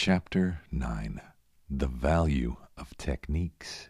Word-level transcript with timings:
Chapter 0.00 0.60
9 0.70 1.20
The 1.68 1.88
Value 1.88 2.54
of 2.76 2.96
Techniques. 2.98 3.88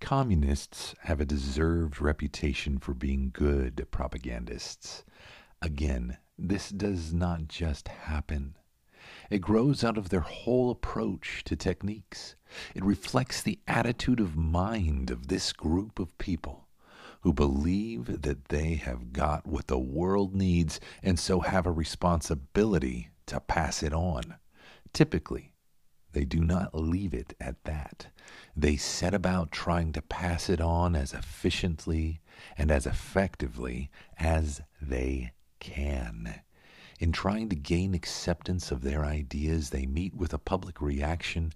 Communists 0.00 0.94
have 1.00 1.20
a 1.20 1.24
deserved 1.24 2.00
reputation 2.00 2.78
for 2.78 2.94
being 2.94 3.30
good 3.32 3.88
propagandists. 3.90 5.04
Again, 5.60 6.18
this 6.38 6.70
does 6.70 7.12
not 7.12 7.48
just 7.48 7.88
happen. 7.88 8.54
It 9.28 9.40
grows 9.40 9.82
out 9.82 9.98
of 9.98 10.10
their 10.10 10.20
whole 10.20 10.70
approach 10.70 11.42
to 11.46 11.56
techniques. 11.56 12.36
It 12.76 12.84
reflects 12.84 13.42
the 13.42 13.58
attitude 13.66 14.20
of 14.20 14.36
mind 14.36 15.10
of 15.10 15.26
this 15.26 15.52
group 15.52 15.98
of 15.98 16.16
people 16.18 16.68
who 17.22 17.32
believe 17.32 18.22
that 18.22 18.44
they 18.44 18.74
have 18.74 19.12
got 19.12 19.44
what 19.44 19.66
the 19.66 19.76
world 19.76 20.36
needs 20.36 20.78
and 21.02 21.18
so 21.18 21.40
have 21.40 21.66
a 21.66 21.72
responsibility 21.72 23.10
to 23.26 23.40
pass 23.40 23.82
it 23.82 23.92
on. 23.92 24.36
Typically, 24.96 25.52
they 26.12 26.24
do 26.24 26.40
not 26.42 26.74
leave 26.74 27.12
it 27.12 27.34
at 27.38 27.62
that. 27.64 28.06
They 28.56 28.76
set 28.76 29.12
about 29.12 29.52
trying 29.52 29.92
to 29.92 30.00
pass 30.00 30.48
it 30.48 30.58
on 30.58 30.96
as 30.96 31.12
efficiently 31.12 32.22
and 32.56 32.70
as 32.70 32.86
effectively 32.86 33.90
as 34.18 34.62
they 34.80 35.32
can. 35.60 36.40
In 36.98 37.12
trying 37.12 37.50
to 37.50 37.56
gain 37.56 37.92
acceptance 37.92 38.70
of 38.70 38.80
their 38.80 39.04
ideas, 39.04 39.68
they 39.68 39.84
meet 39.84 40.14
with 40.14 40.32
a 40.32 40.38
public 40.38 40.80
reaction 40.80 41.52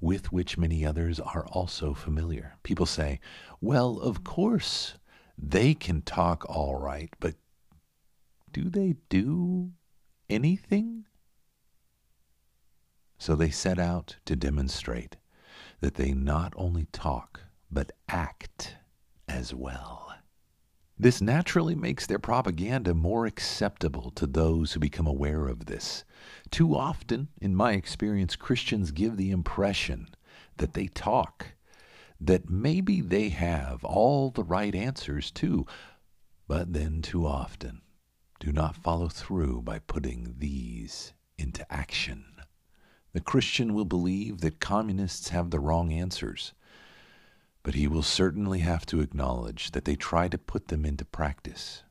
with 0.00 0.32
which 0.32 0.56
many 0.56 0.86
others 0.86 1.20
are 1.20 1.46
also 1.48 1.92
familiar. 1.92 2.56
People 2.62 2.86
say, 2.86 3.20
well, 3.60 3.98
of 3.98 4.24
course, 4.24 4.94
they 5.36 5.74
can 5.74 6.00
talk 6.00 6.42
all 6.48 6.76
right, 6.76 7.12
but 7.20 7.34
do 8.50 8.70
they 8.70 8.96
do 9.10 9.72
anything? 10.30 11.04
So 13.18 13.34
they 13.34 13.50
set 13.50 13.78
out 13.78 14.16
to 14.26 14.36
demonstrate 14.36 15.16
that 15.80 15.94
they 15.94 16.12
not 16.12 16.52
only 16.56 16.86
talk, 16.92 17.40
but 17.70 17.92
act 18.08 18.76
as 19.28 19.52
well. 19.54 20.14
This 21.00 21.20
naturally 21.20 21.76
makes 21.76 22.06
their 22.06 22.18
propaganda 22.18 22.92
more 22.92 23.26
acceptable 23.26 24.10
to 24.12 24.26
those 24.26 24.72
who 24.72 24.80
become 24.80 25.06
aware 25.06 25.46
of 25.46 25.66
this. 25.66 26.04
Too 26.50 26.74
often, 26.74 27.28
in 27.40 27.54
my 27.54 27.74
experience, 27.74 28.34
Christians 28.34 28.90
give 28.90 29.16
the 29.16 29.30
impression 29.30 30.08
that 30.56 30.74
they 30.74 30.88
talk, 30.88 31.52
that 32.20 32.50
maybe 32.50 33.00
they 33.00 33.28
have 33.28 33.84
all 33.84 34.30
the 34.30 34.42
right 34.42 34.74
answers 34.74 35.30
too, 35.30 35.66
but 36.48 36.72
then 36.72 37.00
too 37.00 37.26
often 37.26 37.82
do 38.40 38.52
not 38.52 38.76
follow 38.76 39.08
through 39.08 39.62
by 39.62 39.78
putting 39.78 40.34
these 40.38 41.12
into 41.36 41.70
action. 41.72 42.24
The 43.18 43.24
Christian 43.24 43.74
will 43.74 43.84
believe 43.84 44.42
that 44.42 44.60
communists 44.60 45.30
have 45.30 45.50
the 45.50 45.58
wrong 45.58 45.92
answers, 45.92 46.52
but 47.64 47.74
he 47.74 47.88
will 47.88 48.04
certainly 48.04 48.60
have 48.60 48.86
to 48.86 49.00
acknowledge 49.00 49.72
that 49.72 49.86
they 49.86 49.96
try 49.96 50.28
to 50.28 50.38
put 50.38 50.68
them 50.68 50.84
into 50.84 51.04
practice. 51.04 51.82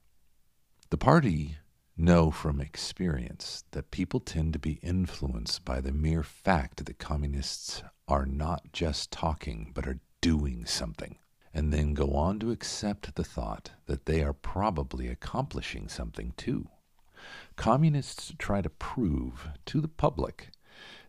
The 0.89 0.97
party 0.97 1.57
know 1.97 2.31
from 2.31 2.61
experience 2.61 3.65
that 3.71 3.91
people 3.91 4.21
tend 4.21 4.53
to 4.53 4.59
be 4.59 4.79
influenced 4.81 5.65
by 5.65 5.81
the 5.81 5.91
mere 5.91 6.23
fact 6.23 6.85
that 6.85 6.97
communists 6.97 7.83
are 8.07 8.25
not 8.25 8.71
just 8.71 9.11
talking 9.11 9.73
but 9.75 9.85
are 9.85 9.99
doing 10.21 10.65
something, 10.65 11.17
and 11.53 11.73
then 11.73 11.93
go 11.93 12.13
on 12.13 12.39
to 12.39 12.51
accept 12.51 13.15
the 13.15 13.25
thought 13.25 13.71
that 13.85 14.05
they 14.05 14.23
are 14.23 14.31
probably 14.31 15.09
accomplishing 15.09 15.89
something 15.89 16.33
too. 16.37 16.69
Communists 17.57 18.33
try 18.37 18.61
to 18.61 18.69
prove 18.69 19.49
to 19.65 19.81
the 19.81 19.89
public 19.89 20.51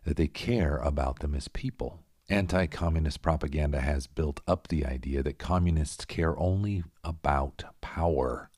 that 0.09 0.17
they 0.17 0.27
care 0.27 0.77
about 0.77 1.19
them 1.19 1.35
as 1.35 1.47
people. 1.49 1.99
Anti 2.29 2.65
communist 2.65 3.21
propaganda 3.21 3.79
has 3.79 4.07
built 4.07 4.39
up 4.47 4.67
the 4.67 4.83
idea 4.83 5.21
that 5.21 5.37
communists 5.37 6.03
care 6.03 6.35
only 6.39 6.83
about 7.03 7.63
power. 7.79 8.49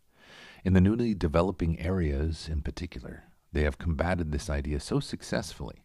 In 0.63 0.71
the 0.71 0.79
newly 0.79 1.13
developing 1.13 1.77
areas 1.77 2.47
in 2.49 2.61
particular, 2.61 3.25
they 3.51 3.63
have 3.63 3.77
combated 3.77 4.31
this 4.31 4.49
idea 4.49 4.79
so 4.79 5.01
successfully 5.01 5.83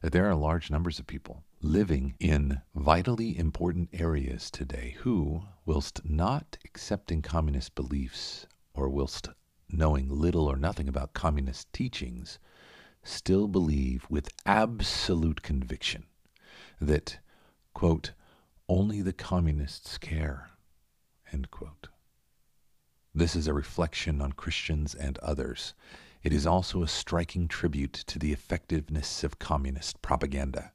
that 0.00 0.10
there 0.10 0.28
are 0.28 0.34
large 0.34 0.72
numbers 0.72 0.98
of 0.98 1.06
people 1.06 1.44
living 1.60 2.16
in 2.18 2.62
vitally 2.74 3.38
important 3.38 3.90
areas 3.92 4.50
today 4.50 4.96
who, 5.02 5.42
whilst 5.64 6.04
not 6.04 6.58
accepting 6.64 7.22
communist 7.22 7.76
beliefs 7.76 8.48
or 8.74 8.88
whilst 8.88 9.28
knowing 9.70 10.08
little 10.08 10.50
or 10.50 10.56
nothing 10.56 10.88
about 10.88 11.12
communist 11.12 11.72
teachings, 11.72 12.40
still 13.02 13.48
believe 13.48 14.06
with 14.08 14.28
absolute 14.46 15.42
conviction 15.42 16.04
that, 16.80 17.18
quote, 17.74 18.12
only 18.68 19.02
the 19.02 19.12
communists 19.12 19.98
care, 19.98 20.50
end 21.32 21.50
quote. 21.50 21.88
This 23.14 23.36
is 23.36 23.46
a 23.46 23.54
reflection 23.54 24.20
on 24.20 24.32
Christians 24.32 24.94
and 24.94 25.18
others. 25.18 25.74
It 26.22 26.32
is 26.32 26.46
also 26.46 26.82
a 26.82 26.88
striking 26.88 27.48
tribute 27.48 27.92
to 27.92 28.18
the 28.18 28.32
effectiveness 28.32 29.24
of 29.24 29.38
communist 29.38 30.00
propaganda. 30.00 30.72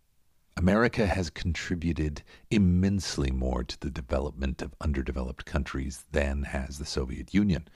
America 0.57 1.05
has 1.05 1.29
contributed 1.29 2.23
immensely 2.49 3.29
more 3.29 3.63
to 3.63 3.79
the 3.79 3.91
development 3.91 4.59
of 4.59 4.73
underdeveloped 4.81 5.45
countries 5.45 6.05
than 6.13 6.41
has 6.41 6.79
the 6.79 6.85
Soviet 6.85 7.31
Union. 7.31 7.67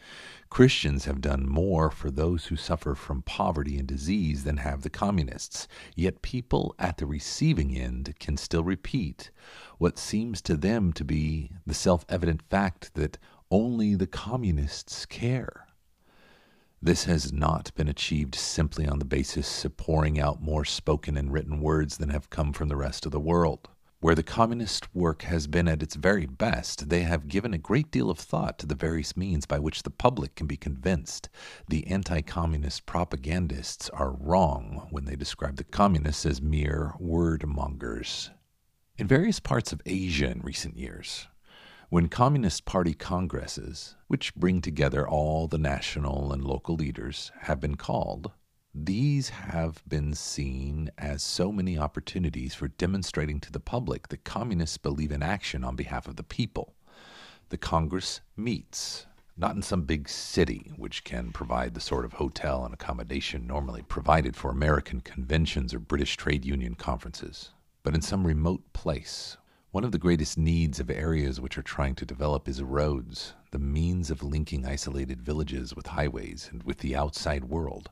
Christians 0.50 1.06
have 1.06 1.22
done 1.22 1.48
more 1.48 1.92
for 1.92 2.10
those 2.10 2.48
who 2.48 2.56
suffer 2.56 2.96
from 2.96 3.22
poverty 3.22 3.78
and 3.78 3.88
disease 3.88 4.46
than 4.46 4.58
have 4.58 4.82
the 4.82 4.90
communists. 4.90 5.68
Yet 5.96 6.24
people 6.24 6.74
at 6.80 6.98
the 6.98 7.06
receiving 7.06 7.78
end 7.78 8.16
can 8.20 8.36
still 8.36 8.64
repeat 8.64 9.30
what 9.78 10.00
seems 10.00 10.42
to 10.42 10.58
them 10.58 10.92
to 10.94 11.06
be 11.06 11.52
the 11.68 11.76
self 11.76 12.04
evident 12.10 12.42
fact 12.50 12.96
that 12.96 13.20
only 13.52 13.94
the 13.94 14.08
communists 14.08 15.06
care. 15.06 15.68
This 16.84 17.04
has 17.04 17.32
not 17.32 17.72
been 17.76 17.88
achieved 17.88 18.34
simply 18.34 18.88
on 18.88 18.98
the 18.98 19.06
basis 19.06 19.64
of 19.66 19.78
pouring 19.78 20.20
out 20.20 20.42
more 20.42 20.66
spoken 20.66 21.16
and 21.16 21.32
written 21.32 21.62
words 21.62 21.98
than 21.98 22.10
have 22.10 22.32
come 22.32 22.54
from 22.54 22.70
the 22.70 22.76
rest 22.76 23.06
of 23.06 23.12
the 23.12 23.20
world. 23.20 23.70
Where 24.00 24.16
the 24.16 24.24
communist 24.24 24.96
work 24.96 25.22
has 25.22 25.46
been 25.46 25.68
at 25.68 25.84
its 25.84 25.94
very 25.94 26.26
best, 26.26 26.90
they 26.90 27.04
have 27.04 27.28
given 27.28 27.54
a 27.54 27.60
great 27.60 27.92
deal 27.92 28.10
of 28.10 28.18
thought 28.18 28.58
to 28.58 28.66
the 28.66 28.74
various 28.74 29.16
means 29.16 29.46
by 29.46 29.60
which 29.60 29.84
the 29.84 29.92
public 29.92 30.34
can 30.34 30.48
be 30.48 30.58
convinced. 30.58 31.30
The 31.70 31.86
anti 31.86 32.22
communist 32.22 32.88
propagandists 32.88 33.88
are 33.92 34.14
wrong 34.14 34.88
when 34.90 35.06
they 35.06 35.16
describe 35.16 35.58
the 35.58 35.64
communists 35.64 36.26
as 36.26 36.42
mere 36.42 36.96
word 36.98 37.46
mongers. 37.46 38.32
In 38.98 39.06
various 39.06 39.40
parts 39.40 39.72
of 39.72 39.84
Asia 39.86 40.32
in 40.32 40.42
recent 40.42 40.78
years, 40.78 41.28
when 41.92 42.08
Communist 42.08 42.64
Party 42.64 42.94
congresses, 42.94 43.98
which 44.08 44.34
bring 44.36 44.62
together 44.62 45.06
all 45.06 45.50
the 45.50 45.58
national 45.58 46.32
and 46.32 46.42
local 46.42 46.76
leaders, 46.76 47.34
have 47.42 47.60
been 47.60 47.76
called, 47.76 48.32
these 48.74 49.28
have 49.28 49.84
been 49.86 50.14
seen 50.14 50.90
as 50.98 51.22
so 51.22 51.52
many 51.52 51.78
opportunities 51.78 52.56
for 52.56 52.70
demonstrating 52.70 53.42
to 53.42 53.52
the 53.52 53.60
public 53.60 54.08
that 54.08 54.24
communists 54.24 54.78
believe 54.78 55.12
in 55.12 55.22
action 55.22 55.66
on 55.66 55.76
behalf 55.76 56.08
of 56.08 56.16
the 56.16 56.24
people. 56.24 56.76
The 57.50 57.58
Congress 57.58 58.22
meets, 58.38 59.06
not 59.36 59.58
in 59.58 59.62
some 59.62 59.82
big 59.82 60.08
city, 60.08 60.72
which 60.78 61.04
can 61.04 61.34
provide 61.34 61.74
the 61.74 61.82
sort 61.82 62.06
of 62.06 62.14
hotel 62.14 62.64
and 62.64 62.74
accommodation 62.74 63.46
normally 63.46 63.82
provided 63.82 64.38
for 64.38 64.50
American 64.50 65.02
conventions 65.02 65.74
or 65.74 65.80
British 65.80 66.16
trade 66.16 66.46
union 66.46 66.76
conferences, 66.76 67.50
but 67.84 67.94
in 67.94 68.02
some 68.02 68.26
remote 68.26 68.72
place 68.72 69.36
one 69.72 69.86
of 69.86 69.94
the 69.94 69.98
greatest 69.98 70.38
needs 70.38 70.82
of 70.82 70.90
areas 70.90 71.40
which 71.40 71.58
are 71.58 71.62
trying 71.62 71.96
to 71.96 72.06
develop 72.06 72.46
is 72.50 72.62
roads, 72.62 73.36
the 73.52 73.60
means 73.60 74.12
of 74.12 74.22
linking 74.22 74.66
isolated 74.66 75.22
villages 75.22 75.74
with 75.74 75.88
highways 75.88 76.50
and 76.52 76.62
with 76.64 76.80
the 76.80 76.94
outside 76.94 77.46
world. 77.46 77.90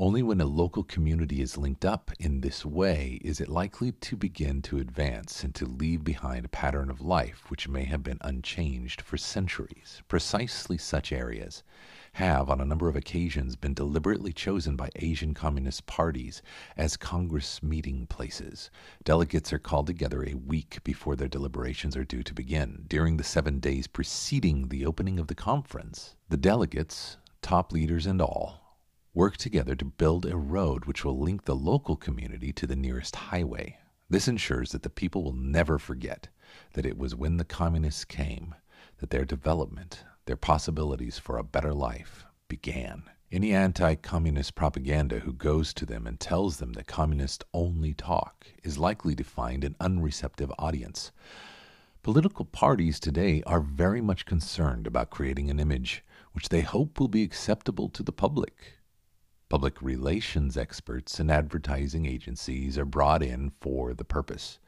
Only 0.00 0.22
when 0.22 0.40
a 0.40 0.46
local 0.46 0.84
community 0.84 1.42
is 1.42 1.58
linked 1.58 1.84
up 1.84 2.12
in 2.20 2.40
this 2.40 2.64
way 2.64 3.18
is 3.20 3.40
it 3.40 3.48
likely 3.48 3.90
to 3.90 4.16
begin 4.16 4.62
to 4.62 4.78
advance 4.78 5.42
and 5.42 5.52
to 5.56 5.66
leave 5.66 6.04
behind 6.04 6.44
a 6.44 6.50
pattern 6.50 6.88
of 6.88 7.00
life 7.00 7.42
which 7.48 7.66
may 7.66 7.82
have 7.82 8.04
been 8.04 8.18
unchanged 8.20 9.00
for 9.00 9.16
centuries. 9.16 10.00
Precisely 10.06 10.78
such 10.78 11.10
areas 11.10 11.64
have, 12.12 12.48
on 12.48 12.60
a 12.60 12.64
number 12.64 12.88
of 12.88 12.94
occasions, 12.94 13.56
been 13.56 13.74
deliberately 13.74 14.32
chosen 14.32 14.76
by 14.76 14.88
Asian 14.94 15.34
Communist 15.34 15.86
parties 15.86 16.42
as 16.76 16.96
Congress 16.96 17.60
meeting 17.60 18.06
places. 18.06 18.70
Delegates 19.02 19.52
are 19.52 19.58
called 19.58 19.88
together 19.88 20.22
a 20.22 20.34
week 20.34 20.78
before 20.84 21.16
their 21.16 21.26
deliberations 21.26 21.96
are 21.96 22.04
due 22.04 22.22
to 22.22 22.32
begin. 22.32 22.84
During 22.86 23.16
the 23.16 23.24
seven 23.24 23.58
days 23.58 23.88
preceding 23.88 24.68
the 24.68 24.86
opening 24.86 25.18
of 25.18 25.26
the 25.26 25.34
conference, 25.34 26.14
the 26.28 26.36
delegates, 26.36 27.16
top 27.42 27.72
leaders 27.72 28.06
and 28.06 28.22
all, 28.22 28.67
work 29.18 29.36
together 29.36 29.74
to 29.74 29.84
build 29.84 30.24
a 30.24 30.36
road 30.36 30.84
which 30.84 31.04
will 31.04 31.18
link 31.18 31.44
the 31.44 31.56
local 31.56 31.96
community 31.96 32.52
to 32.52 32.68
the 32.68 32.76
nearest 32.76 33.16
highway. 33.16 33.76
This 34.08 34.28
ensures 34.28 34.70
that 34.70 34.84
the 34.84 34.88
people 34.88 35.24
will 35.24 35.32
never 35.32 35.76
forget 35.76 36.28
that 36.74 36.86
it 36.86 36.96
was 36.96 37.16
when 37.16 37.36
the 37.36 37.44
communists 37.44 38.04
came 38.04 38.54
that 38.98 39.10
their 39.10 39.24
development 39.24 40.04
their 40.26 40.36
possibilities 40.36 41.18
for 41.18 41.36
a 41.36 41.42
better 41.42 41.74
life 41.74 42.26
began. 42.46 43.02
Any 43.32 43.52
anti 43.52 43.96
communist 43.96 44.54
propaganda 44.54 45.18
who 45.18 45.32
goes 45.32 45.74
to 45.74 45.84
them 45.84 46.06
and 46.06 46.20
tells 46.20 46.58
them 46.58 46.74
that 46.74 46.86
communists 46.86 47.44
only 47.52 47.94
talk 47.94 48.46
is 48.62 48.78
likely 48.78 49.16
to 49.16 49.24
find 49.24 49.64
an 49.64 49.74
unreceptive 49.80 50.52
audience. 50.60 51.10
Political 52.04 52.44
parties 52.44 53.00
today 53.00 53.42
are 53.48 53.60
very 53.60 54.00
much 54.00 54.26
concerned 54.26 54.86
about 54.86 55.10
creating 55.10 55.50
an 55.50 55.58
image 55.58 56.04
which 56.34 56.50
they 56.50 56.60
hope 56.60 57.00
will 57.00 57.08
be 57.08 57.24
acceptable 57.24 57.88
to 57.88 58.04
the 58.04 58.12
public. 58.12 58.77
Public 59.48 59.80
relations 59.80 60.58
experts 60.58 61.18
and 61.18 61.30
advertising 61.30 62.04
agencies 62.04 62.76
are 62.76 62.84
brought 62.84 63.22
in 63.22 63.52
for 63.62 63.94
the 63.94 64.04
purpose. 64.04 64.58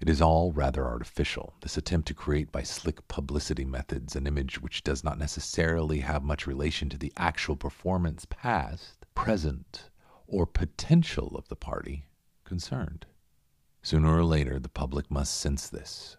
It 0.00 0.08
is 0.08 0.20
all 0.20 0.52
rather 0.52 0.84
artificial, 0.84 1.54
this 1.60 1.76
attempt 1.76 2.08
to 2.08 2.14
create 2.14 2.50
by 2.50 2.64
slick 2.64 3.06
publicity 3.06 3.64
methods 3.64 4.16
an 4.16 4.26
image 4.26 4.60
which 4.60 4.82
does 4.82 5.04
not 5.04 5.18
necessarily 5.18 6.00
have 6.00 6.24
much 6.24 6.46
relation 6.46 6.88
to 6.88 6.98
the 6.98 7.12
actual 7.16 7.54
performance, 7.54 8.26
past, 8.28 9.06
present, 9.14 9.90
or 10.26 10.44
potential 10.44 11.36
of 11.36 11.48
the 11.48 11.56
party 11.56 12.06
concerned. 12.44 13.06
Sooner 13.82 14.12
or 14.12 14.24
later, 14.24 14.58
the 14.58 14.68
public 14.68 15.08
must 15.08 15.36
sense 15.36 15.68
this. 15.68 16.16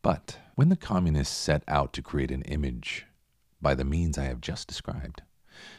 But 0.00 0.38
when 0.54 0.70
the 0.70 0.76
communists 0.76 1.36
set 1.36 1.62
out 1.68 1.92
to 1.92 2.02
create 2.02 2.30
an 2.30 2.42
image 2.42 3.06
by 3.60 3.74
the 3.74 3.84
means 3.84 4.16
I 4.16 4.24
have 4.24 4.40
just 4.40 4.68
described, 4.68 5.20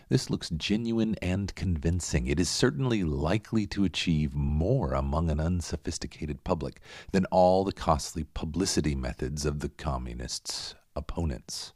this 0.10 0.30
looks 0.30 0.50
genuine 0.52 1.16
and 1.22 1.54
convincing. 1.56 2.28
It 2.28 2.40
is 2.40 2.50
certainly 2.50 3.04
likely 3.04 3.66
to 3.68 3.84
achieve 3.84 4.34
more 4.34 4.94
among 4.94 5.30
an 5.30 5.40
unsophisticated 5.40 6.44
public 6.44 6.82
than 7.12 7.26
all 7.26 7.64
the 7.64 7.74
costly 7.74 8.24
publicity 8.24 8.96
methods 8.96 9.46
of 9.46 9.60
the 9.60 9.70
communists' 9.70 10.76
opponents. 10.96 11.74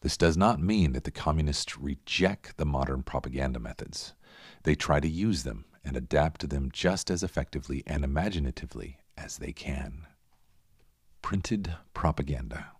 This 0.00 0.16
does 0.16 0.36
not 0.36 0.60
mean 0.60 0.92
that 0.92 1.04
the 1.04 1.10
communists 1.10 1.78
reject 1.78 2.56
the 2.56 2.64
modern 2.64 3.02
propaganda 3.02 3.58
methods. 3.58 4.14
They 4.62 4.74
try 4.74 5.00
to 5.00 5.08
use 5.08 5.42
them 5.42 5.66
and 5.84 5.96
adapt 5.96 6.40
to 6.42 6.46
them 6.46 6.70
just 6.72 7.10
as 7.10 7.22
effectively 7.22 7.82
and 7.86 8.04
imaginatively 8.04 8.98
as 9.16 9.38
they 9.38 9.52
can. 9.52 10.06
Printed 11.22 11.76
propaganda. 11.92 12.72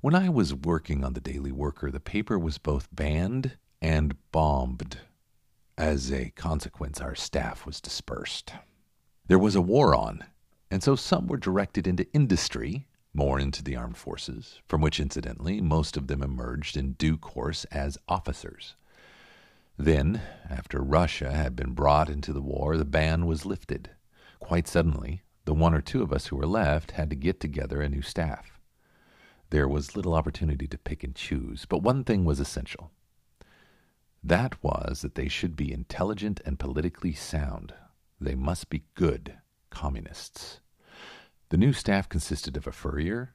When 0.00 0.14
I 0.14 0.28
was 0.28 0.54
working 0.54 1.04
on 1.04 1.14
the 1.14 1.20
Daily 1.20 1.50
Worker, 1.50 1.90
the 1.90 1.98
paper 1.98 2.38
was 2.38 2.56
both 2.56 2.86
banned 2.94 3.58
and 3.82 4.14
bombed. 4.30 5.00
As 5.76 6.12
a 6.12 6.30
consequence, 6.30 7.00
our 7.00 7.16
staff 7.16 7.66
was 7.66 7.80
dispersed. 7.80 8.52
There 9.26 9.40
was 9.40 9.56
a 9.56 9.60
war 9.60 9.96
on, 9.96 10.22
and 10.70 10.84
so 10.84 10.94
some 10.94 11.26
were 11.26 11.36
directed 11.36 11.88
into 11.88 12.06
industry, 12.12 12.86
more 13.12 13.40
into 13.40 13.60
the 13.60 13.74
armed 13.74 13.96
forces, 13.96 14.60
from 14.68 14.82
which, 14.82 15.00
incidentally, 15.00 15.60
most 15.60 15.96
of 15.96 16.06
them 16.06 16.22
emerged 16.22 16.76
in 16.76 16.92
due 16.92 17.16
course 17.16 17.64
as 17.72 17.98
officers. 18.06 18.76
Then, 19.76 20.22
after 20.48 20.80
Russia 20.80 21.32
had 21.32 21.56
been 21.56 21.72
brought 21.72 22.08
into 22.08 22.32
the 22.32 22.40
war, 22.40 22.76
the 22.76 22.84
ban 22.84 23.26
was 23.26 23.44
lifted. 23.44 23.90
Quite 24.38 24.68
suddenly, 24.68 25.22
the 25.44 25.54
one 25.54 25.74
or 25.74 25.80
two 25.80 26.02
of 26.02 26.12
us 26.12 26.28
who 26.28 26.36
were 26.36 26.46
left 26.46 26.92
had 26.92 27.10
to 27.10 27.16
get 27.16 27.40
together 27.40 27.82
a 27.82 27.88
new 27.88 28.02
staff. 28.02 28.57
There 29.50 29.68
was 29.68 29.96
little 29.96 30.14
opportunity 30.14 30.66
to 30.66 30.78
pick 30.78 31.02
and 31.02 31.14
choose, 31.14 31.64
but 31.64 31.82
one 31.82 32.04
thing 32.04 32.24
was 32.24 32.38
essential. 32.38 32.90
That 34.22 34.62
was 34.62 35.00
that 35.02 35.14
they 35.14 35.28
should 35.28 35.56
be 35.56 35.72
intelligent 35.72 36.40
and 36.44 36.58
politically 36.58 37.14
sound. 37.14 37.72
They 38.20 38.34
must 38.34 38.68
be 38.68 38.84
good 38.94 39.38
communists. 39.70 40.60
The 41.48 41.56
new 41.56 41.72
staff 41.72 42.08
consisted 42.08 42.56
of 42.56 42.66
a 42.66 42.72
furrier, 42.72 43.34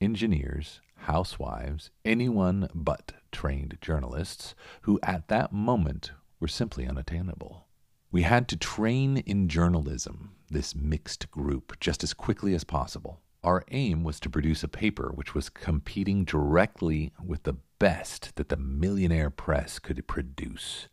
engineers, 0.00 0.80
housewives, 0.96 1.90
anyone 2.04 2.68
but 2.74 3.12
trained 3.30 3.78
journalists, 3.80 4.54
who 4.82 4.98
at 5.02 5.28
that 5.28 5.52
moment 5.52 6.12
were 6.40 6.48
simply 6.48 6.86
unattainable. 6.86 7.66
We 8.10 8.22
had 8.22 8.48
to 8.48 8.56
train 8.56 9.18
in 9.18 9.48
journalism 9.48 10.34
this 10.50 10.74
mixed 10.74 11.30
group 11.30 11.78
just 11.80 12.02
as 12.02 12.14
quickly 12.14 12.54
as 12.54 12.64
possible. 12.64 13.20
Our 13.44 13.62
aim 13.70 14.04
was 14.04 14.18
to 14.20 14.30
produce 14.30 14.64
a 14.64 14.68
paper 14.68 15.12
which 15.14 15.34
was 15.34 15.50
competing 15.50 16.24
directly 16.24 17.12
with 17.22 17.42
the 17.42 17.58
best 17.78 18.36
that 18.36 18.48
the 18.48 18.56
millionaire 18.56 19.28
press 19.28 19.78
could 19.78 20.06
produce. 20.08 20.88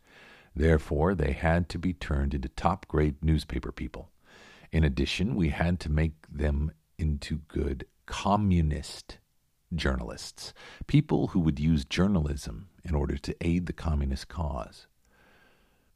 Therefore, 0.54 1.14
they 1.14 1.32
had 1.32 1.70
to 1.70 1.78
be 1.78 1.94
turned 1.94 2.34
into 2.34 2.50
top 2.50 2.86
grade 2.88 3.24
newspaper 3.24 3.72
people. 3.72 4.10
In 4.70 4.84
addition, 4.84 5.34
we 5.34 5.48
had 5.48 5.80
to 5.80 5.90
make 5.90 6.12
them 6.30 6.72
into 6.98 7.38
good 7.48 7.86
communist 8.04 9.16
journalists, 9.74 10.52
people 10.86 11.28
who 11.28 11.40
would 11.40 11.58
use 11.58 11.86
journalism 11.86 12.68
in 12.84 12.94
order 12.94 13.16
to 13.16 13.34
aid 13.40 13.64
the 13.64 13.72
communist 13.72 14.28
cause. 14.28 14.86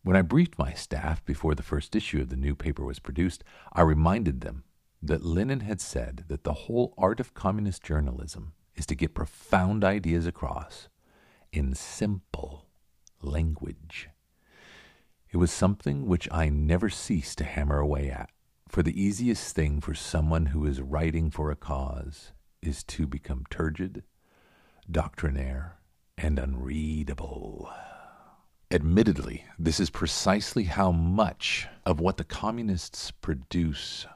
When 0.03 0.17
I 0.17 0.23
briefed 0.23 0.59
my 0.59 0.73
staff 0.73 1.23
before 1.27 1.55
the 1.55 1.63
first 1.63 1.95
issue 1.95 2.23
of 2.23 2.31
the 2.31 2.37
new 2.37 2.55
paper 2.55 2.83
was 2.83 2.99
produced, 2.99 3.45
I 3.75 3.83
reminded 3.83 4.41
them 4.41 4.65
that 5.07 5.25
Lenin 5.25 5.61
had 5.61 5.81
said 5.81 6.25
that 6.29 6.45
the 6.45 6.53
whole 6.53 6.95
art 6.99 7.21
of 7.21 7.35
communist 7.35 7.83
journalism 7.83 8.53
is 8.75 8.87
to 8.87 8.95
get 8.95 9.15
profound 9.15 9.85
ideas 9.85 10.27
across 10.27 10.89
in 11.53 11.75
simple 11.75 12.67
language. 13.23 14.09
It 15.31 15.39
was 15.39 15.51
something 15.51 16.07
which 16.07 16.29
I 16.31 16.49
never 16.49 16.89
ceased 16.89 17.39
to 17.39 17.45
hammer 17.45 17.79
away 17.79 18.11
at, 18.11 18.31
for 18.69 18.83
the 18.83 19.01
easiest 19.01 19.55
thing 19.55 19.81
for 19.81 19.95
someone 19.95 20.47
who 20.47 20.67
is 20.67 20.81
writing 20.81 21.31
for 21.31 21.51
a 21.51 21.57
cause 21.57 22.33
is 22.63 22.83
to 22.85 23.07
become 23.07 23.45
turgid, 23.51 24.03
doctrinaire, 24.91 25.79
and 26.19 26.39
unreadable. 26.39 27.71
Admittedly, 28.71 29.45
this 29.59 29.79
is 29.79 29.91
precisely 29.91 30.65
how 30.65 30.91
much 30.91 31.69
of 31.85 32.01
what 32.01 32.17
the 32.17 32.25
communists 32.25 33.11
produce 33.11 34.07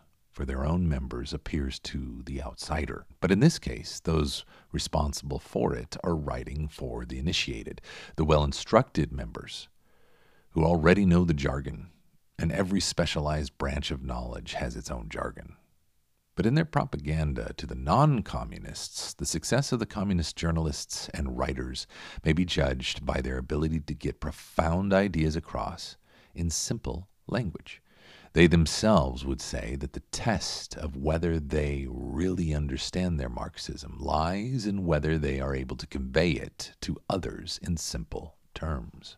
for 0.40 0.46
their 0.46 0.64
own 0.64 0.88
members 0.88 1.34
appears 1.34 1.78
to 1.78 2.22
the 2.24 2.42
outsider. 2.42 3.04
But 3.20 3.30
in 3.30 3.40
this 3.40 3.58
case, 3.58 4.00
those 4.00 4.46
responsible 4.72 5.38
for 5.38 5.74
it 5.74 5.98
are 6.02 6.16
writing 6.16 6.66
for 6.66 7.04
the 7.04 7.18
initiated, 7.18 7.82
the 8.16 8.24
well 8.24 8.42
instructed 8.42 9.12
members, 9.12 9.68
who 10.52 10.64
already 10.64 11.04
know 11.04 11.26
the 11.26 11.34
jargon, 11.34 11.90
and 12.38 12.50
every 12.50 12.80
specialized 12.80 13.58
branch 13.58 13.90
of 13.90 14.02
knowledge 14.02 14.54
has 14.54 14.76
its 14.76 14.90
own 14.90 15.10
jargon. 15.10 15.56
But 16.36 16.46
in 16.46 16.54
their 16.54 16.64
propaganda 16.64 17.52
to 17.58 17.66
the 17.66 17.74
non 17.74 18.22
communists, 18.22 19.12
the 19.12 19.26
success 19.26 19.72
of 19.72 19.78
the 19.78 19.84
communist 19.84 20.36
journalists 20.36 21.10
and 21.12 21.36
writers 21.36 21.86
may 22.24 22.32
be 22.32 22.46
judged 22.46 23.04
by 23.04 23.20
their 23.20 23.36
ability 23.36 23.80
to 23.80 23.94
get 23.94 24.20
profound 24.20 24.94
ideas 24.94 25.36
across 25.36 25.98
in 26.34 26.48
simple 26.48 27.10
language. 27.26 27.82
They 28.32 28.46
themselves 28.46 29.24
would 29.24 29.40
say 29.40 29.76
that 29.76 29.92
the 29.92 30.02
test 30.12 30.76
of 30.76 30.96
whether 30.96 31.40
they 31.40 31.86
really 31.88 32.54
understand 32.54 33.18
their 33.18 33.28
Marxism 33.28 33.96
lies 33.98 34.66
in 34.66 34.86
whether 34.86 35.18
they 35.18 35.40
are 35.40 35.54
able 35.54 35.76
to 35.76 35.86
convey 35.86 36.32
it 36.32 36.72
to 36.82 37.00
others 37.08 37.58
in 37.60 37.76
simple 37.76 38.36
terms. 38.54 39.16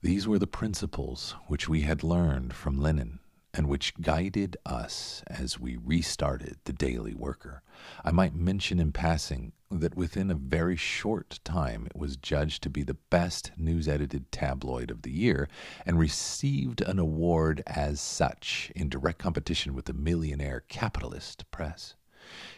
These 0.00 0.26
were 0.26 0.38
the 0.38 0.46
principles 0.46 1.34
which 1.48 1.68
we 1.68 1.82
had 1.82 2.02
learned 2.02 2.54
from 2.54 2.80
Lenin 2.80 3.18
and 3.52 3.68
which 3.68 3.94
guided 4.00 4.56
us 4.64 5.22
as 5.26 5.58
we 5.58 5.76
restarted 5.76 6.56
the 6.64 6.72
Daily 6.72 7.14
Worker. 7.14 7.62
I 8.04 8.10
might 8.12 8.34
mention 8.34 8.78
in 8.78 8.92
passing 8.92 9.52
that 9.70 9.96
within 9.96 10.30
a 10.30 10.34
very 10.34 10.76
short 10.76 11.40
time 11.44 11.86
it 11.86 11.96
was 11.96 12.16
judged 12.16 12.62
to 12.62 12.70
be 12.70 12.82
the 12.82 12.96
best 13.10 13.52
news 13.56 13.86
edited 13.86 14.30
tabloid 14.32 14.90
of 14.90 15.02
the 15.02 15.10
year 15.10 15.48
and 15.84 15.98
received 15.98 16.80
an 16.80 16.98
award 16.98 17.62
as 17.66 18.00
such 18.00 18.72
in 18.74 18.88
direct 18.88 19.18
competition 19.18 19.74
with 19.74 19.84
the 19.84 19.92
millionaire 19.92 20.64
capitalist 20.68 21.50
press. 21.50 21.94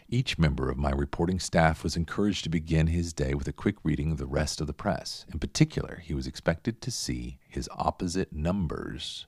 Each 0.08 0.38
member 0.38 0.70
of 0.70 0.78
my 0.78 0.90
reporting 0.90 1.38
staff 1.38 1.84
was 1.84 1.96
encouraged 1.96 2.42
to 2.44 2.50
begin 2.50 2.88
his 2.88 3.12
day 3.12 3.34
with 3.34 3.46
a 3.46 3.52
quick 3.52 3.76
reading 3.84 4.10
of 4.10 4.18
the 4.18 4.26
rest 4.26 4.60
of 4.60 4.66
the 4.66 4.72
press. 4.72 5.24
In 5.32 5.38
particular, 5.38 6.02
he 6.04 6.14
was 6.14 6.26
expected 6.26 6.80
to 6.80 6.90
see 6.90 7.38
his 7.48 7.68
opposite 7.76 8.32
numbers 8.32 9.26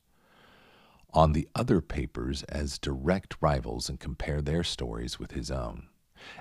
on 1.15 1.33
the 1.33 1.49
other 1.55 1.81
papers 1.81 2.43
as 2.45 2.79
direct 2.79 3.37
rivals 3.41 3.89
and 3.89 4.01
compare 4.01 4.41
their 4.41 4.65
stories 4.65 5.19
with 5.19 5.33
his 5.33 5.51
own. 5.51 5.89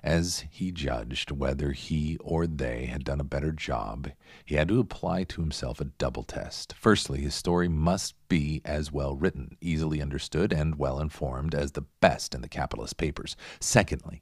As 0.04 0.46
he 0.50 0.72
judged 0.72 1.32
whether 1.32 1.72
he 1.72 2.18
or 2.18 2.48
they 2.48 2.86
had 2.86 3.04
done 3.04 3.20
a 3.20 3.26
better 3.26 3.52
job, 3.52 4.12
he 4.46 4.56
had 4.56 4.68
to 4.68 4.80
apply 4.80 5.24
to 5.26 5.42
himself 5.42 5.80
a 5.80 5.86
double 5.86 6.24
test. 6.24 6.74
Firstly, 6.74 7.22
his 7.22 7.36
story 7.36 7.68
must 7.68 8.16
be 8.28 8.62
as 8.66 8.92
well 8.92 9.16
written, 9.16 9.58
easily 9.62 10.02
understood, 10.02 10.54
and 10.54 10.78
well 10.78 11.00
informed 11.00 11.56
as 11.56 11.72
the 11.72 11.86
best 12.00 12.36
in 12.36 12.42
the 12.42 12.50
capitalist 12.50 12.98
papers. 12.98 13.36
Secondly, 13.60 14.22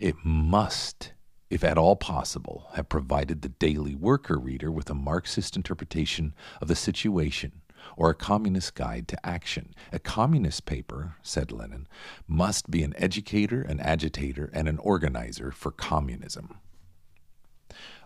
it 0.00 0.16
must, 0.24 1.12
if 1.50 1.62
at 1.62 1.78
all 1.78 1.96
possible, 1.96 2.68
have 2.74 2.88
provided 2.88 3.42
the 3.42 3.48
daily 3.48 3.94
worker 3.94 4.38
reader 4.38 4.70
with 4.70 4.90
a 4.90 4.94
Marxist 4.94 5.56
interpretation 5.56 6.34
of 6.60 6.68
the 6.68 6.76
situation 6.76 7.62
or 7.96 8.10
a 8.10 8.14
communist 8.14 8.74
guide 8.74 9.08
to 9.08 9.26
action. 9.26 9.74
A 9.92 9.98
communist 9.98 10.66
paper, 10.66 11.16
said 11.22 11.52
Lenin, 11.52 11.86
must 12.26 12.70
be 12.70 12.82
an 12.82 12.94
educator, 12.96 13.62
an 13.62 13.80
agitator, 13.80 14.50
and 14.52 14.68
an 14.68 14.78
organizer 14.78 15.50
for 15.50 15.70
communism. 15.70 16.58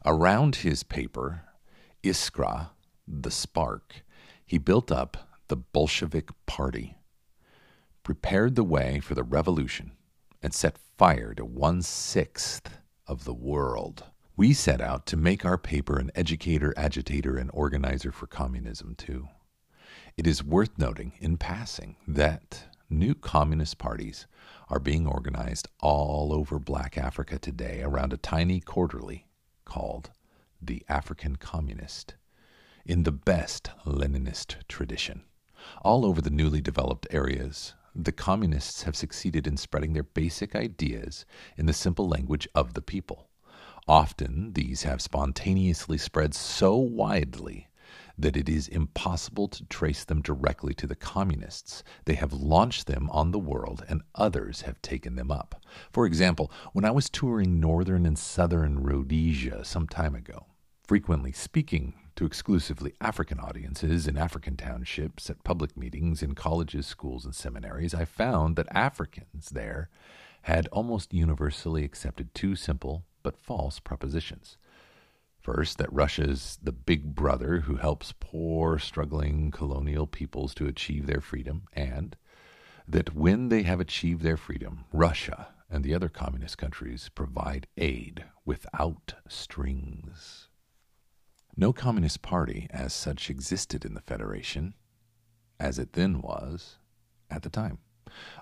Around 0.05 0.57
his 0.57 0.83
paper, 0.83 1.43
Iskra, 2.03 2.71
the 3.07 3.31
spark, 3.31 4.05
he 4.45 4.59
built 4.59 4.91
up 4.91 5.29
the 5.49 5.57
Bolshevik 5.57 6.31
Party, 6.47 6.97
prepared 8.03 8.55
the 8.55 8.65
way 8.65 9.01
for 9.01 9.15
the 9.15 9.23
revolution, 9.23 9.93
and 10.43 10.53
set 10.53 10.79
fire 10.99 11.35
to 11.35 11.45
one 11.45 11.83
sixth 11.83 12.79
of 13.07 13.25
the 13.25 13.35
world. 13.35 14.05
We 14.37 14.55
set 14.55 14.81
out 14.81 15.07
to 15.07 15.17
make 15.17 15.45
our 15.45 15.59
paper 15.59 15.99
an 15.99 16.11
educator, 16.15 16.73
agitator, 16.77 17.37
and 17.37 17.51
organizer 17.53 18.11
for 18.11 18.27
communism, 18.27 18.95
too. 18.97 19.29
It 20.15 20.27
is 20.27 20.45
worth 20.45 20.79
noting, 20.79 21.13
in 21.21 21.39
passing, 21.39 21.97
that 22.07 22.65
new 22.91 23.15
communist 23.15 23.79
parties 23.79 24.27
are 24.69 24.79
being 24.79 25.07
organized 25.07 25.69
all 25.81 26.35
over 26.35 26.59
black 26.59 26.99
Africa 26.99 27.39
today 27.39 27.81
around 27.83 28.13
a 28.13 28.19
tiny 28.19 28.61
quarterly 28.61 29.27
called 29.65 30.11
the 30.61 30.85
African 30.87 31.37
Communist, 31.37 32.15
in 32.85 33.05
the 33.05 33.13
best 33.13 33.71
Leninist 33.87 34.57
tradition. 34.69 35.23
All 35.81 36.05
over 36.05 36.21
the 36.21 36.29
newly 36.31 36.61
developed 36.61 37.07
areas, 37.11 37.73
the 37.95 38.13
communists 38.13 38.83
have 38.83 38.95
succeeded 38.95 39.47
in 39.47 39.57
spreading 39.57 39.95
their 39.95 40.03
basic 40.03 40.55
ideas 40.55 41.25
in 41.57 41.65
the 41.65 41.73
simple 41.73 42.07
language 42.07 42.47
of 42.55 42.75
the 42.75 42.83
people. 42.83 43.31
Often 43.89 44.53
these 44.53 44.83
have 44.83 45.01
spontaneously 45.01 45.97
spread 45.97 46.35
so 46.35 46.77
widely 46.77 47.69
that 48.23 48.37
it 48.37 48.49
is 48.49 48.69
impossible 48.69 49.49
to 49.49 49.65
trace 49.67 50.05
them 50.05 50.23
directly 50.23 50.75
to 50.75 50.87
the 50.87 50.97
communists. 50.97 51.85
They 52.05 52.15
have 52.15 52.33
launched 52.33 52.87
them 52.87 53.11
on 53.11 53.31
the 53.31 53.39
world, 53.39 53.85
and 53.89 54.03
others 54.15 54.63
have 54.63 54.81
taken 54.83 55.17
them 55.17 55.31
up. 55.31 55.63
For 55.93 56.07
example, 56.07 56.51
when 56.73 56.85
I 56.85 56.91
was 56.91 57.11
touring 57.11 57.61
northern 57.61 58.07
and 58.07 58.19
southern 58.19 58.83
Rhodesia 58.83 59.65
some 59.65 59.87
time 59.87 60.15
ago, 60.15 60.47
frequently 60.87 61.33
speaking 61.33 61.95
to 62.17 62.27
exclusively 62.27 62.93
African 63.01 63.41
audiences 63.41 64.07
in 64.07 64.19
African 64.19 64.57
townships, 64.57 65.31
at 65.31 65.45
public 65.45 65.77
meetings, 65.77 66.23
in 66.23 66.35
colleges, 66.35 66.87
schools, 66.87 67.25
and 67.25 67.35
seminaries, 67.35 67.95
I 67.95 68.05
found 68.05 68.57
that 68.57 68.69
Africans 68.71 69.51
there 69.51 69.89
had 70.43 70.69
almost 70.69 71.15
universally 71.15 71.85
accepted 71.85 72.35
two 72.35 72.57
simple 72.57 73.05
but 73.23 73.39
false 73.39 73.79
propositions. 73.79 74.59
First, 75.43 75.79
that 75.79 75.93
Russia 75.93 76.23
is 76.23 76.59
the 76.63 76.71
big 76.71 77.17
brother 77.17 77.63
who 77.63 77.75
helps 77.75 78.15
poor, 78.21 78.79
struggling 78.79 79.51
colonial 79.51 80.07
peoples 80.07 80.55
to 80.55 80.69
achieve 80.69 81.07
their 81.07 81.21
freedom, 81.21 81.65
and 81.73 82.15
that 82.87 83.17
when 83.17 83.49
they 83.49 83.65
have 83.65 83.81
achieved 83.81 84.23
their 84.23 84.37
freedom, 84.37 84.85
Russia 84.93 85.49
and 85.69 85.83
the 85.83 85.95
other 85.95 86.09
communist 86.09 86.59
countries 86.59 87.11
provide 87.17 87.67
aid 87.77 88.25
without 88.45 89.15
strings. 89.27 90.49
No 91.57 91.73
communist 91.73 92.23
party 92.23 92.69
as 92.71 92.93
such 92.93 93.29
existed 93.29 93.85
in 93.85 93.95
the 93.95 94.01
Federation, 94.01 94.75
as 95.59 95.77
it 95.77 95.95
then 95.95 96.21
was, 96.21 96.77
at 97.29 97.43
the 97.43 97.51
time. 97.51 97.79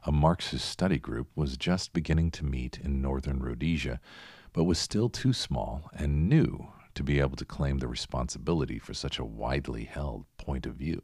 A 0.05 0.13
Marxist 0.13 0.69
study 0.69 0.99
group 0.99 1.29
was 1.35 1.57
just 1.57 1.95
beginning 1.95 2.31
to 2.33 2.45
meet 2.45 2.79
in 2.79 3.01
northern 3.01 3.39
Rhodesia, 3.39 4.01
but 4.53 4.65
was 4.65 4.79
still 4.79 5.09
too 5.09 5.33
small 5.33 5.91
and 5.95 6.29
new 6.29 6.71
to 6.95 7.03
be 7.03 7.21
able 7.21 7.37
to 7.37 7.45
claim 7.45 7.79
the 7.79 7.89
responsibility 7.89 8.79
for 8.79 8.95
such 8.95 9.19
a 9.19 9.25
widely 9.25 9.85
held 9.85 10.27
point 10.37 10.67
of 10.67 10.75
view. 10.75 11.03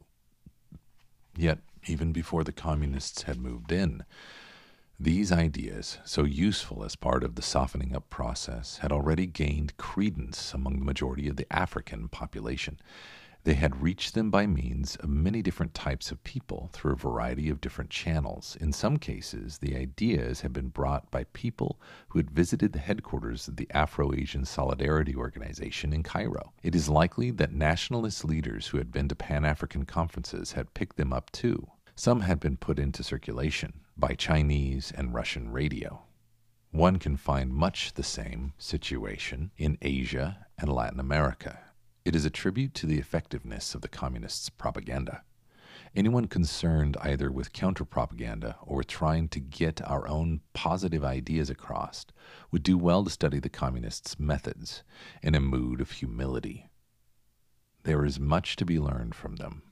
Yet, 1.35 1.59
even 1.87 2.11
before 2.11 2.43
the 2.43 2.51
communists 2.51 3.23
had 3.23 3.39
moved 3.39 3.71
in, 3.71 4.03
these 4.99 5.31
ideas, 5.31 5.99
so 6.05 6.23
useful 6.23 6.83
as 6.83 6.95
part 6.95 7.23
of 7.23 7.35
the 7.35 7.43
softening 7.43 7.95
up 7.95 8.09
process, 8.09 8.77
had 8.77 8.91
already 8.91 9.27
gained 9.27 9.77
credence 9.77 10.53
among 10.53 10.79
the 10.79 10.85
majority 10.85 11.27
of 11.27 11.35
the 11.35 11.45
African 11.53 12.07
population. 12.07 12.79
They 13.43 13.53
had 13.53 13.81
reached 13.81 14.13
them 14.13 14.29
by 14.29 14.45
means 14.45 14.97
of 14.97 15.09
many 15.09 15.41
different 15.41 15.73
types 15.73 16.11
of 16.11 16.23
people 16.23 16.69
through 16.73 16.93
a 16.93 16.97
variety 16.97 17.49
of 17.49 17.61
different 17.61 17.89
channels. 17.89 18.57
In 18.59 18.73
some 18.73 18.97
cases, 18.97 19.59
the 19.59 19.75
ideas 19.75 20.41
had 20.41 20.51
been 20.51 20.67
brought 20.67 21.09
by 21.11 21.23
people 21.33 21.79
who 22.09 22.19
had 22.19 22.31
visited 22.31 22.73
the 22.73 22.79
headquarters 22.79 23.47
of 23.47 23.55
the 23.55 23.69
Afro 23.71 24.13
Asian 24.13 24.43
Solidarity 24.43 25.15
Organization 25.15 25.93
in 25.93 26.03
Cairo. 26.03 26.51
It 26.61 26.75
is 26.75 26.89
likely 26.89 27.31
that 27.31 27.53
nationalist 27.53 28.25
leaders 28.25 28.67
who 28.67 28.77
had 28.77 28.91
been 28.91 29.07
to 29.07 29.15
Pan 29.15 29.45
African 29.45 29.85
conferences 29.85 30.51
had 30.51 30.73
picked 30.73 30.97
them 30.97 31.13
up 31.13 31.31
too. 31.31 31.67
Some 31.95 32.21
had 32.21 32.39
been 32.39 32.57
put 32.57 32.77
into 32.77 33.03
circulation 33.03 33.81
by 33.95 34.13
Chinese 34.13 34.91
and 34.95 35.13
Russian 35.13 35.51
radio. 35.51 36.03
One 36.71 36.99
can 36.99 37.17
find 37.17 37.53
much 37.53 37.93
the 37.93 38.03
same 38.03 38.53
situation 38.57 39.51
in 39.57 39.77
Asia 39.81 40.45
and 40.59 40.71
Latin 40.71 40.99
America. 40.99 41.59
It 42.07 42.15
is 42.15 42.23
a 42.23 42.29
tribute 42.29 42.73
to 42.75 42.85
the 42.85 42.99
effectiveness 42.99 43.75
of 43.75 43.81
the 43.81 43.89
communists' 43.89 44.47
propaganda. 44.49 45.23
Anyone 45.93 46.29
concerned 46.29 46.95
either 47.01 47.29
with 47.29 47.51
counter 47.51 47.83
propaganda 47.83 48.55
or 48.61 48.77
with 48.77 48.87
trying 48.87 49.27
to 49.27 49.41
get 49.41 49.81
our 49.81 50.07
own 50.07 50.39
positive 50.53 51.03
ideas 51.03 51.49
across 51.49 52.05
would 52.49 52.63
do 52.63 52.77
well 52.77 53.03
to 53.03 53.09
study 53.09 53.41
the 53.41 53.49
communists' 53.49 54.17
methods 54.17 54.83
in 55.21 55.35
a 55.35 55.41
mood 55.41 55.81
of 55.81 55.91
humility. 55.91 56.69
There 57.83 58.05
is 58.05 58.21
much 58.21 58.55
to 58.55 58.63
be 58.63 58.79
learned 58.79 59.13
from 59.13 59.35
them. 59.35 59.63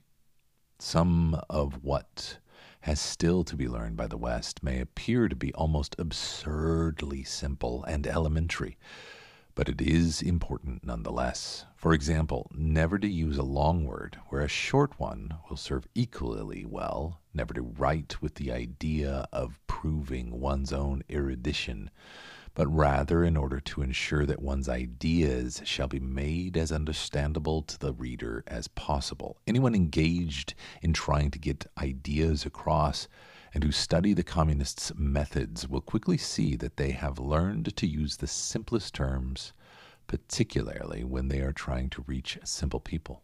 Some 0.77 1.39
of 1.49 1.85
what 1.85 2.39
has 2.81 2.99
still 2.99 3.45
to 3.45 3.55
be 3.55 3.69
learned 3.69 3.95
by 3.95 4.07
the 4.07 4.17
West 4.17 4.61
may 4.61 4.81
appear 4.81 5.29
to 5.29 5.37
be 5.37 5.53
almost 5.53 5.95
absurdly 5.97 7.23
simple 7.23 7.85
and 7.85 8.05
elementary, 8.05 8.77
but 9.55 9.69
it 9.69 9.81
is 9.81 10.21
important 10.21 10.85
nonetheless. 10.85 11.65
For 11.75 11.93
example, 11.93 12.51
never 12.53 12.99
to 12.99 13.07
use 13.07 13.37
a 13.37 13.43
long 13.43 13.85
word 13.85 14.17
where 14.27 14.41
a 14.41 14.47
short 14.47 14.99
one 14.99 15.35
will 15.49 15.57
serve 15.57 15.87
equally 15.95 16.65
well, 16.65 17.21
never 17.33 17.53
to 17.53 17.61
write 17.61 18.21
with 18.21 18.35
the 18.35 18.51
idea 18.51 19.27
of 19.31 19.59
proving 19.65 20.39
one's 20.39 20.73
own 20.73 21.03
erudition 21.09 21.89
but 22.55 22.73
rather 22.73 23.23
in 23.23 23.37
order 23.37 23.59
to 23.59 23.81
ensure 23.81 24.25
that 24.25 24.41
one's 24.41 24.69
ideas 24.69 25.61
shall 25.65 25.87
be 25.87 25.99
made 25.99 26.57
as 26.57 26.71
understandable 26.71 27.61
to 27.61 27.77
the 27.77 27.93
reader 27.93 28.43
as 28.47 28.69
possible. 28.69 29.37
Anyone 29.45 29.75
engaged 29.75 30.55
in 30.81 30.93
trying 30.93 31.31
to 31.31 31.39
get 31.39 31.67
ideas 31.77 32.45
across 32.45 33.07
and 33.55 33.63
who 33.63 33.71
study 33.71 34.13
the 34.13 34.21
communists' 34.21 34.91
methods 34.97 35.65
will 35.65 35.79
quickly 35.79 36.17
see 36.17 36.57
that 36.57 36.75
they 36.75 36.91
have 36.91 37.17
learned 37.17 37.73
to 37.77 37.87
use 37.87 38.17
the 38.17 38.27
simplest 38.27 38.93
terms, 38.93 39.53
particularly 40.07 41.05
when 41.05 41.29
they 41.29 41.39
are 41.39 41.53
trying 41.53 41.89
to 41.89 42.03
reach 42.05 42.37
simple 42.43 42.81
people. 42.81 43.23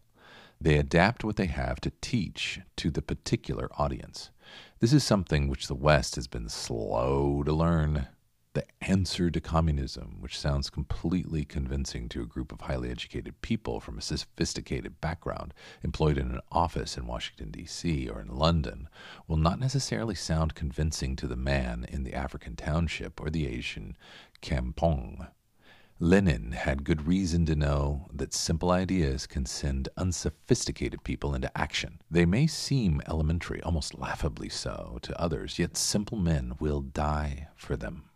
They 0.58 0.78
adapt 0.78 1.22
what 1.22 1.36
they 1.36 1.48
have 1.48 1.82
to 1.82 1.92
teach 2.00 2.60
to 2.76 2.90
the 2.90 3.02
particular 3.02 3.68
audience. 3.76 4.30
This 4.80 4.94
is 4.94 5.04
something 5.04 5.48
which 5.48 5.68
the 5.68 5.74
West 5.74 6.14
has 6.14 6.26
been 6.26 6.48
slow 6.48 7.42
to 7.42 7.52
learn 7.52 8.08
the 8.54 8.66
answer 8.82 9.30
to 9.30 9.40
communism, 9.40 10.16
which 10.20 10.38
sounds 10.38 10.68
completely 10.68 11.44
convincing 11.44 12.08
to 12.08 12.20
a 12.20 12.26
group 12.26 12.52
of 12.52 12.62
highly 12.62 12.90
educated 12.90 13.40
people 13.40 13.80
from 13.80 13.96
a 13.96 14.02
sophisticated 14.02 15.00
background 15.00 15.54
employed 15.82 16.18
in 16.18 16.30
an 16.30 16.40
office 16.50 16.96
in 16.96 17.06
Washington, 17.06 17.50
D.C. 17.50 18.08
or 18.08 18.20
in 18.20 18.28
London, 18.28 18.88
will 19.26 19.38
not 19.38 19.58
necessarily 19.58 20.14
sound 20.14 20.54
convincing 20.54 21.16
to 21.16 21.26
the 21.26 21.36
man 21.36 21.86
in 21.88 22.04
the 22.04 22.14
African 22.14 22.54
township 22.54 23.20
or 23.20 23.30
the 23.30 23.46
Asian 23.46 23.96
kampong. 24.42 25.28
Lenin 25.98 26.52
had 26.52 26.84
good 26.84 27.06
reason 27.06 27.46
to 27.46 27.54
know 27.54 28.08
that 28.12 28.34
simple 28.34 28.72
ideas 28.72 29.26
can 29.26 29.46
send 29.46 29.88
unsophisticated 29.96 31.04
people 31.04 31.34
into 31.34 31.56
action. 31.56 32.00
They 32.10 32.26
may 32.26 32.48
seem 32.48 33.00
elementary, 33.08 33.62
almost 33.62 33.96
laughably 33.96 34.48
so, 34.48 34.98
to 35.02 35.20
others, 35.20 35.60
yet 35.60 35.76
simple 35.76 36.18
men 36.18 36.54
will 36.58 36.80
die 36.80 37.48
for 37.54 37.76
them. 37.76 38.10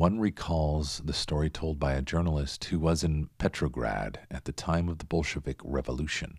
One 0.00 0.18
recalls 0.18 1.02
the 1.04 1.12
story 1.12 1.50
told 1.50 1.78
by 1.78 1.92
a 1.92 2.00
journalist 2.00 2.64
who 2.64 2.78
was 2.78 3.04
in 3.04 3.28
Petrograd 3.36 4.20
at 4.30 4.46
the 4.46 4.50
time 4.50 4.88
of 4.88 4.96
the 4.96 5.04
Bolshevik 5.04 5.60
Revolution. 5.62 6.38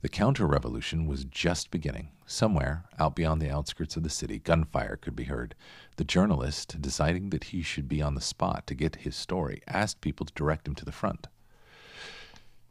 The 0.00 0.08
counter 0.08 0.46
revolution 0.46 1.06
was 1.06 1.26
just 1.26 1.70
beginning. 1.70 2.08
Somewhere, 2.24 2.86
out 2.98 3.14
beyond 3.14 3.42
the 3.42 3.50
outskirts 3.50 3.98
of 3.98 4.02
the 4.02 4.08
city, 4.08 4.38
gunfire 4.38 4.96
could 4.96 5.14
be 5.14 5.24
heard. 5.24 5.54
The 5.96 6.04
journalist, 6.04 6.80
deciding 6.80 7.28
that 7.28 7.44
he 7.44 7.60
should 7.60 7.86
be 7.86 8.00
on 8.00 8.14
the 8.14 8.22
spot 8.22 8.66
to 8.68 8.74
get 8.74 8.96
his 8.96 9.14
story, 9.14 9.60
asked 9.68 10.00
people 10.00 10.24
to 10.24 10.32
direct 10.32 10.66
him 10.66 10.74
to 10.76 10.84
the 10.86 10.90
front. 10.90 11.26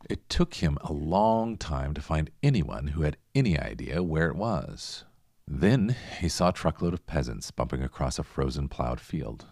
It 0.10 0.28
took 0.28 0.56
him 0.56 0.80
a 0.82 0.92
long 0.92 1.56
time 1.56 1.94
to 1.94 2.02
find 2.02 2.32
anyone 2.42 2.88
who 2.88 3.04
had 3.04 3.18
any 3.36 3.60
idea 3.60 4.02
where 4.02 4.30
it 4.30 4.36
was. 4.36 5.04
Then 5.48 5.96
he 6.20 6.30
saw 6.30 6.50
a 6.50 6.54
truckload 6.54 6.96
of 6.96 7.06
peasants 7.06 7.52
bumping 7.52 7.84
across 7.84 8.18
a 8.18 8.24
frozen 8.24 8.70
plowed 8.70 9.00
field. 9.00 9.46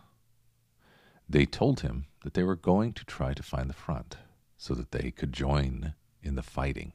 They 1.30 1.46
told 1.46 1.82
him 1.82 2.08
that 2.24 2.34
they 2.34 2.44
were 2.44 2.56
going 2.56 2.94
to 2.94 3.06
try 3.06 3.36
to 3.36 3.44
find 3.44 3.70
the 3.70 3.74
front 3.76 4.18
so 4.58 4.74
that 4.74 4.92
they 4.92 5.12
could 5.12 5.32
join 5.32 5.94
in 6.24 6.36
the 6.36 6.42
fighting 6.42 6.94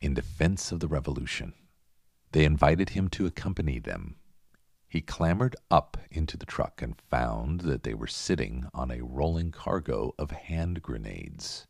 in 0.00 0.14
defense 0.14 0.70
of 0.70 0.80
the 0.80 0.88
revolution. 0.88 1.52
They 2.32 2.44
invited 2.44 2.90
him 2.90 3.08
to 3.08 3.26
accompany 3.26 3.80
them. 3.80 4.16
He 4.88 5.00
clambered 5.00 5.56
up 5.70 5.96
into 6.10 6.36
the 6.36 6.46
truck 6.46 6.80
and 6.80 7.00
found 7.10 7.62
that 7.62 7.82
they 7.82 7.94
were 7.94 8.06
sitting 8.06 8.66
on 8.72 8.90
a 8.90 9.02
rolling 9.02 9.50
cargo 9.50 10.14
of 10.18 10.30
hand 10.30 10.82
grenades. 10.82 11.66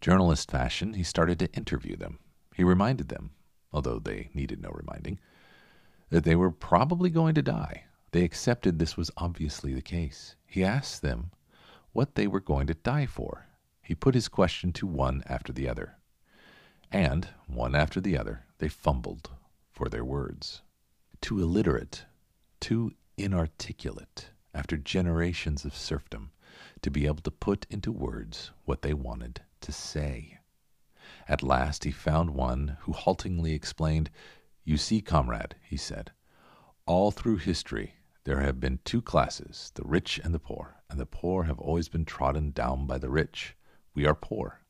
Journalist 0.00 0.50
fashion, 0.50 0.94
he 0.94 1.04
started 1.04 1.38
to 1.38 1.52
interview 1.52 1.94
them. 1.94 2.18
He 2.54 2.64
reminded 2.64 3.08
them, 3.08 3.30
although 3.72 4.00
they 4.00 4.30
needed 4.34 4.60
no 4.60 4.70
reminding, 4.70 5.20
that 6.10 6.24
they 6.24 6.34
were 6.34 6.50
probably 6.50 7.08
going 7.08 7.34
to 7.36 7.42
die. 7.42 7.84
They 8.12 8.24
accepted 8.24 8.78
this 8.78 8.94
was 8.94 9.10
obviously 9.16 9.72
the 9.72 9.80
case. 9.80 10.36
He 10.46 10.62
asked 10.62 11.00
them 11.00 11.30
what 11.92 12.14
they 12.14 12.26
were 12.26 12.40
going 12.40 12.66
to 12.66 12.74
die 12.74 13.06
for. 13.06 13.46
He 13.80 13.94
put 13.94 14.14
his 14.14 14.28
question 14.28 14.70
to 14.74 14.86
one 14.86 15.22
after 15.26 15.50
the 15.50 15.66
other. 15.66 15.96
And, 16.90 17.28
one 17.46 17.74
after 17.74 18.02
the 18.02 18.18
other, 18.18 18.44
they 18.58 18.68
fumbled 18.68 19.30
for 19.70 19.88
their 19.88 20.04
words. 20.04 20.60
Too 21.22 21.40
illiterate, 21.40 22.04
too 22.60 22.92
inarticulate, 23.16 24.28
after 24.54 24.76
generations 24.76 25.64
of 25.64 25.74
serfdom, 25.74 26.32
to 26.82 26.90
be 26.90 27.06
able 27.06 27.22
to 27.22 27.30
put 27.30 27.66
into 27.70 27.90
words 27.90 28.50
what 28.66 28.82
they 28.82 28.92
wanted 28.92 29.40
to 29.62 29.72
say. 29.72 30.38
At 31.26 31.42
last 31.42 31.84
he 31.84 31.90
found 31.90 32.30
one 32.30 32.76
who 32.80 32.92
haltingly 32.92 33.54
explained, 33.54 34.10
You 34.64 34.76
see, 34.76 35.00
comrade, 35.00 35.54
he 35.62 35.78
said, 35.78 36.12
all 36.84 37.10
through 37.10 37.36
history 37.36 37.94
there 38.24 38.40
have 38.40 38.60
been 38.60 38.80
two 38.84 39.02
classes, 39.02 39.72
the 39.74 39.84
rich 39.84 40.20
and 40.22 40.34
the 40.34 40.38
poor, 40.38 40.76
and 40.88 40.98
the 40.98 41.06
poor 41.06 41.44
have 41.44 41.58
always 41.58 41.88
been 41.88 42.04
trodden 42.04 42.50
down 42.50 42.86
by 42.86 42.98
the 42.98 43.10
rich. 43.10 43.56
We 43.94 44.06
are 44.06 44.14
poor. 44.14 44.60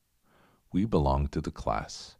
We 0.72 0.84
belong 0.84 1.28
to 1.28 1.40
the 1.40 1.50
class 1.50 2.16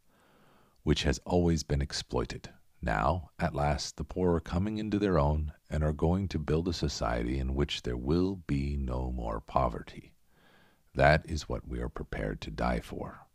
which 0.82 1.04
has 1.04 1.20
always 1.24 1.62
been 1.62 1.80
exploited. 1.80 2.50
Now, 2.80 3.30
at 3.38 3.54
last, 3.54 3.96
the 3.96 4.04
poor 4.04 4.34
are 4.34 4.40
coming 4.40 4.78
into 4.78 4.98
their 4.98 5.18
own 5.18 5.52
and 5.70 5.84
are 5.84 5.92
going 5.92 6.28
to 6.28 6.38
build 6.38 6.66
a 6.66 6.72
society 6.72 7.38
in 7.38 7.54
which 7.54 7.82
there 7.82 7.96
will 7.96 8.36
be 8.46 8.76
no 8.76 9.12
more 9.12 9.40
poverty. 9.40 10.14
That 10.94 11.24
is 11.28 11.48
what 11.48 11.66
we 11.66 11.80
are 11.80 11.88
prepared 11.88 12.40
to 12.42 12.50
die 12.50 12.80
for. 12.80 13.26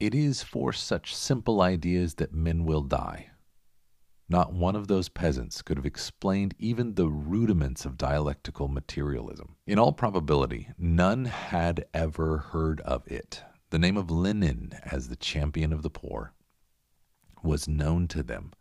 It 0.00 0.14
is 0.14 0.42
for 0.42 0.72
such 0.72 1.14
simple 1.14 1.60
ideas 1.60 2.14
that 2.14 2.34
men 2.34 2.64
will 2.64 2.82
die. 2.82 3.27
Not 4.30 4.52
one 4.52 4.76
of 4.76 4.88
those 4.88 5.08
peasants 5.08 5.62
could 5.62 5.78
have 5.78 5.86
explained 5.86 6.54
even 6.58 6.94
the 6.94 7.08
rudiments 7.08 7.86
of 7.86 7.96
dialectical 7.96 8.68
materialism. 8.68 9.56
In 9.66 9.78
all 9.78 9.92
probability, 9.92 10.68
none 10.76 11.24
had 11.24 11.86
ever 11.94 12.38
heard 12.38 12.80
of 12.82 13.06
it. 13.10 13.42
The 13.70 13.78
name 13.78 13.96
of 13.96 14.10
Lenin 14.10 14.78
as 14.84 15.08
the 15.08 15.16
champion 15.16 15.72
of 15.72 15.82
the 15.82 15.90
poor 15.90 16.34
was 17.42 17.68
known 17.68 18.06
to 18.08 18.22
them, 18.22 18.52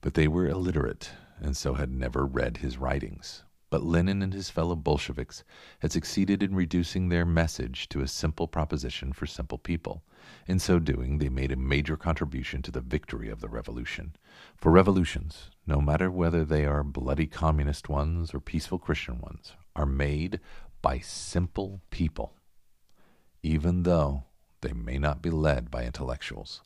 but 0.00 0.14
they 0.14 0.26
were 0.26 0.48
illiterate 0.48 1.10
and 1.38 1.56
so 1.56 1.74
had 1.74 1.90
never 1.90 2.26
read 2.26 2.58
his 2.58 2.78
writings. 2.78 3.44
But 3.68 3.82
Lenin 3.82 4.22
and 4.22 4.32
his 4.32 4.48
fellow 4.48 4.76
Bolsheviks 4.76 5.42
had 5.80 5.90
succeeded 5.90 6.42
in 6.42 6.54
reducing 6.54 7.08
their 7.08 7.24
message 7.24 7.88
to 7.88 8.00
a 8.00 8.08
simple 8.08 8.46
proposition 8.46 9.12
for 9.12 9.26
simple 9.26 9.58
people. 9.58 10.04
In 10.46 10.58
so 10.58 10.78
doing, 10.78 11.18
they 11.18 11.28
made 11.28 11.50
a 11.50 11.56
major 11.56 11.96
contribution 11.96 12.62
to 12.62 12.70
the 12.70 12.80
victory 12.80 13.28
of 13.28 13.40
the 13.40 13.48
revolution. 13.48 14.14
For 14.56 14.70
revolutions, 14.70 15.50
no 15.66 15.80
matter 15.80 16.10
whether 16.10 16.44
they 16.44 16.64
are 16.64 16.84
bloody 16.84 17.26
communist 17.26 17.88
ones 17.88 18.32
or 18.32 18.40
peaceful 18.40 18.78
Christian 18.78 19.18
ones, 19.20 19.52
are 19.74 19.86
made 19.86 20.38
by 20.80 21.00
simple 21.00 21.80
people, 21.90 22.34
even 23.42 23.82
though 23.82 24.24
they 24.60 24.72
may 24.72 24.98
not 24.98 25.22
be 25.22 25.30
led 25.30 25.70
by 25.70 25.84
intellectuals. 25.84 26.62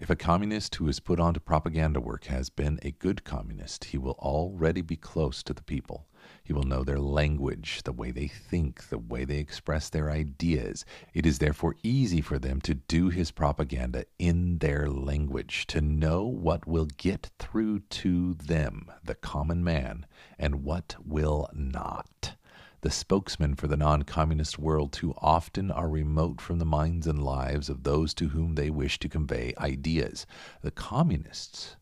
If 0.00 0.10
a 0.10 0.16
communist 0.16 0.74
who 0.74 0.88
is 0.88 0.98
put 0.98 1.20
on 1.20 1.34
to 1.34 1.40
propaganda 1.40 2.00
work 2.00 2.24
has 2.24 2.50
been 2.50 2.80
a 2.82 2.90
good 2.90 3.22
communist, 3.22 3.84
he 3.84 3.98
will 3.98 4.16
already 4.18 4.82
be 4.82 4.96
close 4.96 5.40
to 5.44 5.54
the 5.54 5.62
people. 5.62 6.08
He 6.42 6.52
will 6.52 6.64
know 6.64 6.82
their 6.82 6.98
language, 6.98 7.82
the 7.84 7.92
way 7.92 8.10
they 8.10 8.26
think, 8.26 8.88
the 8.88 8.98
way 8.98 9.24
they 9.24 9.38
express 9.38 9.88
their 9.88 10.10
ideas. 10.10 10.84
It 11.12 11.24
is 11.24 11.38
therefore 11.38 11.76
easy 11.84 12.20
for 12.20 12.40
them 12.40 12.60
to 12.62 12.74
do 12.74 13.08
his 13.10 13.30
propaganda 13.30 14.06
in 14.18 14.58
their 14.58 14.88
language, 14.90 15.66
to 15.68 15.80
know 15.80 16.24
what 16.24 16.66
will 16.66 16.86
get 16.86 17.30
through 17.38 17.80
to 17.80 18.34
them, 18.34 18.90
the 19.04 19.14
common 19.14 19.62
man, 19.62 20.06
and 20.38 20.64
what 20.64 20.96
will 21.04 21.48
not. 21.54 22.34
The 22.84 22.90
spokesmen 22.90 23.54
for 23.54 23.66
the 23.66 23.78
non 23.78 24.02
communist 24.02 24.58
world 24.58 24.92
too 24.92 25.14
often 25.16 25.70
are 25.70 25.88
remote 25.88 26.38
from 26.38 26.58
the 26.58 26.66
minds 26.66 27.06
and 27.06 27.24
lives 27.24 27.70
of 27.70 27.82
those 27.82 28.12
to 28.12 28.28
whom 28.28 28.56
they 28.56 28.68
wish 28.68 28.98
to 28.98 29.08
convey 29.08 29.54
ideas. 29.56 30.26
The 30.60 30.70
communists 30.70 31.76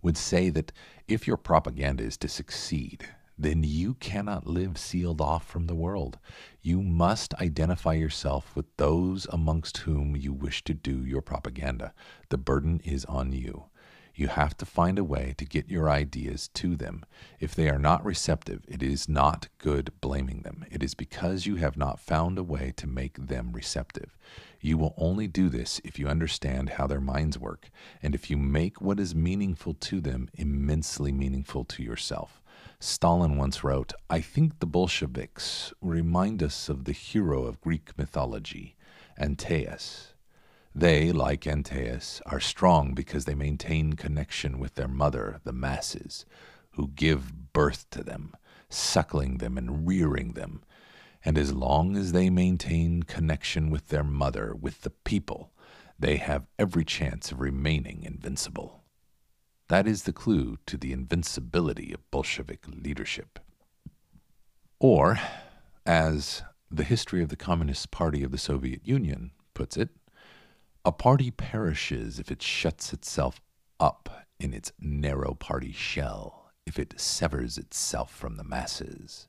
would 0.00 0.16
say 0.16 0.48
that 0.48 0.72
if 1.06 1.26
your 1.26 1.36
propaganda 1.36 2.04
is 2.04 2.16
to 2.16 2.28
succeed, 2.28 3.06
then 3.36 3.64
you 3.64 3.96
cannot 3.96 4.46
live 4.46 4.78
sealed 4.78 5.20
off 5.20 5.46
from 5.46 5.66
the 5.66 5.74
world. 5.74 6.18
You 6.62 6.80
must 6.80 7.34
identify 7.34 7.92
yourself 7.92 8.56
with 8.56 8.74
those 8.78 9.26
amongst 9.26 9.76
whom 9.76 10.16
you 10.16 10.32
wish 10.32 10.64
to 10.64 10.72
do 10.72 11.04
your 11.04 11.20
propaganda. 11.20 11.92
The 12.30 12.38
burden 12.38 12.80
is 12.82 13.04
on 13.04 13.32
you. 13.32 13.66
You 14.18 14.28
have 14.28 14.56
to 14.56 14.64
find 14.64 14.98
a 14.98 15.04
way 15.04 15.34
to 15.36 15.44
get 15.44 15.68
your 15.68 15.90
ideas 15.90 16.48
to 16.54 16.74
them. 16.74 17.04
If 17.38 17.54
they 17.54 17.68
are 17.68 17.78
not 17.78 18.02
receptive, 18.02 18.64
it 18.66 18.82
is 18.82 19.10
not 19.10 19.48
good 19.58 19.92
blaming 20.00 20.40
them. 20.40 20.64
It 20.70 20.82
is 20.82 20.94
because 20.94 21.44
you 21.44 21.56
have 21.56 21.76
not 21.76 22.00
found 22.00 22.38
a 22.38 22.42
way 22.42 22.72
to 22.78 22.86
make 22.86 23.26
them 23.26 23.52
receptive. 23.52 24.16
You 24.58 24.78
will 24.78 24.94
only 24.96 25.26
do 25.26 25.50
this 25.50 25.82
if 25.84 25.98
you 25.98 26.08
understand 26.08 26.70
how 26.70 26.86
their 26.86 27.00
minds 27.00 27.38
work, 27.38 27.68
and 28.02 28.14
if 28.14 28.30
you 28.30 28.38
make 28.38 28.80
what 28.80 28.98
is 28.98 29.14
meaningful 29.14 29.74
to 29.74 30.00
them 30.00 30.30
immensely 30.32 31.12
meaningful 31.12 31.64
to 31.64 31.82
yourself. 31.82 32.40
Stalin 32.80 33.36
once 33.36 33.62
wrote, 33.62 33.92
I 34.08 34.22
think 34.22 34.60
the 34.60 34.66
Bolsheviks 34.66 35.74
remind 35.82 36.42
us 36.42 36.70
of 36.70 36.84
the 36.84 36.92
hero 36.92 37.44
of 37.44 37.60
Greek 37.60 37.90
mythology, 37.98 38.76
Antaeus. 39.20 40.14
They, 40.78 41.10
like 41.10 41.46
Antaeus, 41.46 42.20
are 42.26 42.38
strong 42.38 42.92
because 42.92 43.24
they 43.24 43.34
maintain 43.34 43.94
connection 43.94 44.58
with 44.58 44.74
their 44.74 44.88
mother, 44.88 45.40
the 45.42 45.54
masses, 45.54 46.26
who 46.72 46.88
give 46.88 47.54
birth 47.54 47.88
to 47.92 48.04
them, 48.04 48.34
suckling 48.68 49.38
them 49.38 49.56
and 49.56 49.88
rearing 49.88 50.34
them. 50.34 50.62
And 51.24 51.38
as 51.38 51.54
long 51.54 51.96
as 51.96 52.12
they 52.12 52.28
maintain 52.28 53.04
connection 53.04 53.70
with 53.70 53.88
their 53.88 54.04
mother, 54.04 54.54
with 54.54 54.82
the 54.82 54.90
people, 54.90 55.50
they 55.98 56.16
have 56.16 56.46
every 56.58 56.84
chance 56.84 57.32
of 57.32 57.40
remaining 57.40 58.02
invincible. 58.02 58.84
That 59.68 59.86
is 59.86 60.02
the 60.02 60.12
clue 60.12 60.58
to 60.66 60.76
the 60.76 60.92
invincibility 60.92 61.94
of 61.94 62.10
Bolshevik 62.10 62.66
leadership. 62.68 63.38
Or, 64.78 65.18
as 65.86 66.42
the 66.70 66.84
history 66.84 67.22
of 67.22 67.30
the 67.30 67.36
Communist 67.36 67.90
Party 67.90 68.22
of 68.22 68.30
the 68.30 68.36
Soviet 68.36 68.86
Union 68.86 69.30
puts 69.54 69.78
it, 69.78 69.88
a 70.86 70.92
party 70.92 71.32
perishes 71.32 72.20
if 72.20 72.30
it 72.30 72.40
shuts 72.40 72.92
itself 72.92 73.40
up 73.80 74.24
in 74.38 74.54
its 74.54 74.70
narrow 74.78 75.34
party 75.34 75.72
shell, 75.72 76.52
if 76.64 76.78
it 76.78 76.94
severs 77.00 77.58
itself 77.58 78.14
from 78.14 78.36
the 78.36 78.44
masses. 78.44 79.26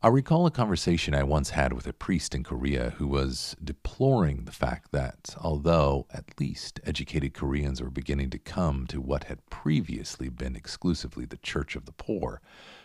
I 0.00 0.08
recall 0.08 0.46
a 0.46 0.50
conversation 0.50 1.12
I 1.12 1.22
once 1.22 1.50
had 1.50 1.74
with 1.74 1.86
a 1.86 1.92
priest 1.92 2.34
in 2.34 2.44
Korea 2.44 2.94
who 2.96 3.08
was 3.08 3.56
deploring 3.62 4.44
the 4.44 4.52
fact 4.52 4.92
that, 4.92 5.34
although 5.38 6.06
at 6.10 6.40
least 6.40 6.80
educated 6.82 7.34
Koreans 7.34 7.82
were 7.82 7.90
beginning 7.90 8.30
to 8.30 8.38
come 8.38 8.86
to 8.86 9.02
what 9.02 9.24
had 9.24 9.44
previously 9.50 10.30
been 10.30 10.56
exclusively 10.56 11.26
the 11.26 11.36
Church 11.36 11.76
of 11.76 11.84
the 11.84 11.92
Poor, 11.92 12.40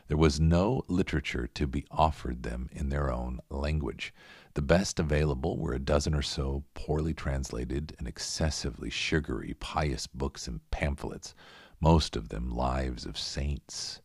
there 0.09 0.17
was 0.17 0.37
no 0.37 0.81
literature 0.89 1.47
to 1.47 1.65
be 1.65 1.85
offered 1.91 2.43
them 2.43 2.67
in 2.73 2.89
their 2.89 3.09
own 3.09 3.39
language. 3.49 4.13
The 4.55 4.61
best 4.61 4.99
available 4.99 5.57
were 5.57 5.73
a 5.73 5.79
dozen 5.79 6.13
or 6.13 6.21
so 6.21 6.63
poorly 6.75 7.13
translated 7.13 7.95
and 7.97 8.07
excessively 8.07 8.91
sugary 8.91 9.55
pious 9.59 10.05
books 10.05 10.47
and 10.47 10.59
pamphlets, 10.69 11.33
most 11.79 12.15
of 12.15 12.29
them 12.29 12.51
lives 12.51 13.05
of 13.05 13.17
saints. 13.17 14.01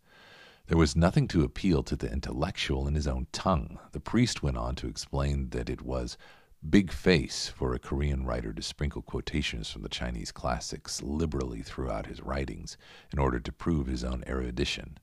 There 0.68 0.78
was 0.78 0.96
nothing 0.96 1.28
to 1.28 1.44
appeal 1.44 1.82
to 1.82 1.96
the 1.96 2.10
intellectual 2.10 2.88
in 2.88 2.94
his 2.94 3.06
own 3.06 3.26
tongue. 3.30 3.78
The 3.92 4.00
priest 4.00 4.42
went 4.42 4.56
on 4.56 4.74
to 4.76 4.88
explain 4.88 5.50
that 5.50 5.68
it 5.68 5.82
was 5.82 6.16
big 6.68 6.92
face 6.92 7.48
for 7.48 7.74
a 7.74 7.78
Korean 7.78 8.24
writer 8.24 8.52
to 8.52 8.62
sprinkle 8.62 9.02
quotations 9.02 9.70
from 9.70 9.82
the 9.82 9.88
Chinese 9.88 10.32
classics 10.32 11.02
liberally 11.02 11.62
throughout 11.62 12.06
his 12.06 12.22
writings 12.22 12.76
in 13.12 13.18
order 13.18 13.38
to 13.38 13.52
prove 13.52 13.86
his 13.86 14.02
own 14.02 14.24
erudition. 14.26 14.98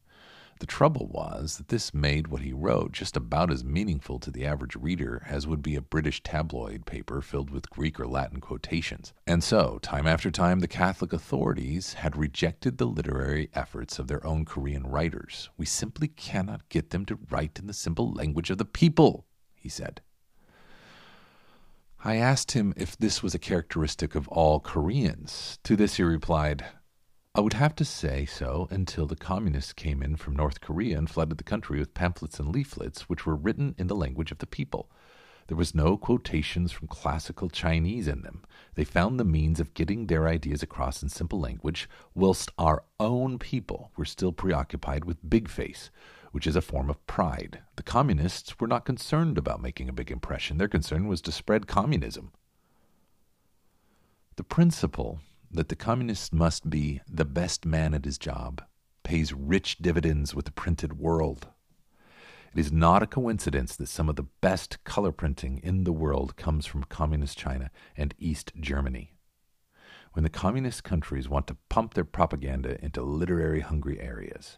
The 0.59 0.65
trouble 0.65 1.07
was 1.07 1.57
that 1.57 1.67
this 1.67 1.93
made 1.93 2.27
what 2.27 2.41
he 2.41 2.53
wrote 2.53 2.93
just 2.93 3.17
about 3.17 3.51
as 3.51 3.63
meaningful 3.63 4.19
to 4.19 4.31
the 4.31 4.45
average 4.45 4.75
reader 4.77 5.21
as 5.27 5.45
would 5.45 5.61
be 5.61 5.75
a 5.75 5.81
British 5.81 6.23
tabloid 6.23 6.85
paper 6.85 7.21
filled 7.21 7.49
with 7.49 7.69
Greek 7.69 7.99
or 7.99 8.07
Latin 8.07 8.39
quotations. 8.39 9.11
And 9.27 9.43
so, 9.43 9.79
time 9.81 10.07
after 10.07 10.31
time, 10.31 10.61
the 10.61 10.67
Catholic 10.69 11.11
authorities 11.11 11.95
had 11.95 12.15
rejected 12.15 12.77
the 12.77 12.85
literary 12.85 13.49
efforts 13.53 13.99
of 13.99 14.07
their 14.07 14.25
own 14.25 14.45
Korean 14.45 14.87
writers. 14.87 15.49
We 15.57 15.65
simply 15.65 16.07
cannot 16.07 16.69
get 16.69 16.91
them 16.91 17.05
to 17.07 17.19
write 17.29 17.59
in 17.59 17.67
the 17.67 17.73
simple 17.73 18.13
language 18.13 18.49
of 18.49 18.57
the 18.57 18.65
people, 18.65 19.25
he 19.53 19.67
said. 19.67 20.01
I 22.01 22.15
asked 22.15 22.51
him 22.51 22.73
if 22.77 22.95
this 22.95 23.21
was 23.21 23.35
a 23.35 23.39
characteristic 23.39 24.15
of 24.15 24.27
all 24.29 24.59
Koreans. 24.61 25.59
To 25.63 25.75
this 25.75 25.95
he 25.95 26.03
replied, 26.03 26.63
I 27.37 27.41
would 27.41 27.51
have 27.51 27.75
to 27.75 27.83
say 27.83 28.25
so 28.25 28.69
until 28.71 29.05
the 29.05 29.17
communists 29.17 29.73
came 29.73 30.01
in 30.01 30.15
from 30.15 30.37
North 30.37 30.61
Korea 30.61 30.97
and 30.97 31.09
flooded 31.09 31.37
the 31.37 31.43
country 31.43 31.79
with 31.79 31.93
pamphlets 31.93 32.39
and 32.39 32.47
leaflets 32.47 33.09
which 33.09 33.25
were 33.25 33.35
written 33.35 33.75
in 33.77 33.87
the 33.87 33.95
language 33.95 34.31
of 34.31 34.37
the 34.37 34.47
people. 34.47 34.89
There 35.47 35.57
was 35.57 35.75
no 35.75 35.97
quotations 35.97 36.71
from 36.71 36.87
classical 36.87 37.49
Chinese 37.49 38.07
in 38.07 38.21
them. 38.21 38.45
They 38.75 38.85
found 38.85 39.19
the 39.19 39.25
means 39.25 39.59
of 39.59 39.73
getting 39.73 40.07
their 40.07 40.29
ideas 40.29 40.63
across 40.63 41.03
in 41.03 41.09
simple 41.09 41.37
language, 41.37 41.89
whilst 42.13 42.51
our 42.57 42.85
own 43.01 43.37
people 43.37 43.91
were 43.97 44.05
still 44.05 44.31
preoccupied 44.31 45.03
with 45.03 45.29
big 45.29 45.49
face, 45.49 45.91
which 46.31 46.47
is 46.47 46.55
a 46.55 46.61
form 46.61 46.89
of 46.89 47.05
pride. 47.05 47.59
The 47.75 47.83
communists 47.83 48.61
were 48.61 48.67
not 48.67 48.85
concerned 48.85 49.37
about 49.37 49.61
making 49.61 49.89
a 49.89 49.93
big 49.93 50.09
impression. 50.09 50.57
Their 50.57 50.69
concern 50.69 51.05
was 51.05 51.19
to 51.23 51.33
spread 51.33 51.67
communism. 51.67 52.31
The 54.37 54.43
principle 54.45 55.19
that 55.55 55.69
the 55.69 55.75
communist 55.75 56.33
must 56.33 56.69
be 56.69 57.01
the 57.09 57.25
best 57.25 57.65
man 57.65 57.93
at 57.93 58.05
his 58.05 58.17
job 58.17 58.61
pays 59.03 59.33
rich 59.33 59.77
dividends 59.77 60.33
with 60.33 60.45
the 60.45 60.51
printed 60.51 60.99
world. 60.99 61.47
It 62.53 62.59
is 62.59 62.71
not 62.71 63.03
a 63.03 63.07
coincidence 63.07 63.75
that 63.75 63.87
some 63.87 64.09
of 64.09 64.15
the 64.15 64.27
best 64.41 64.83
color 64.83 65.11
printing 65.11 65.59
in 65.63 65.83
the 65.83 65.93
world 65.93 66.35
comes 66.35 66.65
from 66.65 66.83
Communist 66.85 67.37
China 67.37 67.69
and 67.95 68.13
East 68.17 68.53
Germany. 68.59 69.13
When 70.13 70.23
the 70.23 70.29
communist 70.29 70.83
countries 70.83 71.27
want 71.27 71.47
to 71.47 71.57
pump 71.69 71.93
their 71.93 72.05
propaganda 72.05 72.83
into 72.83 73.03
literary 73.03 73.59
hungry 73.59 73.99
areas, 73.99 74.57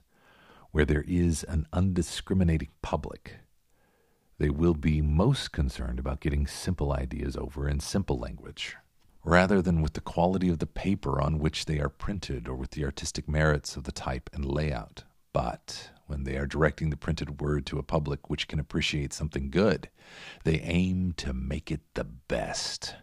where 0.72 0.86
there 0.86 1.06
is 1.08 1.44
an 1.44 1.66
undiscriminating 1.74 2.70
public, 2.82 3.38
they 4.38 4.50
will 4.50 4.76
be 4.76 5.02
most 5.02 5.52
concerned 5.52 5.98
about 5.98 6.22
getting 6.22 6.46
simple 6.46 6.94
ideas 6.94 7.36
over 7.36 7.68
in 7.68 7.80
simple 7.80 8.20
language, 8.20 8.76
rather 9.28 9.62
than 9.62 9.82
with 9.82 9.92
the 9.92 10.00
quality 10.00 10.48
of 10.48 10.60
the 10.60 10.66
paper 10.66 11.22
on 11.22 11.38
which 11.38 11.66
they 11.66 11.80
are 11.80 11.90
printed 11.90 12.48
or 12.48 12.56
with 12.56 12.72
the 12.72 12.86
artistic 12.86 13.28
merits 13.28 13.76
of 13.76 13.84
the 13.84 13.92
type 13.92 14.30
and 14.32 14.46
layout. 14.46 15.04
But 15.34 15.90
when 16.06 16.24
they 16.24 16.38
are 16.38 16.48
directing 16.48 16.90
the 16.90 16.96
printed 16.96 17.42
word 17.42 17.66
to 17.66 17.78
a 17.78 17.84
public 17.84 18.30
which 18.30 18.48
can 18.48 18.58
appreciate 18.58 19.12
something 19.12 19.50
good. 19.50 19.90
They 20.46 20.62
aim 20.62 21.14
to 21.18 21.34
make 21.34 21.70
it 21.70 21.82
the 21.94 22.06
best. 22.06 22.96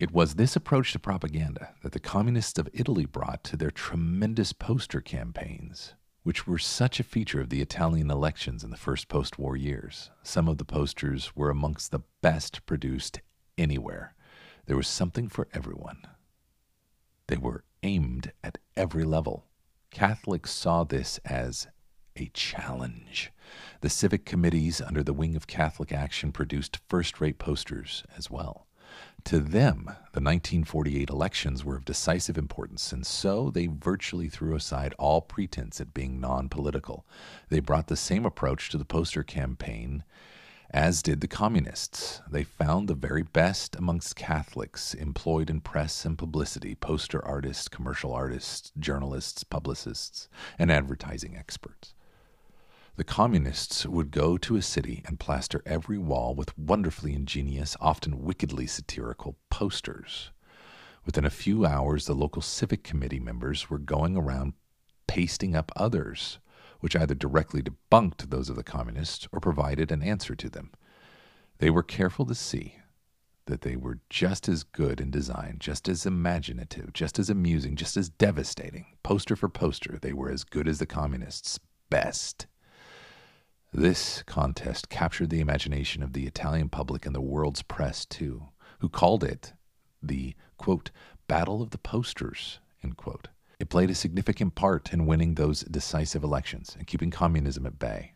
It 0.00 0.10
was 0.10 0.34
this 0.34 0.56
approach 0.56 0.90
to 0.92 0.98
propaganda 0.98 1.74
that 1.84 1.92
the 1.92 2.00
communists 2.00 2.58
of 2.58 2.68
Italy 2.72 3.06
brought 3.06 3.44
to 3.44 3.56
their 3.56 3.70
tremendous 3.70 4.52
poster 4.52 5.00
campaigns, 5.00 5.94
which 6.24 6.44
were 6.44 6.58
such 6.58 6.98
a 6.98 7.04
feature 7.04 7.40
of 7.40 7.50
the 7.50 7.60
Italian 7.60 8.10
elections 8.10 8.64
in 8.64 8.70
the 8.70 8.76
first 8.76 9.06
post 9.06 9.38
war 9.38 9.56
years. 9.56 10.10
Some 10.24 10.48
of 10.48 10.58
the 10.58 10.64
posters 10.64 11.36
were 11.36 11.50
amongst 11.50 11.92
the 11.92 12.02
best 12.20 12.66
produced 12.66 13.20
anywhere. 13.56 14.16
There 14.66 14.76
was 14.76 14.88
something 14.88 15.28
for 15.28 15.48
everyone. 15.52 16.06
They 17.26 17.36
were 17.36 17.64
aimed 17.82 18.32
at 18.44 18.58
every 18.76 19.04
level. 19.04 19.46
Catholics 19.90 20.52
saw 20.52 20.84
this 20.84 21.18
as 21.24 21.66
a 22.16 22.30
challenge. 22.32 23.32
The 23.80 23.90
civic 23.90 24.24
committees 24.24 24.80
under 24.80 25.02
the 25.02 25.12
wing 25.12 25.34
of 25.34 25.46
Catholic 25.46 25.92
Action 25.92 26.30
produced 26.30 26.78
first 26.88 27.20
rate 27.20 27.38
posters 27.38 28.04
as 28.16 28.30
well. 28.30 28.66
To 29.24 29.38
them, 29.38 29.84
the 30.12 30.20
1948 30.20 31.08
elections 31.08 31.64
were 31.64 31.76
of 31.76 31.84
decisive 31.84 32.36
importance, 32.36 32.92
and 32.92 33.06
so 33.06 33.50
they 33.50 33.66
virtually 33.66 34.28
threw 34.28 34.54
aside 34.54 34.94
all 34.98 35.20
pretense 35.20 35.80
at 35.80 35.94
being 35.94 36.20
non 36.20 36.48
political. 36.48 37.06
They 37.48 37.60
brought 37.60 37.86
the 37.86 37.96
same 37.96 38.26
approach 38.26 38.68
to 38.70 38.78
the 38.78 38.84
poster 38.84 39.22
campaign 39.22 40.04
as 40.72 41.02
did 41.02 41.20
the 41.20 41.28
communists. 41.28 42.22
They 42.30 42.44
found 42.44 42.88
the 42.88 42.94
very 42.94 43.22
best 43.22 43.76
amongst 43.76 44.16
Catholics 44.16 44.94
employed 44.94 45.50
in 45.50 45.60
press 45.60 46.04
and 46.04 46.16
publicity 46.16 46.74
poster 46.74 47.22
artists, 47.24 47.68
commercial 47.68 48.12
artists, 48.12 48.72
journalists, 48.78 49.44
publicists, 49.44 50.28
and 50.58 50.72
advertising 50.72 51.36
experts. 51.36 51.94
The 52.96 53.04
communists 53.04 53.86
would 53.86 54.10
go 54.10 54.36
to 54.38 54.56
a 54.56 54.62
city 54.62 55.02
and 55.06 55.20
plaster 55.20 55.62
every 55.66 55.98
wall 55.98 56.34
with 56.34 56.56
wonderfully 56.58 57.14
ingenious, 57.14 57.76
often 57.80 58.22
wickedly 58.22 58.66
satirical 58.66 59.36
posters. 59.50 60.30
Within 61.04 61.24
a 61.24 61.30
few 61.30 61.66
hours, 61.66 62.06
the 62.06 62.14
local 62.14 62.42
civic 62.42 62.84
committee 62.84 63.20
members 63.20 63.68
were 63.68 63.78
going 63.78 64.16
around 64.16 64.52
pasting 65.06 65.56
up 65.56 65.72
others, 65.74 66.38
which 66.82 66.96
either 66.96 67.14
directly 67.14 67.62
debunked 67.62 68.28
those 68.28 68.50
of 68.50 68.56
the 68.56 68.64
communists 68.64 69.28
or 69.30 69.38
provided 69.38 69.92
an 69.92 70.02
answer 70.02 70.34
to 70.34 70.50
them. 70.50 70.72
They 71.58 71.70
were 71.70 71.84
careful 71.84 72.26
to 72.26 72.34
see 72.34 72.74
that 73.46 73.60
they 73.60 73.76
were 73.76 74.00
just 74.10 74.48
as 74.48 74.64
good 74.64 75.00
in 75.00 75.12
design, 75.12 75.58
just 75.60 75.88
as 75.88 76.06
imaginative, 76.06 76.92
just 76.92 77.20
as 77.20 77.30
amusing, 77.30 77.76
just 77.76 77.96
as 77.96 78.08
devastating. 78.08 78.86
Poster 79.04 79.36
for 79.36 79.48
poster, 79.48 79.96
they 80.02 80.12
were 80.12 80.28
as 80.28 80.42
good 80.42 80.66
as 80.66 80.80
the 80.80 80.86
communists. 80.86 81.60
Best. 81.88 82.48
This 83.72 84.24
contest 84.24 84.88
captured 84.88 85.30
the 85.30 85.40
imagination 85.40 86.02
of 86.02 86.14
the 86.14 86.26
Italian 86.26 86.68
public 86.68 87.06
and 87.06 87.14
the 87.14 87.20
world's 87.20 87.62
press, 87.62 88.04
too, 88.04 88.48
who 88.80 88.88
called 88.88 89.22
it 89.22 89.52
the, 90.02 90.34
quote, 90.56 90.90
Battle 91.28 91.62
of 91.62 91.70
the 91.70 91.78
Posters, 91.78 92.58
end 92.82 92.96
quote. 92.96 93.28
It 93.62 93.68
played 93.68 93.90
a 93.90 93.94
significant 93.94 94.56
part 94.56 94.92
in 94.92 95.06
winning 95.06 95.36
those 95.36 95.60
decisive 95.60 96.24
elections 96.24 96.74
and 96.76 96.84
keeping 96.84 97.12
communism 97.12 97.64
at 97.64 97.78
bay. 97.78 98.14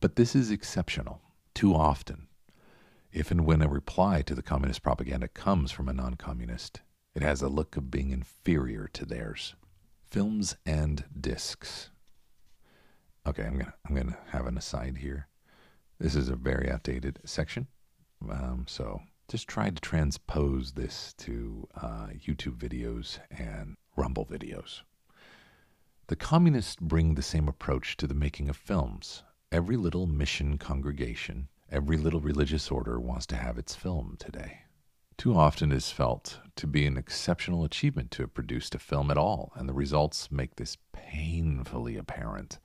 But 0.00 0.16
this 0.16 0.34
is 0.34 0.50
exceptional. 0.50 1.22
Too 1.54 1.76
often, 1.76 2.26
if 3.12 3.30
and 3.30 3.46
when 3.46 3.62
a 3.62 3.68
reply 3.68 4.22
to 4.22 4.34
the 4.34 4.42
communist 4.42 4.82
propaganda 4.82 5.28
comes 5.28 5.70
from 5.70 5.88
a 5.88 5.92
non 5.92 6.14
communist, 6.14 6.80
it 7.14 7.22
has 7.22 7.40
a 7.40 7.48
look 7.48 7.76
of 7.76 7.92
being 7.92 8.10
inferior 8.10 8.88
to 8.94 9.06
theirs. 9.06 9.54
Films 10.02 10.56
and 10.66 11.04
discs. 11.20 11.90
Okay, 13.24 13.44
I'm 13.44 13.58
gonna 13.58 13.74
I'm 13.88 13.94
gonna 13.94 14.18
have 14.30 14.48
an 14.48 14.58
aside 14.58 14.98
here. 14.98 15.28
This 16.00 16.16
is 16.16 16.28
a 16.28 16.34
very 16.34 16.68
outdated 16.68 17.20
section, 17.24 17.68
um, 18.28 18.64
so 18.66 19.02
just 19.28 19.46
try 19.46 19.70
to 19.70 19.80
transpose 19.80 20.72
this 20.72 21.14
to 21.18 21.68
uh, 21.80 22.08
YouTube 22.26 22.56
videos 22.56 23.20
and 23.30 23.76
Rumble 23.96 24.26
videos. 24.26 24.82
The 26.06 26.16
communists 26.16 26.76
bring 26.80 27.14
the 27.14 27.22
same 27.22 27.48
approach 27.48 27.96
to 27.98 28.06
the 28.06 28.14
making 28.14 28.48
of 28.48 28.56
films. 28.56 29.22
Every 29.52 29.76
little 29.76 30.06
mission 30.06 30.58
congregation, 30.58 31.48
every 31.70 31.96
little 31.96 32.20
religious 32.20 32.70
order 32.70 32.98
wants 32.98 33.26
to 33.26 33.36
have 33.36 33.58
its 33.58 33.74
film 33.74 34.16
today. 34.18 34.62
Too 35.16 35.36
often 35.36 35.70
it 35.70 35.76
is 35.76 35.90
felt 35.90 36.38
to 36.56 36.66
be 36.66 36.86
an 36.86 36.96
exceptional 36.96 37.64
achievement 37.64 38.10
to 38.12 38.22
have 38.22 38.32
produced 38.32 38.74
a 38.74 38.78
film 38.78 39.10
at 39.10 39.18
all, 39.18 39.52
and 39.54 39.68
the 39.68 39.74
results 39.74 40.30
make 40.30 40.56
this 40.56 40.78
painfully 40.92 41.96
apparent. 41.96 42.58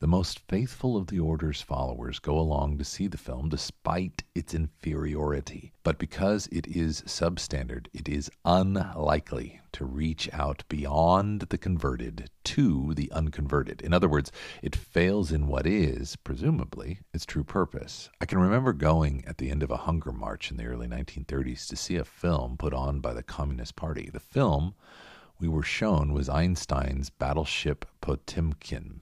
The 0.00 0.06
most 0.06 0.38
faithful 0.46 0.96
of 0.96 1.08
the 1.08 1.18
Order's 1.18 1.60
followers 1.60 2.20
go 2.20 2.38
along 2.38 2.78
to 2.78 2.84
see 2.84 3.08
the 3.08 3.18
film 3.18 3.48
despite 3.48 4.22
its 4.32 4.54
inferiority. 4.54 5.72
But 5.82 5.98
because 5.98 6.46
it 6.52 6.68
is 6.68 7.02
substandard, 7.02 7.88
it 7.92 8.08
is 8.08 8.30
unlikely 8.44 9.60
to 9.72 9.84
reach 9.84 10.32
out 10.32 10.62
beyond 10.68 11.40
the 11.40 11.58
converted 11.58 12.30
to 12.44 12.94
the 12.94 13.10
unconverted. 13.10 13.82
In 13.82 13.92
other 13.92 14.08
words, 14.08 14.30
it 14.62 14.76
fails 14.76 15.32
in 15.32 15.48
what 15.48 15.66
is, 15.66 16.14
presumably, 16.14 17.00
its 17.12 17.26
true 17.26 17.42
purpose. 17.42 18.08
I 18.20 18.26
can 18.26 18.38
remember 18.38 18.72
going 18.72 19.24
at 19.26 19.38
the 19.38 19.50
end 19.50 19.64
of 19.64 19.70
a 19.72 19.78
hunger 19.78 20.12
march 20.12 20.52
in 20.52 20.58
the 20.58 20.66
early 20.66 20.86
1930s 20.86 21.66
to 21.70 21.76
see 21.76 21.96
a 21.96 22.04
film 22.04 22.56
put 22.56 22.72
on 22.72 23.00
by 23.00 23.14
the 23.14 23.24
Communist 23.24 23.74
Party. 23.74 24.10
The 24.12 24.20
film 24.20 24.76
we 25.40 25.48
were 25.48 25.64
shown 25.64 26.12
was 26.12 26.28
Eisenstein's 26.28 27.10
Battleship 27.10 27.84
Potemkin. 28.00 29.00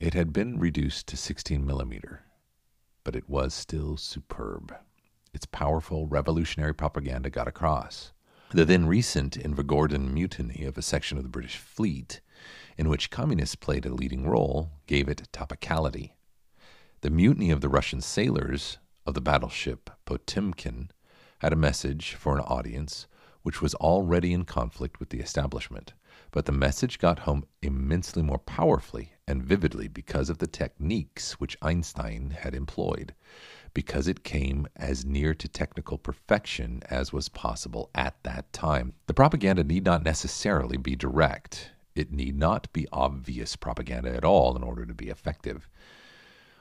It 0.00 0.14
had 0.14 0.32
been 0.32 0.58
reduced 0.58 1.08
to 1.08 1.16
16 1.18 1.66
millimeter, 1.66 2.22
but 3.04 3.14
it 3.14 3.28
was 3.28 3.52
still 3.52 3.98
superb. 3.98 4.74
Its 5.34 5.44
powerful 5.44 6.06
revolutionary 6.06 6.74
propaganda 6.74 7.28
got 7.28 7.46
across. 7.46 8.12
The 8.50 8.64
then 8.64 8.86
recent 8.86 9.36
Invergordon 9.36 10.10
mutiny 10.10 10.64
of 10.64 10.78
a 10.78 10.82
section 10.82 11.18
of 11.18 11.22
the 11.22 11.28
British 11.28 11.58
fleet, 11.58 12.22
in 12.78 12.88
which 12.88 13.10
communists 13.10 13.56
played 13.56 13.84
a 13.84 13.92
leading 13.92 14.26
role, 14.26 14.70
gave 14.86 15.06
it 15.06 15.28
topicality. 15.34 16.12
The 17.02 17.10
mutiny 17.10 17.50
of 17.50 17.60
the 17.60 17.68
Russian 17.68 18.00
sailors 18.00 18.78
of 19.04 19.12
the 19.12 19.20
battleship 19.20 19.90
Potemkin 20.06 20.92
had 21.40 21.52
a 21.52 21.56
message 21.56 22.14
for 22.14 22.38
an 22.38 22.44
audience 22.44 23.06
which 23.42 23.60
was 23.60 23.74
already 23.74 24.32
in 24.32 24.46
conflict 24.46 24.98
with 24.98 25.10
the 25.10 25.20
establishment. 25.20 25.92
But 26.30 26.46
the 26.46 26.52
message 26.52 26.98
got 26.98 27.20
home 27.20 27.44
immensely 27.60 28.22
more 28.22 28.38
powerfully 28.38 29.12
and 29.30 29.44
vividly 29.44 29.86
because 29.86 30.28
of 30.28 30.38
the 30.38 30.46
techniques 30.48 31.34
which 31.34 31.56
Eisenstein 31.62 32.30
had 32.30 32.52
employed, 32.52 33.14
because 33.72 34.08
it 34.08 34.24
came 34.24 34.66
as 34.74 35.06
near 35.06 35.34
to 35.34 35.46
technical 35.46 35.96
perfection 35.96 36.82
as 36.90 37.12
was 37.12 37.28
possible 37.28 37.90
at 37.94 38.20
that 38.24 38.52
time. 38.52 38.92
The 39.06 39.14
propaganda 39.14 39.62
need 39.62 39.84
not 39.84 40.02
necessarily 40.02 40.76
be 40.76 40.96
direct. 40.96 41.70
It 41.94 42.12
need 42.12 42.36
not 42.36 42.72
be 42.72 42.88
obvious 42.92 43.54
propaganda 43.54 44.14
at 44.14 44.24
all 44.24 44.56
in 44.56 44.64
order 44.64 44.84
to 44.84 44.94
be 44.94 45.08
effective. 45.08 45.68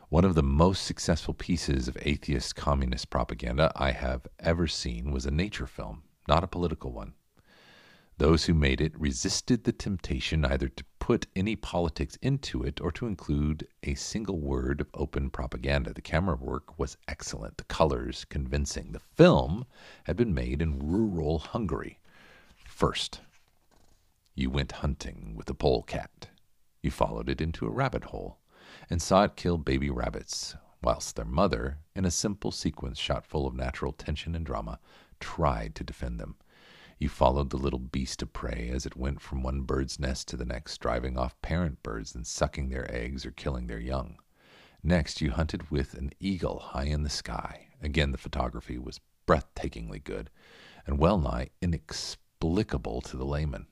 One 0.09 0.25
of 0.25 0.35
the 0.35 0.43
most 0.43 0.85
successful 0.85 1.33
pieces 1.33 1.87
of 1.87 1.97
atheist 2.01 2.55
communist 2.55 3.09
propaganda 3.09 3.71
I 3.75 3.91
have 3.91 4.27
ever 4.39 4.67
seen 4.67 5.11
was 5.11 5.25
a 5.25 5.31
nature 5.31 5.67
film, 5.67 6.03
not 6.27 6.43
a 6.43 6.47
political 6.47 6.91
one. 6.91 7.13
Those 8.19 8.43
who 8.43 8.53
made 8.53 8.81
it 8.81 8.99
resisted 8.99 9.63
the 9.63 9.71
temptation 9.71 10.43
either 10.43 10.67
to 10.67 10.83
put 10.99 11.27
any 11.37 11.55
politics 11.55 12.17
into 12.21 12.63
it 12.63 12.81
or 12.81 12.91
to 12.91 13.07
include 13.07 13.65
a 13.83 13.95
single 13.95 14.41
word 14.41 14.81
of 14.81 14.89
open 14.93 15.29
propaganda. 15.29 15.93
The 15.93 16.01
camera 16.01 16.35
work 16.35 16.77
was 16.77 16.97
excellent, 17.07 17.55
the 17.55 17.63
colors 17.63 18.25
convincing. 18.25 18.91
The 18.91 18.99
film 18.99 19.65
had 20.03 20.17
been 20.17 20.33
made 20.33 20.61
in 20.61 20.79
rural 20.79 21.39
Hungary. 21.39 22.01
First, 22.65 23.21
you 24.35 24.49
went 24.49 24.73
hunting 24.73 25.35
with 25.37 25.45
the 25.45 25.53
polecat. 25.53 26.27
You 26.83 26.91
followed 26.91 27.29
it 27.29 27.39
into 27.39 27.67
a 27.67 27.71
rabbit 27.71 28.03
hole 28.03 28.39
and 28.89 29.01
saw 29.01 29.23
it 29.23 29.37
kill 29.37 29.57
baby 29.57 29.89
rabbits, 29.89 30.57
whilst 30.83 31.15
their 31.15 31.23
mother, 31.23 31.77
in 31.95 32.03
a 32.03 32.11
simple 32.11 32.51
sequence 32.51 32.99
shot 32.99 33.25
full 33.25 33.47
of 33.47 33.55
natural 33.55 33.93
tension 33.93 34.35
and 34.35 34.45
drama, 34.45 34.77
tried 35.21 35.73
to 35.75 35.85
defend 35.85 36.19
them. 36.19 36.35
You 36.99 37.07
followed 37.07 37.49
the 37.49 37.57
little 37.57 37.79
beast 37.79 38.21
of 38.21 38.33
prey 38.33 38.69
as 38.73 38.85
it 38.85 38.97
went 38.97 39.21
from 39.21 39.41
one 39.41 39.61
bird's 39.61 40.01
nest 40.01 40.27
to 40.27 40.37
the 40.37 40.43
next, 40.43 40.79
driving 40.79 41.17
off 41.17 41.41
parent 41.41 41.81
birds 41.81 42.13
and 42.13 42.27
sucking 42.27 42.67
their 42.67 42.93
eggs 42.93 43.25
or 43.25 43.31
killing 43.31 43.67
their 43.67 43.79
young. 43.79 44.17
Next, 44.83 45.21
you 45.21 45.31
hunted 45.31 45.71
with 45.71 45.93
an 45.93 46.11
eagle 46.19 46.59
high 46.59 46.85
in 46.85 47.03
the 47.03 47.09
sky. 47.09 47.67
Again, 47.81 48.11
the 48.11 48.17
photography 48.17 48.77
was 48.77 48.99
breathtakingly 49.25 50.03
good 50.03 50.29
and 50.85 50.99
well 50.99 51.17
nigh 51.17 51.51
inexplicable 51.61 52.99
to 53.01 53.15
the 53.15 53.25
layman. 53.25 53.67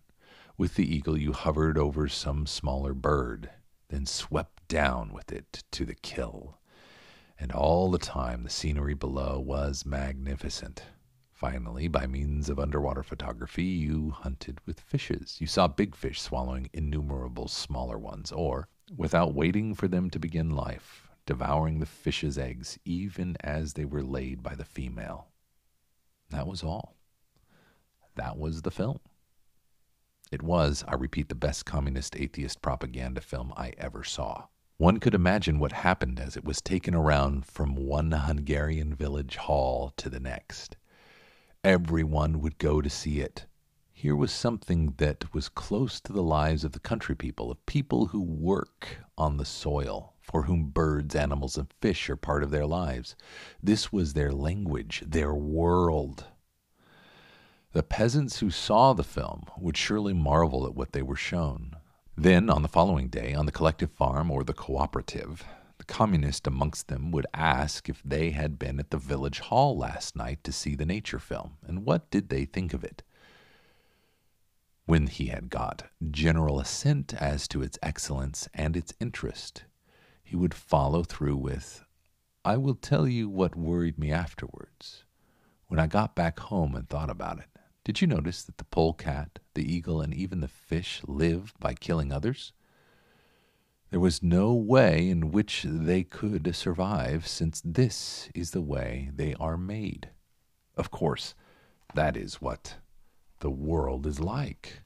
With 0.58 0.76
the 0.76 0.96
eagle, 0.96 1.18
you 1.18 1.34
hovered 1.34 1.78
over 1.78 2.08
some 2.08 2.48
smaller 2.48 2.94
bird, 2.94 3.50
then 3.90 4.06
swept 4.06 4.66
down 4.70 5.12
with 5.12 5.34
it 5.34 5.66
to 5.72 5.84
the 5.84 5.96
kill. 5.96 6.60
And 7.38 7.52
all 7.52 7.92
the 7.92 8.00
time, 8.00 8.44
the 8.44 8.50
scenery 8.50 8.94
below 8.94 9.38
was 9.38 9.86
magnificent. 9.86 10.84
Finally, 11.38 11.88
by 11.88 12.08
means 12.08 12.50
of 12.50 12.58
underwater 12.58 13.04
photography, 13.04 13.63
you 13.63 14.10
hunted 14.10 14.60
with 14.65 14.80
fishes. 14.80 15.38
You 15.39 15.45
saw 15.45 15.67
big 15.67 15.95
fish 15.95 16.19
swallowing 16.19 16.67
innumerable 16.73 17.47
smaller 17.47 18.00
ones, 18.00 18.32
or, 18.32 18.67
without 18.95 19.36
waiting 19.36 19.76
for 19.76 19.88
them 19.88 20.10
to 20.10 20.17
begin 20.17 20.50
life, 20.50 21.08
devouring 21.28 21.78
the 21.78 21.86
fish's 21.86 22.39
eggs 22.39 22.80
even 22.86 23.38
as 23.41 23.73
they 23.73 23.86
were 23.86 24.02
laid 24.02 24.41
by 24.41 24.56
the 24.56 24.65
female. 24.65 25.28
That 26.32 26.47
was 26.47 26.63
all. 26.63 26.95
That 28.15 28.39
was 28.39 28.63
the 28.63 28.71
film. 28.71 28.97
It 30.32 30.41
was, 30.41 30.84
I 30.88 30.95
repeat, 30.95 31.30
the 31.30 31.36
best 31.36 31.67
communist 31.67 32.15
atheist 32.15 32.63
propaganda 32.63 33.21
film 33.21 33.54
I 33.56 33.73
ever 33.78 34.04
saw. 34.04 34.47
One 34.78 35.00
could 35.00 35.13
imagine 35.13 35.60
what 35.60 35.71
happened 35.71 36.19
as 36.19 36.36
it 36.36 36.43
was 36.43 36.63
taken 36.63 36.95
around 36.95 37.45
from 37.45 37.76
one 37.76 38.12
Hungarian 38.12 38.95
village 38.95 39.36
hall 39.36 39.93
to 39.97 40.10
the 40.10 40.19
next. 40.19 40.78
Everyone 41.63 42.39
would 42.41 42.58
go 42.58 42.82
to 42.82 42.89
see 42.89 43.20
it. 43.20 43.46
Here 43.91 44.15
was 44.15 44.32
something 44.32 44.93
that 44.98 45.34
was 45.34 45.50
close 45.50 46.00
to 46.02 46.13
the 46.13 46.22
lives 46.22 46.63
of 46.63 46.74
the 46.74 46.80
country 46.80 47.15
people, 47.15 47.50
of 47.50 47.65
people 47.65 48.08
who 48.08 48.22
work 48.22 49.00
on 49.17 49.38
the 49.38 49.46
soil, 49.46 50.13
for 50.22 50.43
whom 50.43 50.65
birds, 50.65 51.15
animals, 51.15 51.58
and 51.58 51.67
fish 51.82 52.10
are 52.10 52.15
part 52.15 52.43
of 52.43 52.52
their 52.52 52.67
lives. 52.67 53.15
This 53.62 53.91
was 53.91 54.13
their 54.13 54.32
language, 54.32 55.04
their 55.06 55.34
world. 55.34 56.26
The 57.72 57.84
peasants 57.84 58.39
who 58.39 58.52
saw 58.52 58.93
the 58.93 59.04
film 59.04 59.46
would 59.58 59.78
surely 59.78 60.13
marvel 60.13 60.67
at 60.67 60.76
what 60.76 60.91
they 60.91 61.02
were 61.02 61.15
shown. 61.15 61.76
Then, 62.15 62.50
on 62.50 62.62
the 62.62 62.67
following 62.67 63.10
day, 63.10 63.34
on 63.34 63.46
the 63.46 63.52
collective 63.52 63.91
farm 63.91 64.30
or 64.30 64.43
the 64.43 64.54
cooperative, 64.54 65.43
communist 65.88 66.45
amongst 66.45 66.88
them 66.88 67.12
would 67.12 67.26
ask 67.34 67.89
if 67.89 68.02
they 68.04 68.32
had 68.32 68.60
been 68.60 68.80
at 68.80 68.91
the 68.91 68.97
village 68.97 69.39
hall 69.39 69.78
last 69.78 70.15
night 70.15 70.43
to 70.43 70.52
see 70.52 70.76
the 70.76 70.86
nature 70.86 71.19
film, 71.19 71.58
and 71.65 71.86
what 71.86 72.10
did 72.12 72.30
they 72.30 72.45
think 72.45 72.73
of 72.73 72.84
it. 72.84 73.04
When 74.86 75.08
he 75.08 75.28
had 75.28 75.50
got 75.50 75.89
general 76.12 76.60
assent 76.60 77.13
as 77.13 77.47
to 77.50 77.62
its 77.62 77.80
excellence 77.82 78.47
and 78.54 78.78
its 78.78 78.93
interest, 79.00 79.65
he 80.23 80.36
would 80.36 80.54
follow 80.54 81.04
through 81.04 81.38
with, 81.38 81.84
I 82.45 82.58
will 82.58 82.76
tell 82.76 83.08
you 83.08 83.28
what 83.28 83.56
worried 83.56 83.97
me 83.97 84.12
afterwards, 84.12 85.04
when 85.67 85.80
I 85.80 85.88
got 85.88 86.15
back 86.15 86.39
home 86.39 86.76
and 86.76 86.88
thought 86.88 87.10
about 87.10 87.39
it. 87.39 87.50
Did 87.84 88.02
you 88.02 88.08
notice 88.08 88.43
that 88.43 88.58
the 88.58 88.65
polecat, 88.65 89.39
the 89.54 89.69
eagle, 89.69 90.02
and 90.02 90.13
even 90.13 90.41
the 90.41 90.47
fish 90.47 91.02
live 91.06 91.54
by 91.60 91.73
killing 91.73 92.12
others? 92.12 92.54
There 93.89 94.00
was 94.02 94.21
no 94.21 94.54
way 94.54 95.10
in 95.10 95.32
which 95.32 95.63
they 95.63 96.04
could 96.04 96.54
survive, 96.56 97.26
since 97.26 97.62
this 97.63 98.30
is 98.36 98.52
the 98.52 98.62
way 98.62 99.12
they 99.15 99.34
are 99.36 99.58
made. 99.58 100.10
Of 100.76 100.91
course, 100.91 101.36
that 101.95 102.17
is 102.17 102.41
what 102.41 102.76
the 103.39 103.50
world 103.50 104.06
is 104.06 104.19
like. 104.19 104.82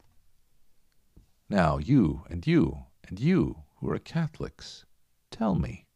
Now, 1.50 1.80
you 1.80 2.26
and 2.30 2.46
you 2.46 2.86
and 3.08 3.20
you 3.20 3.64
who 3.78 3.90
are 3.90 3.98
Catholics, 3.98 4.86
tell 5.32 5.56
me 5.56 5.88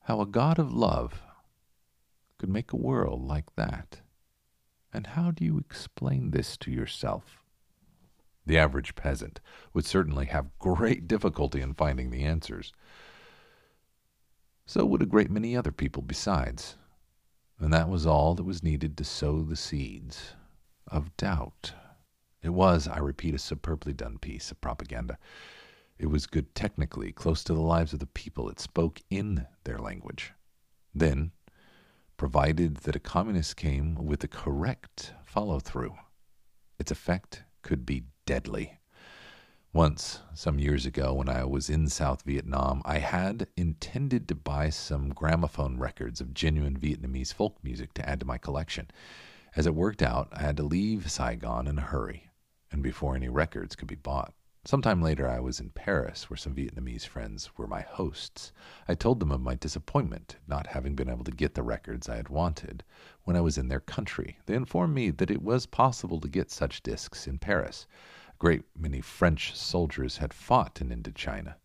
how 0.00 0.20
a 0.20 0.26
God 0.26 0.58
of 0.58 0.72
love 0.72 1.22
could 2.38 2.48
make 2.48 2.72
a 2.72 2.76
world 2.76 3.22
like 3.22 3.54
that. 3.56 4.00
And 4.92 5.08
how 5.08 5.30
do 5.30 5.44
you 5.44 5.58
explain 5.58 6.30
this 6.30 6.56
to 6.58 6.70
yourself? 6.70 7.41
The 8.44 8.58
average 8.58 8.94
peasant 8.94 9.40
would 9.72 9.86
certainly 9.86 10.26
have 10.26 10.58
great 10.58 11.06
difficulty 11.06 11.60
in 11.60 11.74
finding 11.74 12.10
the 12.10 12.24
answers. 12.24 12.72
So 14.66 14.84
would 14.84 15.02
a 15.02 15.06
great 15.06 15.30
many 15.30 15.56
other 15.56 15.72
people 15.72 16.02
besides. 16.02 16.76
And 17.58 17.72
that 17.72 17.88
was 17.88 18.06
all 18.06 18.34
that 18.34 18.44
was 18.44 18.62
needed 18.62 18.96
to 18.96 19.04
sow 19.04 19.42
the 19.42 19.56
seeds 19.56 20.34
of 20.88 21.16
doubt. 21.16 21.74
It 22.42 22.50
was, 22.50 22.88
I 22.88 22.98
repeat, 22.98 23.34
a 23.34 23.38
superbly 23.38 23.92
done 23.92 24.18
piece 24.18 24.50
of 24.50 24.60
propaganda. 24.60 25.18
It 25.98 26.06
was 26.06 26.26
good 26.26 26.54
technically, 26.54 27.12
close 27.12 27.44
to 27.44 27.54
the 27.54 27.60
lives 27.60 27.92
of 27.92 28.00
the 28.00 28.06
people. 28.06 28.48
It 28.48 28.58
spoke 28.58 29.00
in 29.10 29.46
their 29.62 29.78
language. 29.78 30.32
Then, 30.92 31.30
provided 32.16 32.78
that 32.78 32.96
a 32.96 33.00
communist 33.00 33.56
came 33.56 33.94
with 33.94 34.20
the 34.20 34.28
correct 34.28 35.12
follow 35.24 35.60
through, 35.60 35.94
its 36.78 36.90
effect 36.90 37.44
could 37.62 37.86
be 37.86 38.04
deadly. 38.26 38.78
Once, 39.72 40.20
some 40.34 40.58
years 40.58 40.84
ago, 40.84 41.14
when 41.14 41.30
I 41.30 41.44
was 41.44 41.70
in 41.70 41.88
South 41.88 42.22
Vietnam, 42.22 42.82
I 42.84 42.98
had 42.98 43.46
intended 43.56 44.28
to 44.28 44.34
buy 44.34 44.68
some 44.68 45.14
gramophone 45.14 45.78
records 45.78 46.20
of 46.20 46.34
genuine 46.34 46.78
Vietnamese 46.78 47.32
folk 47.32 47.56
music 47.62 47.94
to 47.94 48.06
add 48.06 48.20
to 48.20 48.26
my 48.26 48.36
collection. 48.36 48.90
As 49.56 49.66
it 49.66 49.74
worked 49.74 50.02
out, 50.02 50.28
I 50.32 50.42
had 50.42 50.58
to 50.58 50.62
leave 50.62 51.10
Saigon 51.10 51.66
in 51.66 51.78
a 51.78 51.82
hurry, 51.82 52.28
and 52.70 52.82
before 52.82 53.16
any 53.16 53.30
records 53.30 53.74
could 53.74 53.88
be 53.88 53.94
bought. 53.94 54.34
Sometime 54.64 55.02
later, 55.02 55.28
I 55.28 55.40
was 55.40 55.58
in 55.58 55.70
Paris, 55.70 56.30
where 56.30 56.36
some 56.36 56.54
Vietnamese 56.54 57.04
friends 57.04 57.50
were 57.58 57.66
my 57.66 57.80
hosts. 57.80 58.52
I 58.86 58.94
told 58.94 59.18
them 59.18 59.32
of 59.32 59.40
my 59.40 59.56
disappointment 59.56 60.36
not 60.46 60.68
having 60.68 60.94
been 60.94 61.08
able 61.08 61.24
to 61.24 61.32
get 61.32 61.54
the 61.54 61.64
records 61.64 62.08
I 62.08 62.14
had 62.14 62.28
wanted 62.28 62.84
when 63.24 63.34
I 63.34 63.40
was 63.40 63.58
in 63.58 63.66
their 63.66 63.80
country. 63.80 64.38
They 64.46 64.54
informed 64.54 64.94
me 64.94 65.10
that 65.10 65.32
it 65.32 65.42
was 65.42 65.66
possible 65.66 66.20
to 66.20 66.28
get 66.28 66.52
such 66.52 66.80
discs 66.80 67.26
in 67.26 67.40
Paris. 67.40 67.88
A 68.28 68.34
great 68.38 68.62
many 68.78 69.00
French 69.00 69.56
soldiers 69.56 70.18
had 70.18 70.32
fought 70.32 70.80
in 70.80 70.90
Indochina. 70.90 71.56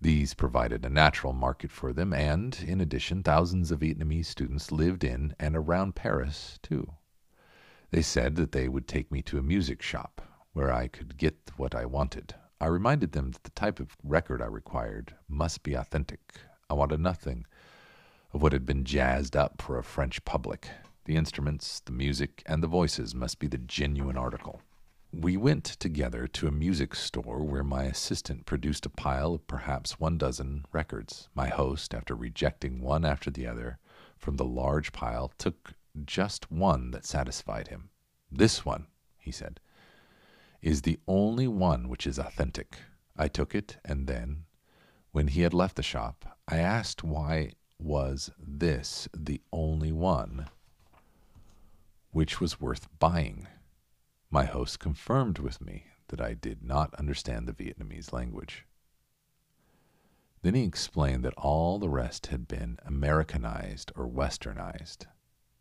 These 0.00 0.32
provided 0.32 0.86
a 0.86 0.88
natural 0.88 1.34
market 1.34 1.70
for 1.70 1.92
them, 1.92 2.14
and, 2.14 2.58
in 2.66 2.80
addition, 2.80 3.22
thousands 3.22 3.70
of 3.70 3.80
Vietnamese 3.80 4.24
students 4.24 4.72
lived 4.72 5.04
in 5.04 5.34
and 5.38 5.54
around 5.54 5.94
Paris, 5.94 6.58
too. 6.62 6.94
They 7.90 8.00
said 8.00 8.36
that 8.36 8.52
they 8.52 8.66
would 8.66 8.88
take 8.88 9.12
me 9.12 9.20
to 9.24 9.36
a 9.36 9.42
music 9.42 9.82
shop 9.82 10.22
where 10.52 10.72
I 10.72 10.88
could 10.88 11.16
get 11.16 11.36
what 11.56 11.74
I 11.74 11.84
wanted. 11.84 12.34
I 12.60 12.66
reminded 12.66 13.12
them 13.12 13.30
that 13.30 13.44
the 13.44 13.50
type 13.50 13.78
of 13.78 13.96
record 14.02 14.42
I 14.42 14.46
required 14.46 15.14
must 15.28 15.62
be 15.62 15.74
authentic. 15.74 16.20
I 16.68 16.74
wanted 16.74 17.00
nothing 17.00 17.46
of 18.32 18.42
what 18.42 18.52
had 18.52 18.66
been 18.66 18.84
jazzed 18.84 19.36
up 19.36 19.62
for 19.62 19.78
a 19.78 19.84
French 19.84 20.24
public. 20.24 20.68
The 21.04 21.16
instruments, 21.16 21.80
the 21.80 21.92
music, 21.92 22.42
and 22.46 22.62
the 22.62 22.66
voices 22.66 23.14
must 23.14 23.38
be 23.38 23.46
the 23.46 23.58
genuine 23.58 24.18
article. 24.18 24.60
We 25.12 25.38
went 25.38 25.64
together 25.64 26.26
to 26.26 26.48
a 26.48 26.52
music 26.52 26.94
store 26.94 27.42
where 27.42 27.64
my 27.64 27.84
assistant 27.84 28.44
produced 28.44 28.84
a 28.84 28.90
pile 28.90 29.34
of 29.34 29.46
perhaps 29.46 29.98
one 29.98 30.18
dozen 30.18 30.66
records. 30.70 31.30
My 31.34 31.48
host, 31.48 31.94
after 31.94 32.14
rejecting 32.14 32.82
one 32.82 33.06
after 33.06 33.30
the 33.30 33.46
other 33.46 33.78
from 34.18 34.36
the 34.36 34.44
large 34.44 34.92
pile, 34.92 35.32
took 35.38 35.72
just 36.04 36.50
one 36.52 36.90
that 36.90 37.06
satisfied 37.06 37.68
him. 37.68 37.88
This 38.30 38.66
one, 38.66 38.88
he 39.18 39.30
said, 39.32 39.60
is 40.60 40.82
the 40.82 40.98
only 41.06 41.46
one 41.48 41.88
which 41.88 42.06
is 42.06 42.18
authentic. 42.18 42.78
I 43.16 43.28
took 43.28 43.54
it, 43.54 43.78
and 43.84 44.06
then, 44.06 44.44
when 45.12 45.28
he 45.28 45.42
had 45.42 45.54
left 45.54 45.76
the 45.76 45.82
shop, 45.82 46.38
I 46.46 46.58
asked 46.58 47.02
why 47.02 47.52
was 47.78 48.30
this 48.38 49.08
the 49.16 49.40
only 49.52 49.92
one 49.92 50.48
which 52.10 52.40
was 52.40 52.60
worth 52.60 52.88
buying. 52.98 53.46
My 54.30 54.44
host 54.44 54.78
confirmed 54.78 55.38
with 55.38 55.60
me 55.60 55.84
that 56.08 56.20
I 56.20 56.34
did 56.34 56.62
not 56.62 56.94
understand 56.94 57.46
the 57.46 57.52
Vietnamese 57.52 58.12
language. 58.12 58.66
Then 60.42 60.54
he 60.54 60.64
explained 60.64 61.24
that 61.24 61.34
all 61.34 61.78
the 61.78 61.88
rest 61.88 62.28
had 62.28 62.48
been 62.48 62.78
Americanized 62.84 63.92
or 63.94 64.08
Westernized. 64.08 65.06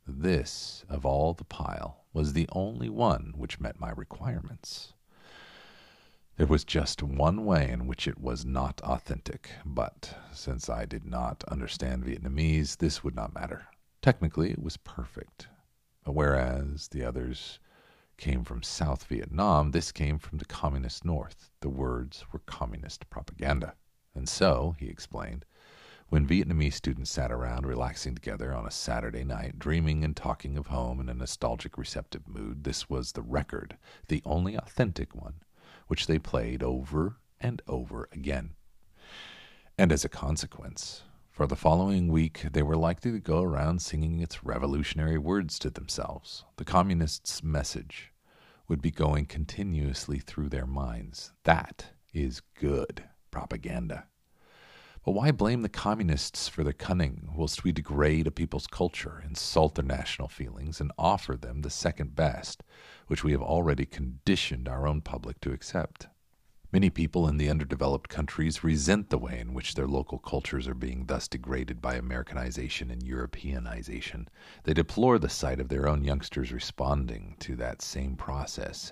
This, 0.06 0.86
of 0.88 1.06
all 1.06 1.34
the 1.34 1.44
pile, 1.44 2.06
was 2.18 2.34
the 2.34 2.50
only 2.52 2.90
one 2.90 3.32
which 3.38 3.60
met 3.60 3.80
my 3.80 3.92
requirements. 3.92 4.94
There 6.36 6.48
was 6.48 6.66
just 6.66 7.04
one 7.04 7.46
way 7.46 7.70
in 7.70 7.86
which 7.86 8.08
it 8.08 8.20
was 8.20 8.44
not 8.44 8.82
authentic, 8.82 9.52
but 9.64 10.18
since 10.34 10.68
I 10.68 10.86
did 10.86 11.06
not 11.06 11.44
understand 11.48 12.06
Vietnamese, 12.06 12.78
this 12.78 13.04
would 13.04 13.16
not 13.16 13.36
matter. 13.36 13.68
Technically, 14.02 14.50
it 14.50 14.64
was 14.64 14.78
perfect. 14.78 15.48
Whereas 16.06 16.88
the 16.88 17.04
others 17.04 17.60
came 18.18 18.44
from 18.44 18.64
South 18.64 19.04
Vietnam, 19.04 19.70
this 19.70 19.92
came 19.92 20.18
from 20.18 20.40
the 20.40 20.46
communist 20.46 21.06
North. 21.06 21.52
The 21.60 21.70
words 21.70 22.26
were 22.34 22.40
communist 22.40 23.08
propaganda. 23.12 23.76
And 24.16 24.28
so, 24.28 24.76
he 24.80 24.88
explained, 24.88 25.46
when 26.10 26.28
Vietnamese 26.28 26.74
students 26.74 27.12
sat 27.12 27.32
around 27.32 27.66
relaxing 27.66 28.16
together 28.16 28.54
on 28.54 28.66
a 28.66 28.72
Saturday 28.72 29.24
night, 29.24 29.60
dreaming 29.60 30.04
and 30.04 30.16
talking 30.16 30.58
of 30.58 30.68
home 30.68 31.00
in 31.02 31.10
a 31.10 31.14
nostalgic 31.14 31.78
receptive 31.78 32.28
mood, 32.28 32.64
this 32.64 32.90
was 32.90 33.12
the 33.12 33.22
record, 33.22 33.78
the 34.08 34.22
only 34.26 34.56
authentic 34.56 35.14
one 35.14 35.42
which 35.88 36.08
they 36.08 36.20
played 36.20 36.62
over 36.64 37.18
and 37.40 37.62
over 37.68 38.08
again. 38.12 38.52
And 39.78 39.92
as 39.92 40.04
a 40.04 40.10
consequence, 40.10 41.04
for 41.30 41.46
the 41.46 41.56
following 41.56 42.08
week, 42.08 42.46
they 42.52 42.64
were 42.64 42.76
likely 42.76 43.12
to 43.12 43.20
go 43.20 43.44
around 43.44 43.82
singing 43.82 44.20
its 44.20 44.44
revolutionary 44.44 45.18
words 45.18 45.60
to 45.60 45.70
themselves. 45.70 46.46
The 46.58 46.66
communists' 46.66 47.44
message 47.44 48.12
would 48.68 48.82
be 48.82 48.92
going 48.92 49.26
continuously 49.26 50.20
through 50.20 50.50
their 50.50 50.66
minds. 50.66 51.32
That 51.44 51.86
is 52.14 52.42
good 52.60 53.04
propaganda. 53.30 54.06
But 55.08 55.14
why 55.14 55.32
blame 55.32 55.62
the 55.62 55.70
communists 55.70 56.50
for 56.50 56.66
their 56.66 56.74
cunning, 56.74 57.30
whilst 57.34 57.64
we 57.64 57.72
degrade 57.72 58.28
a 58.28 58.32
people's 58.32 58.68
culture, 58.68 59.24
insult 59.26 59.76
their 59.76 59.86
national 59.86 60.28
feelings, 60.28 60.82
and 60.82 60.92
offer 60.98 61.38
them 61.38 61.62
the 61.62 61.70
second 61.70 62.14
best, 62.14 62.62
which 63.08 63.24
we 63.24 63.32
have 63.32 63.42
already 63.42 63.86
conditioned 63.86 64.68
our 64.68 64.86
own 64.86 65.00
public 65.00 65.40
to 65.40 65.54
accept? 65.54 66.08
Many 66.74 66.90
people 66.90 67.26
in 67.26 67.38
the 67.38 67.50
underdeveloped 67.50 68.10
countries 68.10 68.66
resent 68.66 69.10
the 69.10 69.18
way 69.18 69.40
in 69.40 69.54
which 69.54 69.76
their 69.76 69.88
local 69.88 70.20
cultures 70.20 70.68
are 70.68 70.74
being 70.74 71.06
thus 71.06 71.30
degraded 71.30 71.82
by 71.82 71.96
Americanization 71.96 72.92
and 72.92 73.02
Europeanization. 73.02 74.28
They 74.66 74.74
deplore 74.74 75.20
the 75.20 75.30
sight 75.30 75.62
of 75.62 75.70
their 75.70 75.88
own 75.88 76.04
youngsters 76.04 76.52
responding 76.52 77.38
to 77.40 77.56
that 77.56 77.82
same 77.82 78.18
process 78.18 78.92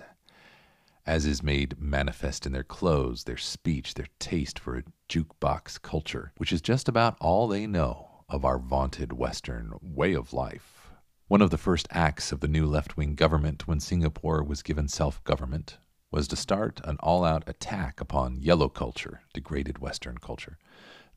as 1.06 1.24
is 1.24 1.42
made 1.42 1.80
manifest 1.80 2.44
in 2.44 2.52
their 2.52 2.64
clothes, 2.64 3.24
their 3.24 3.36
speech, 3.36 3.94
their 3.94 4.08
taste 4.18 4.58
for 4.58 4.76
a 4.76 4.82
jukebox 5.08 5.80
culture, 5.80 6.32
which 6.36 6.52
is 6.52 6.60
just 6.60 6.88
about 6.88 7.16
all 7.20 7.46
they 7.46 7.66
know 7.66 8.24
of 8.28 8.44
our 8.44 8.58
vaunted 8.58 9.12
Western 9.12 9.72
way 9.80 10.12
of 10.12 10.32
life. 10.32 10.90
One 11.28 11.42
of 11.42 11.50
the 11.50 11.58
first 11.58 11.86
acts 11.90 12.32
of 12.32 12.40
the 12.40 12.48
new 12.48 12.66
left 12.66 12.96
wing 12.96 13.14
government 13.14 13.68
when 13.68 13.80
Singapore 13.80 14.42
was 14.42 14.62
given 14.62 14.88
self 14.88 15.22
government 15.24 15.78
was 16.10 16.28
to 16.28 16.36
start 16.36 16.80
an 16.84 16.96
all 17.00 17.24
out 17.24 17.44
attack 17.48 18.00
upon 18.00 18.40
yellow 18.40 18.68
culture, 18.68 19.22
degraded 19.32 19.78
Western 19.78 20.18
culture. 20.18 20.58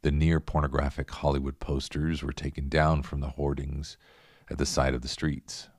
The 0.01 0.11
near 0.11 0.39
pornographic 0.39 1.09
Hollywood 1.11 1.59
posters 1.59 2.23
were 2.23 2.31
taken 2.31 2.69
down 2.69 3.03
from 3.03 3.19
the 3.19 3.29
hoardings 3.29 3.97
at 4.49 4.57
the 4.57 4.65
side 4.65 4.93
of 4.93 5.01
the 5.01 5.07
streets. 5.07 5.69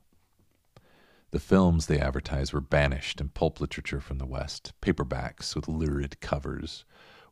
The 1.31 1.39
films 1.39 1.85
they 1.85 1.97
advertised 1.97 2.51
were 2.51 2.59
banished, 2.59 3.21
and 3.21 3.33
pulp 3.33 3.61
literature 3.61 4.01
from 4.01 4.17
the 4.17 4.25
West, 4.25 4.73
paperbacks 4.81 5.55
with 5.55 5.69
lurid 5.69 6.19
covers, 6.19 6.83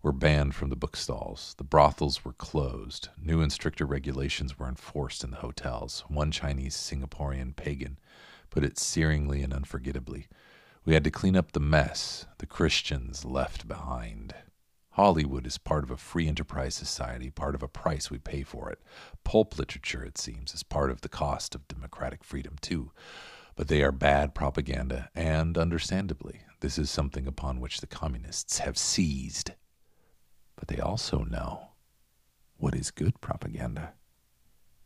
were 0.01 0.13
banned 0.13 0.55
from 0.55 0.69
the 0.69 0.77
bookstalls. 0.77 1.53
The 1.57 1.65
brothels 1.65 2.23
were 2.23 2.31
closed. 2.31 3.09
New 3.21 3.41
and 3.41 3.51
stricter 3.51 3.85
regulations 3.85 4.57
were 4.57 4.69
enforced 4.69 5.21
in 5.25 5.31
the 5.31 5.37
hotels. 5.37 6.05
One 6.07 6.31
Chinese 6.31 6.75
Singaporean 6.75 7.57
pagan 7.57 7.99
put 8.49 8.63
it 8.63 8.77
searingly 8.77 9.43
and 9.43 9.51
unforgettably. 9.53 10.27
We 10.85 10.93
had 10.93 11.03
to 11.03 11.11
clean 11.11 11.35
up 11.35 11.51
the 11.51 11.59
mess 11.59 12.25
the 12.37 12.45
Christians 12.45 13.25
left 13.25 13.67
behind. 13.67 14.33
Hollywood 14.91 15.45
is 15.45 15.57
part 15.57 15.83
of 15.83 15.91
a 15.91 15.97
free 15.97 16.29
enterprise 16.29 16.75
society, 16.75 17.29
part 17.29 17.53
of 17.53 17.61
a 17.61 17.67
price 17.67 18.09
we 18.09 18.17
pay 18.17 18.43
for 18.43 18.69
it. 18.69 18.79
Pulp 19.25 19.59
literature, 19.59 20.05
it 20.05 20.17
seems, 20.17 20.53
is 20.53 20.63
part 20.63 20.89
of 20.89 21.01
the 21.01 21.09
cost 21.09 21.53
of 21.53 21.67
democratic 21.67 22.23
freedom, 22.23 22.55
too. 22.61 22.91
But 23.59 23.67
they 23.67 23.83
are 23.83 23.91
bad 23.91 24.33
propaganda, 24.33 25.09
and 25.13 25.57
understandably, 25.57 26.43
this 26.61 26.77
is 26.77 26.89
something 26.89 27.27
upon 27.27 27.59
which 27.59 27.81
the 27.81 27.87
communists 27.87 28.59
have 28.59 28.77
seized. 28.77 29.51
But 30.55 30.69
they 30.69 30.79
also 30.79 31.25
know 31.25 31.71
what 32.55 32.73
is 32.73 32.89
good 32.89 33.19
propaganda. 33.19 33.95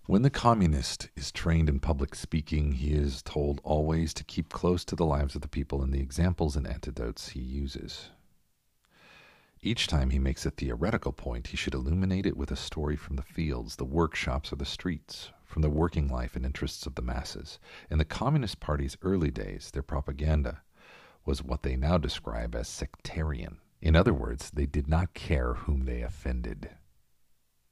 When 0.07 0.23
the 0.23 0.31
communist 0.31 1.09
is 1.15 1.31
trained 1.31 1.69
in 1.69 1.81
public 1.81 2.15
speaking, 2.15 2.71
he 2.71 2.93
is 2.93 3.21
told 3.21 3.62
always 3.63 4.12
to 4.15 4.23
keep 4.23 4.49
close 4.49 4.83
to 4.86 4.95
the 4.95 5.05
lives 5.05 5.36
of 5.36 5.43
the 5.43 5.47
people 5.47 5.83
and 5.83 5.93
the 5.93 6.01
examples 6.01 6.55
and 6.55 6.65
antidotes 6.65 7.29
he 7.29 7.41
uses. 7.41 8.09
Each 9.62 9.86
time 9.86 10.09
he 10.09 10.17
makes 10.17 10.47
a 10.47 10.49
theoretical 10.49 11.13
point, 11.13 11.45
he 11.45 11.57
should 11.57 11.75
illuminate 11.75 12.25
it 12.25 12.36
with 12.36 12.49
a 12.49 12.55
story 12.55 12.95
from 12.95 13.17
the 13.17 13.21
fields, 13.21 13.75
the 13.75 13.86
workshops, 13.86 14.51
or 14.51 14.55
the 14.55 14.65
streets, 14.65 15.29
from 15.54 15.62
the 15.62 15.70
working 15.70 16.08
life 16.08 16.36
and 16.36 16.48
interests 16.48 16.88
of 16.88 16.96
the 16.96 17.02
masses. 17.04 17.60
In 17.92 18.00
the 18.00 18.06
Communist 18.06 18.60
Party's 18.60 18.98
early 19.04 19.30
days, 19.30 19.70
their 19.72 19.84
propaganda 19.84 20.63
was 21.26 21.44
what 21.44 21.62
they 21.62 21.76
now 21.76 22.00
describe 22.00 22.56
as 22.56 22.68
sectarian. 22.68 23.60
In 23.80 23.96
other 23.96 24.16
words, 24.16 24.50
they 24.50 24.66
did 24.66 24.88
not 24.88 25.13
care 25.13 25.54
whom 25.54 25.86
they 25.86 26.02
offended. 26.02 26.72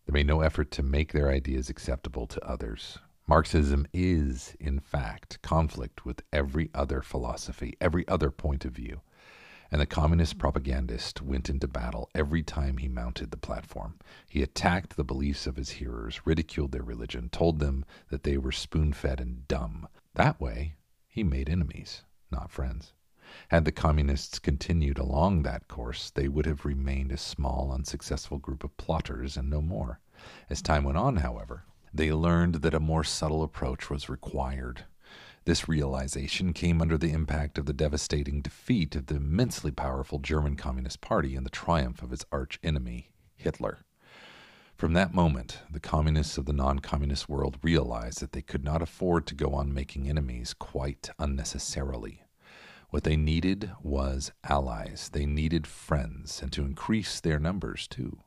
They 0.05 0.13
made 0.13 0.27
no 0.27 0.41
effort 0.41 0.69
to 0.71 0.83
make 0.83 1.11
their 1.11 1.31
ideas 1.31 1.69
acceptable 1.69 2.27
to 2.27 2.47
others. 2.47 2.99
Marxism 3.25 3.87
is, 3.91 4.55
in 4.59 4.79
fact, 4.79 5.41
conflict 5.41 6.05
with 6.05 6.21
every 6.31 6.69
other 6.75 7.01
philosophy, 7.01 7.77
every 7.81 8.07
other 8.07 8.29
point 8.29 8.63
of 8.63 8.73
view 8.73 9.01
and 9.71 9.79
the 9.79 9.85
communist 9.85 10.37
propagandist 10.37 11.21
went 11.21 11.49
into 11.49 11.67
battle 11.67 12.09
every 12.13 12.43
time 12.43 12.77
he 12.77 12.89
mounted 12.89 13.31
the 13.31 13.37
platform. 13.37 13.97
He 14.27 14.43
attacked 14.43 14.97
the 14.97 15.03
beliefs 15.03 15.47
of 15.47 15.55
his 15.55 15.71
hearers, 15.71 16.25
ridiculed 16.25 16.73
their 16.73 16.83
religion, 16.83 17.29
told 17.29 17.59
them 17.59 17.85
that 18.09 18.23
they 18.23 18.37
were 18.37 18.51
spoon 18.51 18.91
fed 18.91 19.21
and 19.21 19.47
dumb. 19.47 19.87
That 20.15 20.41
way, 20.41 20.75
he 21.07 21.23
made 21.23 21.49
enemies, 21.49 22.03
not 22.29 22.51
friends. 22.51 22.93
Had 23.47 23.63
the 23.63 23.71
communists 23.71 24.39
continued 24.39 24.97
along 24.97 25.43
that 25.43 25.69
course, 25.69 26.09
they 26.09 26.27
would 26.27 26.45
have 26.45 26.65
remained 26.65 27.13
a 27.13 27.17
small, 27.17 27.71
unsuccessful 27.71 28.39
group 28.39 28.65
of 28.65 28.75
plotters 28.75 29.37
and 29.37 29.49
no 29.49 29.61
more. 29.61 30.01
As 30.49 30.61
time 30.61 30.83
went 30.83 30.97
on, 30.97 31.17
however, 31.17 31.63
they 31.93 32.11
learned 32.11 32.55
that 32.55 32.73
a 32.73 32.79
more 32.79 33.05
subtle 33.05 33.41
approach 33.41 33.89
was 33.89 34.09
required. 34.09 34.85
This 35.45 35.67
realization 35.67 36.53
came 36.53 36.81
under 36.81 36.99
the 36.99 37.11
impact 37.11 37.57
of 37.57 37.65
the 37.65 37.73
devastating 37.73 38.41
defeat 38.41 38.95
of 38.95 39.07
the 39.07 39.15
immensely 39.15 39.71
powerful 39.71 40.19
German 40.19 40.55
Communist 40.55 41.01
Party 41.01 41.35
and 41.35 41.43
the 41.43 41.49
triumph 41.49 42.03
of 42.03 42.13
its 42.13 42.25
arch 42.31 42.59
enemy, 42.63 43.09
Hitler. 43.37 43.79
From 44.75 44.93
that 44.93 45.15
moment, 45.15 45.59
the 45.69 45.79
communists 45.79 46.37
of 46.37 46.45
the 46.45 46.53
non 46.53 46.77
communist 46.79 47.27
world 47.27 47.57
realized 47.63 48.19
that 48.19 48.33
they 48.33 48.43
could 48.43 48.63
not 48.63 48.83
afford 48.83 49.25
to 49.27 49.35
go 49.35 49.53
on 49.53 49.73
making 49.73 50.07
enemies 50.07 50.53
quite 50.53 51.09
unnecessarily. 51.17 52.21
What 52.91 53.03
they 53.03 53.15
needed 53.15 53.71
was 53.81 54.31
allies, 54.43 55.09
they 55.11 55.25
needed 55.25 55.65
friends, 55.65 56.41
and 56.41 56.51
to 56.51 56.65
increase 56.65 57.19
their 57.19 57.39
numbers 57.39 57.87
too. 57.87 58.19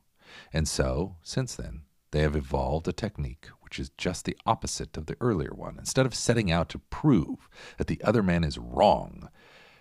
And 0.53 0.67
so, 0.67 1.17
since 1.23 1.55
then, 1.55 1.83
they 2.15 2.21
have 2.21 2.37
evolved 2.37 2.87
a 2.87 2.93
technique 2.93 3.49
which 3.61 3.81
is 3.81 3.91
just 3.99 4.25
the 4.25 4.37
opposite 4.47 4.97
of 4.97 5.07
the 5.07 5.17
earlier 5.21 5.53
one. 5.53 5.75
Instead 5.81 6.07
of 6.07 6.15
setting 6.15 6.49
out 6.49 6.69
to 6.69 6.79
prove 6.79 7.49
that 7.77 7.89
the 7.89 8.01
other 8.05 8.23
man 8.23 8.45
is 8.45 8.57
wrong, 8.57 9.29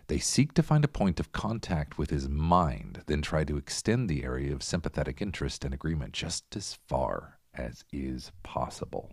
they 0.08 0.18
seek 0.18 0.56
to 0.56 0.64
find 0.64 0.84
a 0.84 0.88
point 0.88 1.20
of 1.20 1.32
contact 1.32 2.00
with 2.00 2.10
his 2.10 2.28
mind, 2.28 3.04
then 3.06 3.22
try 3.22 3.44
to 3.44 3.56
extend 3.56 4.10
the 4.10 4.24
area 4.24 4.52
of 4.52 4.64
sympathetic 4.64 5.22
interest 5.22 5.64
and 5.64 5.76
agreement 5.76 6.14
just 6.14 6.56
as 6.56 6.80
far 6.88 7.38
as 7.54 7.86
is 7.94 8.32
possible. 8.42 9.12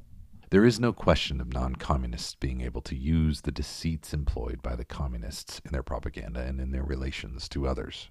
There 0.49 0.65
is 0.65 0.81
no 0.81 0.95
question 0.95 1.43
of 1.43 1.53
non 1.53 1.77
communists 1.77 2.35
being 2.35 2.63
able 2.63 2.81
to 2.81 2.97
use 2.97 3.43
the 3.43 3.53
deceits 3.53 4.15
employed 4.15 4.63
by 4.63 4.77
the 4.77 4.87
communists 4.87 5.61
in 5.67 5.73
their 5.73 5.83
propaganda 5.83 6.41
and 6.41 6.59
in 6.59 6.71
their 6.71 6.85
relations 6.85 7.51
to 7.51 7.69
others. 7.69 8.09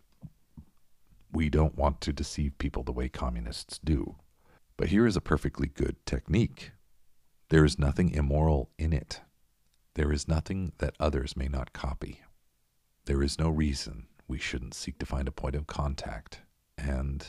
We 1.32 1.50
don't 1.50 1.76
want 1.76 2.00
to 2.02 2.14
deceive 2.14 2.60
people 2.60 2.84
the 2.84 2.92
way 2.92 3.10
communists 3.10 3.80
do. 3.84 4.16
But 4.80 4.88
here 4.88 5.06
is 5.06 5.18
a 5.18 5.22
perfectly 5.22 5.68
good 5.68 5.98
technique. 6.06 6.72
There 7.50 7.66
is 7.66 7.78
nothing 7.78 8.12
immoral 8.12 8.70
in 8.78 8.94
it. 8.94 9.20
There 9.96 10.10
is 10.10 10.26
nothing 10.26 10.72
that 10.78 10.96
others 11.02 11.36
may 11.36 11.50
not 11.50 11.74
copy. 11.74 12.22
There 13.04 13.22
is 13.22 13.38
no 13.38 13.50
reason 13.50 14.08
we 14.26 14.38
shouldn't 14.38 14.74
seek 14.74 14.98
to 15.00 15.06
find 15.06 15.28
a 15.28 15.34
point 15.34 15.56
of 15.56 15.68
contact 15.68 16.44
and, 16.78 17.26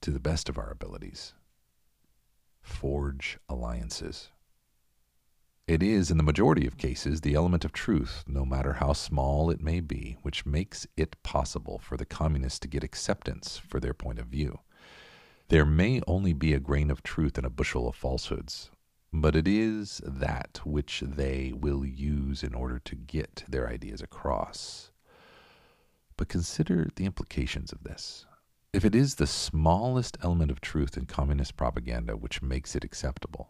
to 0.00 0.10
the 0.10 0.18
best 0.18 0.48
of 0.48 0.56
our 0.56 0.70
abilities, 0.70 1.34
forge 2.62 3.38
alliances. 3.50 4.30
It 5.66 5.82
is, 5.82 6.10
in 6.10 6.16
the 6.16 6.22
majority 6.22 6.66
of 6.66 6.78
cases, 6.78 7.20
the 7.20 7.34
element 7.34 7.66
of 7.66 7.74
truth, 7.74 8.24
no 8.26 8.46
matter 8.46 8.72
how 8.72 8.94
small 8.94 9.50
it 9.50 9.60
may 9.60 9.80
be, 9.80 10.16
which 10.22 10.46
makes 10.46 10.86
it 10.96 11.22
possible 11.22 11.78
for 11.78 11.98
the 11.98 12.06
communists 12.06 12.60
to 12.60 12.68
get 12.68 12.82
acceptance 12.82 13.58
for 13.58 13.78
their 13.78 13.92
point 13.92 14.18
of 14.18 14.28
view. 14.28 14.60
There 15.48 15.64
may 15.64 16.02
only 16.06 16.34
be 16.34 16.52
a 16.52 16.60
grain 16.60 16.90
of 16.90 17.02
truth 17.02 17.38
in 17.38 17.44
a 17.46 17.50
bushel 17.50 17.88
of 17.88 17.96
falsehoods, 17.96 18.70
but 19.14 19.34
it 19.34 19.48
is 19.48 20.02
that 20.04 20.60
which 20.62 21.00
they 21.00 21.54
will 21.54 21.86
use 21.86 22.42
in 22.42 22.54
order 22.54 22.78
to 22.80 22.94
get 22.94 23.44
their 23.48 23.66
ideas 23.66 24.02
across. 24.02 24.90
But 26.18 26.28
consider 26.28 26.88
the 26.94 27.06
implications 27.06 27.72
of 27.72 27.82
this. 27.82 28.26
If 28.74 28.84
it 28.84 28.94
is 28.94 29.14
the 29.14 29.26
smallest 29.26 30.18
element 30.22 30.50
of 30.50 30.60
truth 30.60 30.98
in 30.98 31.06
communist 31.06 31.56
propaganda 31.56 32.14
which 32.14 32.42
makes 32.42 32.76
it 32.76 32.84
acceptable, 32.84 33.48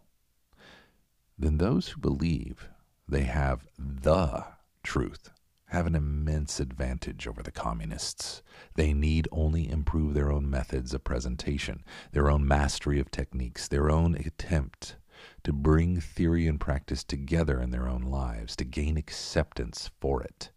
then 1.37 1.59
those 1.59 1.89
who 1.89 2.01
believe 2.01 2.69
they 3.09 3.25
have 3.25 3.67
the 3.77 4.45
truth 4.85 5.31
have 5.69 5.87
an 5.87 5.95
immense 5.95 6.61
advantage 6.61 7.27
over 7.27 7.43
the 7.43 7.51
communists. 7.51 8.43
They 8.75 8.93
need 8.93 9.29
only 9.31 9.71
improve 9.71 10.15
their 10.15 10.33
own 10.33 10.49
methods 10.49 10.95
of 10.95 11.05
presentation, 11.05 11.85
their 12.13 12.31
own 12.31 12.47
mastery 12.47 13.01
of 13.01 13.11
techniques, 13.11 13.69
their 13.69 13.91
own 13.91 14.15
attempt 14.15 14.97
to 15.45 15.53
bring 15.53 16.01
theory 16.01 16.47
and 16.47 16.61
practice 16.61 17.05
together 17.05 17.61
in 17.61 17.71
their 17.71 17.89
own 17.89 18.03
lives, 18.03 18.57
to 18.57 18.65
gain 18.65 18.97
acceptance 18.97 19.91
for 20.01 20.23
it. 20.23 20.51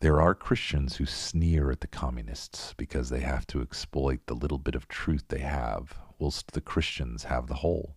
There 0.00 0.20
are 0.20 0.34
Christians 0.34 0.96
who 0.96 1.06
sneer 1.06 1.70
at 1.70 1.80
the 1.80 1.86
communists 1.86 2.74
because 2.76 3.08
they 3.08 3.20
have 3.20 3.46
to 3.48 3.62
exploit 3.62 4.20
the 4.26 4.34
little 4.34 4.58
bit 4.58 4.74
of 4.74 4.88
truth 4.88 5.24
they 5.28 5.40
have, 5.40 5.98
whilst 6.18 6.52
the 6.52 6.60
Christians 6.60 7.24
have 7.24 7.46
the 7.46 7.54
whole. 7.54 7.96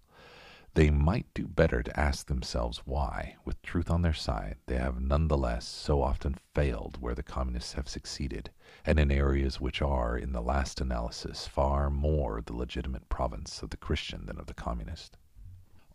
They 0.75 0.91
might 0.91 1.33
do 1.33 1.47
better 1.47 1.81
to 1.81 1.99
ask 1.99 2.27
themselves 2.27 2.83
why, 2.85 3.37
with 3.43 3.61
truth 3.63 3.89
on 3.89 4.03
their 4.03 4.13
side, 4.13 4.57
they 4.67 4.77
have 4.77 5.01
nonetheless 5.01 5.67
so 5.67 6.03
often 6.03 6.37
failed 6.53 7.01
where 7.01 7.15
the 7.15 7.23
communists 7.23 7.73
have 7.73 7.89
succeeded, 7.89 8.51
and 8.85 8.99
in 8.99 9.11
areas 9.11 9.59
which 9.59 9.81
are, 9.81 10.15
in 10.15 10.31
the 10.31 10.43
last 10.43 10.79
analysis, 10.79 11.47
far 11.47 11.89
more 11.89 12.39
the 12.39 12.55
legitimate 12.55 13.09
province 13.09 13.63
of 13.63 13.71
the 13.71 13.77
Christian 13.77 14.27
than 14.27 14.37
of 14.37 14.45
the 14.45 14.53
communist. 14.53 15.17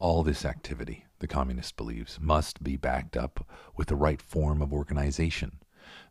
All 0.00 0.24
this 0.24 0.44
activity, 0.44 1.06
the 1.20 1.28
communist 1.28 1.76
believes, 1.76 2.18
must 2.20 2.62
be 2.62 2.76
backed 2.76 3.16
up 3.16 3.46
with 3.76 3.86
the 3.86 3.96
right 3.96 4.20
form 4.20 4.60
of 4.60 4.72
organization. 4.72 5.60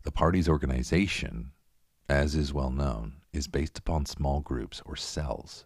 The 0.03 0.11
party's 0.11 0.47
organization, 0.47 1.51
as 2.07 2.33
is 2.33 2.53
well 2.53 2.71
known, 2.71 3.17
is 3.33 3.47
based 3.47 3.77
upon 3.77 4.05
small 4.05 4.39
groups 4.39 4.81
or 4.85 4.95
cells. 4.95 5.65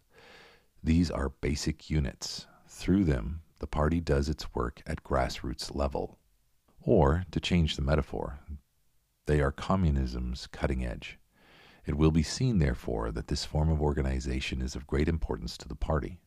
These 0.83 1.11
are 1.11 1.29
basic 1.29 1.91
units 1.91 2.47
through 2.77 3.03
them, 3.03 3.41
the 3.59 3.67
party 3.67 3.99
does 3.99 4.29
its 4.29 4.53
work 4.53 4.81
at 4.85 5.03
grassroots 5.03 5.73
level. 5.75 6.19
Or, 6.79 7.25
to 7.31 7.39
change 7.39 7.75
the 7.75 7.81
metaphor, 7.81 8.39
they 9.25 9.41
are 9.41 9.51
communism's 9.51 10.47
cutting 10.47 10.85
edge. 10.85 11.17
It 11.85 11.97
will 11.97 12.11
be 12.11 12.23
seen, 12.23 12.59
therefore, 12.59 13.11
that 13.11 13.27
this 13.27 13.45
form 13.45 13.69
of 13.69 13.81
organization 13.81 14.61
is 14.61 14.75
of 14.75 14.87
great 14.87 15.09
importance 15.09 15.57
to 15.57 15.67
the 15.67 15.75
party. 15.75 16.19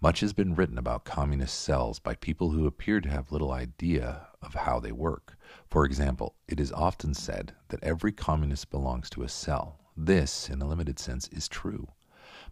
Much 0.00 0.20
has 0.20 0.32
been 0.32 0.54
written 0.54 0.78
about 0.78 1.04
communist 1.04 1.60
cells 1.60 1.98
by 1.98 2.14
people 2.14 2.52
who 2.52 2.66
appear 2.66 3.00
to 3.00 3.10
have 3.10 3.32
little 3.32 3.50
idea 3.50 4.28
of 4.40 4.54
how 4.54 4.80
they 4.80 4.92
work. 4.92 5.36
For 5.68 5.84
example, 5.84 6.36
it 6.48 6.60
is 6.60 6.72
often 6.72 7.12
said 7.14 7.54
that 7.68 7.82
every 7.82 8.12
communist 8.12 8.70
belongs 8.70 9.10
to 9.10 9.22
a 9.22 9.28
cell. 9.28 9.80
This, 9.96 10.48
in 10.48 10.62
a 10.62 10.68
limited 10.68 10.98
sense, 10.98 11.28
is 11.28 11.48
true. 11.48 11.88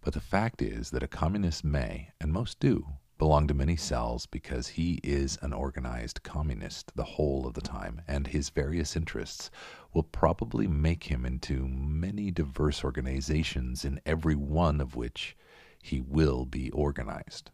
But 0.03 0.13
the 0.13 0.21
fact 0.21 0.61
is 0.61 0.91
that 0.91 1.03
a 1.03 1.09
communist 1.09 1.65
may, 1.65 2.11
and 2.21 2.33
most 2.33 2.61
do, 2.61 2.89
belong 3.19 3.49
to 3.49 3.55
many 3.55 3.77
cells 3.77 4.27
because 4.27 4.69
he 4.69 5.01
is 5.03 5.39
an 5.43 5.53
organized 5.53 6.23
communist 6.23 6.93
the 6.95 7.05
whole 7.05 7.47
of 7.47 7.55
the 7.55 7.61
time, 7.61 8.01
and 8.07 8.29
his 8.29 8.49
various 8.49 8.97
interests 8.97 9.51
will 9.93 10.05
probably 10.05 10.69
make 10.69 11.05
him 11.05 11.27
into 11.27 11.67
many 11.69 12.31
diverse 12.31 12.85
organizations 12.85 13.85
in 13.85 14.01
every 14.07 14.37
one 14.37 14.81
of 14.81 14.95
which 14.95 15.37
he 15.83 16.01
will 16.01 16.45
be 16.47 16.71
organized. 16.71 17.51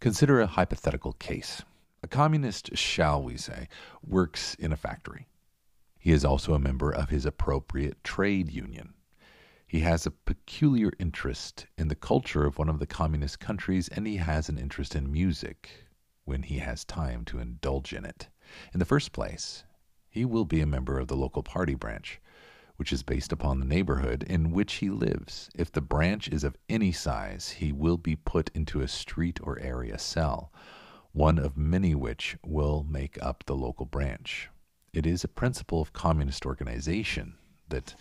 Consider 0.00 0.40
a 0.40 0.46
hypothetical 0.46 1.12
case. 1.14 1.62
A 2.02 2.08
communist, 2.08 2.76
shall 2.76 3.22
we 3.22 3.36
say, 3.36 3.68
works 4.02 4.54
in 4.54 4.72
a 4.72 4.76
factory. 4.76 5.26
He 5.98 6.12
is 6.12 6.24
also 6.24 6.54
a 6.54 6.58
member 6.58 6.90
of 6.90 7.10
his 7.10 7.26
appropriate 7.26 8.02
trade 8.02 8.50
union. 8.50 8.94
He 9.70 9.80
has 9.82 10.04
a 10.04 10.10
peculiar 10.10 10.90
interest 10.98 11.68
in 11.78 11.86
the 11.86 11.94
culture 11.94 12.44
of 12.44 12.58
one 12.58 12.68
of 12.68 12.80
the 12.80 12.88
communist 12.88 13.38
countries, 13.38 13.86
and 13.86 14.04
he 14.04 14.16
has 14.16 14.48
an 14.48 14.58
interest 14.58 14.96
in 14.96 15.12
music 15.12 15.86
when 16.24 16.42
he 16.42 16.58
has 16.58 16.84
time 16.84 17.24
to 17.26 17.38
indulge 17.38 17.92
in 17.92 18.04
it. 18.04 18.30
In 18.74 18.80
the 18.80 18.84
first 18.84 19.12
place, 19.12 19.62
he 20.08 20.24
will 20.24 20.44
be 20.44 20.60
a 20.60 20.66
member 20.66 20.98
of 20.98 21.06
the 21.06 21.14
local 21.14 21.44
party 21.44 21.76
branch, 21.76 22.20
which 22.78 22.92
is 22.92 23.04
based 23.04 23.30
upon 23.30 23.60
the 23.60 23.64
neighborhood 23.64 24.24
in 24.24 24.50
which 24.50 24.74
he 24.74 24.90
lives. 24.90 25.48
If 25.54 25.70
the 25.70 25.80
branch 25.80 26.26
is 26.26 26.42
of 26.42 26.56
any 26.68 26.90
size, 26.90 27.50
he 27.50 27.70
will 27.70 27.96
be 27.96 28.16
put 28.16 28.50
into 28.52 28.80
a 28.80 28.88
street 28.88 29.38
or 29.40 29.60
area 29.60 30.00
cell, 30.00 30.52
one 31.12 31.38
of 31.38 31.56
many 31.56 31.94
which 31.94 32.36
will 32.44 32.84
make 32.90 33.22
up 33.22 33.44
the 33.46 33.54
local 33.54 33.86
branch. 33.86 34.50
It 34.92 35.06
is 35.06 35.22
a 35.22 35.28
principle 35.28 35.80
of 35.80 35.92
communist 35.92 36.44
organization 36.44 37.34
that 37.68 37.94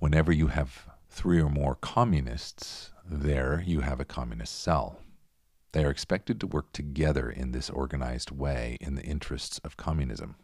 whenever 0.00 0.32
you 0.32 0.48
have 0.48 0.87
three 1.08 1.40
or 1.40 1.50
more 1.50 1.74
communists, 1.74 2.92
there 3.04 3.62
you 3.66 3.80
have 3.80 4.00
a 4.00 4.04
communist 4.04 4.60
cell. 4.60 5.00
They 5.72 5.84
are 5.84 5.90
expected 5.90 6.40
to 6.40 6.46
work 6.46 6.72
together 6.72 7.30
in 7.30 7.52
this 7.52 7.68
organized 7.70 8.30
way 8.30 8.78
in 8.80 8.94
the 8.94 9.02
interests 9.02 9.58
of 9.64 9.76
communism. 9.76 10.36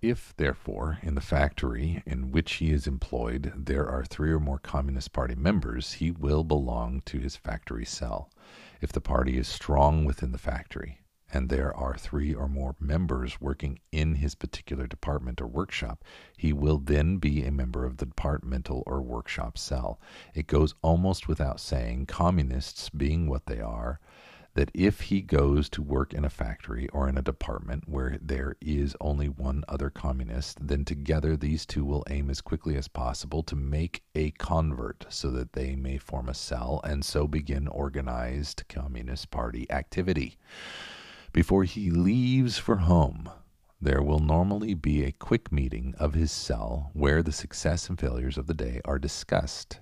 If, 0.00 0.32
therefore, 0.36 0.98
in 1.02 1.16
the 1.16 1.20
factory 1.20 2.02
in 2.06 2.30
which 2.30 2.54
he 2.54 2.70
is 2.70 2.86
employed 2.86 3.52
there 3.56 3.88
are 3.88 4.04
three 4.04 4.30
or 4.30 4.38
more 4.38 4.58
Communist 4.58 5.12
Party 5.12 5.34
members, 5.34 5.94
he 5.94 6.12
will 6.12 6.44
belong 6.44 7.02
to 7.06 7.18
his 7.18 7.36
factory 7.36 7.84
cell. 7.84 8.30
If 8.80 8.92
the 8.92 9.00
party 9.00 9.38
is 9.38 9.48
strong 9.48 10.04
within 10.04 10.30
the 10.30 10.38
factory, 10.38 11.00
and 11.32 11.48
there 11.48 11.76
are 11.76 11.96
three 11.96 12.34
or 12.34 12.48
more 12.48 12.74
members 12.80 13.40
working 13.40 13.78
in 13.92 14.16
his 14.16 14.34
particular 14.34 14.86
department 14.86 15.40
or 15.40 15.46
workshop, 15.46 16.04
he 16.36 16.52
will 16.52 16.78
then 16.78 17.18
be 17.18 17.44
a 17.44 17.50
member 17.50 17.84
of 17.84 17.98
the 17.98 18.06
departmental 18.06 18.82
or 18.86 19.02
workshop 19.02 19.58
cell. 19.58 20.00
It 20.34 20.46
goes 20.46 20.74
almost 20.82 21.28
without 21.28 21.60
saying, 21.60 22.06
communists 22.06 22.88
being 22.90 23.28
what 23.28 23.46
they 23.46 23.60
are, 23.60 24.00
that 24.54 24.70
if 24.74 25.02
he 25.02 25.20
goes 25.20 25.68
to 25.68 25.80
work 25.80 26.12
in 26.12 26.24
a 26.24 26.30
factory 26.30 26.88
or 26.88 27.08
in 27.08 27.16
a 27.16 27.22
department 27.22 27.88
where 27.88 28.18
there 28.20 28.56
is 28.60 28.96
only 29.00 29.28
one 29.28 29.62
other 29.68 29.88
communist, 29.88 30.66
then 30.66 30.84
together 30.84 31.36
these 31.36 31.64
two 31.64 31.84
will 31.84 32.02
aim 32.10 32.28
as 32.28 32.40
quickly 32.40 32.76
as 32.76 32.88
possible 32.88 33.42
to 33.44 33.54
make 33.54 34.02
a 34.16 34.32
convert 34.32 35.06
so 35.10 35.30
that 35.30 35.52
they 35.52 35.76
may 35.76 35.96
form 35.96 36.28
a 36.28 36.34
cell 36.34 36.80
and 36.82 37.04
so 37.04 37.28
begin 37.28 37.68
organized 37.68 38.64
Communist 38.68 39.30
Party 39.30 39.70
activity. 39.70 40.38
Before 41.32 41.64
he 41.64 41.90
leaves 41.90 42.58
for 42.58 42.76
home, 42.76 43.30
there 43.80 44.02
will 44.02 44.18
normally 44.18 44.74
be 44.74 45.04
a 45.04 45.12
quick 45.12 45.52
meeting 45.52 45.94
of 45.98 46.14
his 46.14 46.32
cell 46.32 46.90
where 46.94 47.22
the 47.22 47.32
success 47.32 47.88
and 47.88 47.98
failures 47.98 48.38
of 48.38 48.46
the 48.46 48.54
day 48.54 48.80
are 48.84 48.98
discussed. 48.98 49.80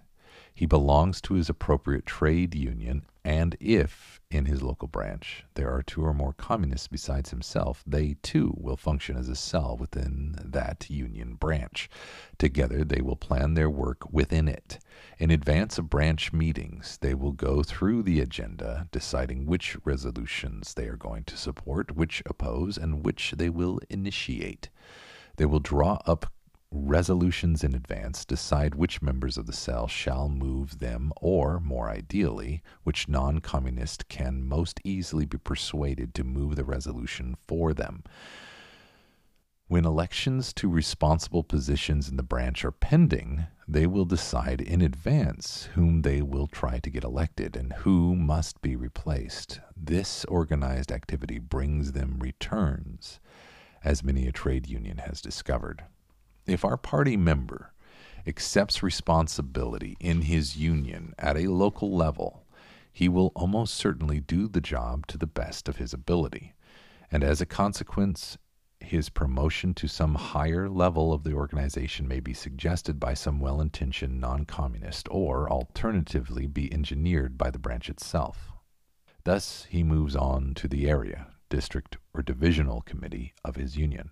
He 0.57 0.65
belongs 0.65 1.21
to 1.21 1.35
his 1.35 1.51
appropriate 1.51 2.07
trade 2.07 2.55
union, 2.55 3.05
and 3.23 3.59
if 3.61 4.23
in 4.31 4.47
his 4.47 4.63
local 4.63 4.89
branch 4.89 5.45
there 5.53 5.71
are 5.71 5.83
two 5.83 6.03
or 6.03 6.15
more 6.15 6.33
communists 6.33 6.89
besides 6.89 7.29
himself, 7.29 7.85
they 7.87 8.17
too 8.23 8.55
will 8.57 8.79
function 8.79 9.19
as 9.19 9.29
a 9.29 9.37
cell 9.37 9.77
within 9.79 10.35
that 10.43 10.89
union 10.89 11.35
branch. 11.35 11.91
Together 12.39 12.85
they 12.85 13.03
will 13.03 13.17
plan 13.17 13.53
their 13.53 13.69
work 13.69 14.11
within 14.11 14.49
it. 14.49 14.79
In 15.19 15.31
advance 15.31 15.77
of 15.77 15.91
branch 15.91 16.33
meetings, 16.33 16.97
they 17.03 17.13
will 17.13 17.33
go 17.33 17.63
through 17.63 18.03
the 18.05 18.21
agenda, 18.21 18.89
deciding 18.93 19.45
which 19.45 19.77
resolutions 19.85 20.73
they 20.73 20.87
are 20.87 20.97
going 20.97 21.25
to 21.25 21.37
support, 21.37 21.95
which 21.95 22.23
oppose, 22.25 22.79
and 22.79 23.05
which 23.05 23.35
they 23.37 23.51
will 23.51 23.79
initiate. 23.91 24.71
They 25.37 25.45
will 25.45 25.61
draw 25.61 25.99
up 26.07 26.33
resolutions 26.71 27.63
in 27.63 27.75
advance 27.75 28.25
decide 28.25 28.75
which 28.75 29.03
members 29.03 29.37
of 29.37 29.47
the 29.47 29.53
cell 29.53 29.87
shall 29.87 30.29
move 30.29 30.79
them, 30.79 31.13
or, 31.17 31.61
more 31.61 31.89
ideally, 31.89 32.63
which 32.83 33.09
non 33.09 33.41
communist 33.41 34.09
can 34.09 34.47
most 34.47 34.81
easily 34.85 35.25
be 35.25 35.39
persuaded 35.39 36.15
to 36.15 36.25
move 36.25 36.57
the 36.57 36.65
resolution 36.65 37.37
for 37.47 37.73
them. 37.73 38.03
When 39.69 39.85
elections 39.85 40.53
to 40.55 40.69
responsible 40.69 41.43
positions 41.43 42.09
in 42.09 42.17
the 42.17 42.23
branch 42.23 42.65
are 42.65 42.71
pending, 42.71 43.47
they 43.67 43.89
will 43.89 44.05
decide 44.05 44.61
in 44.61 44.81
advance 44.81 45.69
whom 45.75 46.03
they 46.03 46.23
will 46.23 46.47
try 46.47 46.79
to 46.79 46.91
get 46.91 47.03
elected 47.03 47.57
and 47.57 47.73
who 47.73 48.15
must 48.15 48.63
be 48.63 48.77
replaced. 48.77 49.59
This 49.77 50.25
organized 50.27 50.93
activity 50.93 51.41
brings 51.41 51.93
them 51.93 52.19
returns, 52.21 53.19
as 53.83 54.05
many 54.05 54.29
a 54.29 54.33
trade 54.33 54.69
union 54.69 54.99
has 54.99 55.21
discovered. 55.21 55.83
If 56.47 56.65
our 56.65 56.77
party 56.77 57.17
member 57.17 57.73
accepts 58.25 58.83
responsibility 58.83 59.97
in 59.99 60.23
his 60.23 60.57
union 60.57 61.15
at 61.19 61.37
a 61.37 61.49
local 61.49 61.95
level, 61.97 62.47
he 62.93 63.09
will 63.09 63.33
almost 63.35 63.75
certainly 63.75 64.21
do 64.21 64.47
the 64.47 64.61
job 64.61 65.07
to 65.09 65.19
the 65.19 65.27
best 65.27 65.69
of 65.69 65.77
his 65.77 65.93
ability, 65.93 66.55
and 67.11 67.25
as 67.25 67.41
a 67.41 67.47
consequence, 67.47 68.39
his 68.79 69.09
promotion 69.09 69.75
to 69.75 69.89
some 69.89 70.15
higher 70.15 70.69
level 70.69 71.13
of 71.13 71.25
the 71.25 71.33
organization 71.33 72.07
may 72.07 72.21
be 72.21 72.33
suggested 72.33 73.01
by 73.01 73.15
some 73.15 73.41
well 73.41 73.61
intentioned 73.61 74.21
non 74.21 74.45
communist, 74.45 75.09
or 75.11 75.51
alternatively 75.51 76.47
be 76.47 76.73
engineered 76.73 77.37
by 77.37 77.51
the 77.51 77.59
branch 77.59 77.91
itself. 77.91 78.53
Thus 79.25 79.67
he 79.69 79.83
moves 79.83 80.15
on 80.15 80.55
to 80.55 80.69
the 80.69 80.89
area, 80.89 81.27
district, 81.49 81.97
or 82.15 82.23
divisional 82.23 82.83
committee 82.83 83.35
of 83.45 83.57
his 83.57 83.77
union. 83.77 84.11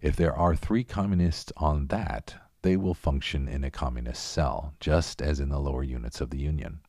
If 0.00 0.16
there 0.16 0.34
are 0.34 0.54
three 0.54 0.84
communists 0.84 1.52
on 1.56 1.88
that, 1.88 2.36
they 2.66 2.76
will 2.76 2.94
function 2.94 3.46
in 3.46 3.62
a 3.62 3.70
communist 3.70 4.24
cell, 4.24 4.74
just 4.80 5.22
as 5.22 5.38
in 5.38 5.50
the 5.50 5.60
lower 5.60 5.84
units 5.84 6.20
of 6.20 6.30
the 6.30 6.38
Union. 6.38 6.80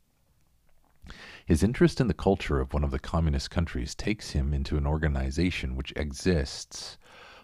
His 1.45 1.61
interest 1.61 2.01
in 2.01 2.07
the 2.07 2.13
culture 2.13 2.59
of 2.59 2.73
one 2.73 2.83
of 2.83 2.89
the 2.89 2.97
communist 2.97 3.51
countries 3.51 3.93
takes 3.93 4.31
him 4.31 4.53
into 4.53 4.77
an 4.77 4.87
organization 4.87 5.75
which 5.75 5.93
exists 5.95 6.97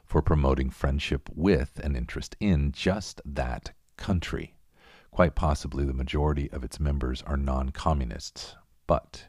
for 0.04 0.22
promoting 0.22 0.70
friendship 0.70 1.30
with 1.34 1.80
and 1.84 1.96
interest 1.96 2.36
in 2.40 2.72
just 2.72 3.22
that 3.24 3.72
country. 3.98 4.56
Quite 5.12 5.36
possibly 5.36 5.86
the 5.86 5.94
majority 5.94 6.52
of 6.52 6.64
its 6.64 6.80
members 6.80 7.22
are 7.22 7.38
non 7.38 7.70
communists. 7.70 8.56
But 8.88 9.28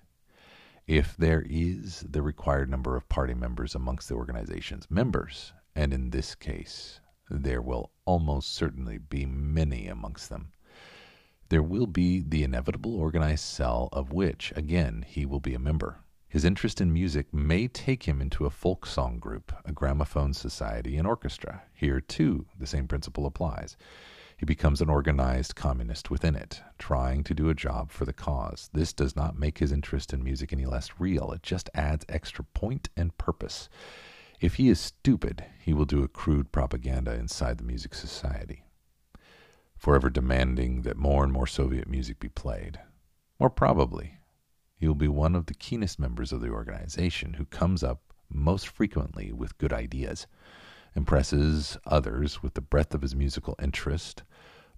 if 0.87 1.17
there 1.17 1.45
is 1.49 2.05
the 2.09 2.23
required 2.23 2.69
number 2.69 2.97
of 2.97 3.09
party 3.09 3.35
members 3.35 3.75
amongst 3.75 4.09
the 4.09 4.15
organization's 4.15 4.91
members, 4.91 5.53
and 5.75 5.93
in 5.93 6.11
this 6.11 6.35
case 6.35 7.01
there 7.31 7.63
will 7.63 7.91
almost 8.05 8.55
certainly 8.55 8.99
be 8.99 9.25
many 9.25 9.87
amongst 9.87 10.29
them, 10.29 10.53
there 11.49 11.63
will 11.63 11.87
be 11.87 12.21
the 12.21 12.43
inevitable 12.43 12.97
organized 12.97 13.45
cell 13.45 13.89
of 13.93 14.13
which, 14.13 14.53
again, 14.57 15.05
he 15.07 15.25
will 15.25 15.41
be 15.41 15.55
a 15.55 15.59
member. 15.59 16.01
His 16.29 16.45
interest 16.45 16.81
in 16.81 16.93
music 16.93 17.33
may 17.33 17.69
take 17.69 18.03
him 18.03 18.21
into 18.21 18.45
a 18.45 18.51
folk 18.51 18.87
song 18.87 19.19
group, 19.19 19.53
a 19.65 19.71
gramophone 19.71 20.33
society, 20.33 20.97
an 20.97 21.07
orchestra. 21.07 21.63
Here, 21.73 22.01
too, 22.01 22.47
the 22.59 22.67
same 22.67 22.89
principle 22.89 23.25
applies. 23.25 23.77
He 24.45 24.47
becomes 24.47 24.83
an 24.83 24.91
organized 24.91 25.55
communist 25.55 26.11
within 26.11 26.37
it, 26.37 26.61
trying 26.79 27.25
to 27.25 27.33
do 27.33 27.49
a 27.49 27.55
job 27.55 27.91
for 27.91 28.05
the 28.05 28.13
cause. 28.13 28.69
This 28.75 28.93
does 28.93 29.17
not 29.17 29.39
make 29.39 29.57
his 29.57 29.73
interest 29.73 30.13
in 30.13 30.23
music 30.23 30.53
any 30.53 30.67
less 30.67 31.01
real, 31.01 31.33
it 31.33 31.43
just 31.43 31.71
adds 31.73 32.05
extra 32.11 32.45
point 32.45 32.91
and 32.95 33.17
purpose. 33.17 33.71
If 34.43 34.57
he 34.57 34.69
is 34.69 34.79
stupid, 34.79 35.47
he 35.59 35.73
will 35.73 35.87
do 35.87 36.03
a 36.03 36.09
crude 36.09 36.53
propaganda 36.53 37.15
inside 37.15 37.57
the 37.57 37.65
music 37.65 37.95
society 37.95 38.65
forever 39.79 40.11
demanding 40.11 40.83
that 40.83 40.99
more 40.99 41.25
and 41.25 41.33
more 41.33 41.47
Soviet 41.47 41.89
music 41.89 42.21
be 42.21 42.29
played. 42.29 42.79
More 43.41 43.49
probably, 43.49 44.19
he 44.77 44.87
will 44.87 44.95
be 44.95 45.09
one 45.09 45.35
of 45.35 45.47
the 45.47 45.55
keenest 45.55 45.99
members 45.99 46.33
of 46.33 46.43
the 46.43 46.51
organization 46.51 47.33
who 47.33 47.47
comes 47.47 47.83
up 47.83 48.13
most 48.29 48.69
frequently 48.69 49.33
with 49.33 49.57
good 49.57 49.73
ideas, 49.73 50.27
impresses 50.97 51.79
others 51.87 52.43
with 52.43 52.55
the 52.55 52.61
breadth 52.61 52.95
of 52.95 53.03
his 53.03 53.17
musical 53.17 53.57
interest, 53.61 54.23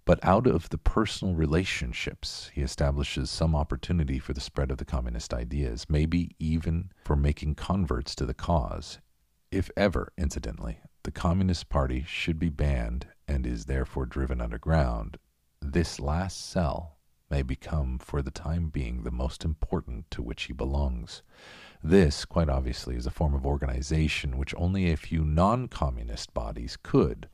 but 0.06 0.24
out 0.24 0.46
of 0.46 0.70
the 0.70 0.78
personal 0.78 1.34
relationships, 1.34 2.50
he 2.54 2.62
establishes 2.62 3.28
some 3.28 3.56
opportunity 3.56 4.20
for 4.20 4.32
the 4.32 4.40
spread 4.40 4.70
of 4.70 4.78
the 4.78 4.84
communist 4.84 5.34
ideas, 5.34 5.84
maybe 5.88 6.30
even 6.38 6.92
for 7.04 7.16
making 7.16 7.56
converts 7.56 8.14
to 8.14 8.24
the 8.24 8.32
cause. 8.32 9.00
If 9.50 9.68
ever, 9.76 10.12
incidentally, 10.16 10.78
the 11.02 11.10
Communist 11.10 11.68
Party 11.68 12.04
should 12.06 12.38
be 12.38 12.50
banned 12.50 13.08
and 13.26 13.46
is 13.46 13.64
therefore 13.64 14.06
driven 14.06 14.40
underground, 14.40 15.18
this 15.60 15.98
last 15.98 16.50
cell 16.50 16.98
may 17.28 17.42
become 17.42 17.98
for 17.98 18.22
the 18.22 18.30
time 18.30 18.68
being 18.68 19.02
the 19.02 19.10
most 19.10 19.44
important 19.44 20.08
to 20.12 20.22
which 20.22 20.44
he 20.44 20.52
belongs. 20.52 21.22
This, 21.82 22.24
quite 22.24 22.48
obviously, 22.48 22.94
is 22.94 23.06
a 23.06 23.10
form 23.10 23.34
of 23.34 23.44
organization 23.44 24.38
which 24.38 24.54
only 24.56 24.90
a 24.90 24.96
few 24.96 25.24
non 25.24 25.66
communist 25.66 26.32
bodies 26.32 26.76
could, 26.80 27.28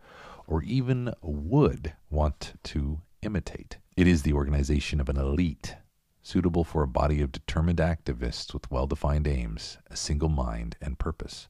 or 0.52 0.62
even 0.64 1.10
would, 1.22 1.94
want 2.10 2.52
to 2.62 3.00
imitate. 3.22 3.78
It 3.96 4.06
is 4.06 4.22
the 4.22 4.34
organization 4.34 5.00
of 5.00 5.08
an 5.08 5.16
elite, 5.16 5.76
suitable 6.22 6.62
for 6.62 6.82
a 6.82 6.86
body 6.86 7.22
of 7.22 7.32
determined 7.32 7.78
activists 7.78 8.52
with 8.52 8.70
well 8.70 8.86
defined 8.86 9.26
aims, 9.26 9.78
a 9.90 9.96
single 9.96 10.28
mind, 10.28 10.76
and 10.82 10.98
purpose. 10.98 11.48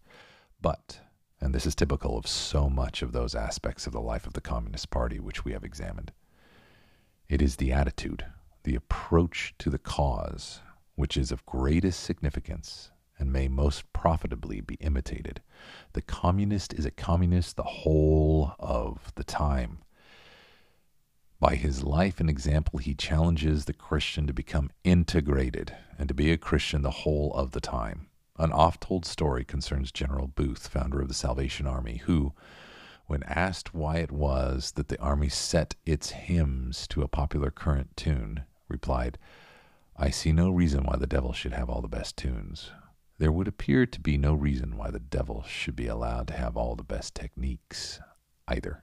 But 0.60 1.00
and 1.40 1.52
this 1.52 1.66
is 1.66 1.74
typical 1.74 2.16
of 2.16 2.28
so 2.28 2.70
much 2.70 3.02
of 3.02 3.10
those 3.10 3.34
aspects 3.34 3.88
of 3.88 3.92
the 3.92 4.00
life 4.00 4.24
of 4.24 4.34
the 4.34 4.40
Communist 4.40 4.90
Party 4.90 5.18
which 5.18 5.44
we 5.44 5.50
have 5.50 5.64
examined. 5.64 6.12
It 7.28 7.42
is 7.42 7.56
the 7.56 7.72
attitude, 7.72 8.24
the 8.62 8.76
approach 8.76 9.52
to 9.58 9.68
the 9.68 9.78
cause, 9.78 10.60
which 10.94 11.16
is 11.16 11.32
of 11.32 11.44
greatest 11.44 11.98
significance 12.04 12.91
and 13.22 13.32
may 13.32 13.46
most 13.46 13.90
profitably 13.92 14.60
be 14.60 14.74
imitated. 14.80 15.40
The 15.92 16.02
communist 16.02 16.74
is 16.74 16.84
a 16.84 16.90
communist 16.90 17.54
the 17.54 17.62
whole 17.62 18.56
of 18.58 19.12
the 19.14 19.22
time. 19.22 19.78
By 21.38 21.54
his 21.54 21.84
life 21.84 22.18
and 22.18 22.28
example, 22.28 22.80
he 22.80 22.94
challenges 22.94 23.64
the 23.64 23.72
Christian 23.72 24.26
to 24.26 24.32
become 24.32 24.70
integrated 24.82 25.72
and 25.96 26.08
to 26.08 26.14
be 26.14 26.32
a 26.32 26.36
Christian 26.36 26.82
the 26.82 26.90
whole 26.90 27.32
of 27.34 27.52
the 27.52 27.60
time. 27.60 28.08
An 28.38 28.50
oft 28.50 28.80
told 28.80 29.06
story 29.06 29.44
concerns 29.44 29.92
General 29.92 30.26
Booth, 30.26 30.66
founder 30.66 31.00
of 31.00 31.06
the 31.06 31.14
Salvation 31.14 31.68
Army, 31.68 31.98
who, 32.06 32.32
when 33.06 33.22
asked 33.22 33.72
why 33.72 33.98
it 33.98 34.10
was 34.10 34.72
that 34.72 34.88
the 34.88 35.00
army 35.00 35.28
set 35.28 35.76
its 35.86 36.10
hymns 36.10 36.88
to 36.88 37.02
a 37.02 37.08
popular 37.08 37.52
current 37.52 37.96
tune, 37.96 38.42
replied, 38.66 39.16
I 39.96 40.10
see 40.10 40.32
no 40.32 40.50
reason 40.50 40.82
why 40.82 40.96
the 40.96 41.06
devil 41.06 41.32
should 41.32 41.52
have 41.52 41.70
all 41.70 41.82
the 41.82 41.86
best 41.86 42.16
tunes. 42.16 42.72
There 43.22 43.30
would 43.30 43.46
appear 43.46 43.86
to 43.86 44.00
be 44.00 44.18
no 44.18 44.34
reason 44.34 44.76
why 44.76 44.90
the 44.90 44.98
devil 44.98 45.44
should 45.46 45.76
be 45.76 45.86
allowed 45.86 46.26
to 46.26 46.34
have 46.34 46.56
all 46.56 46.74
the 46.74 46.82
best 46.82 47.14
techniques 47.14 48.00
either. 48.48 48.82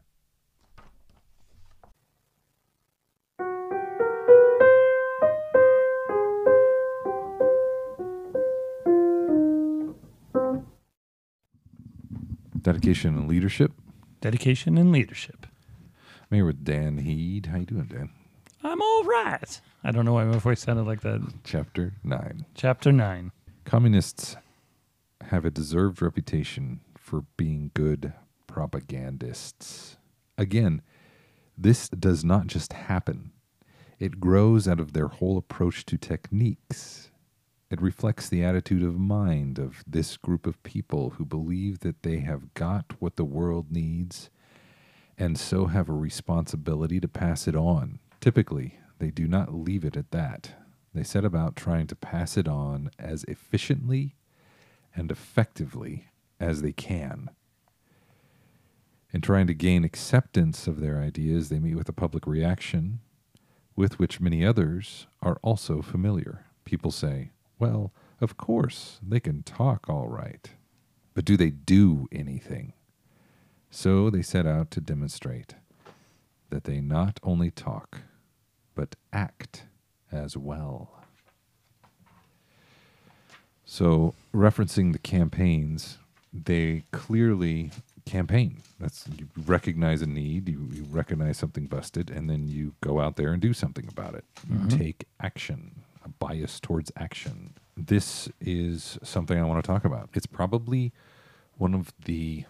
Dedication 12.62 13.18
and 13.18 13.28
leadership. 13.28 13.74
Dedication 14.22 14.78
and 14.78 14.94
leadership. 14.94 15.48
I'm 16.32 16.36
here 16.38 16.46
with 16.46 16.64
Dan 16.64 17.00
Heed. 17.00 17.48
How 17.48 17.58
you 17.58 17.66
doing, 17.66 17.88
Dan? 17.88 18.10
I'm 18.64 18.82
all 18.82 19.04
right. 19.04 19.60
I 19.84 19.92
don't 19.92 20.06
know 20.06 20.14
why 20.14 20.24
my 20.24 20.38
voice 20.38 20.62
sounded 20.62 20.84
like 20.84 21.02
that. 21.02 21.20
Chapter 21.44 21.96
nine. 22.06 22.46
Chapter 22.56 22.94
nine. 22.94 23.34
Communists 23.70 24.36
have 25.22 25.46
a 25.46 25.52
deserved 25.52 26.02
reputation 26.02 26.82
for 26.98 27.26
being 27.38 27.72
good 27.74 28.14
propagandists. 28.48 29.98
Again, 30.38 30.82
this 31.58 31.88
does 31.90 32.24
not 32.24 32.48
just 32.48 32.74
happen. 32.74 33.32
It 34.00 34.20
grows 34.20 34.68
out 34.68 34.80
of 34.80 34.94
their 34.94 35.08
whole 35.08 35.38
approach 35.38 35.86
to 35.86 35.98
techniques 35.98 37.10
it 37.70 37.82
reflects 37.82 38.28
the 38.28 38.44
attitude 38.44 38.82
of 38.82 38.98
mind 38.98 39.60
of 39.60 39.84
this 39.86 40.18
group 40.18 40.48
of 40.48 40.62
people 40.64 41.12
who 41.12 41.26
believe 41.26 41.80
that 41.80 42.02
they 42.02 42.18
have 42.18 42.54
got 42.56 42.94
what 42.98 43.16
the 43.16 43.26
world 43.26 43.72
needs 43.72 44.32
and 45.20 45.38
so 45.38 45.68
have 45.68 45.88
a 45.88 45.94
responsibility 45.94 47.00
to 47.00 47.08
pass 47.08 47.48
it 47.48 47.56
on. 47.56 48.00
Typically, 48.22 48.80
they 48.98 49.12
do 49.12 49.28
not 49.28 49.54
leave 49.54 49.86
it 49.86 49.96
at 49.96 50.10
that. 50.12 50.54
They 50.94 51.04
set 51.04 51.24
about 51.24 51.56
trying 51.56 51.88
to 51.88 51.96
pass 51.96 52.38
it 52.38 52.48
on 52.48 52.90
as 52.98 53.24
efficiently 53.26 54.16
and 54.96 55.12
effectively 55.12 56.08
as 56.40 56.62
they 56.62 56.72
can. 56.72 57.30
In 59.12 59.22
trying 59.22 59.48
to 59.48 59.54
gain 59.54 59.84
acceptance 59.84 60.68
of 60.68 60.80
their 60.80 61.00
ideas, 61.00 61.50
they 61.50 61.60
meet 61.60 61.76
with 61.76 61.90
a 61.90 61.94
public 61.94 62.28
reaction 62.28 63.00
with 63.76 63.98
which 63.98 64.20
many 64.20 64.46
others 64.46 65.08
are 65.22 65.40
also 65.42 65.82
familiar. 65.82 66.46
People 66.66 66.92
say, 66.92 67.32
well, 67.58 67.92
of 68.22 68.38
course, 68.38 69.00
they 69.02 69.20
can 69.20 69.44
talk 69.44 69.90
all 69.90 70.08
right. 70.08 70.52
But 71.14 71.26
do 71.26 71.38
they 71.38 71.50
do 71.50 72.08
anything? 72.12 72.74
So 73.72 74.10
they 74.10 74.22
set 74.22 74.46
out 74.46 74.70
to 74.72 74.82
demonstrate 74.82 75.56
that 76.50 76.66
they 76.66 76.82
not 76.82 77.20
only 77.24 77.52
talk, 77.52 78.02
but 78.76 78.96
act 79.14 79.66
as 80.12 80.38
well. 80.38 80.92
So, 83.66 84.16
referencing 84.34 84.94
the 84.94 85.00
campaigns, 85.00 86.00
they 86.34 86.84
clearly 86.92 87.72
campaign. 88.06 88.64
That's 88.80 89.06
you 89.16 89.28
recognize 89.46 90.02
a 90.02 90.08
need, 90.08 90.50
you, 90.50 90.68
you 90.74 90.86
recognize 90.90 91.38
something 91.38 91.68
busted, 91.68 92.10
and 92.10 92.30
then 92.30 92.48
you 92.48 92.74
go 92.82 93.00
out 93.00 93.16
there 93.16 93.32
and 93.32 93.42
do 93.42 93.54
something 93.54 93.88
about 93.88 94.16
it. 94.16 94.26
You 94.50 94.56
mm-hmm. 94.56 94.78
take 94.78 95.06
action 95.20 95.84
a 96.04 96.10
bias 96.10 96.60
towards 96.60 96.92
action. 96.96 97.54
This 97.78 98.30
is 98.40 98.98
something 99.04 99.38
I 99.38 99.44
want 99.44 99.64
to 99.64 99.68
talk 99.68 99.86
about. 99.86 100.10
It's 100.14 100.26
probably 100.26 100.92
one 101.58 101.74
of 101.74 101.94
the 102.06 102.46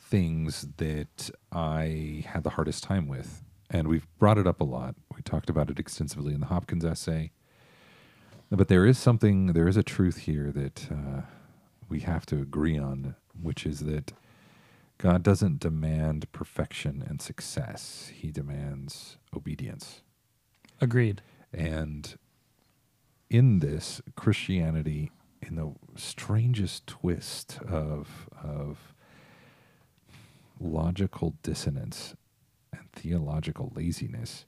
things 0.00 0.66
that 0.78 1.30
I 1.52 2.24
had 2.26 2.42
the 2.42 2.50
hardest 2.50 2.82
time 2.82 3.08
with. 3.08 3.42
And 3.70 3.86
we've 3.86 4.06
brought 4.18 4.38
it 4.38 4.46
up 4.46 4.60
a 4.60 4.64
lot. 4.64 4.96
We 5.20 5.24
talked 5.24 5.50
about 5.50 5.68
it 5.68 5.78
extensively 5.78 6.32
in 6.32 6.40
the 6.40 6.46
Hopkins 6.46 6.82
essay. 6.82 7.30
But 8.50 8.68
there 8.68 8.86
is 8.86 8.96
something, 8.96 9.48
there 9.48 9.68
is 9.68 9.76
a 9.76 9.82
truth 9.82 10.20
here 10.20 10.50
that 10.50 10.88
uh, 10.90 11.22
we 11.90 12.00
have 12.00 12.24
to 12.24 12.36
agree 12.36 12.78
on, 12.78 13.16
which 13.38 13.66
is 13.66 13.80
that 13.80 14.14
God 14.96 15.22
doesn't 15.22 15.60
demand 15.60 16.32
perfection 16.32 17.04
and 17.06 17.20
success, 17.20 18.10
He 18.14 18.30
demands 18.30 19.18
obedience. 19.36 20.00
Agreed. 20.80 21.20
And 21.52 22.16
in 23.28 23.58
this 23.58 24.00
Christianity, 24.16 25.12
in 25.42 25.56
the 25.56 25.74
strangest 25.96 26.86
twist 26.86 27.58
of 27.68 28.26
of 28.42 28.94
logical 30.58 31.34
dissonance 31.42 32.16
and 32.72 32.90
theological 32.94 33.70
laziness. 33.76 34.46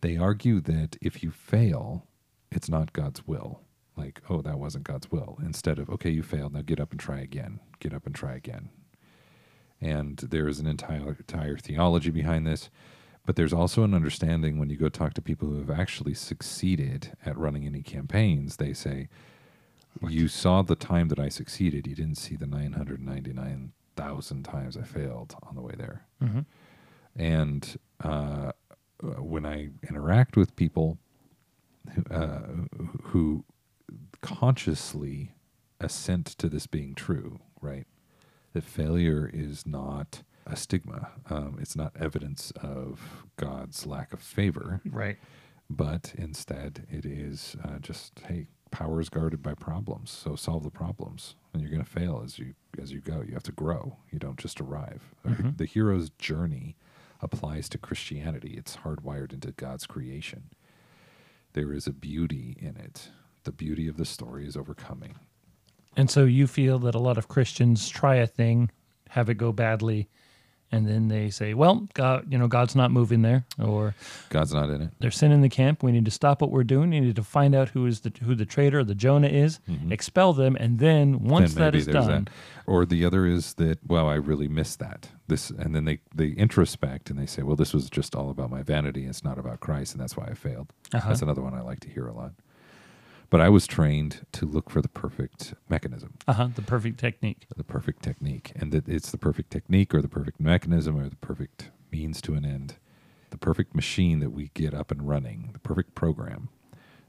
They 0.00 0.16
argue 0.16 0.60
that 0.62 0.96
if 1.00 1.22
you 1.22 1.30
fail, 1.30 2.06
it's 2.50 2.68
not 2.68 2.92
God's 2.92 3.26
will. 3.26 3.60
Like, 3.96 4.22
oh, 4.30 4.40
that 4.42 4.58
wasn't 4.58 4.84
God's 4.84 5.10
will. 5.10 5.38
Instead 5.42 5.78
of, 5.78 5.90
okay, 5.90 6.10
you 6.10 6.22
failed, 6.22 6.54
now 6.54 6.62
get 6.62 6.80
up 6.80 6.90
and 6.90 7.00
try 7.00 7.20
again. 7.20 7.60
Get 7.80 7.92
up 7.92 8.06
and 8.06 8.14
try 8.14 8.34
again. 8.34 8.70
And 9.80 10.16
there 10.18 10.48
is 10.48 10.58
an 10.60 10.66
entire, 10.66 11.16
entire 11.18 11.56
theology 11.56 12.10
behind 12.10 12.46
this. 12.46 12.70
But 13.26 13.36
there's 13.36 13.52
also 13.52 13.84
an 13.84 13.94
understanding 13.94 14.58
when 14.58 14.70
you 14.70 14.76
go 14.76 14.88
talk 14.88 15.14
to 15.14 15.22
people 15.22 15.48
who 15.48 15.58
have 15.58 15.70
actually 15.70 16.14
succeeded 16.14 17.12
at 17.24 17.36
running 17.36 17.66
any 17.66 17.82
campaigns, 17.82 18.56
they 18.56 18.72
say, 18.72 19.08
You 20.08 20.28
saw 20.28 20.62
the 20.62 20.76
time 20.76 21.08
that 21.08 21.18
I 21.18 21.28
succeeded. 21.28 21.86
You 21.86 21.94
didn't 21.94 22.16
see 22.16 22.36
the 22.36 22.46
999,000 22.46 24.42
times 24.42 24.76
I 24.76 24.82
failed 24.82 25.36
on 25.42 25.54
the 25.54 25.60
way 25.62 25.74
there. 25.76 26.06
Mm-hmm. 26.22 26.40
And 27.16 27.78
uh, 28.02 28.52
when 29.02 29.46
I 29.46 29.70
interact 29.88 30.36
with 30.36 30.54
people 30.56 30.98
who, 31.94 32.04
uh, 32.14 32.40
who 33.04 33.44
consciously 34.20 35.32
assent 35.80 36.26
to 36.26 36.48
this 36.48 36.66
being 36.66 36.94
true, 36.94 37.40
right? 37.60 37.86
That 38.52 38.64
failure 38.64 39.30
is 39.32 39.66
not 39.66 40.22
a 40.46 40.56
stigma. 40.56 41.10
Um, 41.28 41.58
it's 41.60 41.76
not 41.76 41.92
evidence 41.98 42.50
of 42.62 43.24
God's 43.36 43.86
lack 43.86 44.12
of 44.12 44.20
favor, 44.20 44.80
Right. 44.90 45.16
but 45.68 46.12
instead 46.16 46.86
it 46.90 47.04
is 47.06 47.56
uh, 47.64 47.78
just 47.78 48.20
hey, 48.28 48.48
power 48.70 49.00
is 49.00 49.08
guarded 49.08 49.42
by 49.42 49.54
problems, 49.54 50.10
so 50.10 50.36
solve 50.36 50.62
the 50.64 50.70
problems, 50.70 51.34
and 51.52 51.62
you're 51.62 51.70
going 51.70 51.84
to 51.84 51.90
fail 51.90 52.22
as 52.24 52.38
you 52.38 52.54
as 52.80 52.92
you 52.92 53.00
go. 53.00 53.22
You 53.26 53.32
have 53.34 53.42
to 53.44 53.52
grow. 53.52 53.96
You 54.10 54.18
don't 54.18 54.38
just 54.38 54.60
arrive. 54.60 55.14
Mhm. 55.26 55.56
The 55.56 55.64
hero's 55.66 56.10
journey 56.10 56.76
applies 57.22 57.68
to 57.70 57.78
Christianity. 57.78 58.54
It's 58.56 58.78
hardwired 58.78 59.32
into 59.32 59.52
God's 59.52 59.86
creation. 59.86 60.50
There 61.52 61.72
is 61.72 61.86
a 61.86 61.92
beauty 61.92 62.56
in 62.58 62.76
it. 62.76 63.10
The 63.44 63.52
beauty 63.52 63.88
of 63.88 63.96
the 63.96 64.04
story 64.04 64.46
is 64.46 64.56
overcoming. 64.56 65.16
And 65.96 66.10
so 66.10 66.24
you 66.24 66.46
feel 66.46 66.78
that 66.80 66.94
a 66.94 67.00
lot 67.00 67.18
of 67.18 67.28
Christians 67.28 67.88
try 67.88 68.16
a 68.16 68.26
thing, 68.26 68.70
have 69.10 69.28
it 69.28 69.34
go 69.34 69.52
badly, 69.52 70.08
and 70.72 70.86
then 70.86 71.08
they 71.08 71.30
say, 71.30 71.54
"Well, 71.54 71.88
God, 71.94 72.26
you 72.30 72.38
know, 72.38 72.48
God's 72.48 72.74
not 72.76 72.90
moving 72.90 73.22
there," 73.22 73.44
or 73.58 73.94
God's 74.28 74.52
not 74.54 74.70
in 74.70 74.82
it. 74.82 74.90
"There's 75.00 75.16
sin 75.16 75.32
in 75.32 75.40
the 75.40 75.48
camp. 75.48 75.82
We 75.82 75.92
need 75.92 76.04
to 76.04 76.10
stop 76.10 76.40
what 76.40 76.50
we're 76.50 76.64
doing. 76.64 76.90
We 76.90 77.00
need 77.00 77.16
to 77.16 77.22
find 77.22 77.54
out 77.54 77.70
who 77.70 77.86
is 77.86 78.00
the 78.00 78.12
who 78.22 78.34
the 78.34 78.44
traitor, 78.46 78.84
the 78.84 78.94
Jonah 78.94 79.28
is, 79.28 79.60
Mhm. 79.68 79.90
expel 79.92 80.32
them, 80.32 80.56
and 80.60 80.78
then 80.78 81.20
once 81.24 81.54
Then 81.54 81.64
that 81.72 81.74
is 81.74 81.86
done, 81.86 82.24
that. 82.24 82.30
Or 82.66 82.86
the 82.86 83.04
other 83.04 83.26
is 83.26 83.54
that, 83.54 83.78
well, 83.86 84.08
I 84.08 84.14
really 84.14 84.46
missed 84.48 84.78
that. 84.78 85.08
This, 85.26 85.50
and 85.50 85.74
then 85.74 85.84
they 85.84 85.98
they 86.14 86.28
introspect 86.28 87.10
and 87.10 87.18
they 87.18 87.26
say, 87.26 87.42
well, 87.42 87.56
this 87.56 87.72
was 87.74 87.88
just 87.90 88.14
all 88.14 88.30
about 88.30 88.50
my 88.50 88.62
vanity. 88.62 89.06
It's 89.06 89.24
not 89.24 89.38
about 89.38 89.60
Christ, 89.60 89.92
and 89.94 90.00
that's 90.00 90.16
why 90.16 90.26
I 90.26 90.34
failed. 90.34 90.72
uh-huh. 90.92 91.08
That's 91.08 91.22
another 91.22 91.42
one 91.42 91.54
I 91.54 91.60
like 91.62 91.80
to 91.80 91.88
hear 91.88 92.06
a 92.06 92.12
lot. 92.12 92.32
But 93.30 93.40
I 93.40 93.48
was 93.48 93.66
trained 93.66 94.26
to 94.32 94.44
look 94.44 94.70
for 94.70 94.82
the 94.82 94.88
perfect 94.88 95.54
mechanism, 95.68 96.14
uh-huh, 96.26 96.48
the 96.56 96.62
perfect 96.62 96.98
technique." 96.98 97.46
the 97.56 97.64
perfect 97.64 98.02
technique, 98.02 98.52
and 98.56 98.72
that 98.72 98.88
it's 98.88 99.10
the 99.10 99.18
perfect 99.18 99.50
technique 99.50 99.94
or 99.94 100.02
the 100.02 100.08
perfect 100.08 100.40
mechanism 100.40 100.98
or 100.98 101.08
the 101.08 101.16
perfect 101.16 101.70
means 101.92 102.20
to 102.22 102.34
an 102.34 102.44
end, 102.44 102.74
the 103.30 103.38
perfect 103.38 103.74
machine 103.74 104.18
that 104.20 104.30
we 104.30 104.50
get 104.54 104.74
up 104.74 104.90
and 104.90 105.08
running, 105.08 105.50
the 105.52 105.60
perfect 105.60 105.94
program. 105.94 106.48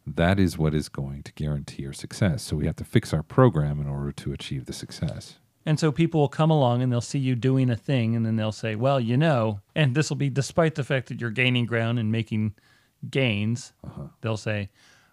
That 0.06 0.40
is 0.40 0.58
what 0.58 0.74
is 0.74 0.90
going 0.90 1.24
to 1.24 1.34
guarantee 1.34 1.86
our 1.86 1.94
success. 1.94 2.44
So 2.44 2.56
we 2.56 2.66
have 2.66 2.76
to 2.78 2.84
fix 2.84 3.14
our 3.14 3.24
program 3.24 3.80
in 3.80 3.88
order 3.88 4.12
to 4.12 4.34
achieve 4.34 4.66
the 4.66 4.74
success. 4.74 5.38
And 5.64 5.80
so 5.80 5.92
people 5.92 6.20
will 6.22 6.28
come 6.28 6.50
along 6.50 6.82
and 6.82 6.92
they'll 6.92 7.02
see 7.02 7.20
you 7.20 7.36
doing 7.36 7.70
a 7.70 7.76
thing, 7.76 8.16
and 8.16 8.26
then 8.26 8.36
they'll 8.36 8.52
say, 8.52 8.76
"Well, 8.76 9.00
you 9.00 9.16
know," 9.16 9.62
and 9.76 9.94
this 9.96 10.10
will 10.10 10.18
be 10.18 10.30
despite 10.30 10.76
the 10.76 10.84
fact 10.84 11.08
that 11.10 11.22
you're 11.22 11.30
gaining 11.30 11.66
ground 11.66 12.00
and 12.00 12.12
making 12.12 12.56
gains. 13.10 13.74
Uh-huh. 13.84 14.08
They'll 14.22 14.38
say, 14.38 14.70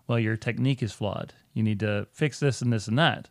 "Well, 0.09 0.19
your 0.19 0.37
technique 0.37 0.83
is 0.83 0.93
flawed. 0.93 1.35
You 1.55 1.63
need 1.63 1.79
to 1.81 2.09
fix 2.13 2.41
this 2.41 2.61
and 2.61 2.73
this 2.73 2.89
and 2.89 2.99
that," 2.99 3.29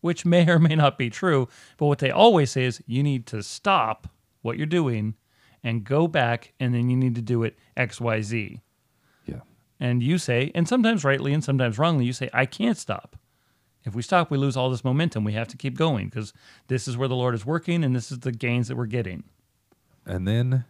which 0.00 0.24
may 0.24 0.48
or 0.48 0.60
may 0.60 0.76
not 0.76 0.96
be 0.96 1.10
true. 1.10 1.48
But 1.76 1.86
what 1.86 1.98
they 1.98 2.12
always 2.12 2.52
say 2.52 2.64
is, 2.64 2.80
"You 2.86 3.02
need 3.02 3.26
to 3.26 3.42
stop 3.42 4.08
what 4.42 4.56
you're 4.56 4.66
doing 4.66 5.16
and 5.62 5.84
go 5.84 6.06
back, 6.06 6.52
and 6.60 6.72
then 6.74 6.88
you 6.88 6.96
need 6.96 7.14
to 7.16 7.22
do 7.22 7.42
it 7.42 7.58
X, 7.76 8.00
Y, 8.00 8.20
Z. 8.20 8.60
Yeah. 9.26 9.40
And 9.78 10.02
you 10.02 10.18
say, 10.18 10.50
and 10.54 10.68
sometimes 10.68 11.04
rightly 11.04 11.34
and 11.34 11.42
sometimes 11.44 11.78
wrongly, 11.78 12.04
you 12.04 12.12
say, 12.12 12.30
"I 12.32 12.46
can't 12.46 12.78
stop." 12.78 13.16
If 13.84 13.94
we 13.94 14.02
stop, 14.02 14.30
we 14.30 14.36
lose 14.36 14.56
all 14.56 14.70
this 14.70 14.84
momentum. 14.84 15.24
We 15.24 15.32
have 15.32 15.48
to 15.48 15.56
keep 15.56 15.76
going 15.76 16.08
because 16.08 16.32
this 16.68 16.86
is 16.86 16.96
where 16.96 17.08
the 17.08 17.16
Lord 17.16 17.34
is 17.34 17.46
working 17.46 17.82
and 17.82 17.96
this 17.96 18.12
is 18.12 18.20
the 18.20 18.32
gains 18.32 18.68
that 18.68 18.76
we're 18.76 18.86
getting. 18.86 19.24
And 20.04 20.28
then, 20.28 20.64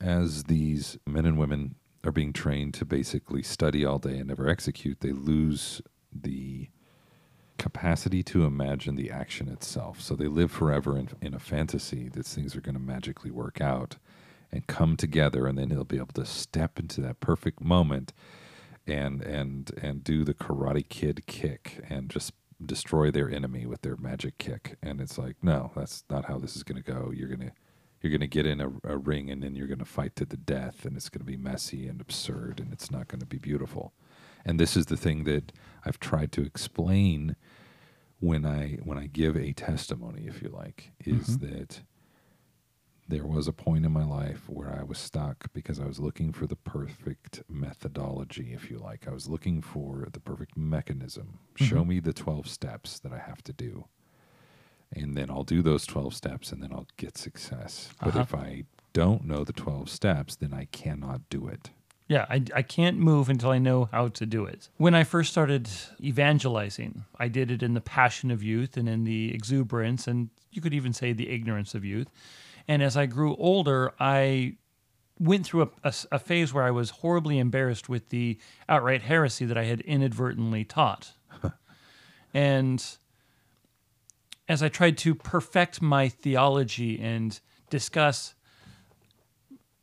as 0.00 0.44
these 0.44 0.98
men 1.06 1.24
and 1.24 1.38
women 1.38 1.76
are 2.06 2.12
being 2.12 2.32
trained 2.32 2.74
to 2.74 2.84
basically 2.84 3.42
study 3.42 3.84
all 3.84 3.98
day 3.98 4.18
and 4.18 4.28
never 4.28 4.48
execute, 4.48 5.00
they 5.00 5.12
lose 5.12 5.80
the 6.12 6.68
capacity 7.58 8.22
to 8.22 8.44
imagine 8.44 8.96
the 8.96 9.10
action 9.10 9.48
itself. 9.48 10.00
So 10.00 10.14
they 10.14 10.26
live 10.26 10.50
forever 10.50 10.98
in, 10.98 11.08
in 11.20 11.34
a 11.34 11.38
fantasy 11.38 12.08
that 12.10 12.26
things 12.26 12.54
are 12.56 12.60
going 12.60 12.74
to 12.74 12.80
magically 12.80 13.30
work 13.30 13.60
out 13.60 13.96
and 14.52 14.66
come 14.66 14.96
together, 14.96 15.46
and 15.46 15.58
then 15.58 15.68
they'll 15.68 15.84
be 15.84 15.96
able 15.96 16.14
to 16.14 16.24
step 16.24 16.78
into 16.78 17.00
that 17.00 17.20
perfect 17.20 17.60
moment 17.60 18.12
and 18.86 19.22
and 19.22 19.72
and 19.82 20.04
do 20.04 20.24
the 20.24 20.34
Karate 20.34 20.88
Kid 20.88 21.26
kick 21.26 21.80
and 21.88 22.10
just 22.10 22.32
destroy 22.64 23.10
their 23.10 23.30
enemy 23.30 23.66
with 23.66 23.82
their 23.82 23.96
magic 23.96 24.38
kick. 24.38 24.76
And 24.82 25.00
it's 25.00 25.18
like, 25.18 25.36
no, 25.42 25.72
that's 25.74 26.04
not 26.08 26.26
how 26.26 26.38
this 26.38 26.54
is 26.54 26.62
going 26.62 26.80
to 26.80 26.92
go. 26.92 27.10
You're 27.12 27.28
gonna 27.28 27.52
you're 28.04 28.10
going 28.10 28.20
to 28.20 28.26
get 28.26 28.46
in 28.46 28.60
a, 28.60 28.70
a 28.84 28.98
ring 28.98 29.30
and 29.30 29.42
then 29.42 29.56
you're 29.56 29.66
going 29.66 29.78
to 29.78 29.84
fight 29.84 30.14
to 30.16 30.26
the 30.26 30.36
death 30.36 30.84
and 30.84 30.94
it's 30.96 31.08
going 31.08 31.20
to 31.20 31.24
be 31.24 31.38
messy 31.38 31.88
and 31.88 32.00
absurd 32.00 32.60
and 32.60 32.72
it's 32.72 32.90
not 32.90 33.08
going 33.08 33.20
to 33.20 33.26
be 33.26 33.38
beautiful. 33.38 33.94
And 34.44 34.60
this 34.60 34.76
is 34.76 34.86
the 34.86 34.96
thing 34.96 35.24
that 35.24 35.52
i've 35.86 35.98
tried 35.98 36.32
to 36.32 36.42
explain 36.42 37.36
when 38.20 38.44
i 38.44 38.78
when 38.84 38.98
i 38.98 39.06
give 39.06 39.36
a 39.36 39.52
testimony 39.52 40.26
if 40.26 40.42
you 40.42 40.48
like 40.48 40.92
is 41.04 41.36
mm-hmm. 41.36 41.46
that 41.46 41.80
there 43.06 43.26
was 43.26 43.46
a 43.46 43.52
point 43.52 43.84
in 43.84 43.92
my 43.92 44.04
life 44.04 44.48
where 44.48 44.78
i 44.78 44.82
was 44.82 44.98
stuck 44.98 45.52
because 45.52 45.80
i 45.80 45.86
was 45.86 45.98
looking 45.98 46.32
for 46.32 46.46
the 46.46 46.56
perfect 46.56 47.42
methodology 47.48 48.52
if 48.52 48.70
you 48.70 48.78
like. 48.78 49.08
I 49.08 49.12
was 49.12 49.28
looking 49.28 49.60
for 49.60 50.08
the 50.12 50.20
perfect 50.20 50.56
mechanism. 50.56 51.38
Show 51.56 51.76
mm-hmm. 51.76 51.88
me 51.88 52.00
the 52.00 52.12
12 52.12 52.46
steps 52.48 52.98
that 53.00 53.12
i 53.12 53.18
have 53.18 53.42
to 53.44 53.52
do 53.52 53.86
and 54.96 55.16
then 55.16 55.30
I'll 55.30 55.44
do 55.44 55.62
those 55.62 55.86
12 55.86 56.14
steps 56.14 56.52
and 56.52 56.62
then 56.62 56.72
I'll 56.72 56.86
get 56.96 57.16
success. 57.18 57.90
But 58.00 58.08
Uh-huh. 58.08 58.20
if 58.20 58.34
I 58.34 58.64
don't 58.92 59.24
know 59.24 59.44
the 59.44 59.52
12 59.52 59.88
steps, 59.90 60.36
then 60.36 60.52
I 60.54 60.66
cannot 60.66 61.28
do 61.30 61.46
it. 61.48 61.70
Yeah, 62.06 62.26
I, 62.28 62.44
I 62.54 62.62
can't 62.62 62.98
move 62.98 63.28
until 63.30 63.50
I 63.50 63.58
know 63.58 63.88
how 63.90 64.08
to 64.08 64.26
do 64.26 64.44
it. 64.44 64.68
When 64.76 64.94
I 64.94 65.04
first 65.04 65.30
started 65.32 65.68
evangelizing, 66.00 67.04
I 67.18 67.28
did 67.28 67.50
it 67.50 67.62
in 67.62 67.72
the 67.74 67.80
passion 67.80 68.30
of 68.30 68.42
youth 68.42 68.76
and 68.76 68.88
in 68.88 69.04
the 69.04 69.34
exuberance, 69.34 70.06
and 70.06 70.28
you 70.50 70.60
could 70.60 70.74
even 70.74 70.92
say 70.92 71.12
the 71.14 71.30
ignorance 71.30 71.74
of 71.74 71.84
youth. 71.84 72.08
And 72.68 72.82
as 72.82 72.96
I 72.96 73.06
grew 73.06 73.34
older, 73.36 73.92
I 73.98 74.56
went 75.18 75.46
through 75.46 75.70
a 75.82 76.18
phase 76.18 76.52
where 76.52 76.64
I 76.64 76.70
was 76.70 76.90
horribly 76.90 77.38
embarrassed 77.38 77.88
with 77.88 78.10
the 78.10 78.38
outright 78.68 79.02
heresy 79.02 79.44
that 79.46 79.56
I 79.56 79.64
had 79.64 79.80
inadvertently 79.82 80.64
taught. 80.64 81.12
and 82.34 82.84
as 84.48 84.62
I 84.62 84.68
tried 84.68 84.98
to 84.98 85.14
perfect 85.14 85.80
my 85.80 86.08
theology 86.08 87.00
and 87.00 87.38
discuss 87.70 88.34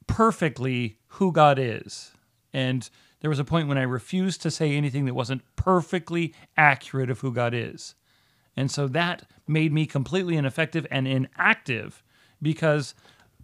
perfectly 0.08 0.98
who 1.08 1.32
God 1.32 1.58
is. 1.58 2.12
And 2.54 2.90
there 3.22 3.30
was 3.30 3.40
a 3.40 3.46
point 3.46 3.68
when 3.68 3.78
I 3.78 3.84
refused 3.84 4.42
to 4.42 4.52
say 4.52 4.76
anything 4.76 5.06
that 5.06 5.14
wasn't 5.14 5.44
perfectly 5.56 6.34
accurate 6.58 7.10
of 7.10 7.20
who 7.20 7.32
God 7.32 7.54
is. 7.54 7.96
And 8.56 8.70
so 8.70 8.88
that 8.90 9.24
made 9.48 9.72
me 9.72 9.86
completely 9.86 10.36
ineffective 10.36 10.86
and 10.92 11.08
inactive 11.08 12.04
because, 12.42 12.94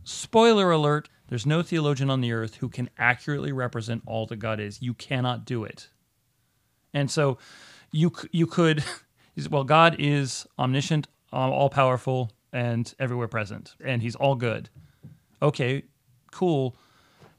spoiler 0.03 0.72
alert, 0.72 1.09
there's 1.30 1.45
no 1.45 1.61
theologian 1.61 2.09
on 2.09 2.22
the 2.22 2.34
earth 2.34 2.55
who 2.55 2.70
can 2.70 2.89
accurately 2.97 3.51
represent 3.51 4.03
all 4.05 4.26
that 4.28 4.38
God 4.38 4.59
is. 4.59 4.82
You 4.82 4.93
cannot 4.93 5.45
do 5.45 5.63
it. 5.63 5.89
And 6.93 7.09
so 7.11 7.38
you, 7.91 8.11
you 8.32 8.47
could, 8.47 8.84
well, 9.50 9.64
God 9.64 9.96
is 10.00 10.48
omniscient, 10.58 11.08
all 11.32 11.70
powerful, 11.70 12.32
and 12.52 12.94
everywhere 13.00 13.28
present, 13.28 13.76
and 13.84 14.02
he's 14.02 14.16
all 14.16 14.36
good. 14.36 14.70
Okay, 15.42 15.84
cool. 16.32 16.76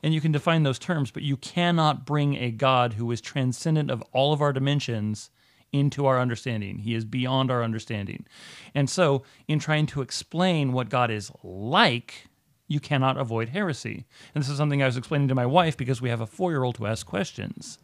And 0.03 0.15
you 0.15 0.21
can 0.21 0.31
define 0.31 0.63
those 0.63 0.79
terms, 0.79 1.11
but 1.11 1.25
you 1.25 1.37
cannot 1.37 2.07
bring 2.07 2.37
a 2.37 2.53
God 2.53 2.95
who 2.95 3.11
is 3.11 3.21
transcendent 3.21 3.91
of 3.91 4.03
all 4.13 4.33
of 4.33 4.41
our 4.41 4.53
dimensions 4.53 5.31
into 5.73 6.07
our 6.07 6.21
understanding. 6.21 6.79
He 6.79 6.95
is 6.95 7.05
beyond 7.05 7.51
our 7.51 7.63
understanding. 7.63 8.27
And 8.75 8.89
so, 8.89 9.25
in 9.49 9.59
trying 9.59 9.87
to 9.87 10.01
explain 10.01 10.73
what 10.73 10.89
God 10.89 11.11
is 11.11 11.33
like, 11.43 12.29
you 12.69 12.81
cannot 12.81 13.17
avoid 13.17 13.49
heresy. 13.49 14.05
And 14.35 14.43
this 14.43 14.51
is 14.51 14.57
something 14.57 14.83
I 14.83 14.87
was 14.87 14.97
explaining 14.97 15.29
to 15.29 15.35
my 15.35 15.47
wife 15.47 15.77
because 15.77 16.01
we 16.01 16.11
have 16.11 16.21
a 16.21 16.27
four 16.27 16.53
year 16.53 16.63
old 16.63 16.77
who 16.77 16.87
asks 16.87 17.03
questions. 17.03 17.79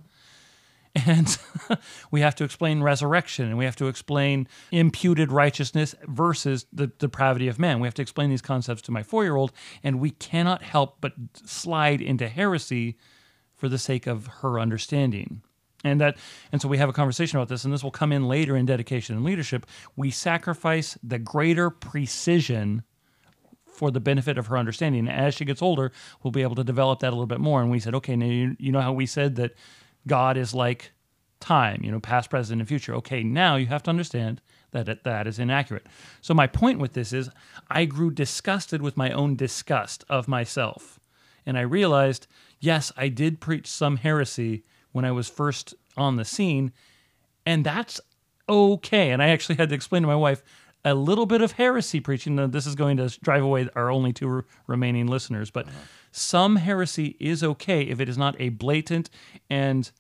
And 0.95 1.37
we 2.11 2.21
have 2.21 2.35
to 2.37 2.45
explain 2.45 2.83
resurrection 2.83 3.49
and 3.49 3.59
we 3.59 3.65
have 3.65 3.77
to 3.77 3.89
explain 3.89 4.47
imputed 4.71 5.33
righteousness 5.33 5.95
versus 6.07 6.67
the 6.73 6.87
depravity 6.87 7.49
of 7.49 7.59
man. 7.59 7.81
We 7.81 7.89
have 7.89 7.95
to 7.95 8.03
explain 8.03 8.31
these 8.31 8.43
concepts 8.43 8.83
to 8.83 8.93
my 8.93 9.03
four 9.03 9.25
year 9.25 9.37
old, 9.37 9.53
and 9.83 10.01
we 10.01 10.11
cannot 10.11 10.63
help 10.63 10.99
but 11.01 11.13
slide 11.45 12.01
into 12.01 12.29
heresy 12.29 12.97
for 13.57 13.69
the 13.69 13.79
sake 13.79 14.07
of 14.07 14.27
her 14.27 14.61
understanding. 14.61 15.43
And 15.83 16.01
that 16.01 16.17
and 16.51 16.63
so 16.63 16.69
we 16.69 16.79
have 16.79 16.89
a 16.89 16.95
conversation 16.95 17.39
about 17.39 17.49
this, 17.49 17.65
and 17.65 17.73
this 17.73 17.83
will 17.83 17.91
come 17.91 18.13
in 18.13 18.27
later 18.27 18.57
in 18.57 18.65
dedication 18.65 19.17
and 19.17 19.25
leadership. 19.25 19.67
We 19.97 20.11
sacrifice 20.11 20.97
the 21.03 21.19
greater 21.19 21.71
precision 21.71 22.85
for 23.67 23.91
the 23.91 24.01
benefit 24.01 24.39
of 24.39 24.47
her 24.47 24.57
understanding. 24.57 25.09
and 25.09 25.11
As 25.11 25.35
she 25.35 25.45
gets 25.45 25.61
older, 25.61 25.93
we'll 26.23 26.31
be 26.31 26.43
able 26.43 26.55
to 26.55 26.65
develop 26.65 27.01
that 27.01 27.09
a 27.09 27.17
little 27.17 27.27
bit 27.27 27.41
more. 27.41 27.61
And 27.61 27.71
we 27.71 27.81
said, 27.81 27.95
okay, 27.97 28.17
now 28.17 28.27
you, 28.27 28.57
you 28.59 28.73
know 28.73 28.81
how 28.81 28.93
we 28.93 29.05
said 29.05 29.37
that 29.37 29.55
God 30.07 30.37
is 30.37 30.55
like 30.55 30.93
time, 31.41 31.83
you 31.85 31.91
know, 31.91 32.01
past, 32.01 32.31
present, 32.31 32.61
and 32.61 32.69
future. 32.69 32.95
Okay, 32.95 33.23
now 33.23 33.57
you 33.57 33.67
have 33.67 33.83
to 33.85 33.91
understand 33.91 34.41
that 34.73 35.05
that 35.05 35.27
is 35.27 35.39
inaccurate. 35.39 35.87
So 36.21 36.35
my 36.35 36.47
point 36.47 36.79
with 36.79 36.95
this 36.95 37.13
is 37.13 37.31
I 37.71 37.85
grew 37.85 38.11
disgusted 38.11 38.83
with 38.83 38.97
my 38.97 39.11
own 39.11 39.37
disgust 39.37 40.05
of 40.09 40.27
myself. 40.27 40.99
And 41.47 41.57
I 41.57 41.63
realized, 41.63 42.27
yes, 42.61 42.93
I 42.97 43.09
did 43.09 43.41
preach 43.41 43.67
some 43.67 43.99
heresy 43.99 44.65
when 44.93 45.05
I 45.05 45.13
was 45.13 45.29
first 45.29 45.75
on 45.97 46.17
the 46.17 46.25
scene, 46.25 46.73
and 47.47 47.65
that's 47.65 48.01
okay. 48.49 49.11
And 49.11 49.23
I 49.23 49.29
actually 49.29 49.57
had 49.57 49.69
to 49.69 49.75
explain 49.75 50.03
to 50.03 50.09
my 50.09 50.17
wife, 50.17 50.43
a 50.85 50.95
little 50.95 51.27
bit 51.27 51.41
of 51.41 51.53
heresy 51.53 52.01
preaching. 52.01 52.37
Now, 52.37 52.47
this 52.47 52.67
is 52.67 52.75
going 52.75 52.97
to 52.99 53.09
drive 53.21 53.43
away 53.43 53.69
our 53.75 53.91
only 53.91 54.13
two 54.13 54.29
re- 54.29 54.43
remaining 54.67 55.07
listeners, 55.07 55.51
but 55.51 55.67
uh-huh. 55.67 55.77
some 56.13 56.57
heresy 56.57 57.17
is 57.19 57.43
okay 57.43 57.83
if 57.83 58.01
it 58.01 58.09
is 58.09 58.19
not 58.19 58.37
a 58.39 58.51
blatant 58.51 59.11
and 59.49 59.91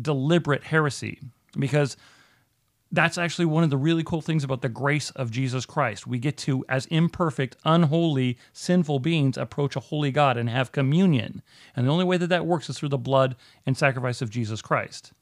deliberate 0.00 0.64
heresy, 0.64 1.20
because 1.58 1.96
that's 2.90 3.18
actually 3.18 3.44
one 3.44 3.64
of 3.64 3.70
the 3.70 3.76
really 3.76 4.02
cool 4.02 4.22
things 4.22 4.44
about 4.44 4.62
the 4.62 4.68
grace 4.68 5.10
of 5.10 5.30
Jesus 5.30 5.66
Christ. 5.66 6.06
We 6.06 6.18
get 6.18 6.36
to, 6.38 6.64
as 6.68 6.86
imperfect, 6.86 7.56
unholy, 7.64 8.38
sinful 8.52 9.00
beings, 9.00 9.36
approach 9.36 9.76
a 9.76 9.80
holy 9.80 10.10
God 10.10 10.36
and 10.36 10.48
have 10.48 10.72
communion. 10.72 11.42
And 11.76 11.86
the 11.86 11.92
only 11.92 12.04
way 12.04 12.16
that 12.16 12.28
that 12.28 12.46
works 12.46 12.70
is 12.70 12.78
through 12.78 12.88
the 12.88 12.98
blood 12.98 13.36
and 13.66 13.76
sacrifice 13.76 14.22
of 14.22 14.30
Jesus 14.30 14.62
Christ. 14.62 15.12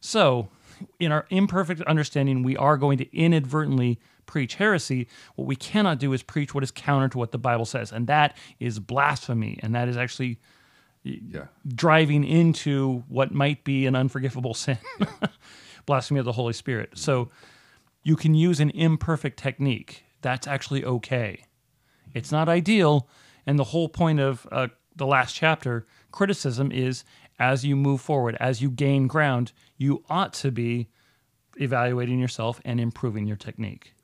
So, 0.00 0.48
in 0.98 1.12
our 1.12 1.26
imperfect 1.30 1.82
understanding, 1.82 2.42
we 2.42 2.56
are 2.56 2.76
going 2.76 2.98
to 2.98 3.16
inadvertently 3.16 4.00
preach 4.30 4.54
heresy. 4.54 5.08
What 5.34 5.46
we 5.48 5.56
cannot 5.56 5.98
do 5.98 6.12
is 6.12 6.22
preach 6.22 6.54
what 6.54 6.62
is 6.62 6.70
counter 6.70 7.08
to 7.08 7.18
what 7.18 7.32
the 7.32 7.38
Bible 7.38 7.64
says, 7.64 7.90
and 7.90 8.06
that 8.06 8.36
is 8.60 8.78
blasphemy, 8.78 9.58
and 9.62 9.74
that 9.74 9.88
is 9.88 9.96
actually 9.96 10.38
Yeah. 11.02 11.46
driving 11.66 12.22
into 12.24 13.02
what 13.08 13.32
might 13.32 13.64
be 13.64 13.86
an 13.86 13.96
unforgivable 13.96 14.54
sin 14.54 14.78
blasphemy 15.86 16.20
of 16.20 16.26
the 16.26 16.32
Holy 16.32 16.52
Spirit. 16.52 16.90
So 16.94 17.28
you 18.04 18.14
can 18.16 18.34
use 18.34 18.60
an 18.60 18.70
imperfect 18.70 19.36
technique. 19.38 20.04
That's 20.20 20.46
actually 20.46 20.84
okay. 20.84 21.44
It's 22.14 22.30
not 22.30 22.48
ideal. 22.48 23.08
And 23.46 23.58
the 23.58 23.64
whole 23.64 23.88
point 23.88 24.20
of 24.20 24.46
uh, 24.52 24.68
the 24.94 25.06
last 25.06 25.34
chapter, 25.34 25.86
criticism, 26.12 26.70
is 26.70 27.02
as 27.38 27.64
you 27.64 27.74
move 27.74 28.00
forward, 28.00 28.36
as 28.38 28.60
you 28.62 28.70
gain 28.70 29.06
ground, 29.08 29.52
you 29.76 30.04
ought 30.08 30.32
to 30.34 30.50
be 30.52 30.88
evaluating 31.56 32.18
yourself 32.20 32.60
and 32.64 32.78
improving 32.78 33.26
your 33.26 33.36
technique. 33.36 33.94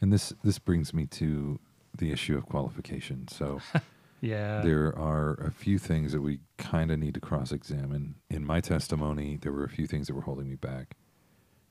And 0.00 0.12
this 0.12 0.32
this 0.42 0.58
brings 0.58 0.92
me 0.94 1.06
to 1.06 1.58
the 1.96 2.10
issue 2.12 2.36
of 2.36 2.46
qualification. 2.46 3.28
So 3.28 3.60
Yeah. 4.20 4.62
there 4.62 4.86
are 4.98 5.34
a 5.34 5.50
few 5.50 5.78
things 5.78 6.12
that 6.12 6.22
we 6.22 6.40
kind 6.56 6.90
of 6.90 6.98
need 6.98 7.12
to 7.14 7.20
cross 7.20 7.52
examine. 7.52 8.14
In 8.30 8.44
my 8.44 8.60
testimony, 8.60 9.36
there 9.40 9.52
were 9.52 9.64
a 9.64 9.68
few 9.68 9.86
things 9.86 10.06
that 10.06 10.14
were 10.14 10.22
holding 10.22 10.48
me 10.48 10.56
back. 10.56 10.96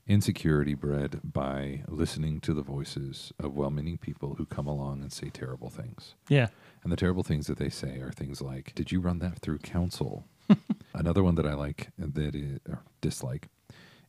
Insecurity 0.06 0.74
bred 0.74 1.20
by 1.24 1.82
listening 1.88 2.38
to 2.40 2.52
the 2.52 2.60
voices 2.62 3.32
of 3.40 3.56
well 3.56 3.70
meaning 3.70 3.96
people 3.96 4.34
who 4.34 4.44
come 4.44 4.66
along 4.66 5.00
and 5.00 5.10
say 5.12 5.30
terrible 5.30 5.70
things. 5.70 6.14
yeah. 6.28 6.48
And 6.82 6.92
the 6.92 6.96
terrible 6.96 7.22
things 7.22 7.46
that 7.46 7.56
they 7.58 7.70
say 7.70 7.98
are 8.00 8.12
things 8.12 8.42
like, 8.42 8.74
Did 8.74 8.92
you 8.92 9.00
run 9.00 9.18
that 9.20 9.38
through 9.38 9.58
council? 9.60 10.26
Another 10.94 11.22
one 11.24 11.34
that 11.36 11.46
I 11.46 11.54
like 11.54 11.88
that 11.96 12.34
is, 12.34 12.58
or 12.68 12.82
dislike 13.00 13.48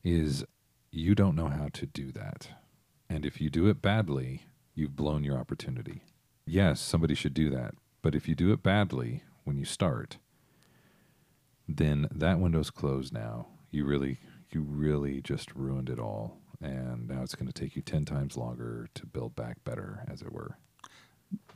is, 0.04 0.44
You 0.92 1.14
don't 1.14 1.34
know 1.34 1.48
how 1.48 1.68
to 1.72 1.86
do 1.86 2.12
that. 2.12 2.48
And 3.08 3.24
if 3.24 3.40
you 3.40 3.50
do 3.50 3.68
it 3.68 3.80
badly, 3.80 4.46
you've 4.74 4.96
blown 4.96 5.24
your 5.24 5.38
opportunity. 5.38 6.02
Yes, 6.44 6.80
somebody 6.80 7.14
should 7.14 7.34
do 7.34 7.50
that. 7.50 7.74
But 8.02 8.14
if 8.14 8.28
you 8.28 8.34
do 8.34 8.52
it 8.52 8.62
badly 8.62 9.22
when 9.44 9.56
you 9.56 9.64
start, 9.64 10.18
then 11.68 12.08
that 12.10 12.38
window's 12.38 12.70
closed 12.70 13.12
now. 13.12 13.48
You 13.70 13.84
really, 13.84 14.18
you 14.50 14.62
really 14.62 15.20
just 15.20 15.54
ruined 15.54 15.90
it 15.90 15.98
all. 15.98 16.38
And 16.60 17.08
now 17.08 17.22
it's 17.22 17.34
going 17.34 17.50
to 17.50 17.52
take 17.52 17.76
you 17.76 17.82
10 17.82 18.04
times 18.04 18.36
longer 18.36 18.88
to 18.94 19.06
build 19.06 19.36
back 19.36 19.62
better, 19.64 20.04
as 20.10 20.22
it 20.22 20.32
were. 20.32 20.56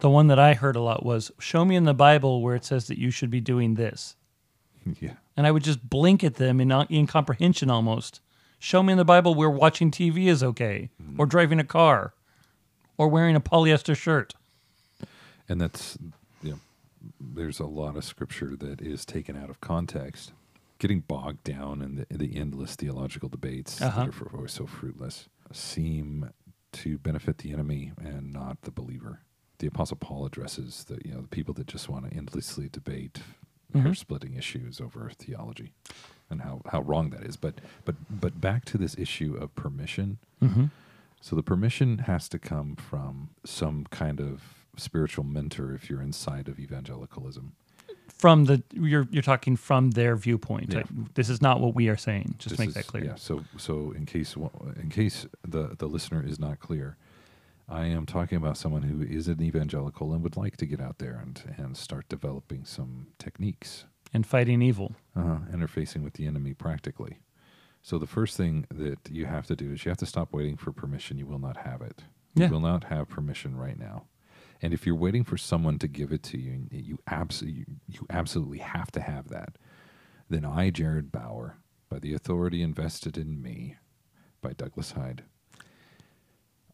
The 0.00 0.10
one 0.10 0.26
that 0.26 0.38
I 0.38 0.54
heard 0.54 0.76
a 0.76 0.80
lot 0.80 1.04
was 1.04 1.30
show 1.38 1.64
me 1.64 1.76
in 1.76 1.84
the 1.84 1.94
Bible 1.94 2.42
where 2.42 2.56
it 2.56 2.64
says 2.64 2.86
that 2.88 2.98
you 2.98 3.10
should 3.10 3.30
be 3.30 3.40
doing 3.40 3.74
this. 3.74 4.16
yeah. 5.00 5.14
And 5.36 5.46
I 5.46 5.50
would 5.50 5.64
just 5.64 5.88
blink 5.88 6.24
at 6.24 6.36
them 6.36 6.60
in 6.60 6.72
uh, 6.72 6.86
incomprehension 6.90 7.70
almost. 7.70 8.20
Show 8.62 8.82
me 8.82 8.92
in 8.92 8.98
the 8.98 9.04
Bible 9.06 9.34
where 9.34 9.48
watching 9.50 9.90
TV 9.90 10.26
is 10.26 10.42
okay, 10.42 10.90
or 11.18 11.24
driving 11.26 11.58
a 11.58 11.64
car, 11.64 12.12
or 12.98 13.08
wearing 13.08 13.34
a 13.34 13.40
polyester 13.40 13.96
shirt. 13.96 14.34
and 15.48 15.58
that's 15.60 15.96
you 16.42 16.50
know 16.52 16.58
there's 17.18 17.58
a 17.58 17.64
lot 17.66 17.96
of 17.96 18.04
scripture 18.04 18.54
that 18.56 18.80
is 18.82 19.04
taken 19.06 19.34
out 19.36 19.48
of 19.50 19.60
context 19.62 20.32
getting 20.78 21.00
bogged 21.00 21.42
down 21.44 21.80
in 21.82 22.06
the, 22.10 22.16
the 22.18 22.36
endless 22.36 22.74
theological 22.76 23.28
debates 23.30 23.80
Uh-huh. 23.80 24.00
that 24.04 24.08
are 24.08 24.12
for, 24.12 24.46
so 24.48 24.66
fruitless 24.66 25.28
seem 25.52 26.30
to 26.72 26.98
benefit 26.98 27.38
the 27.38 27.52
enemy 27.52 27.92
and 28.00 28.30
not 28.32 28.60
the 28.62 28.70
believer 28.70 29.20
the 29.58 29.66
apostle 29.66 29.96
paul 29.96 30.26
addresses 30.26 30.84
the 30.84 30.98
you 31.04 31.12
know 31.14 31.22
the 31.22 31.28
people 31.28 31.54
that 31.54 31.66
just 31.66 31.88
want 31.88 32.08
to 32.10 32.14
endlessly 32.16 32.68
debate 32.70 33.20
Mhm. 33.74 33.82
hair 33.84 33.94
splitting 33.94 34.34
issues 34.34 34.80
over 34.80 35.10
theology 35.16 35.72
and 36.30 36.42
how, 36.42 36.60
how 36.70 36.80
wrong 36.82 37.10
that 37.10 37.22
is 37.22 37.36
but 37.36 37.54
but 37.84 37.94
but 38.10 38.40
back 38.40 38.64
to 38.64 38.78
this 38.78 38.96
issue 38.98 39.36
of 39.36 39.54
permission 39.54 40.18
Mm-hmm. 40.42 40.66
so 41.20 41.36
the 41.36 41.42
permission 41.42 41.98
has 41.98 42.26
to 42.30 42.38
come 42.38 42.74
from 42.76 43.28
some 43.44 43.84
kind 43.90 44.20
of 44.20 44.42
spiritual 44.78 45.24
mentor 45.24 45.74
if 45.74 45.90
you're 45.90 46.00
inside 46.00 46.48
of 46.48 46.58
evangelicalism. 46.58 47.52
From 48.08 48.44
the 48.46 48.62
you're 48.72 49.06
you're 49.10 49.22
talking 49.22 49.56
from 49.56 49.90
their 49.92 50.16
viewpoint. 50.16 50.70
Yeah. 50.72 50.78
Like, 50.78 51.14
this 51.14 51.28
is 51.28 51.40
not 51.42 51.60
what 51.60 51.74
we 51.74 51.88
are 51.90 51.96
saying. 51.96 52.36
Just 52.38 52.50
This 52.50 52.58
make 52.58 52.68
is- 52.70 52.74
that 52.74 52.86
clear. 52.86 53.04
Yeah. 53.04 53.14
So 53.16 53.44
so 53.58 53.92
in 53.96 54.06
case 54.06 54.34
in 54.82 54.88
case 54.88 55.26
the 55.46 55.74
the 55.76 55.86
listener 55.86 56.24
is 56.26 56.38
not 56.38 56.58
clear, 56.60 56.96
I 57.68 57.84
am 57.86 58.06
talking 58.06 58.36
about 58.36 58.56
someone 58.56 58.82
who 58.82 59.02
is 59.02 59.28
an 59.28 59.42
evangelical 59.42 60.12
and 60.14 60.22
would 60.22 60.36
like 60.38 60.56
to 60.58 60.66
get 60.66 60.80
out 60.80 60.98
there 60.98 61.20
and 61.22 61.54
and 61.58 61.76
start 61.76 62.08
developing 62.08 62.64
some 62.64 63.08
techniques, 63.18 63.84
And 64.12 64.26
fighting 64.26 64.60
evil. 64.62 64.96
uh, 65.16 65.38
interfacing 65.52 66.02
with 66.02 66.14
the 66.14 66.26
enemy 66.26 66.52
practically. 66.54 67.18
So 67.82 67.98
the 67.98 68.06
first 68.06 68.36
thing 68.36 68.66
that 68.74 68.98
you 69.10 69.26
have 69.26 69.46
to 69.46 69.56
do 69.56 69.72
is 69.72 69.84
you 69.84 69.90
have 69.90 69.98
to 69.98 70.06
stop 70.06 70.32
waiting 70.32 70.56
for 70.56 70.72
permission. 70.72 71.16
You 71.16 71.26
will 71.26 71.38
not 71.38 71.58
have 71.58 71.80
it. 71.80 72.02
Yeah. 72.34 72.46
You 72.46 72.52
will 72.52 72.60
not 72.60 72.84
have 72.84 73.08
permission 73.08 73.56
right 73.56 73.78
now. 73.78 74.04
And 74.60 74.74
if 74.74 74.84
you're 74.84 74.94
waiting 74.96 75.24
for 75.24 75.38
someone 75.38 75.78
to 75.78 75.88
give 75.88 76.12
it 76.12 76.22
to 76.24 76.38
you, 76.38 76.66
you 76.70 76.98
absolutely 77.06 77.64
you 77.88 78.06
absolutely 78.10 78.58
have 78.58 78.90
to 78.92 79.00
have 79.00 79.28
that. 79.28 79.56
Then 80.28 80.44
I, 80.44 80.70
Jared 80.70 81.10
Bauer, 81.10 81.56
by 81.88 81.98
the 81.98 82.12
authority 82.12 82.62
invested 82.62 83.16
in 83.16 83.40
me 83.40 83.76
by 84.42 84.52
Douglas 84.52 84.92
Hyde, 84.92 85.22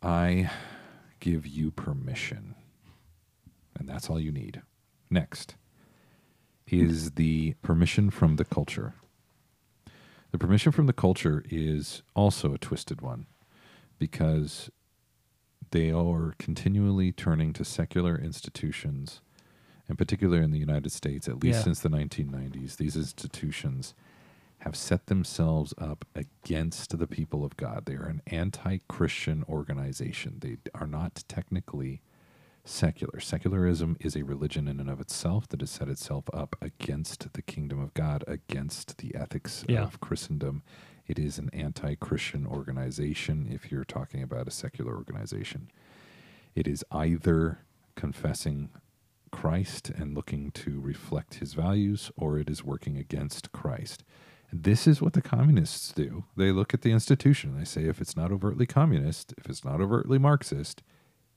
I 0.03 0.51
give 1.21 1.47
you 1.47 1.71
permission. 1.71 2.55
And 3.79 3.89
that's 3.89 4.11
all 4.11 4.19
you 4.19 4.33
need. 4.33 4.63
Next 5.11 5.55
is 6.71 7.13
the 7.13 7.55
permission 7.63 8.11
from 8.11 8.37
the 8.37 8.45
culture. 8.45 8.95
The 10.33 10.39
permission 10.39 10.73
from 10.73 10.87
the 10.87 10.93
culture 10.93 11.45
is 11.49 12.03
also 12.15 12.53
a 12.53 12.59
twisted 12.59 13.01
one 13.01 13.27
because 13.99 14.71
they 15.71 15.91
are 15.91 16.35
continually 16.39 17.13
turning 17.13 17.53
to 17.55 17.65
secular 17.65 18.17
institutions, 18.19 19.21
and 19.89 19.97
particularly 19.97 20.45
in 20.45 20.51
the 20.51 20.59
United 20.59 20.93
States, 20.93 21.29
at 21.29 21.43
least 21.43 21.59
Yeah. 21.59 21.65
since 21.65 21.81
the 21.81 21.89
1990s. 21.89 22.77
These 22.77 22.97
institutions 22.97 23.95
have 24.59 24.77
set 24.77 25.07
themselves 25.07 25.73
up 25.79 26.05
against 26.15 26.99
the 26.99 27.07
people 27.07 27.45
of 27.45 27.57
God. 27.57 27.85
They 27.87 27.95
are 27.95 28.07
an 28.09 28.23
anti 28.27 28.79
Christian 28.89 29.45
organization. 29.49 30.39
They 30.41 30.59
are 30.75 30.87
not 30.87 31.25
technically 31.29 32.03
secular. 32.67 33.21
Secularism 33.21 33.97
is 34.01 34.17
a 34.17 34.25
religion 34.25 34.69
in 34.69 34.81
and 34.81 34.91
of 34.91 35.01
itself 35.01 35.49
that 35.49 35.61
has 35.61 35.71
set 35.71 35.89
itself 35.89 36.25
up 36.35 36.57
against 36.61 37.33
the 37.33 37.43
kingdom 37.43 37.81
of 37.81 37.95
God, 37.95 38.25
against 38.27 38.99
the 38.99 39.15
ethics 39.15 39.65
Yeah. 39.69 39.83
of 39.83 40.01
Christendom. 40.01 40.63
It 41.07 41.19
is 41.19 41.39
an 41.39 41.49
anti 41.53 41.95
Christian 41.95 42.47
organization 42.47 43.47
if 43.51 43.71
you're 43.71 43.85
talking 43.85 44.23
about 44.23 44.49
a 44.49 44.51
secular 44.51 44.95
organization. 44.97 45.71
It 46.55 46.67
is 46.67 46.85
either 46.91 47.61
confessing 47.95 48.71
Christ 49.31 49.91
and 49.91 50.15
looking 50.15 50.51
to 50.53 50.81
reflect 50.81 51.35
his 51.35 51.55
values, 51.55 52.11
or 52.17 52.39
it 52.39 52.49
is 52.51 52.65
working 52.65 52.97
against 52.97 53.53
Christ. 53.53 54.03
This 54.53 54.87
is 54.87 55.03
what 55.03 55.13
the 55.13 55.23
communists 55.23 55.93
do. 55.93 56.25
They 56.37 56.51
look 56.53 56.73
at 56.73 56.83
the 56.83 56.93
institution 56.93 57.51
and 57.51 57.61
they 57.61 57.65
say 57.65 57.85
if 57.85 58.01
it's 58.01 58.17
not 58.17 58.33
overtly 58.33 58.67
communist, 58.67 59.35
if 59.39 59.49
it's 59.49 59.65
not 59.65 59.81
overtly 59.81 60.19
Marxist, 60.19 60.83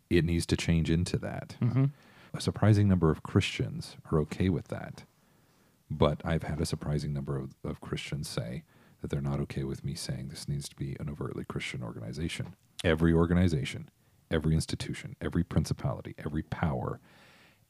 it 0.09 0.25
needs 0.25 0.45
to 0.47 0.57
change 0.57 0.89
into 0.89 1.17
that. 1.17 1.55
Mm-hmm. 1.61 1.85
A 2.33 2.41
surprising 2.41 2.87
number 2.87 3.09
of 3.11 3.23
Christians 3.23 3.97
are 4.11 4.19
okay 4.19 4.49
with 4.49 4.67
that. 4.67 5.03
But 5.89 6.21
I've 6.23 6.43
had 6.43 6.61
a 6.61 6.65
surprising 6.65 7.13
number 7.13 7.37
of, 7.37 7.55
of 7.63 7.81
Christians 7.81 8.29
say 8.29 8.63
that 9.01 9.09
they're 9.09 9.21
not 9.21 9.39
okay 9.41 9.63
with 9.63 9.83
me 9.83 9.95
saying 9.95 10.27
this 10.29 10.47
needs 10.47 10.69
to 10.69 10.75
be 10.75 10.95
an 10.99 11.09
overtly 11.09 11.45
Christian 11.45 11.81
organization. 11.81 12.53
Every 12.83 13.13
organization, 13.13 13.89
every 14.29 14.53
institution, 14.53 15.15
every 15.21 15.43
principality, 15.43 16.15
every 16.23 16.43
power, 16.43 16.99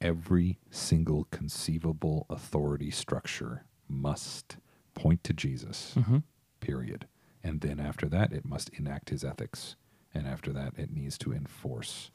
every 0.01 0.59
single 0.69 1.27
conceivable 1.31 2.25
authority 2.29 2.91
structure 2.91 3.63
must 3.87 4.57
point 4.93 5.23
to 5.23 5.33
Jesus, 5.33 5.93
mm-hmm. 5.97 6.17
period. 6.59 7.07
And 7.43 7.61
then 7.61 7.79
after 7.79 8.07
that, 8.09 8.33
it 8.33 8.45
must 8.45 8.69
enact 8.69 9.09
his 9.09 9.23
ethics. 9.23 9.75
And 10.13 10.27
after 10.27 10.51
that, 10.53 10.73
it 10.77 10.91
needs 10.91 11.17
to 11.19 11.31
enforce 11.31 12.11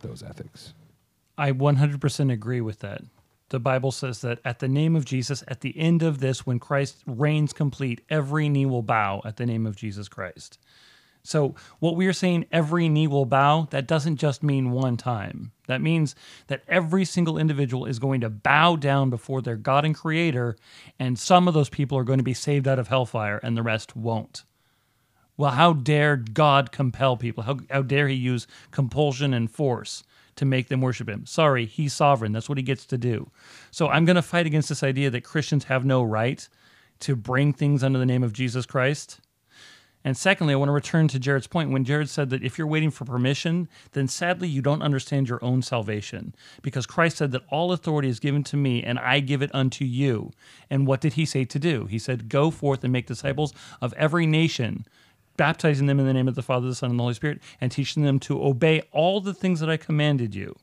those 0.00 0.22
ethics. 0.22 0.74
I 1.38 1.52
100% 1.52 2.32
agree 2.32 2.60
with 2.60 2.80
that. 2.80 3.02
The 3.50 3.60
Bible 3.60 3.92
says 3.92 4.22
that 4.22 4.40
at 4.44 4.58
the 4.58 4.68
name 4.68 4.96
of 4.96 5.04
Jesus, 5.04 5.44
at 5.46 5.60
the 5.60 5.78
end 5.78 6.02
of 6.02 6.18
this, 6.18 6.44
when 6.44 6.58
Christ 6.58 7.02
reigns 7.06 7.52
complete, 7.52 8.00
every 8.10 8.48
knee 8.48 8.66
will 8.66 8.82
bow 8.82 9.22
at 9.24 9.36
the 9.36 9.46
name 9.46 9.66
of 9.66 9.76
Jesus 9.76 10.08
Christ. 10.08 10.58
So, 11.22 11.56
what 11.80 11.96
we 11.96 12.06
are 12.06 12.12
saying, 12.12 12.46
every 12.52 12.88
knee 12.88 13.08
will 13.08 13.24
bow, 13.24 13.66
that 13.70 13.88
doesn't 13.88 14.16
just 14.16 14.44
mean 14.44 14.70
one 14.70 14.96
time. 14.96 15.50
That 15.66 15.80
means 15.82 16.14
that 16.46 16.62
every 16.68 17.04
single 17.04 17.36
individual 17.36 17.84
is 17.84 17.98
going 17.98 18.20
to 18.20 18.30
bow 18.30 18.76
down 18.76 19.10
before 19.10 19.42
their 19.42 19.56
God 19.56 19.84
and 19.84 19.94
Creator, 19.94 20.56
and 21.00 21.18
some 21.18 21.48
of 21.48 21.54
those 21.54 21.68
people 21.68 21.98
are 21.98 22.04
going 22.04 22.20
to 22.20 22.24
be 22.24 22.34
saved 22.34 22.68
out 22.68 22.78
of 22.78 22.88
hellfire, 22.88 23.38
and 23.42 23.56
the 23.56 23.64
rest 23.64 23.96
won't. 23.96 24.44
Well, 25.36 25.52
how 25.52 25.74
dare 25.74 26.16
God 26.16 26.72
compel 26.72 27.16
people? 27.16 27.42
How, 27.42 27.58
how 27.70 27.82
dare 27.82 28.08
he 28.08 28.14
use 28.14 28.46
compulsion 28.70 29.34
and 29.34 29.50
force 29.50 30.02
to 30.36 30.44
make 30.44 30.68
them 30.68 30.80
worship 30.80 31.08
him? 31.08 31.26
Sorry, 31.26 31.66
he's 31.66 31.92
sovereign. 31.92 32.32
That's 32.32 32.48
what 32.48 32.58
he 32.58 32.62
gets 32.62 32.86
to 32.86 32.98
do. 32.98 33.30
So 33.70 33.88
I'm 33.88 34.04
going 34.04 34.16
to 34.16 34.22
fight 34.22 34.46
against 34.46 34.68
this 34.68 34.82
idea 34.82 35.10
that 35.10 35.24
Christians 35.24 35.64
have 35.64 35.84
no 35.84 36.02
right 36.02 36.48
to 37.00 37.14
bring 37.14 37.52
things 37.52 37.84
under 37.84 37.98
the 37.98 38.06
name 38.06 38.22
of 38.22 38.32
Jesus 38.32 38.64
Christ. 38.64 39.20
And 40.06 40.16
secondly, 40.16 40.54
I 40.54 40.56
want 40.56 40.68
to 40.68 40.72
return 40.72 41.08
to 41.08 41.18
Jared's 41.18 41.48
point 41.48 41.72
when 41.72 41.84
Jared 41.84 42.08
said 42.08 42.30
that 42.30 42.44
if 42.44 42.56
you're 42.56 42.66
waiting 42.68 42.92
for 42.92 43.04
permission, 43.04 43.68
then 43.90 44.06
sadly 44.06 44.46
you 44.46 44.62
don't 44.62 44.80
understand 44.80 45.28
your 45.28 45.44
own 45.44 45.62
salvation. 45.62 46.32
Because 46.62 46.86
Christ 46.86 47.16
said 47.16 47.32
that 47.32 47.42
all 47.50 47.72
authority 47.72 48.08
is 48.08 48.20
given 48.20 48.44
to 48.44 48.56
me 48.56 48.84
and 48.84 49.00
I 49.00 49.18
give 49.18 49.42
it 49.42 49.50
unto 49.52 49.84
you. 49.84 50.30
And 50.70 50.86
what 50.86 51.00
did 51.00 51.14
he 51.14 51.24
say 51.24 51.44
to 51.46 51.58
do? 51.58 51.86
He 51.86 51.98
said, 51.98 52.28
Go 52.28 52.52
forth 52.52 52.84
and 52.84 52.92
make 52.92 53.08
disciples 53.08 53.52
of 53.82 53.92
every 53.94 54.26
nation, 54.26 54.86
baptizing 55.36 55.86
them 55.86 55.98
in 56.00 56.06
the 56.06 56.12
name 56.12 56.28
of 56.28 56.34
the 56.34 56.42
Father, 56.42 56.66
the 56.68 56.74
Son, 56.74 56.90
and 56.90 56.98
the 56.98 57.02
Holy 57.02 57.14
Spirit, 57.14 57.40
and 57.60 57.70
teaching 57.72 58.02
them 58.02 58.18
to 58.20 58.42
obey 58.44 58.82
all 58.92 59.20
the 59.20 59.34
things 59.34 59.60
that 59.60 59.70
I 59.70 59.76
commanded 59.76 60.34
you. 60.34 60.56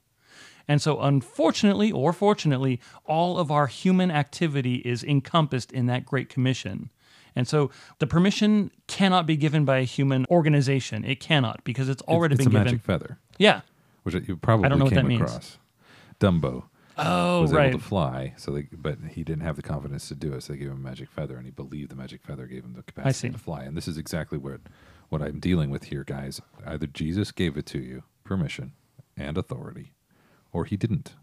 And 0.68 0.82
so, 0.82 1.02
unfortunately 1.02 1.92
or 1.92 2.14
fortunately, 2.14 2.80
all 3.06 3.38
of 3.38 3.52
our 3.52 3.68
human 3.68 4.10
activity 4.12 4.76
is 4.76 5.04
encompassed 5.04 5.72
in 5.72 5.88
that 5.88 6.06
Great 6.06 6.30
Commission. 6.30 6.90
And 7.36 7.48
so, 7.48 7.70
the 8.00 8.08
permission 8.08 8.72
cannot 8.88 9.26
be 9.26 9.36
given 9.36 9.66
by 9.66 9.80
a 9.80 9.84
human 9.84 10.26
organization. 10.30 11.04
It 11.04 11.20
cannot 11.20 11.64
because 11.64 11.90
it's 11.90 12.02
already 12.04 12.36
it's 12.36 12.44
been 12.46 12.48
a 12.48 12.52
given. 12.52 12.66
magic 12.66 12.82
feather, 12.82 13.18
Yeah. 13.38 13.62
which 14.04 14.16
you 14.28 14.38
probably 14.38 14.66
I 14.66 14.70
don't 14.70 14.80
know 14.80 14.86
what 14.86 14.94
that 14.94 15.06
means. 15.06 15.58
Dumbo 16.20 16.64
Oh, 16.98 17.42
was 17.42 17.52
right. 17.52 17.70
able 17.70 17.80
to 17.80 17.86
fly, 17.86 18.34
so 18.38 18.52
they, 18.52 18.68
but 18.72 19.00
he 19.12 19.24
didn't 19.24 19.44
have 19.44 19.56
the 19.56 19.62
confidence 19.64 20.08
to 20.10 20.16
do 20.16 20.34
it. 20.34 20.44
So 20.44 20.54
they 20.54 20.60
gave 20.60 20.68
him 20.70 20.78
a 20.78 20.80
magic 20.80 21.10
feather, 21.10 21.36
and 21.36 21.46
he 21.46 21.52
believed 21.52 21.90
the 21.90 21.96
magic 21.96 22.22
feather 22.24 22.46
gave 22.46 22.64
him 22.64 22.74
the 22.74 22.84
capacity 22.84 23.32
to 23.32 23.38
fly. 23.40 23.64
And 23.64 23.76
this 23.76 23.88
is 23.88 23.98
exactly 23.98 24.38
what 24.38 24.62
what 25.10 25.22
I'm 25.22 25.40
dealing 25.40 25.70
with 25.72 25.86
here, 25.86 26.04
guys. 26.04 26.40
Either 26.66 26.88
Jesus 26.88 27.32
gave 27.32 27.58
it 27.58 27.66
to 27.68 27.80
you, 27.80 28.04
permission 28.24 28.74
and 29.18 29.38
authority, 29.38 29.94
or 30.52 30.66
he 30.66 30.76
didn't. 30.78 31.16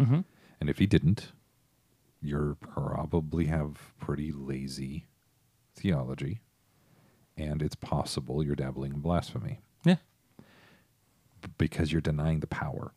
Mhm. 0.00 0.24
And 0.60 0.70
if 0.70 0.78
he 0.78 0.86
didn't, 0.86 1.32
you 2.20 2.56
probably 2.60 3.46
have 3.46 3.92
pretty 4.00 4.32
lazy 4.32 5.06
theology, 5.74 6.40
and 7.36 7.62
it's 7.62 7.74
possible 7.76 8.42
you're 8.44 8.56
dabbling 8.56 8.94
in 8.94 9.00
blasphemy 9.00 9.60
Yeah. 9.84 9.96
because 11.58 11.92
you're 11.92 12.00
denying 12.00 12.40
the 12.40 12.46
power. 12.46 12.92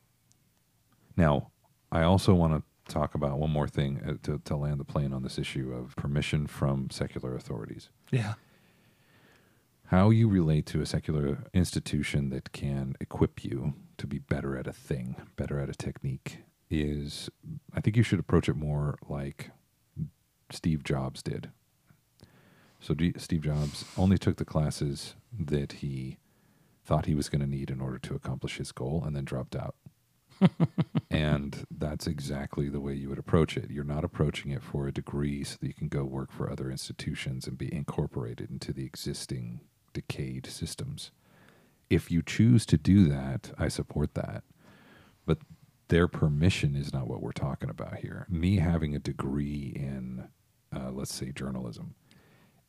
Now, 1.16 1.52
I 1.92 2.04
also 2.04 2.34
want 2.34 2.54
to 2.54 2.94
talk 2.94 3.16
about 3.16 3.38
one 3.38 3.52
more 3.52 3.68
thing 3.68 4.02
uh, 4.06 4.14
to, 4.24 4.42
to 4.46 4.56
land 4.56 4.80
the 4.80 4.86
plane 4.86 5.14
on 5.14 5.24
this 5.24 5.38
issue 5.38 5.72
of 5.72 5.96
permission 5.96 6.48
from 6.48 6.90
secular 6.90 7.36
authorities. 7.36 7.90
Yeah. 8.12 8.34
How 9.88 10.10
you 10.12 10.28
relate 10.28 10.66
to 10.68 10.82
a 10.82 10.86
secular 10.86 11.46
institution 11.54 12.30
that 12.30 12.52
can 12.52 12.96
equip 13.00 13.44
you 13.44 13.74
to 13.98 14.06
be 14.06 14.20
better 14.20 14.56
at 14.58 14.68
a 14.68 14.74
thing, 14.74 15.16
better 15.36 15.60
at 15.60 15.70
a 15.70 15.74
technique, 15.74 16.40
is 16.70 17.30
I 17.74 17.82
think 17.82 17.98
you 17.98 18.04
should 18.04 18.20
approach 18.20 18.48
it 18.48 18.56
more 18.56 18.98
like 19.08 19.50
Steve 20.52 20.84
Jobs 20.84 21.24
did. 21.24 21.50
So 22.80 22.94
G- 22.94 23.14
Steve 23.18 23.42
Jobs 23.42 23.86
only 23.98 24.18
took 24.18 24.38
the 24.38 24.46
classes 24.46 25.16
that 25.38 25.74
he 25.74 26.18
thought 26.86 27.08
he 27.08 27.16
was 27.16 27.30
going 27.30 27.42
to 27.42 27.48
need 27.48 27.70
in 27.70 27.82
order 27.82 28.00
to 28.00 28.16
accomplish 28.16 28.58
his 28.58 28.72
goal 28.72 29.04
and 29.06 29.16
then 29.16 29.26
dropped 29.26 29.56
out. 29.56 29.76
and 31.12 31.66
that's 31.70 32.08
exactly 32.08 32.70
the 32.70 32.80
way 32.80 32.94
you 32.94 33.10
would 33.10 33.20
approach 33.20 33.58
it. 33.58 33.70
You're 33.70 33.84
not 33.84 34.04
approaching 34.04 34.52
it 34.52 34.64
for 34.64 34.88
a 34.88 34.94
degree 34.94 35.44
so 35.44 35.58
that 35.60 35.68
you 35.68 35.74
can 35.74 35.88
go 35.88 36.04
work 36.04 36.32
for 36.32 36.50
other 36.50 36.70
institutions 36.70 37.48
and 37.48 37.58
be 37.58 37.74
incorporated 37.74 38.50
into 38.50 38.74
the 38.74 38.86
existing 38.86 39.62
decayed 39.94 40.46
systems. 40.46 41.12
If 41.90 42.12
you 42.12 42.22
choose 42.22 42.66
to 42.68 42.78
do 42.78 43.08
that, 43.10 43.52
I 43.58 43.68
support 43.68 44.14
that. 44.14 44.44
But 45.26 45.40
their 45.88 46.08
permission 46.08 46.76
is 46.76 46.94
not 46.94 47.08
what 47.08 47.22
we're 47.22 47.32
talking 47.32 47.70
about 47.70 47.98
here. 47.98 48.28
Me 48.30 48.58
having 48.58 48.96
a 48.96 49.00
degree 49.00 49.74
in, 49.76 50.28
uh, 50.76 50.92
let's 50.92 51.14
say, 51.14 51.32
journalism, 51.32 51.96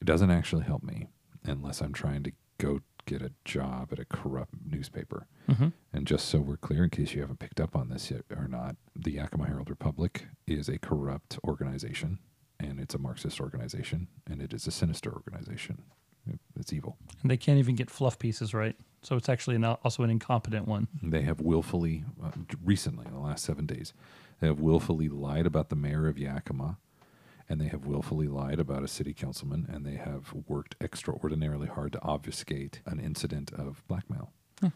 it 0.01 0.07
doesn't 0.07 0.31
actually 0.31 0.65
help 0.65 0.83
me 0.83 1.09
unless 1.45 1.81
I'm 1.81 1.93
trying 1.93 2.23
to 2.25 2.33
go 2.59 2.81
get 3.11 3.23
a 3.23 3.33
job 3.45 3.89
at 3.93 3.99
a 3.99 4.05
corrupt 4.05 4.55
newspaper. 4.65 5.27
Mhm. 5.49 5.73
And 5.93 6.07
just 6.07 6.27
so 6.27 6.41
we're 6.41 6.57
clear, 6.57 6.85
in 6.85 6.91
case 6.91 7.13
you 7.15 7.21
haven't 7.23 7.41
picked 7.41 7.61
up 7.61 7.75
on 7.75 7.89
this 7.89 8.11
yet 8.11 8.25
or 8.31 8.47
not, 8.47 8.77
the 8.95 9.11
Yakima 9.13 9.47
Herald 9.47 9.69
Republic 9.69 10.29
is 10.47 10.69
a 10.69 10.79
corrupt 10.79 11.39
organization, 11.45 12.19
and 12.61 12.79
it's 12.79 12.95
a 12.95 12.99
Marxist 12.99 13.41
organization, 13.41 14.07
and 14.27 14.41
it 14.41 14.53
is 14.55 14.67
a 14.67 14.71
sinister 14.71 15.13
organization. 15.13 15.83
It- 16.27 16.41
It's 16.57 16.73
evil. 16.73 16.99
And 17.23 17.31
they 17.31 17.37
can't 17.39 17.59
even 17.59 17.75
get 17.75 17.91
fluff 17.91 18.19
pieces 18.19 18.53
right. 18.55 18.77
So 19.03 19.17
it's 19.17 19.29
actually 19.31 19.57
an, 19.57 19.65
also 19.65 20.03
an 20.03 20.11
incompetent 20.11 20.69
one. 20.69 20.87
They 21.03 21.23
have 21.23 21.41
willfully, 21.41 22.05
uh, 22.23 22.31
recently 22.63 23.07
in 23.07 23.13
the 23.15 23.19
last 23.19 23.45
seven 23.45 23.67
days, 23.67 23.93
they 24.41 24.47
have 24.47 24.61
willfully 24.61 25.09
lied 25.09 25.47
about 25.47 25.71
the 25.71 25.77
mayor 25.77 26.07
of 26.07 26.19
Yakima, 26.19 26.79
and 27.51 27.61
they 27.61 27.67
have 27.67 27.85
willfully 27.85 28.29
lied 28.29 28.61
about 28.61 28.85
a 28.85 28.89
city 28.89 29.13
councilman, 29.13 29.67
and 29.71 29.85
they 29.85 29.97
have 29.97 30.33
worked 30.47 30.77
extraordinarily 30.81 31.67
hard 31.67 31.93
to 31.93 32.03
obfuscate 32.03 32.81
an 32.87 33.01
incident 33.01 33.53
of 33.53 33.83
blackmail 33.89 34.31
uh, 34.63 34.69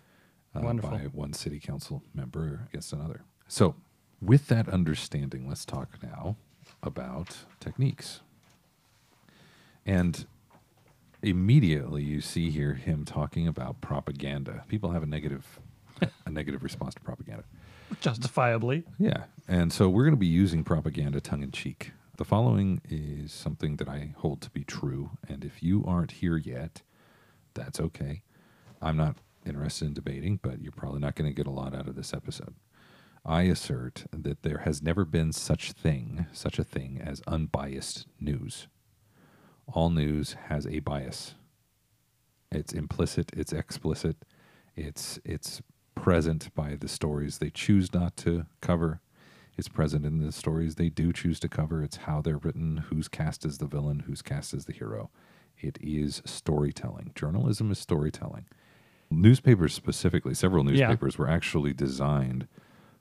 by 0.74 1.08
one 1.12 1.32
city 1.32 1.60
council 1.60 2.02
member 2.12 2.66
against 2.68 2.92
another. 2.92 3.22
So, 3.46 3.76
with 4.20 4.48
that 4.48 4.68
understanding, 4.68 5.48
let's 5.48 5.64
talk 5.64 6.02
now 6.02 6.36
about 6.82 7.36
techniques. 7.60 8.20
And 9.86 10.26
immediately 11.22 12.02
you 12.02 12.20
see 12.20 12.50
here 12.50 12.74
him 12.74 13.04
talking 13.04 13.46
about 13.46 13.80
propaganda. 13.80 14.64
People 14.68 14.90
have 14.90 15.02
a 15.02 15.06
negative 15.06 15.60
a 16.26 16.30
negative 16.30 16.64
response 16.64 16.94
to 16.94 17.00
propaganda. 17.00 17.44
Justifiably. 18.00 18.82
Yeah. 18.98 19.24
And 19.46 19.72
so 19.72 19.88
we're 19.88 20.02
going 20.02 20.14
to 20.14 20.16
be 20.16 20.26
using 20.26 20.64
propaganda 20.64 21.20
tongue 21.20 21.42
in 21.42 21.52
cheek. 21.52 21.92
The 22.16 22.24
following 22.24 22.80
is 22.88 23.32
something 23.32 23.76
that 23.76 23.88
I 23.88 24.14
hold 24.18 24.40
to 24.42 24.50
be 24.50 24.62
true. 24.62 25.10
And 25.28 25.44
if 25.44 25.64
you 25.64 25.84
aren't 25.84 26.12
here 26.12 26.36
yet, 26.36 26.82
that's 27.54 27.80
okay. 27.80 28.22
I'm 28.80 28.96
not 28.96 29.16
interested 29.44 29.86
in 29.86 29.94
debating, 29.94 30.38
but 30.40 30.62
you're 30.62 30.70
probably 30.70 31.00
not 31.00 31.16
going 31.16 31.28
to 31.28 31.34
get 31.34 31.48
a 31.48 31.50
lot 31.50 31.74
out 31.74 31.88
of 31.88 31.96
this 31.96 32.14
episode. 32.14 32.54
I 33.26 33.42
assert 33.42 34.04
that 34.12 34.42
there 34.42 34.58
has 34.58 34.80
never 34.80 35.04
been 35.04 35.32
such 35.32 35.72
thing, 35.72 36.26
such 36.32 36.58
a 36.60 36.64
thing 36.64 37.00
as 37.04 37.20
unbiased 37.26 38.06
news. 38.20 38.68
All 39.66 39.90
news 39.90 40.36
has 40.48 40.66
a 40.68 40.80
bias. 40.80 41.34
It's 42.52 42.72
implicit, 42.72 43.32
it's 43.34 43.52
explicit, 43.52 44.18
it's 44.76 45.18
it's 45.24 45.62
present 45.96 46.54
by 46.54 46.76
the 46.76 46.88
stories 46.88 47.38
they 47.38 47.50
choose 47.50 47.92
not 47.92 48.16
to 48.18 48.46
cover. 48.60 49.00
It's 49.57 49.68
present 49.68 50.05
in 50.05 50.18
the 50.18 50.32
stories 50.32 50.74
they 50.74 50.88
do 50.90 51.12
choose 51.12 51.38
to 51.40 51.48
cover. 51.48 51.82
It's 51.82 51.98
how 51.98 52.20
they're 52.20 52.38
written, 52.38 52.78
who's 52.88 53.09
cast 53.09 53.44
as 53.44 53.59
the 53.59 53.66
villain, 53.66 54.00
who's 54.00 54.22
cast 54.22 54.52
as 54.52 54.64
the 54.64 54.72
hero. 54.72 55.11
It 55.59 55.78
is 55.80 56.22
storytelling. 56.24 57.12
Journalism 57.14 57.70
is 57.70 57.78
storytelling. 57.78 58.46
Newspapers 59.11 59.72
specifically, 59.72 60.34
several 60.34 60.64
Yeah. 60.64 60.88
newspapers 60.88 61.18
were 61.18 61.28
actually 61.28 61.72
designed 61.72 62.48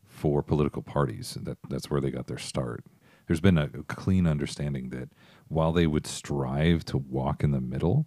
for 0.05 0.43
political 0.43 0.83
parties. 0.83 1.37
That 1.41 1.57
that's 1.67 1.89
where 1.89 1.99
they 2.01 2.11
got 2.11 2.27
their 2.27 2.37
start. 2.37 2.85
There's 3.25 3.41
been 3.41 3.57
a 3.57 3.69
clean 3.87 4.27
understanding 4.27 4.89
that 4.89 5.09
while 5.47 5.71
they 5.71 5.87
would 5.87 6.05
strive 6.05 6.85
to 6.85 6.97
walk 6.97 7.43
in 7.43 7.51
the 7.51 7.61
middle, 7.61 8.05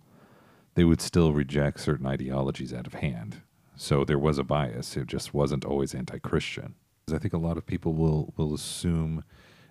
they 0.74 0.84
would 0.84 1.01
still 1.01 1.32
reject 1.32 1.80
certain 1.80 2.07
ideologies 2.07 2.72
out 2.72 2.86
of 2.86 2.94
hand. 2.94 3.38
So 3.74 4.05
there 4.05 4.18
was 4.18 4.38
a 4.38 4.44
bias. 4.44 4.97
It 4.97 5.07
just 5.09 5.34
wasn't 5.34 5.64
always 5.64 5.94
anti-Christian. 5.94 6.74
I 7.14 7.18
think 7.18 7.34
a 7.34 7.38
lot 7.38 7.57
of 7.57 7.66
people 7.66 7.92
will 7.92 8.32
will 8.36 8.52
assume 8.52 9.22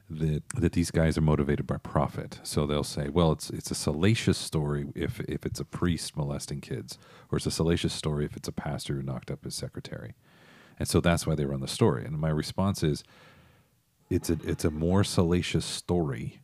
that 0.10 0.44
that 0.56 0.72
these 0.72 0.90
guys 0.90 1.18
are 1.18 1.22
motivated 1.22 1.68
by 1.68 1.78
profit. 1.78 2.40
So 2.44 2.66
they'll 2.66 2.84
say, 2.84 3.10
well, 3.10 3.34
it's 3.34 3.50
it's 3.50 3.72
a 3.72 3.76
salacious 3.76 4.38
story 4.38 4.86
if 4.96 5.20
if 5.22 5.46
it's 5.46 5.60
a 5.60 5.66
priest 5.66 6.16
molesting 6.16 6.62
kids, 6.62 6.98
or 7.30 7.38
it's 7.38 7.46
a 7.46 7.52
salacious 7.52 7.94
story 7.94 8.24
if 8.24 8.38
it's 8.38 8.48
a 8.48 8.54
pastor 8.54 8.94
who 8.96 9.02
knocked 9.02 9.30
up 9.30 9.44
his 9.44 9.54
secretary. 9.56 10.14
And 10.80 10.88
so 10.88 11.02
that's 11.02 11.28
why 11.28 11.36
they 11.36 11.46
run 11.46 11.60
the 11.60 11.68
story. 11.68 12.06
And 12.06 12.18
my 12.18 12.30
response 12.30 12.84
is 12.84 13.04
it's 14.10 14.30
a 14.30 14.38
it's 14.46 14.64
a 14.64 14.72
more 14.72 15.04
salacious 15.04 15.66
story 15.66 16.40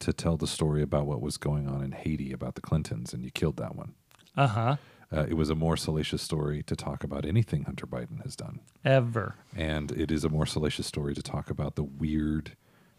to 0.00 0.12
tell 0.12 0.36
the 0.36 0.46
story 0.46 0.82
about 0.82 1.06
what 1.06 1.22
was 1.22 1.38
going 1.38 1.66
on 1.66 1.82
in 1.82 1.92
Haiti 1.92 2.30
about 2.30 2.56
the 2.56 2.60
Clintons 2.60 3.14
and 3.14 3.24
you 3.24 3.30
killed 3.30 3.56
that 3.56 3.74
one. 3.74 3.94
Uh 4.36 4.48
huh. 4.48 4.76
Uh, 5.16 5.26
it 5.28 5.34
was 5.34 5.50
a 5.50 5.54
more 5.54 5.76
salacious 5.76 6.22
story 6.22 6.62
to 6.64 6.76
talk 6.76 7.02
about 7.04 7.24
anything 7.24 7.64
Hunter 7.64 7.86
Biden 7.86 8.22
has 8.22 8.36
done. 8.36 8.60
Ever. 8.84 9.36
And 9.56 9.90
it 9.92 10.10
is 10.10 10.24
a 10.24 10.28
more 10.28 10.46
salacious 10.46 10.86
story 10.86 11.14
to 11.14 11.22
talk 11.22 11.50
about 11.50 11.74
the 11.76 11.84
weird 11.84 12.56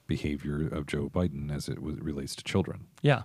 behavior 0.08 0.68
of 0.68 0.88
Joe 0.88 1.10
Biden 1.14 1.54
as 1.54 1.68
it 1.68 1.76
w- 1.76 1.98
relates 2.02 2.36
to 2.38 2.44
children. 2.44 2.86
Yeah. 3.02 3.24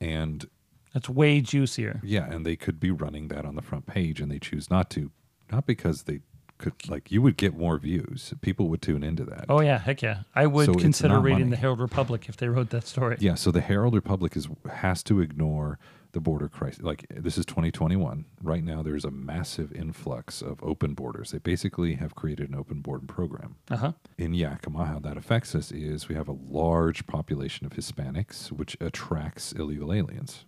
And 0.00 0.48
That's 0.92 1.08
way 1.08 1.40
juicier. 1.40 2.00
yeah, 2.04 2.28
and 2.30 2.44
they 2.44 2.56
could 2.56 2.78
be 2.80 2.90
running 2.90 3.28
that 3.28 3.44
on 3.44 3.54
the 3.54 3.62
front 3.62 3.86
page 3.86 4.20
and 4.20 4.30
they 4.30 4.38
choose 4.38 4.70
not 4.70 4.90
to. 4.90 5.10
Not 5.50 5.64
because 5.66 6.02
they 6.02 6.20
could, 6.58 6.88
like, 6.88 7.10
you 7.12 7.22
would 7.22 7.36
get 7.36 7.56
more 7.56 7.78
views. 7.78 8.34
People 8.42 8.68
would 8.68 8.82
tune 8.82 9.02
into 9.04 9.24
that. 9.24 9.46
Oh 9.48 9.60
yeah, 9.60 9.78
heck 9.78 10.02
yeah. 10.02 10.22
I 10.34 10.46
would 10.46 10.66
So 10.66 10.74
consider 10.74 11.20
reading 11.20 11.40
money. 11.46 11.50
the 11.52 11.56
Herald 11.56 11.80
Republic 11.80 12.28
if 12.28 12.36
they 12.36 12.48
wrote 12.48 12.70
that 12.70 12.86
story. 12.86 13.16
Yeah, 13.20 13.34
so 13.36 13.50
the 13.50 13.60
Herald 13.60 13.94
Republic 13.94 14.36
is 14.36 14.48
has 14.70 15.02
to 15.04 15.20
ignore 15.20 15.78
the 16.18 16.22
border 16.22 16.48
crisis. 16.48 16.82
Like 16.82 17.06
this 17.08 17.38
is 17.38 17.46
2021. 17.46 18.24
Right 18.42 18.64
now 18.64 18.82
there's 18.82 19.04
a 19.04 19.10
massive 19.12 19.72
influx 19.72 20.42
of 20.42 20.60
open 20.64 20.94
borders. 20.94 21.30
They 21.30 21.38
basically 21.38 21.94
have 21.94 22.16
created 22.16 22.48
an 22.48 22.56
open 22.56 22.80
border 22.80 23.06
program. 23.06 23.54
Uh 23.70 23.76
huh. 23.76 23.92
In 24.18 24.34
Yakima, 24.34 24.84
how 24.84 24.98
that 24.98 25.16
affects 25.16 25.54
us 25.54 25.70
is 25.70 26.08
we 26.08 26.16
have 26.16 26.26
a 26.26 26.32
large 26.32 27.06
population 27.06 27.66
of 27.66 27.72
Hispanics, 27.72 28.50
which 28.50 28.76
attracts 28.80 29.52
illegal 29.52 29.92
aliens. 29.92 30.44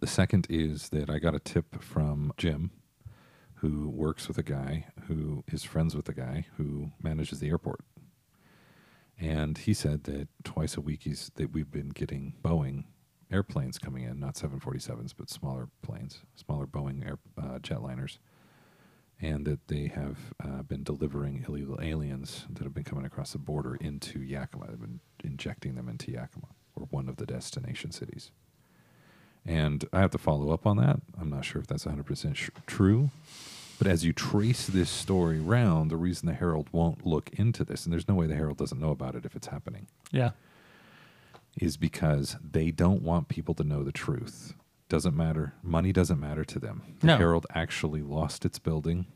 The 0.00 0.06
second 0.06 0.46
is 0.48 0.90
that 0.90 1.10
I 1.10 1.18
got 1.18 1.34
a 1.34 1.40
tip 1.40 1.82
from 1.82 2.32
Jim, 2.36 2.70
who 3.54 3.88
works 3.88 4.28
with 4.28 4.38
a 4.38 4.44
guy 4.44 4.86
who 5.08 5.42
is 5.48 5.64
friends 5.64 5.96
with 5.96 6.08
a 6.08 6.14
guy 6.14 6.46
who 6.56 6.92
manages 7.02 7.40
the 7.40 7.48
airport. 7.48 7.80
And 9.18 9.58
he 9.58 9.74
said 9.74 10.04
that 10.04 10.28
twice 10.44 10.76
a 10.76 10.80
week 10.80 11.00
he's 11.02 11.32
that 11.34 11.52
we've 11.52 11.70
been 11.70 11.88
getting 11.90 12.34
Boeing 12.44 12.84
airplanes 13.32 13.78
coming 13.78 14.02
in, 14.04 14.18
not 14.20 14.34
747s, 14.34 15.12
but 15.16 15.30
smaller 15.30 15.68
planes, 15.82 16.20
smaller 16.36 16.66
Boeing 16.66 17.06
air, 17.06 17.18
uh, 17.38 17.58
jetliners, 17.58 18.18
and 19.20 19.46
that 19.46 19.68
they 19.68 19.86
have 19.88 20.18
uh, 20.42 20.62
been 20.62 20.82
delivering 20.82 21.44
illegal 21.46 21.78
aliens 21.82 22.46
that 22.50 22.64
have 22.64 22.74
been 22.74 22.84
coming 22.84 23.04
across 23.04 23.32
the 23.32 23.38
border 23.38 23.74
into 23.76 24.20
Yakima. 24.20 24.66
They've 24.68 24.80
been 24.80 25.00
injecting 25.22 25.74
them 25.74 25.88
into 25.88 26.10
Yakima, 26.10 26.48
or 26.74 26.86
one 26.90 27.08
of 27.08 27.16
the 27.16 27.26
destination 27.26 27.90
cities. 27.92 28.30
And 29.46 29.84
I 29.92 30.00
have 30.00 30.10
to 30.10 30.18
follow 30.18 30.50
up 30.52 30.66
on 30.66 30.76
that. 30.78 31.00
I'm 31.18 31.30
not 31.30 31.44
sure 31.44 31.60
if 31.60 31.66
that's 31.66 31.84
100% 31.86 32.36
sh- 32.36 32.50
true. 32.66 33.10
But 33.78 33.86
as 33.86 34.04
you 34.04 34.12
trace 34.12 34.66
this 34.66 34.90
story 34.90 35.40
round, 35.40 35.90
the 35.90 35.96
reason 35.96 36.26
the 36.26 36.34
Herald 36.34 36.68
won't 36.70 37.06
look 37.06 37.30
into 37.32 37.64
this, 37.64 37.86
and 37.86 37.92
there's 37.92 38.06
no 38.08 38.14
way 38.14 38.26
the 38.26 38.34
Herald 38.34 38.58
doesn't 38.58 38.78
know 38.78 38.90
about 38.90 39.14
it 39.14 39.24
if 39.24 39.34
it's 39.34 39.46
happening, 39.46 39.86
Yeah. 40.12 40.32
Is 41.58 41.76
because 41.76 42.36
they 42.42 42.70
don't 42.70 43.02
want 43.02 43.28
people 43.28 43.54
to 43.54 43.64
know 43.64 43.82
the 43.82 43.92
truth. 43.92 44.54
Doesn't 44.88 45.16
matter. 45.16 45.54
Money 45.62 45.92
doesn't 45.92 46.18
matter 46.20 46.44
to 46.44 46.58
them. 46.58 46.82
The 47.00 47.08
No. 47.08 47.16
Herald 47.16 47.46
actually 47.54 48.02
lost 48.02 48.44
its 48.44 48.58
building. 48.58 49.06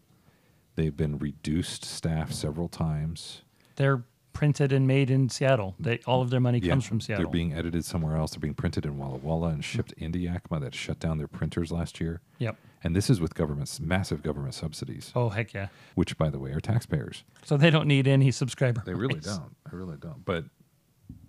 They've 0.76 0.96
been 0.96 1.18
reduced 1.18 1.84
staff 1.84 2.32
several 2.32 2.68
times. 2.68 3.42
They're 3.76 4.04
printed 4.32 4.72
and 4.72 4.86
made 4.86 5.10
in 5.10 5.28
Seattle. 5.28 5.76
They 5.78 5.98
all 6.06 6.20
of 6.20 6.30
their 6.30 6.40
money 6.40 6.58
Yeah, 6.58 6.70
comes 6.72 6.84
from 6.84 7.00
Seattle. 7.00 7.24
They're 7.24 7.32
being 7.32 7.52
edited 7.52 7.84
somewhere 7.84 8.16
else. 8.16 8.32
They're 8.32 8.40
being 8.40 8.54
printed 8.54 8.84
in 8.84 8.98
Walla 8.98 9.16
Walla 9.18 9.48
and 9.50 9.64
shipped 9.64 9.92
into 9.92 10.18
Yakima 10.18 10.58
that 10.60 10.74
shut 10.74 10.98
down 10.98 11.18
their 11.18 11.28
printers 11.28 11.70
last 11.70 12.00
year. 12.00 12.20
yep. 12.38 12.56
And 12.82 12.94
this 12.94 13.08
is 13.08 13.18
with 13.18 13.34
government's 13.34 13.80
massive 13.80 14.22
government 14.22 14.52
subsidies, 14.52 15.10
Oh 15.14 15.30
heck 15.30 15.54
yeah. 15.54 15.68
which, 15.94 16.18
by 16.18 16.28
the 16.28 16.38
way, 16.38 16.50
are 16.50 16.60
taxpayers. 16.60 17.24
So 17.44 17.56
they 17.56 17.70
don't 17.70 17.88
need 17.88 18.06
any 18.06 18.30
subscriber. 18.30 18.82
They 18.84 18.92
really 18.92 19.20
don't. 19.20 19.56
I 19.72 19.74
really 19.74 19.96
don't. 19.96 20.22
But 20.22 20.44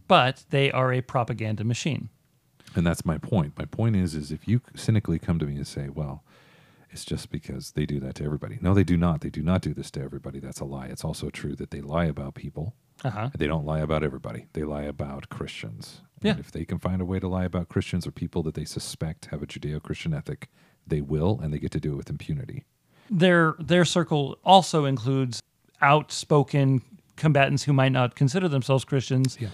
But 0.08 0.46
they 0.50 0.72
are 0.72 0.94
a 0.94 1.02
propaganda 1.02 1.64
machine. 1.64 2.10
and 2.76 2.86
that's 2.86 3.06
my 3.06 3.18
point. 3.18 3.58
My 3.58 3.66
point 3.66 3.96
is, 3.96 4.16
is 4.16 4.32
if 4.32 4.48
you 4.48 4.62
cynically 4.76 5.18
come 5.20 5.40
to 5.40 5.46
me 5.46 5.56
and 5.56 5.66
say, 5.68 5.88
"Well, 5.90 6.24
it's 6.92 7.06
just 7.06 7.30
because 7.30 7.72
they 7.72 7.86
do 7.86 8.00
that 8.02 8.16
to 8.16 8.24
everybody," 8.26 8.58
no, 8.62 8.74
they 8.74 8.84
do 8.84 8.98
not. 8.98 9.22
They 9.22 9.30
do 9.30 9.42
not 9.42 9.62
do 9.62 9.74
this 9.74 9.90
to 9.92 10.02
everybody. 10.02 10.40
That's 10.40 10.60
a 10.60 10.66
lie. 10.66 10.88
It's 10.88 11.04
also 11.06 11.30
true 11.30 11.56
that 11.56 11.72
they 11.72 11.82
lie 11.82 12.06
about 12.06 12.36
people. 12.36 12.76
Uh 13.04 13.10
huh. 13.12 13.30
They 13.38 13.48
don't 13.48 13.66
lie 13.66 13.80
about 13.80 14.04
everybody. 14.04 14.48
They 14.54 14.64
lie 14.64 14.84
about 14.84 15.30
Christians. 15.30 16.02
Yeah. 16.22 16.32
And 16.32 16.40
if 16.40 16.52
they 16.52 16.66
can 16.66 16.80
find 16.80 17.02
a 17.02 17.06
way 17.06 17.20
to 17.20 17.28
lie 17.28 17.46
about 17.46 17.70
Christians 17.70 18.06
or 18.08 18.12
people 18.12 18.42
that 18.44 18.56
they 18.56 18.66
suspect 18.66 19.26
have 19.28 19.42
a 19.44 19.48
Judeo-Christian 19.48 20.14
ethic, 20.14 20.50
they 20.88 21.02
will, 21.02 21.40
and 21.42 21.54
they 21.54 21.60
get 21.60 21.72
to 21.72 21.80
do 21.80 21.94
it 21.94 21.98
with 21.98 22.10
impunity. 22.10 22.64
Their 23.10 23.56
their 23.60 23.86
circle 23.86 24.38
also 24.44 24.86
includes 24.86 25.42
outspoken 25.82 26.82
combatants 27.16 27.64
who 27.64 27.74
might 27.74 27.92
not 27.92 28.16
consider 28.16 28.48
themselves 28.50 28.84
Christians. 28.84 29.38
Yeah. 29.40 29.50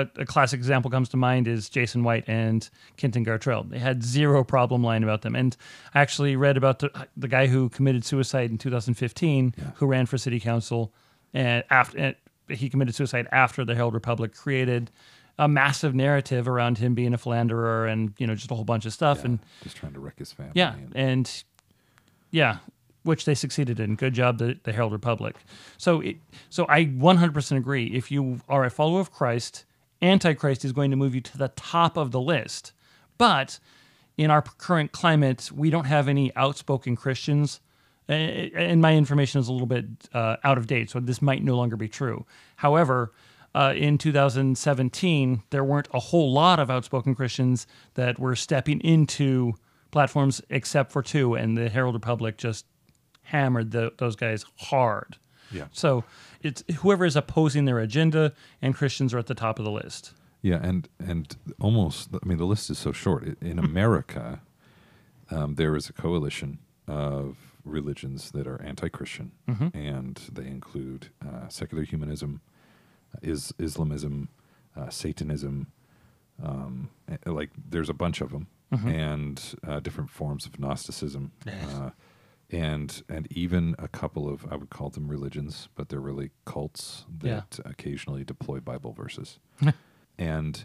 A, 0.00 0.20
a 0.22 0.24
classic 0.26 0.58
example 0.58 0.90
comes 0.90 1.08
to 1.10 1.16
mind 1.16 1.48
is 1.48 1.68
Jason 1.68 2.04
White 2.04 2.24
and 2.28 2.68
Kenton 2.96 3.24
Gartrell. 3.24 3.68
They 3.68 3.78
had 3.78 4.02
zero 4.02 4.44
problem 4.44 4.82
lying 4.82 5.02
about 5.02 5.22
them. 5.22 5.34
And 5.34 5.56
I 5.94 6.00
actually 6.00 6.36
read 6.36 6.56
about 6.56 6.78
the, 6.78 6.90
the 7.16 7.28
guy 7.28 7.46
who 7.46 7.68
committed 7.68 8.04
suicide 8.04 8.50
in 8.50 8.58
2015, 8.58 9.54
Yeah. 9.56 9.64
who 9.76 9.86
ran 9.86 10.06
for 10.06 10.18
city 10.18 10.40
council, 10.40 10.92
and 11.34 11.64
after 11.70 11.98
and 11.98 12.16
he 12.48 12.68
committed 12.70 12.94
suicide 12.94 13.26
after 13.32 13.64
the 13.64 13.74
Herald 13.74 13.94
Republic 13.94 14.34
created 14.34 14.90
a 15.38 15.46
massive 15.46 15.94
narrative 15.94 16.48
around 16.48 16.78
him 16.78 16.94
being 16.94 17.12
a 17.14 17.18
philanderer 17.18 17.86
and 17.86 18.12
you 18.18 18.26
know 18.26 18.34
just 18.34 18.50
a 18.50 18.54
whole 18.54 18.64
bunch 18.64 18.86
of 18.86 18.92
stuff. 18.92 19.18
Yeah, 19.18 19.24
And 19.26 19.38
just 19.62 19.76
trying 19.76 19.92
to 19.92 20.00
wreck 20.00 20.18
his 20.18 20.32
family. 20.32 20.52
yeah, 20.54 20.74
and- 20.74 20.96
and 20.96 21.44
yeah, 22.30 22.58
which 23.04 23.24
they 23.24 23.34
succeeded 23.34 23.80
in. 23.80 23.94
Good 23.96 24.14
job, 24.14 24.38
the, 24.38 24.58
the 24.64 24.72
Herald 24.72 24.92
Republic. 24.92 25.36
So, 25.78 26.00
it, 26.00 26.16
so 26.50 26.66
I 26.68 26.86
100% 26.86 27.56
agree. 27.56 27.86
If 27.86 28.10
you 28.10 28.40
are 28.48 28.64
a 28.64 28.70
follower 28.70 29.00
of 29.00 29.10
Christ, 29.12 29.64
Antichrist 30.00 30.64
is 30.64 30.72
going 30.72 30.90
to 30.90 30.96
move 30.96 31.14
you 31.14 31.20
to 31.20 31.38
the 31.38 31.48
top 31.48 31.96
of 31.96 32.10
the 32.10 32.20
list. 32.20 32.72
But 33.16 33.58
in 34.16 34.30
our 34.30 34.42
current 34.42 34.92
climate, 34.92 35.50
we 35.54 35.70
don't 35.70 35.86
have 35.86 36.08
any 36.08 36.34
outspoken 36.36 36.96
Christians. 36.96 37.60
And 38.08 38.80
my 38.80 38.94
information 38.94 39.40
is 39.40 39.48
a 39.48 39.52
little 39.52 39.66
bit 39.66 39.84
uh, 40.14 40.36
out 40.42 40.56
of 40.56 40.66
date, 40.66 40.90
so 40.90 40.98
this 40.98 41.20
might 41.20 41.44
no 41.44 41.56
longer 41.56 41.76
be 41.76 41.88
true. 41.88 42.24
However, 42.56 43.12
uh, 43.54 43.74
in 43.76 43.98
2017, 43.98 45.42
there 45.50 45.64
weren't 45.64 45.88
a 45.92 46.00
whole 46.00 46.32
lot 46.32 46.58
of 46.58 46.70
outspoken 46.70 47.14
Christians 47.14 47.66
that 47.94 48.18
were 48.18 48.36
stepping 48.36 48.80
into 48.80 49.54
platforms 49.90 50.40
except 50.48 50.92
for 50.92 51.02
two, 51.02 51.34
and 51.34 51.56
the 51.56 51.68
Herald 51.68 51.94
Republic 51.94 52.38
just 52.38 52.66
hammered 53.22 53.72
the, 53.72 53.92
those 53.98 54.16
guys 54.16 54.44
hard. 54.56 55.16
Yeah. 55.52 55.66
So 55.72 56.04
it's 56.42 56.62
whoever 56.78 57.04
is 57.04 57.16
opposing 57.16 57.64
their 57.64 57.78
agenda, 57.78 58.32
and 58.62 58.74
Christians 58.74 59.14
are 59.14 59.18
at 59.18 59.26
the 59.26 59.34
top 59.34 59.58
of 59.58 59.64
the 59.64 59.70
list. 59.70 60.12
Yeah, 60.42 60.58
and 60.62 60.88
and 60.98 61.36
almost. 61.60 62.10
I 62.14 62.24
mean, 62.26 62.38
the 62.38 62.44
list 62.44 62.70
is 62.70 62.78
so 62.78 62.92
short. 62.92 63.24
In 63.40 63.58
America, 63.70 64.40
um, 65.30 65.54
there 65.56 65.74
is 65.76 65.88
a 65.88 65.92
coalition 65.92 66.58
of 66.86 67.36
religions 67.64 68.30
that 68.30 68.46
are 68.46 68.62
anti-Christian, 68.62 69.32
and 69.74 70.16
they 70.32 70.46
include 70.46 71.08
uh, 71.22 71.48
secular 71.48 71.82
humanism, 71.84 72.40
is 73.22 73.52
Islamism, 73.58 74.28
uh, 74.76 74.88
Satanism. 74.88 75.66
Um, 76.42 76.88
eh, 77.10 77.16
like, 77.26 77.50
there's 77.68 77.90
a 77.90 77.94
bunch 77.94 78.20
of 78.22 78.30
them, 78.30 78.46
and 78.88 79.54
uh, 79.66 79.80
different 79.80 80.08
forms 80.08 80.46
of 80.46 80.58
Gnosticism. 80.58 81.32
And 82.50 83.02
and 83.08 83.30
even 83.30 83.74
a 83.78 83.88
couple 83.88 84.28
of 84.28 84.46
I 84.50 84.56
would 84.56 84.70
call 84.70 84.90
them 84.90 85.08
religions, 85.08 85.68
but 85.74 85.88
they're 85.88 86.00
really 86.00 86.30
cults 86.44 87.04
Yeah. 87.22 87.42
that 87.50 87.60
occasionally 87.66 88.24
deploy 88.24 88.60
Bible 88.60 88.92
verses. 88.92 89.38
And 90.20 90.64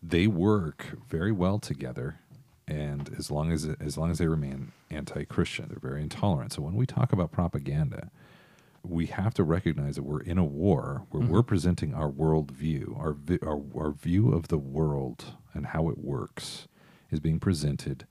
they 0.00 0.28
work 0.28 0.96
very 1.08 1.32
well 1.32 1.58
together 1.58 2.20
and 2.68 3.12
as 3.18 3.32
long 3.32 3.50
as 3.50 3.64
as 3.80 3.98
long 3.98 4.12
as 4.12 4.18
they 4.18 4.28
remain 4.28 4.70
anti-christian 4.90 5.66
they're 5.68 5.80
very 5.80 6.02
intolerant. 6.02 6.52
So 6.52 6.62
when 6.62 6.76
we 6.76 6.86
talk 6.86 7.12
about 7.12 7.32
propaganda 7.32 8.12
we 8.88 9.06
have 9.06 9.34
to 9.34 9.44
recognize 9.44 9.96
that 9.96 10.02
we're 10.04 10.20
in 10.20 10.38
a 10.38 10.44
war 10.44 11.06
where 11.10 11.22
mm-hmm. 11.22 11.32
we're 11.32 11.42
presenting 11.42 11.94
our 11.94 12.10
worldview. 12.10 12.98
Our, 12.98 13.12
vi- 13.12 13.38
our 13.42 13.60
our 13.76 13.90
view 13.90 14.32
of 14.32 14.48
the 14.48 14.58
world 14.58 15.36
and 15.54 15.66
how 15.66 15.88
it 15.88 15.98
works 15.98 16.68
is 17.10 17.20
being 17.20 17.40
presented 17.40 18.06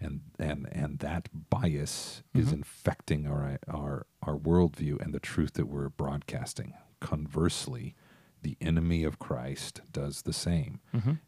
and 0.00 0.20
and 0.38 0.68
and 0.72 0.98
that 1.00 1.28
bias 1.50 2.22
is 2.34 2.52
infecting 2.52 3.26
our 3.26 3.58
our 3.68 4.06
our 4.22 4.36
worldview 4.36 5.00
and 5.02 5.12
the 5.12 5.20
truth 5.20 5.52
that 5.54 5.66
we're 5.66 5.88
broadcasting 5.90 6.72
conversely 7.00 7.94
The 8.42 8.56
enemy 8.60 9.04
of 9.04 9.18
Christ 9.18 9.82
does 9.92 10.22
the 10.22 10.32
same, 10.32 10.80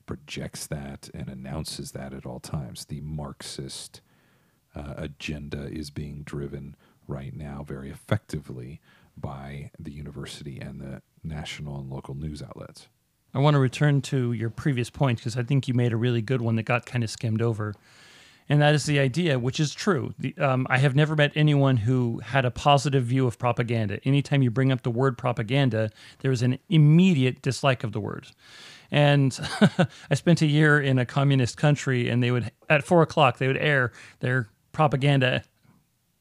projects 0.07 0.67
that 0.69 1.11
and 1.13 1.29
announces 1.29 1.93
that 1.93 2.15
at 2.15 2.25
all 2.25 2.41
times. 2.41 2.87
The 2.87 3.01
Marxist 3.03 4.01
uh, 4.75 4.95
agenda 4.97 5.65
is 5.67 5.91
being 5.91 6.23
driven 6.23 6.75
right 7.07 7.35
now 7.37 7.63
very 7.67 7.91
effectively 7.91 8.81
by 9.15 9.71
the 9.79 9.93
university 9.93 10.59
and 10.59 10.81
the 10.81 11.03
national 11.23 11.79
and 11.81 11.91
local 11.91 12.15
news 12.15 12.43
outlets. 12.43 12.89
I 13.35 13.39
want 13.41 13.55
to 13.55 13.61
return 13.61 14.01
to 14.03 14.33
your 14.33 14.49
previous 14.51 14.89
point 14.91 15.19
because 15.19 15.37
I 15.37 15.43
think 15.43 15.69
you 15.69 15.75
made 15.75 15.93
a 15.93 15.97
really 15.97 16.23
good 16.23 16.41
one 16.41 16.57
that 16.57 16.63
got 16.65 16.87
kind 16.87 17.05
of 17.05 17.11
skimmed 17.11 17.43
over. 17.43 17.75
And 18.53 18.61
that 18.61 18.75
is 18.75 18.85
the 18.85 18.99
idea, 18.99 19.39
which 19.39 19.59
is 19.59 19.73
true. 19.75 20.13
The, 20.19 20.37
um, 20.37 20.67
I 20.69 20.77
have 20.77 20.95
never 20.95 21.17
met 21.17 21.33
anyone 21.35 21.79
who 21.79 22.19
had 22.19 22.45
a 22.45 22.51
positive 22.51 23.03
view 23.03 23.27
of 23.27 23.39
propaganda. 23.39 23.99
Anytime 24.05 24.43
you 24.43 24.51
bring 24.51 24.71
up 24.71 24.83
the 24.83 24.91
word 24.91 25.17
propaganda, 25.17 25.91
there 26.19 26.31
is 26.31 26.43
an 26.43 26.59
immediate 26.69 27.41
dislike 27.41 27.83
of 27.83 27.93
the 27.93 28.01
word. 28.01 28.27
And 28.91 29.41
I 30.11 30.15
spent 30.17 30.43
a 30.43 30.47
year 30.47 30.79
in 30.79 30.99
a 30.99 31.07
communist 31.07 31.57
country, 31.57 32.11
and 32.11 32.23
they 32.23 32.31
would, 32.31 32.53
at 32.69 32.85
four 32.85 33.01
o'clock, 33.01 33.39
they 33.39 33.47
would 33.47 33.57
air 33.57 33.91
their 34.21 34.51
propaganda 34.73 35.45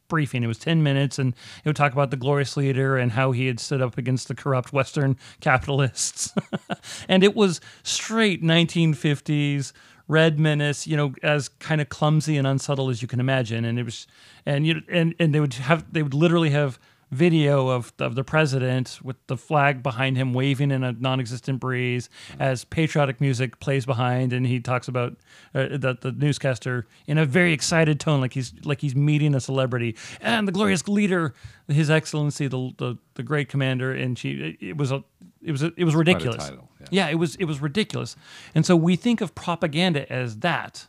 briefing. 0.08 0.42
It 0.42 0.48
was 0.48 0.58
10 0.58 0.82
minutes, 0.82 1.20
and 1.20 1.34
it 1.66 1.68
would 1.68 1.76
talk 1.76 1.92
about 1.92 2.12
the 2.12 2.18
glorious 2.18 2.56
leader 2.56 2.96
and 2.98 3.12
how 3.12 3.34
he 3.34 3.48
had 3.48 3.60
stood 3.60 3.82
up 3.82 3.98
against 3.98 4.30
the 4.30 4.36
corrupt 4.36 4.72
Western 4.72 5.18
capitalists. 5.42 6.34
and 7.10 7.26
it 7.26 7.36
was 7.36 7.60
straight 7.84 8.42
1950s 8.42 9.74
red 10.12 10.39
menace, 10.39 10.86
you 10.86 10.97
know, 10.97 11.14
as 11.24 11.47
kind 11.47 11.80
of 11.80 11.88
clumsy 11.88 12.38
and 12.38 12.45
unsubtle 12.45 12.89
as 12.89 13.01
you 13.01 13.07
can 13.07 13.22
imagine. 13.22 13.64
And 13.64 13.80
it 13.80 13.84
was, 13.84 14.07
and 14.45 14.68
you, 14.68 14.82
and 14.89 15.16
and 15.20 15.34
they 15.34 15.39
would 15.39 15.53
have, 15.53 15.91
they 15.91 16.03
would 16.03 16.14
literally 16.14 16.49
have 16.49 16.78
video 17.12 17.68
of 17.68 17.91
of 17.99 18.16
the 18.16 18.24
president 18.24 18.99
with 19.03 19.18
the 19.28 19.36
flag 19.36 19.84
behind 19.84 20.16
him 20.16 20.34
waving 20.34 20.72
in 20.72 20.82
a 20.82 20.93
non-existent 20.93 21.59
breeze 21.59 22.09
as 22.39 22.64
patriotic 22.64 23.20
music 23.20 23.59
plays 23.59 23.86
behind 23.86 24.32
and 24.32 24.47
he 24.47 24.62
talks 24.62 24.88
about 24.88 25.18
uh, 25.53 25.68
the, 25.72 25.97
the 25.99 26.14
newscaster 26.14 26.88
in 27.07 27.18
a 27.18 27.26
very 27.26 27.51
excited 27.51 27.99
tone 27.99 28.22
like 28.22 28.32
he's 28.32 28.53
like 28.64 28.80
he's 28.80 28.95
meeting 28.95 29.36
a 29.36 29.41
celebrity 29.41 29.93
and 30.22 30.47
the 30.47 30.53
glorious 30.53 30.88
leader 30.88 31.34
his 31.68 31.89
excellency 31.89 32.47
the 32.47 32.72
the, 32.78 32.97
the 33.16 33.24
great 33.24 33.49
commander 33.49 33.91
and 33.91 34.18
she 34.18 34.32
it, 34.32 34.57
it 34.62 34.78
was 34.78 34.89
a 34.89 35.03
it 35.44 35.52
was 35.52 35.64
it 35.64 35.84
was 35.84 35.96
ridiculous 35.96 36.48
title, 36.48 36.70
yeah. 36.80 36.88
yeah 36.92 37.10
it 37.10 37.16
was 37.16 37.36
it 37.36 37.46
was 37.46 37.62
ridiculous 37.62 38.16
and 38.54 38.66
so 38.66 38.76
we 38.76 38.96
think 38.96 39.22
of 39.22 39.34
propaganda 39.36 40.12
as 40.12 40.39
that 40.39 40.88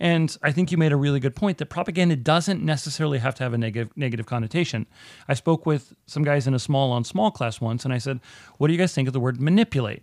and 0.00 0.36
I 0.42 0.52
think 0.52 0.70
you 0.70 0.78
made 0.78 0.92
a 0.92 0.96
really 0.96 1.20
good 1.20 1.34
point 1.34 1.58
that 1.58 1.66
propaganda 1.66 2.16
doesn't 2.16 2.62
necessarily 2.62 3.18
have 3.18 3.34
to 3.36 3.42
have 3.42 3.52
a 3.52 3.58
negative 3.58 3.90
negative 3.96 4.26
connotation. 4.26 4.86
I 5.26 5.34
spoke 5.34 5.66
with 5.66 5.94
some 6.06 6.22
guys 6.22 6.46
in 6.46 6.54
a 6.54 6.58
small 6.58 6.92
on 6.92 7.04
small 7.04 7.30
class 7.30 7.60
once, 7.60 7.84
and 7.84 7.92
I 7.92 7.98
said, 7.98 8.20
"What 8.58 8.68
do 8.68 8.72
you 8.72 8.78
guys 8.78 8.94
think 8.94 9.08
of 9.08 9.12
the 9.12 9.20
word 9.20 9.40
manipulate?" 9.40 10.02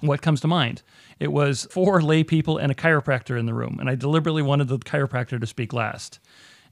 What 0.00 0.20
comes 0.20 0.40
to 0.42 0.46
mind? 0.46 0.82
It 1.18 1.32
was 1.32 1.66
four 1.70 2.02
lay 2.02 2.22
people 2.22 2.58
and 2.58 2.70
a 2.70 2.74
chiropractor 2.74 3.38
in 3.38 3.46
the 3.46 3.54
room, 3.54 3.78
and 3.80 3.88
I 3.88 3.94
deliberately 3.94 4.42
wanted 4.42 4.68
the 4.68 4.78
chiropractor 4.78 5.40
to 5.40 5.46
speak 5.46 5.72
last. 5.72 6.20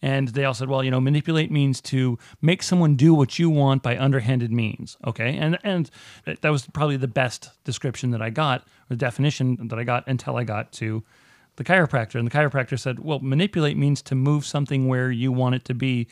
And 0.04 0.28
they 0.28 0.44
all 0.44 0.52
said, 0.52 0.68
well, 0.68 0.84
you 0.84 0.90
know, 0.90 1.00
manipulate 1.00 1.50
means 1.50 1.80
to 1.80 2.18
make 2.42 2.62
someone 2.62 2.94
do 2.94 3.14
what 3.14 3.38
you 3.38 3.48
want 3.48 3.82
by 3.82 3.96
underhanded 3.96 4.52
means. 4.52 4.98
Okay. 5.06 5.34
And 5.38 5.56
and 5.64 5.90
that 6.26 6.50
was 6.50 6.66
probably 6.66 6.98
the 6.98 7.08
best 7.08 7.48
description 7.64 8.10
that 8.10 8.20
I 8.20 8.28
got, 8.28 8.68
or 8.90 8.96
definition 8.96 9.68
that 9.68 9.78
I 9.78 9.82
got 9.82 10.06
until 10.06 10.36
I 10.36 10.44
got 10.44 10.72
to 10.72 11.02
the 11.56 11.64
chiropractor. 11.64 12.16
And 12.16 12.26
the 12.26 12.30
chiropractor 12.30 12.78
said, 12.78 12.98
well, 12.98 13.18
manipulate 13.20 13.78
means 13.78 14.02
to 14.02 14.14
move 14.14 14.44
something 14.44 14.88
where 14.88 15.10
you 15.10 15.32
want 15.32 15.54
it 15.54 15.64
to 15.64 15.74
be, 15.74 16.06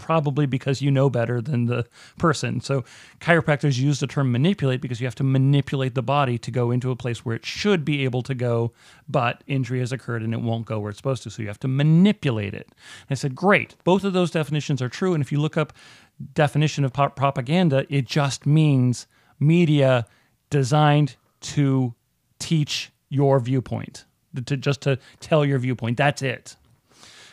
probably 0.00 0.46
because 0.46 0.82
you 0.82 0.90
know 0.90 1.08
better 1.08 1.40
than 1.40 1.66
the 1.66 1.86
person. 2.18 2.60
So 2.60 2.84
chiropractors 3.20 3.78
use 3.78 4.00
the 4.00 4.06
term 4.06 4.32
manipulate 4.32 4.80
because 4.80 5.00
you 5.00 5.06
have 5.06 5.14
to 5.16 5.24
manipulate 5.24 5.94
the 5.94 6.02
body 6.02 6.38
to 6.38 6.50
go 6.50 6.70
into 6.70 6.90
a 6.90 6.96
place 6.96 7.24
where 7.24 7.36
it 7.36 7.46
should 7.46 7.84
be 7.84 8.04
able 8.04 8.22
to 8.22 8.34
go, 8.34 8.72
but 9.08 9.44
injury 9.46 9.80
has 9.80 9.92
occurred 9.92 10.22
and 10.22 10.34
it 10.34 10.40
won't 10.40 10.66
go 10.66 10.80
where 10.80 10.90
it's 10.90 10.98
supposed 10.98 11.22
to. 11.24 11.30
So 11.30 11.42
you 11.42 11.48
have 11.48 11.60
to 11.60 11.68
manipulate 11.68 12.54
it. 12.54 12.66
And 12.66 13.10
I 13.10 13.14
said, 13.14 13.34
great. 13.34 13.76
Both 13.84 14.04
of 14.04 14.12
those 14.12 14.30
definitions 14.30 14.82
are 14.82 14.88
true. 14.88 15.14
And 15.14 15.22
if 15.22 15.30
you 15.30 15.40
look 15.40 15.56
up 15.56 15.72
definition 16.34 16.84
of 16.84 16.92
propaganda, 16.92 17.86
it 17.88 18.06
just 18.06 18.46
means 18.46 19.06
media 19.38 20.06
designed 20.50 21.16
to 21.40 21.94
teach 22.38 22.90
your 23.08 23.40
viewpoint 23.40 24.04
to 24.46 24.56
just 24.56 24.80
to 24.82 24.98
tell 25.20 25.44
your 25.44 25.58
viewpoint. 25.58 25.96
That's 25.96 26.22
it. 26.22 26.56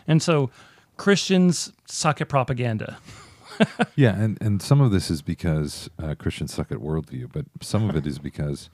And 0.08 0.22
so 0.22 0.50
Christians 0.98 1.72
suck 1.88 2.22
at 2.22 2.30
propaganda. 2.30 2.98
yeah, 3.96 4.16
and, 4.16 4.38
and 4.42 4.62
some 4.62 4.82
of 4.82 4.92
this 4.92 5.10
is 5.10 5.22
because 5.22 5.90
uh, 6.02 6.16
Christians 6.16 6.54
suck 6.54 6.72
at 6.72 6.78
worldview, 6.78 7.32
but 7.32 7.46
some 7.62 7.90
of 7.90 7.96
it 7.96 8.06
is 8.06 8.20
because 8.20 8.70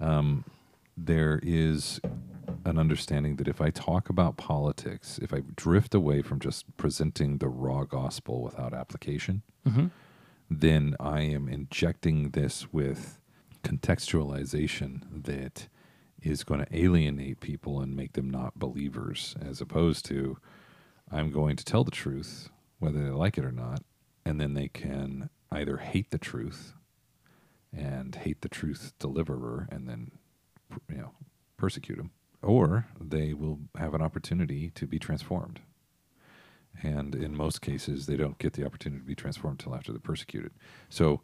um, 0.00 0.44
there 0.96 1.40
is 1.42 2.00
an 2.64 2.78
understanding 2.78 3.36
that 3.36 3.48
if 3.48 3.60
I 3.60 3.70
talk 3.70 4.08
about 4.08 4.36
politics, 4.36 5.18
if 5.22 5.32
I 5.32 5.42
drift 5.56 5.94
away 5.94 6.22
from 6.22 6.38
just 6.38 6.76
presenting 6.76 7.38
the 7.38 7.48
raw 7.48 7.84
gospel 7.84 8.42
without 8.42 8.74
application, 8.74 9.42
then 10.50 10.94
I 11.00 11.20
am 11.22 11.48
injecting 11.48 12.30
this 12.30 12.72
with 12.72 13.18
contextualization 13.64 15.24
that 15.24 15.68
is 16.22 16.44
going 16.44 16.64
to 16.64 16.76
alienate 16.76 17.40
people 17.40 17.80
and 17.80 17.96
make 17.96 18.12
them 18.12 18.30
not 18.30 18.58
believers, 18.58 19.34
as 19.40 19.60
opposed 19.60 20.04
to 20.06 20.38
I'm 21.10 21.30
going 21.30 21.56
to 21.56 21.64
tell 21.64 21.84
the 21.84 21.90
truth, 21.90 22.48
whether 22.78 23.02
they 23.02 23.10
like 23.10 23.38
it 23.38 23.44
or 23.44 23.52
not, 23.52 23.82
and 24.24 24.40
then 24.40 24.54
they 24.54 24.68
can 24.68 25.30
either 25.50 25.78
hate 25.78 26.10
the 26.10 26.18
truth 26.18 26.74
and 27.72 28.14
hate 28.14 28.40
the 28.42 28.48
truth 28.48 28.92
deliverer 28.98 29.68
and 29.70 29.88
then 29.88 30.10
you 30.88 30.96
know 30.96 31.12
persecute 31.56 31.96
them, 31.96 32.10
or 32.42 32.86
they 33.00 33.32
will 33.32 33.60
have 33.78 33.94
an 33.94 34.02
opportunity 34.02 34.70
to 34.70 34.86
be 34.86 34.98
transformed. 34.98 35.60
And 36.82 37.14
in 37.14 37.34
most 37.34 37.62
cases, 37.62 38.06
they 38.06 38.16
don't 38.16 38.38
get 38.38 38.52
the 38.52 38.66
opportunity 38.66 39.00
to 39.00 39.06
be 39.06 39.14
transformed 39.14 39.60
until 39.60 39.74
after 39.74 39.92
they're 39.92 40.00
persecuted. 40.00 40.52
So 40.90 41.22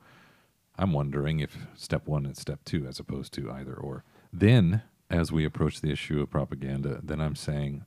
I'm 0.78 0.92
wondering 0.92 1.40
if 1.40 1.57
step 1.76 2.07
one 2.07 2.24
and 2.24 2.36
step 2.36 2.61
two, 2.64 2.86
as 2.86 2.98
opposed 2.98 3.32
to 3.34 3.50
either 3.50 3.74
or. 3.74 4.05
Then, 4.32 4.82
as 5.11 5.30
we 5.30 5.44
approach 5.44 5.80
the 5.80 5.92
issue 5.92 6.22
of 6.22 6.30
propaganda, 6.30 7.00
then 7.03 7.20
I'm 7.20 7.36
saying, 7.36 7.84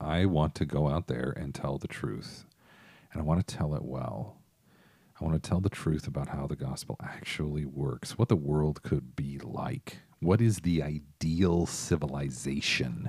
I 0.00 0.26
want 0.26 0.54
to 0.56 0.64
go 0.64 0.88
out 0.88 1.06
there 1.06 1.32
and 1.36 1.54
tell 1.54 1.78
the 1.78 1.88
truth. 1.88 2.44
And 3.12 3.20
I 3.20 3.24
want 3.24 3.46
to 3.46 3.56
tell 3.56 3.74
it 3.74 3.84
well. 3.84 4.36
I 5.20 5.24
want 5.24 5.42
to 5.42 5.48
tell 5.48 5.60
the 5.60 5.70
truth 5.70 6.06
about 6.06 6.28
how 6.28 6.46
the 6.46 6.56
gospel 6.56 6.96
actually 7.02 7.64
works, 7.64 8.18
what 8.18 8.28
the 8.28 8.36
world 8.36 8.82
could 8.82 9.16
be 9.16 9.38
like. 9.42 9.98
What 10.20 10.40
is 10.40 10.60
the 10.60 10.82
ideal 10.82 11.66
civilization? 11.66 13.08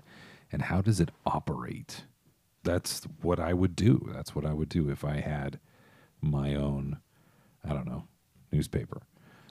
And 0.51 0.61
how 0.61 0.81
does 0.81 1.01
it 1.01 1.11
operate? 1.25 2.05
That's 2.63 3.03
what 3.21 3.39
I 3.39 3.53
would 3.53 3.75
do. 3.75 4.09
That's 4.13 4.33
what 4.33 4.45
I 4.45 4.53
would 4.53 4.69
do 4.69 4.89
if 4.89 5.03
I 5.03 5.19
had 5.19 5.59
my 6.21 6.55
own, 6.55 6.97
I 7.63 7.73
don't 7.73 7.87
know, 7.87 8.05
newspaper. 8.51 9.01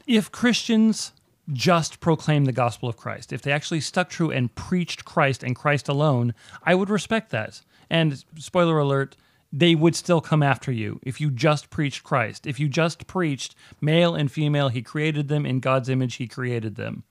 If 0.06 0.32
Christians 0.32 1.12
just 1.52 2.00
proclaimed 2.00 2.46
the 2.46 2.52
gospel 2.52 2.88
of 2.88 2.96
Christ, 2.96 3.32
if 3.32 3.42
they 3.42 3.52
actually 3.52 3.80
stuck 3.80 4.08
true 4.08 4.30
and 4.30 4.54
preached 4.54 5.04
Christ 5.04 5.42
and 5.42 5.54
Christ 5.54 5.88
alone, 5.88 6.34
I 6.62 6.74
would 6.74 6.90
respect 6.90 7.30
that. 7.30 7.60
And 7.90 8.24
spoiler 8.38 8.78
alert, 8.78 9.16
they 9.52 9.74
would 9.74 9.94
still 9.94 10.20
come 10.20 10.42
after 10.42 10.72
you 10.72 11.00
if 11.02 11.20
you 11.20 11.30
just 11.30 11.70
preached 11.70 12.04
Christ. 12.04 12.46
If 12.46 12.60
you 12.60 12.68
just 12.68 13.06
preached 13.06 13.54
male 13.80 14.14
and 14.14 14.30
female, 14.30 14.68
he 14.68 14.82
created 14.82 15.28
them 15.28 15.46
in 15.46 15.60
God's 15.60 15.88
image, 15.88 16.16
he 16.16 16.26
created 16.26 16.76
them. 16.76 17.04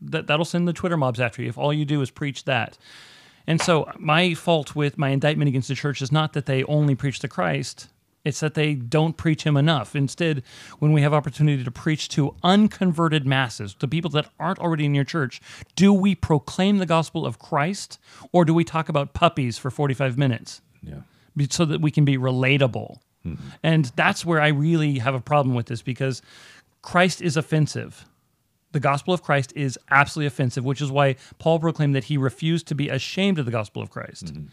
That 0.00 0.26
that'll 0.26 0.44
send 0.44 0.68
the 0.68 0.72
Twitter 0.72 0.96
mobs 0.96 1.20
after 1.20 1.42
you 1.42 1.48
if 1.48 1.58
all 1.58 1.72
you 1.72 1.84
do 1.84 2.02
is 2.02 2.10
preach 2.10 2.44
that. 2.44 2.78
And 3.46 3.60
so 3.60 3.90
my 3.98 4.34
fault 4.34 4.74
with 4.74 4.96
my 4.98 5.10
indictment 5.10 5.48
against 5.48 5.68
the 5.68 5.74
church 5.74 6.00
is 6.00 6.10
not 6.10 6.32
that 6.32 6.46
they 6.46 6.64
only 6.64 6.94
preach 6.94 7.20
the 7.20 7.28
Christ, 7.28 7.88
it's 8.24 8.40
that 8.40 8.54
they 8.54 8.74
don't 8.74 9.16
preach 9.18 9.44
him 9.44 9.56
enough. 9.56 9.94
Instead, 9.94 10.42
when 10.78 10.92
we 10.92 11.02
have 11.02 11.12
opportunity 11.12 11.62
to 11.62 11.70
preach 11.70 12.08
to 12.10 12.34
unconverted 12.42 13.26
masses, 13.26 13.74
to 13.74 13.86
people 13.86 14.10
that 14.12 14.30
aren't 14.40 14.58
already 14.58 14.86
in 14.86 14.94
your 14.94 15.04
church, 15.04 15.42
do 15.76 15.92
we 15.92 16.14
proclaim 16.14 16.78
the 16.78 16.86
gospel 16.86 17.26
of 17.26 17.38
Christ 17.38 17.98
or 18.32 18.46
do 18.46 18.54
we 18.54 18.64
talk 18.64 18.88
about 18.88 19.12
puppies 19.12 19.58
for 19.58 19.70
45 19.70 20.16
minutes? 20.16 20.62
Yeah. 20.82 21.00
Be- 21.36 21.48
so 21.50 21.64
that 21.64 21.80
we 21.80 21.90
can 21.90 22.04
be 22.04 22.16
relatable. 22.16 22.98
Hmm. 23.22 23.34
And 23.62 23.86
that's 23.96 24.24
where 24.24 24.40
I 24.40 24.48
really 24.48 24.98
have 24.98 25.14
a 25.14 25.20
problem 25.20 25.54
with 25.54 25.66
this 25.66 25.82
because 25.82 26.22
Christ 26.82 27.22
is 27.22 27.36
offensive. 27.36 28.06
The 28.72 28.80
gospel 28.80 29.14
of 29.14 29.22
Christ 29.22 29.52
is 29.54 29.78
absolutely 29.90 30.26
offensive, 30.26 30.64
which 30.64 30.80
is 30.80 30.90
why 30.90 31.16
Paul 31.38 31.60
proclaimed 31.60 31.94
that 31.94 32.04
he 32.04 32.16
refused 32.16 32.66
to 32.68 32.74
be 32.74 32.88
ashamed 32.88 33.38
of 33.38 33.46
the 33.46 33.52
gospel 33.52 33.82
of 33.82 33.90
Christ. 33.90 34.26
Mm-hmm. 34.26 34.46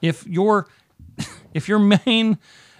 If 0.00 0.26
your 0.26 0.66
if 1.54 1.68
your 1.68 1.78
main 1.78 2.38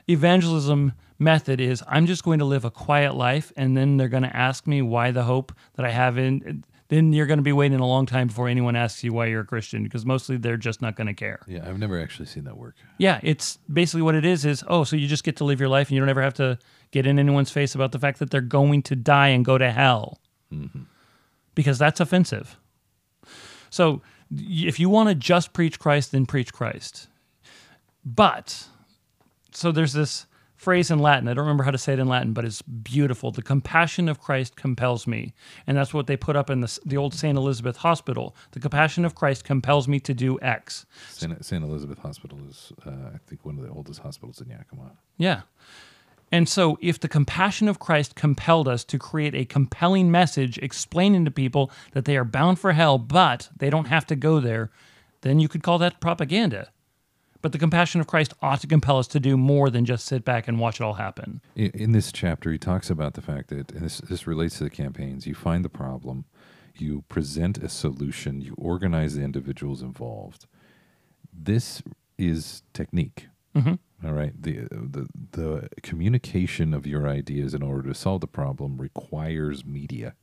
evangelism 0.08 0.92
method 1.18 1.60
is 1.60 1.84
I'm 1.86 2.06
just 2.06 2.24
going 2.24 2.38
to 2.38 2.44
live 2.44 2.64
a 2.64 2.70
quiet 2.70 3.14
life 3.14 3.52
and 3.56 3.76
then 3.76 3.98
they're 3.98 4.08
going 4.08 4.22
to 4.22 4.34
ask 4.34 4.66
me 4.66 4.80
why 4.82 5.10
the 5.10 5.24
hope 5.24 5.52
that 5.74 5.84
I 5.84 5.90
have 5.90 6.18
in 6.18 6.64
then 6.90 7.12
you're 7.12 7.26
going 7.26 7.38
to 7.38 7.42
be 7.42 7.52
waiting 7.52 7.80
a 7.80 7.86
long 7.86 8.04
time 8.04 8.26
before 8.26 8.46
anyone 8.48 8.76
asks 8.76 9.02
you 9.02 9.12
why 9.12 9.26
you're 9.26 9.40
a 9.40 9.46
Christian 9.46 9.82
because 9.82 10.04
mostly 10.04 10.36
they're 10.36 10.58
just 10.58 10.82
not 10.82 10.94
going 10.94 11.06
to 11.06 11.14
care. 11.14 11.40
Yeah, 11.48 11.66
I've 11.66 11.78
never 11.78 11.98
actually 11.98 12.26
seen 12.26 12.44
that 12.44 12.56
work. 12.58 12.74
Yeah, 12.98 13.18
it's 13.22 13.58
basically 13.72 14.02
what 14.02 14.14
it 14.14 14.26
is 14.26 14.44
is 14.44 14.62
oh, 14.68 14.84
so 14.84 14.96
you 14.96 15.08
just 15.08 15.24
get 15.24 15.36
to 15.38 15.44
live 15.44 15.58
your 15.58 15.70
life 15.70 15.88
and 15.88 15.94
you 15.94 16.00
don't 16.00 16.08
ever 16.10 16.22
have 16.22 16.34
to 16.34 16.58
get 16.90 17.06
in 17.06 17.18
anyone's 17.18 17.50
face 17.50 17.74
about 17.74 17.92
the 17.92 17.98
fact 17.98 18.18
that 18.18 18.30
they're 18.30 18.40
going 18.40 18.82
to 18.82 18.94
die 18.96 19.28
and 19.28 19.44
go 19.44 19.56
to 19.56 19.70
hell. 19.70 20.18
Mm-hmm. 20.52 20.82
because 21.54 21.78
that's 21.78 22.00
offensive. 22.00 22.58
So 23.70 24.02
if 24.32 24.80
you 24.80 24.88
want 24.88 25.10
to 25.10 25.14
just 25.14 25.52
preach 25.52 25.78
Christ, 25.78 26.10
then 26.10 26.26
preach 26.26 26.52
Christ. 26.52 27.06
But 28.04 28.66
so 29.52 29.70
there's 29.70 29.92
this 29.92 30.26
phrase 30.60 30.90
in 30.90 30.98
Latin. 30.98 31.26
I 31.26 31.32
don't 31.32 31.44
remember 31.44 31.64
how 31.64 31.70
to 31.70 31.78
say 31.78 31.94
it 31.94 31.98
in 31.98 32.06
Latin, 32.06 32.34
but 32.34 32.44
it's 32.44 32.60
beautiful. 32.60 33.30
The 33.30 33.40
compassion 33.40 34.10
of 34.10 34.20
Christ 34.20 34.56
compels 34.56 35.06
me, 35.06 35.32
and 35.66 35.74
that's 35.74 35.94
what 35.94 36.06
they 36.06 36.18
put 36.18 36.36
up 36.36 36.50
in 36.50 36.60
the, 36.60 36.78
the 36.84 36.98
old 36.98 37.14
Saint 37.14 37.38
Elizabeth 37.38 37.78
Hospital. 37.78 38.36
The 38.50 38.60
compassion 38.60 39.06
of 39.06 39.14
Christ 39.14 39.42
compels 39.42 39.88
me 39.88 40.00
to 40.00 40.12
do 40.12 40.38
X. 40.42 40.84
St. 41.08 41.42
St. 41.42 41.64
Elizabeth 41.64 41.98
Hospital 42.00 42.38
is, 42.46 42.74
uh, 42.86 42.90
I 42.90 43.18
think, 43.26 43.46
one 43.46 43.56
of 43.56 43.64
the 43.64 43.70
oldest 43.70 44.00
hospitals 44.00 44.42
in 44.42 44.50
Yakima. 44.50 44.92
Yeah. 45.16 45.42
And 46.30 46.46
so, 46.46 46.76
if 46.82 47.00
the 47.00 47.08
compassion 47.08 47.66
of 47.66 47.78
Christ 47.78 48.14
compelled 48.14 48.68
us 48.68 48.84
to 48.84 48.98
create 48.98 49.34
a 49.34 49.46
compelling 49.46 50.10
message 50.10 50.58
explaining 50.58 51.24
to 51.24 51.30
people 51.30 51.72
that 51.92 52.04
they 52.04 52.18
are 52.18 52.24
bound 52.24 52.58
for 52.58 52.72
hell, 52.72 52.98
but 52.98 53.48
they 53.56 53.70
don't 53.70 53.86
have 53.86 54.06
to 54.08 54.14
go 54.14 54.40
there, 54.40 54.70
then 55.22 55.40
you 55.40 55.48
could 55.48 55.62
call 55.62 55.78
that 55.78 56.00
propaganda. 56.00 56.68
But 57.42 57.52
the 57.52 57.58
compassion 57.58 58.00
of 58.00 58.06
Christ 58.06 58.34
ought 58.42 58.60
to 58.60 58.66
compel 58.66 58.98
us 58.98 59.06
to 59.08 59.20
do 59.20 59.36
more 59.36 59.70
than 59.70 59.84
just 59.84 60.06
sit 60.06 60.24
back 60.24 60.46
and 60.46 60.58
watch 60.58 60.80
it 60.80 60.84
all 60.84 60.94
happen. 60.94 61.40
In, 61.54 61.92
this 61.92 62.12
chapter, 62.12 62.52
he 62.52 62.58
talks 62.58 62.90
about 62.90 63.14
the 63.14 63.22
fact 63.22 63.48
that, 63.48 63.72
and 63.72 63.80
this, 63.80 63.98
this 63.98 64.26
relates 64.26 64.58
to 64.58 64.64
the 64.64 64.70
campaigns, 64.70 65.26
you 65.26 65.34
find 65.34 65.64
the 65.64 65.70
problem, 65.70 66.26
you 66.76 67.02
present 67.08 67.58
a 67.58 67.68
solution, 67.68 68.40
you 68.42 68.54
organize 68.58 69.16
the 69.16 69.22
individuals 69.22 69.80
involved. 69.80 70.46
This 71.32 71.82
is 72.18 72.62
technique. 72.74 73.28
Mm-hmm. 73.56 74.06
All 74.06 74.12
right. 74.12 74.32
The, 74.40 74.68
the 74.70 75.08
the 75.32 75.68
communication 75.82 76.72
of 76.72 76.86
your 76.86 77.08
ideas 77.08 77.54
in 77.54 77.62
order 77.62 77.88
to 77.88 77.94
solve 77.94 78.20
the 78.20 78.26
problem 78.26 78.78
requires 78.78 79.64
media. 79.64 80.14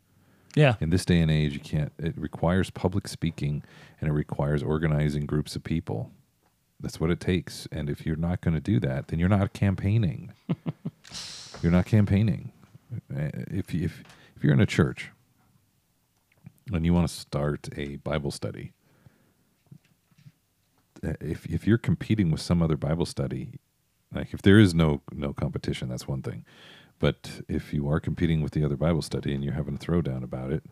Yeah. 0.56 0.76
In 0.80 0.89
this 0.89 1.06
day 1.06 1.19
and 1.19 1.30
age, 1.30 1.53
you 1.53 1.60
can't. 1.60 1.91
It 1.99 2.18
requires 2.18 2.72
public 2.72 3.07
speaking, 3.07 3.64
and 4.02 4.10
it 4.10 4.14
requires 4.14 4.64
organizing 4.64 5.26
groups 5.26 5.56
of 5.56 5.64
people. 5.64 6.11
That's 6.80 6.99
what 6.99 7.10
it 7.10 7.20
takes. 7.20 7.68
And 7.72 7.90
if 7.90 8.06
you're 8.06 8.16
not 8.16 8.41
going 8.41 8.54
to 8.54 8.62
do 8.62 8.80
that, 8.82 9.08
then 9.08 9.20
you're 9.20 9.30
not 9.30 9.54
campaigning. 9.54 10.34
you're 11.62 11.72
not 11.72 11.86
campaigning. 11.86 12.52
Uh, 13.14 13.30
If 13.49 13.74
if 13.74 14.04
if 14.36 14.44
you're 14.44 14.54
in 14.54 14.62
a 14.62 14.66
church 14.66 15.12
and 16.72 16.86
you 16.86 16.94
want 16.94 17.08
to 17.08 17.14
start 17.14 17.70
a 17.76 17.98
Bible 17.98 18.32
study, 18.32 18.74
uh, 21.04 21.14
if 21.20 21.45
if 21.48 21.66
you're 21.66 21.78
competing 21.80 22.32
with 22.32 22.41
some 22.41 22.62
other 22.62 22.78
Bible 22.78 23.06
study, 23.06 23.60
like 24.14 24.34
if 24.34 24.41
there 24.41 24.60
is 24.60 24.74
no 24.74 25.02
no 25.12 25.34
competition, 25.34 25.90
that's 25.90 26.08
one 26.08 26.22
thing. 26.22 26.45
But 26.99 27.41
if 27.48 27.74
you 27.74 27.90
are 27.90 27.99
competing 27.99 28.41
with 28.41 28.54
the 28.54 28.64
other 28.64 28.78
Bible 28.78 29.02
study 29.02 29.34
and 29.34 29.44
you're 29.44 29.54
having 29.54 29.76
a 29.76 29.78
throwdown 29.78 30.24
about 30.24 30.52
it, 30.52 30.64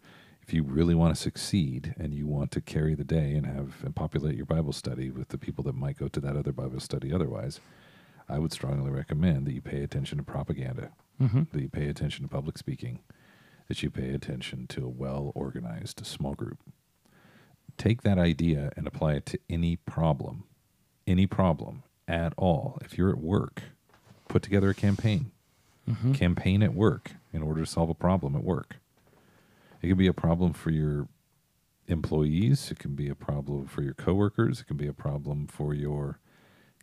if 0.46 0.54
you 0.54 0.62
really 0.62 0.94
want 0.94 1.16
to 1.16 1.20
succeed 1.20 1.96
and 1.98 2.14
you 2.14 2.28
want 2.28 2.52
to 2.52 2.62
carry 2.62 2.94
the 2.94 3.04
day 3.04 3.34
and 3.34 3.48
have 3.48 3.84
and 3.84 3.96
populate 3.96 4.36
your 4.36 4.46
Bible 4.46 4.74
study 4.74 5.10
with 5.10 5.30
the 5.30 5.40
people 5.40 5.64
that 5.64 5.74
might 5.74 5.98
go 5.98 6.08
to 6.08 6.20
that 6.20 6.38
other 6.38 6.52
Bible 6.52 6.80
study 6.80 7.12
otherwise, 7.12 7.60
I 8.30 8.38
would 8.38 8.52
strongly 8.52 8.92
recommend 8.92 9.48
that 9.48 9.54
you 9.54 9.62
pay 9.62 9.82
attention 9.82 10.20
to 10.20 10.24
propaganda, 10.24 10.92
mm-hmm. 11.20 11.44
that 11.52 11.62
you 11.62 11.68
pay 11.68 11.88
attention 11.88 12.26
to 12.26 12.30
public 12.30 12.60
speaking, 12.60 13.00
that 13.68 13.82
you 13.82 13.90
pay 13.90 14.14
attention 14.14 14.68
to 14.68 14.86
a 14.86 14.90
well 14.90 15.32
organized 15.34 16.06
small 16.06 16.36
group. 16.36 16.60
Take 17.76 18.04
that 18.04 18.20
idea 18.20 18.72
and 18.78 18.86
apply 18.86 19.14
it 19.14 19.26
to 19.28 19.40
any 19.50 19.78
problem, 19.78 20.44
any 21.08 21.26
problem 21.26 21.82
at 22.08 22.34
all. 22.38 22.78
If 22.84 23.00
you're 23.00 23.10
at 23.10 23.18
work, 23.18 23.64
put 24.30 24.44
together 24.44 24.70
a 24.70 24.76
campaign. 24.76 25.32
Mm-hmm. 25.90 26.14
Campaign 26.14 26.62
at 26.62 26.76
work 26.76 27.12
in 27.34 27.42
order 27.42 27.62
to 27.62 27.70
solve 27.70 27.90
a 27.90 27.96
problem 27.96 28.36
at 28.36 28.44
work. 28.44 28.78
It 29.86 29.90
can 29.90 29.98
be 29.98 30.08
a 30.08 30.14
problem 30.14 30.54
for 30.54 30.72
your 30.72 31.08
employees. 31.86 32.72
It 32.72 32.80
can 32.80 32.96
be 32.96 33.08
a 33.08 33.14
problem 33.14 33.68
for 33.68 33.84
your 33.84 33.94
coworkers. 33.94 34.62
It 34.62 34.66
can 34.66 34.78
be 34.78 34.88
a 34.88 34.94
problem 34.94 35.46
for 35.46 35.76
your 35.76 36.20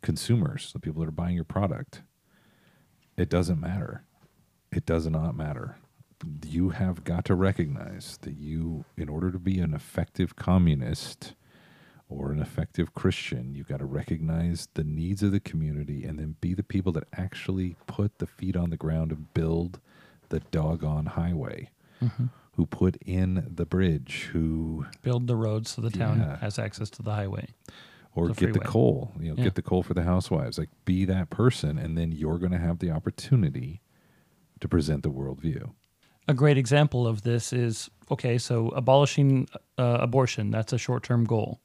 consumers, 0.02 0.72
the 0.72 0.78
people 0.78 1.00
that 1.00 1.08
are 1.08 1.10
buying 1.10 1.34
your 1.34 1.42
product. 1.42 2.02
It 3.16 3.28
doesn't 3.28 3.60
matter. 3.60 4.04
It 4.70 4.86
does 4.86 5.08
not 5.08 5.34
matter. 5.34 5.78
You 6.46 6.68
have 6.68 7.02
got 7.02 7.24
to 7.24 7.34
recognize 7.34 8.20
that 8.22 8.36
you, 8.36 8.84
in 8.96 9.08
order 9.08 9.32
to 9.32 9.38
be 9.40 9.58
an 9.58 9.74
effective 9.74 10.36
communist 10.36 11.34
or 12.08 12.30
an 12.30 12.38
effective 12.38 12.94
Christian, 12.94 13.56
you've 13.56 13.66
got 13.66 13.80
to 13.80 13.84
recognize 13.84 14.68
the 14.74 14.84
needs 14.84 15.24
of 15.24 15.32
the 15.32 15.40
community 15.40 16.04
and 16.04 16.20
then 16.20 16.36
be 16.40 16.54
the 16.54 16.62
people 16.62 16.92
that 16.92 17.08
actually 17.14 17.74
put 17.88 18.18
the 18.18 18.28
feet 18.28 18.54
on 18.54 18.70
the 18.70 18.76
ground 18.76 19.10
and 19.10 19.34
build 19.34 19.80
the 20.28 20.38
doggone 20.52 21.06
highway, 21.06 21.68
mm-hmm. 22.00 22.26
Who 22.56 22.66
put 22.66 22.96
in 23.04 23.46
the 23.54 23.64
bridge, 23.66 24.28
who 24.32 24.86
Build 25.02 25.26
the 25.26 25.36
roads 25.36 25.70
so 25.70 25.80
the 25.82 25.90
town 25.90 26.18
Yeah. 26.18 26.36
has 26.38 26.58
access 26.58 26.90
to 26.90 27.02
the 27.02 27.12
highway. 27.14 27.48
or 28.14 28.28
The 28.28 28.34
get 28.34 28.52
the 28.52 28.60
coal, 28.60 29.10
you 29.18 29.30
know, 29.30 29.36
Yeah. 29.38 29.44
get 29.44 29.54
the 29.54 29.62
coal 29.62 29.82
for 29.82 29.94
the 29.94 30.02
housewives. 30.02 30.58
Like 30.58 30.68
be 30.84 31.06
that 31.06 31.30
person, 31.30 31.78
and 31.78 31.96
then 31.96 32.12
you're 32.12 32.36
going 32.38 32.52
to 32.52 32.58
have 32.58 32.78
the 32.78 32.90
opportunity 32.90 33.80
to 34.60 34.68
present 34.68 35.02
the 35.02 35.10
worldview. 35.10 35.70
A 36.28 36.34
great 36.34 36.58
example 36.58 37.06
of 37.06 37.22
this 37.22 37.54
is 37.54 37.88
okay, 38.10 38.36
so 38.36 38.68
abolishing 38.70 39.48
uh, 39.78 39.96
abortion, 40.00 40.50
that's 40.50 40.74
a 40.74 40.78
short 40.78 41.02
term 41.02 41.24
goal. 41.24 41.60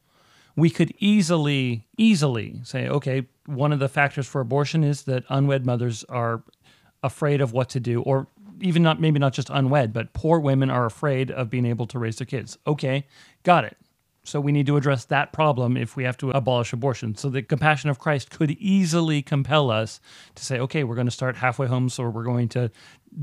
We 0.55 0.69
could 0.69 0.93
easily, 0.99 1.85
easily 1.97 2.61
say, 2.64 2.88
okay, 2.88 3.27
one 3.45 3.73
of 3.73 3.80
the 3.80 3.89
factors 3.89 4.26
for 4.26 4.39
abortion 4.39 4.85
is 4.85 5.03
that 5.03 5.26
unwed 5.30 5.65
mothers 5.65 6.05
are 6.05 6.43
afraid 7.03 7.41
of 7.41 7.51
what 7.51 7.68
to 7.72 7.81
do, 7.81 8.01
or 8.03 8.27
even 8.61 8.84
not, 8.84 8.99
maybe 8.99 9.19
not 9.19 9.34
just 9.34 9.49
unwed, 9.49 9.93
but 9.93 10.13
poor 10.13 10.39
women 10.39 10.69
are 10.69 10.85
afraid 10.85 11.31
of 11.31 11.49
being 11.49 11.65
able 11.65 11.88
to 11.88 11.99
raise 11.99 12.17
their 12.17 12.25
kids. 12.25 12.57
Okay, 12.65 13.05
got 13.43 13.63
it. 13.63 13.77
So 14.23 14.41
we 14.41 14.51
need 14.51 14.65
to 14.65 14.75
address 14.75 15.05
that 15.05 15.31
problem 15.31 15.77
if 15.77 15.95
we 15.95 16.03
have 16.03 16.17
to 16.17 16.31
abolish 16.31 16.73
abortion. 16.73 17.15
So 17.15 17.29
the 17.29 17.41
compassion 17.41 17.89
of 17.89 17.97
Christ 17.97 18.29
could 18.29 18.51
easily 18.51 19.21
compel 19.21 19.71
us 19.71 20.01
to 20.35 20.43
say, 20.43 20.59
okay, 20.59 20.84
we're 20.84 20.95
going 20.95 21.07
to 21.07 21.11
start 21.11 21.38
halfway 21.38 21.67
homes 21.67 21.97
or 21.97 22.09
we're 22.09 22.25
going 22.25 22.49
to 22.49 22.69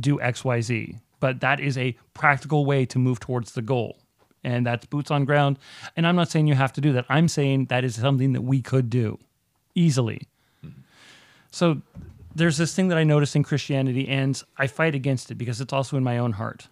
do 0.00 0.18
X, 0.18 0.44
Y, 0.46 0.62
Z. 0.62 0.96
But 1.20 1.40
that 1.40 1.60
is 1.60 1.76
a 1.76 1.94
practical 2.14 2.64
way 2.64 2.86
to 2.86 2.98
move 2.98 3.20
towards 3.20 3.52
the 3.52 3.60
goal. 3.60 3.98
And 4.42 4.66
that's 4.66 4.86
boots 4.86 5.10
on 5.10 5.26
ground. 5.26 5.58
And 5.94 6.06
I'm 6.06 6.16
not 6.16 6.30
saying 6.30 6.46
you 6.46 6.54
have 6.54 6.72
to 6.74 6.80
do 6.80 6.92
that. 6.94 7.04
I'm 7.10 7.28
saying 7.28 7.66
that 7.66 7.84
is 7.84 7.96
something 7.96 8.32
that 8.32 8.42
we 8.42 8.62
could 8.62 8.88
do 8.88 9.18
easily. 9.74 10.22
Mm-hmm. 10.64 10.80
So 11.50 11.82
there's 12.34 12.56
this 12.56 12.74
thing 12.74 12.88
that 12.88 12.98
I 12.98 13.04
notice 13.04 13.36
in 13.36 13.42
Christianity, 13.42 14.08
and 14.08 14.40
I 14.56 14.66
fight 14.66 14.94
against 14.94 15.30
it 15.30 15.36
because 15.36 15.60
it's 15.60 15.72
also 15.72 15.96
in 15.96 16.04
my 16.04 16.18
own 16.18 16.32
heart. 16.32 16.68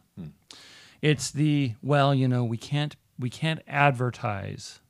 It's 1.00 1.32
the 1.32 1.74
well, 1.82 2.14
you 2.14 2.28
know, 2.28 2.44
we 2.44 2.56
can't 2.56 2.94
we 3.18 3.28
can't 3.28 3.60
advertise 3.66 4.80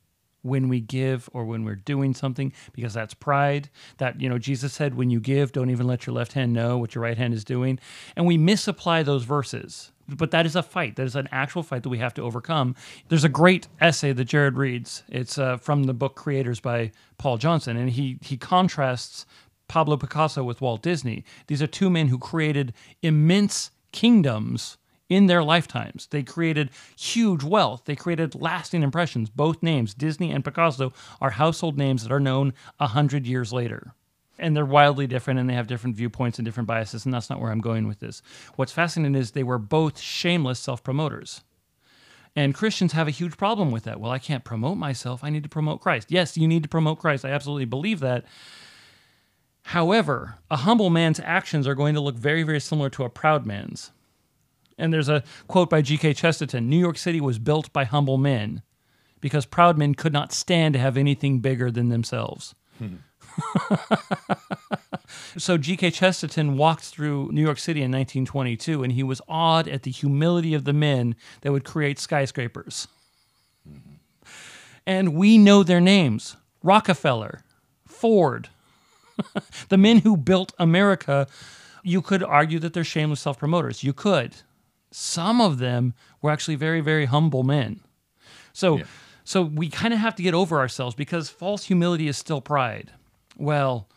when 0.43 0.67
we 0.69 0.79
give 0.79 1.29
or 1.33 1.45
when 1.45 1.63
we're 1.63 1.75
doing 1.75 2.13
something 2.13 2.53
because 2.73 2.93
that's 2.93 3.15
pride. 3.15 3.69
That 3.97 4.21
you 4.21 4.29
know, 4.29 4.37
Jesus 4.37 4.73
said, 4.73 4.93
when 4.93 5.09
you 5.09 5.19
give, 5.19 5.51
don't 5.51 5.71
even 5.71 5.87
let 5.87 6.05
your 6.05 6.13
left 6.13 6.33
hand 6.33 6.53
know 6.53 6.77
what 6.77 6.93
your 6.93 7.03
right 7.03 7.17
hand 7.17 7.33
is 7.33 7.43
doing, 7.43 7.79
and 8.15 8.27
we 8.27 8.37
misapply 8.37 9.01
those 9.01 9.23
verses. 9.23 9.91
But 10.07 10.31
that 10.31 10.45
is 10.45 10.55
a 10.55 10.61
fight. 10.61 10.97
That 10.97 11.05
is 11.05 11.15
an 11.15 11.29
actual 11.31 11.63
fight 11.63 11.83
that 11.83 11.89
we 11.89 11.97
have 11.99 12.13
to 12.15 12.21
overcome. 12.21 12.75
There's 13.07 13.23
a 13.23 13.29
great 13.29 13.69
essay 13.79 14.11
that 14.11 14.25
Jared 14.25 14.57
reads. 14.57 15.03
It's 15.07 15.37
uh, 15.37 15.55
from 15.55 15.85
the 15.85 15.93
book 15.93 16.15
Creators 16.15 16.59
by 16.59 16.91
Paul 17.17 17.37
Johnson, 17.37 17.77
and 17.77 17.89
he 17.89 18.19
he 18.21 18.37
contrasts 18.37 19.25
Pablo 19.73 19.97
Picasso 19.97 20.43
with 20.43 20.61
Walt 20.61 20.83
Disney. 20.83 21.25
These 21.47 21.59
are 21.63 21.65
two 21.67 21.89
men 21.89 22.09
who 22.09 22.19
created 22.19 22.75
immense 23.01 23.71
kingdoms 23.91 24.77
in 25.09 25.25
their 25.25 25.43
lifetimes. 25.43 26.05
They 26.11 26.21
created 26.21 26.69
huge 26.95 27.43
wealth. 27.43 27.85
They 27.85 27.95
created 27.95 28.39
lasting 28.39 28.83
impressions. 28.83 29.31
Both 29.31 29.63
names, 29.63 29.95
Disney 29.95 30.29
and 30.29 30.45
Picasso, 30.45 30.93
are 31.19 31.31
household 31.31 31.75
names 31.75 32.03
that 32.03 32.11
are 32.11 32.19
known 32.19 32.53
a 32.79 32.85
hundred 32.85 33.25
years 33.25 33.51
later. 33.51 33.95
And 34.37 34.55
they're 34.55 34.63
wildly 34.63 35.07
different 35.07 35.39
and 35.39 35.49
they 35.49 35.55
have 35.55 35.65
different 35.65 35.95
viewpoints 35.95 36.37
and 36.37 36.45
different 36.45 36.67
biases, 36.67 37.05
and 37.05 37.11
that's 37.13 37.31
not 37.31 37.41
where 37.41 37.51
I'm 37.51 37.59
going 37.59 37.87
with 37.87 37.99
this. 37.99 38.21
What's 38.55 38.71
fascinating 38.71 39.15
is 39.15 39.31
they 39.31 39.41
were 39.41 39.57
both 39.57 39.99
shameless 39.99 40.59
self 40.59 40.83
promoters. 40.83 41.41
And 42.35 42.53
Christians 42.53 42.93
have 42.93 43.07
a 43.07 43.11
huge 43.11 43.37
problem 43.37 43.71
with 43.71 43.85
that. 43.85 43.99
Well, 43.99 44.11
I 44.11 44.19
can't 44.19 44.43
promote 44.43 44.77
myself. 44.77 45.23
I 45.23 45.31
need 45.31 45.41
to 45.43 45.49
promote 45.49 45.81
Christ. 45.81 46.11
Yes, 46.11 46.37
you 46.37 46.47
need 46.47 46.61
to 46.61 46.69
promote 46.69 46.99
Christ. 46.99 47.25
I 47.25 47.31
absolutely 47.31 47.65
believe 47.65 48.01
that. 48.01 48.25
However, 49.63 50.35
a 50.51 50.57
humble 50.57 50.89
man's 50.89 51.19
actions 51.23 51.67
are 51.67 51.75
going 51.75 51.95
to 51.95 52.01
look 52.01 52.15
very, 52.15 52.43
very 52.43 52.59
similar 52.59 52.89
to 52.91 53.03
a 53.03 53.09
proud 53.09 53.45
man's. 53.45 53.91
And 54.77 54.91
there's 54.91 55.09
a 55.09 55.23
quote 55.47 55.69
by 55.69 55.81
G.K. 55.81 56.13
Chesterton 56.13 56.69
New 56.69 56.77
York 56.77 56.97
City 56.97 57.21
was 57.21 57.39
built 57.39 57.71
by 57.71 57.85
humble 57.85 58.17
men 58.17 58.61
because 59.21 59.45
proud 59.45 59.77
men 59.77 59.95
could 59.95 60.13
not 60.13 60.33
stand 60.33 60.73
to 60.73 60.79
have 60.79 60.97
anything 60.97 61.39
bigger 61.39 61.71
than 61.71 61.89
themselves. 61.89 62.55
Hmm. 62.77 62.95
so 65.37 65.57
G.K. 65.57 65.91
Chesterton 65.91 66.57
walked 66.57 66.83
through 66.83 67.31
New 67.31 67.41
York 67.41 67.59
City 67.59 67.79
in 67.79 67.91
1922 67.91 68.83
and 68.83 68.91
he 68.93 69.03
was 69.03 69.21
awed 69.27 69.67
at 69.67 69.83
the 69.83 69.91
humility 69.91 70.53
of 70.53 70.65
the 70.65 70.73
men 70.73 71.15
that 71.41 71.51
would 71.51 71.63
create 71.63 71.99
skyscrapers. 71.99 72.87
Hmm. 73.67 73.77
And 74.85 75.15
we 75.15 75.37
know 75.37 75.63
their 75.63 75.81
names 75.81 76.35
Rockefeller, 76.61 77.43
Ford, 77.87 78.49
the 79.69 79.77
men 79.77 79.99
who 79.99 80.17
built 80.17 80.53
America. 80.59 81.27
You 81.85 82.01
could 82.01 82.23
argue 82.23 82.59
that 82.59 82.73
they're 82.73 82.83
shameless 82.85 83.19
self 83.21 83.37
promoters. 83.39 83.83
You 83.83 83.93
could. 83.93 84.35
some 84.91 85.41
of 85.41 85.57
them 85.57 85.93
were 86.21 86.29
actually 86.31 86.55
very, 86.55 86.79
very 86.79 87.05
humble 87.05 87.43
men. 87.43 87.79
So, 88.53 88.77
Yeah. 88.77 88.83
so 89.23 89.41
we 89.41 89.67
kind 89.69 89.93
of 89.93 89.99
have 89.99 90.15
to 90.15 90.23
get 90.23 90.33
over 90.35 90.59
ourselves 90.59 90.95
because 90.95 91.29
false 91.29 91.65
humility 91.65 92.07
is 92.07 92.15
still 92.17 92.41
pride. 92.41 92.91
Well, 93.35 93.89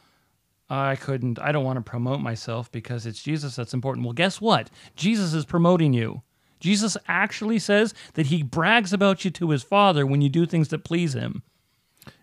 I 0.71 0.97
couldn't, 0.97 1.39
I 1.39 1.53
don't 1.53 1.65
want 1.65 1.77
to 1.77 1.83
promote 1.91 2.21
myself 2.21 2.73
because 2.73 3.05
it's 3.07 3.23
Jesus 3.23 3.55
that's 3.57 3.75
important. 3.75 4.05
Well, 4.07 4.15
guess 4.15 4.41
what? 4.41 4.71
Jesus 4.97 5.33
is 5.35 5.45
promoting 5.45 5.93
you. 5.93 6.23
Jesus 6.61 6.97
actually 7.07 7.59
says 7.59 7.93
that 8.15 8.27
he 8.27 8.43
brags 8.43 8.93
about 8.95 9.25
you 9.25 9.31
to 9.33 9.51
his 9.51 9.63
Father 9.63 10.07
when 10.07 10.23
you 10.23 10.29
do 10.31 10.47
things 10.47 10.69
that 10.69 10.83
please 10.83 11.13
him. 11.13 11.43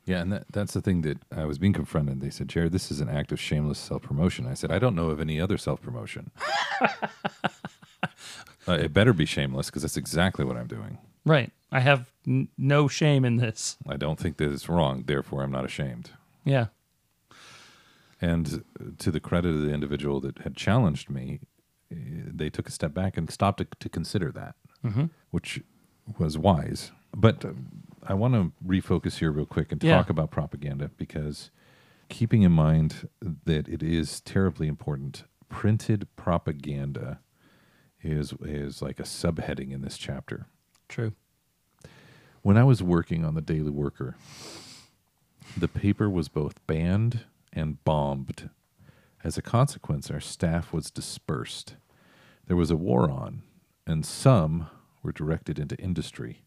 Yeah, 0.06 0.22
and 0.22 0.32
that, 0.34 0.46
that's 0.52 0.74
the 0.74 0.82
thing 0.82 1.02
that 1.02 1.20
I 1.36 1.46
was 1.46 1.58
being 1.58 1.74
confronted. 1.74 2.20
They 2.22 2.30
said, 2.30 2.50
Jared, 2.50 2.72
this 2.72 2.92
is 2.92 3.00
an 3.00 3.10
act 3.10 3.32
of 3.32 3.40
shameless 3.40 3.80
self 3.80 4.02
promotion. 4.02 4.46
I 4.48 4.54
said, 4.54 4.72
I 4.72 4.80
don't 4.80 4.96
know 4.96 5.10
of 5.10 5.20
any 5.22 5.40
other 5.40 5.58
self 5.58 5.82
promotion. 5.82 6.32
uh, 6.82 8.74
it 8.74 8.94
better 8.94 9.14
be 9.14 9.26
shameless 9.26 9.68
because 9.68 9.82
that's 9.84 9.98
exactly 9.98 10.46
what 10.46 10.58
I'm 10.58 10.68
doing. 10.68 10.98
Right. 11.26 11.52
I 11.72 11.80
have 11.80 12.12
n- 12.28 12.50
no 12.58 12.88
shame 12.88 13.24
in 13.26 13.38
this. 13.38 13.78
I 13.88 13.96
don't 13.98 14.20
think 14.20 14.38
that 14.38 14.52
it's 14.52 14.68
wrong. 14.70 15.04
Therefore, 15.06 15.42
I'm 15.44 15.52
not 15.52 15.66
ashamed. 15.66 16.12
Yeah. 16.44 16.68
And 18.22 18.64
to 19.00 19.12
the 19.12 19.20
credit 19.20 19.50
of 19.50 19.62
the 19.62 19.74
individual 19.74 20.20
that 20.22 20.40
had 20.40 20.56
challenged 20.56 21.10
me, 21.10 21.40
eh, 21.92 21.96
they 22.26 22.50
took 22.50 22.68
a 22.68 22.72
step 22.72 22.94
back 22.94 23.18
and 23.18 23.30
stopped 23.30 23.58
to, 23.60 23.68
to 23.80 23.90
consider 23.90 24.32
that, 24.32 24.56
which 25.32 25.62
was 26.18 26.38
wise. 26.38 26.92
But 27.16 27.44
I 28.06 28.14
want 28.14 28.34
to 28.34 28.52
refocus 28.66 29.20
here 29.20 29.32
real 29.32 29.46
quick 29.46 29.72
and 29.72 29.80
talk 29.80 29.88
Yeah. 29.88 30.06
about 30.08 30.32
propaganda 30.32 30.90
because 30.98 31.52
keeping 32.10 32.42
in 32.42 32.52
mind 32.52 33.08
that 33.22 33.68
it 33.68 33.82
is 33.82 34.20
terribly 34.22 34.68
important, 34.68 35.24
printed 35.50 36.08
propaganda 36.16 37.20
is 38.02 38.34
is 38.42 38.82
like 38.82 39.00
a 39.00 39.04
subheading 39.04 39.72
in 39.72 39.82
this 39.82 39.98
chapter. 39.98 40.48
True. 40.90 41.14
When 42.42 42.58
I 42.58 42.64
was 42.66 42.84
working 42.84 43.24
on 43.24 43.36
the 43.36 43.42
Daily 43.42 43.72
Worker, 43.72 44.16
the 45.56 45.70
paper 45.70 46.10
was 46.10 46.28
both 46.28 46.66
banned 46.68 47.22
and 47.54 47.82
bombed. 47.86 48.50
As 49.24 49.38
a 49.38 49.42
consequence, 49.42 50.12
our 50.12 50.20
staff 50.20 50.74
was 50.74 50.92
dispersed. 50.92 51.76
There 52.48 52.58
was 52.58 52.70
a 52.72 52.76
war 52.76 53.10
on, 53.10 53.44
and 53.88 54.06
some 54.06 54.68
were 55.02 55.14
directed 55.14 55.58
into 55.58 55.80
industry, 55.80 56.44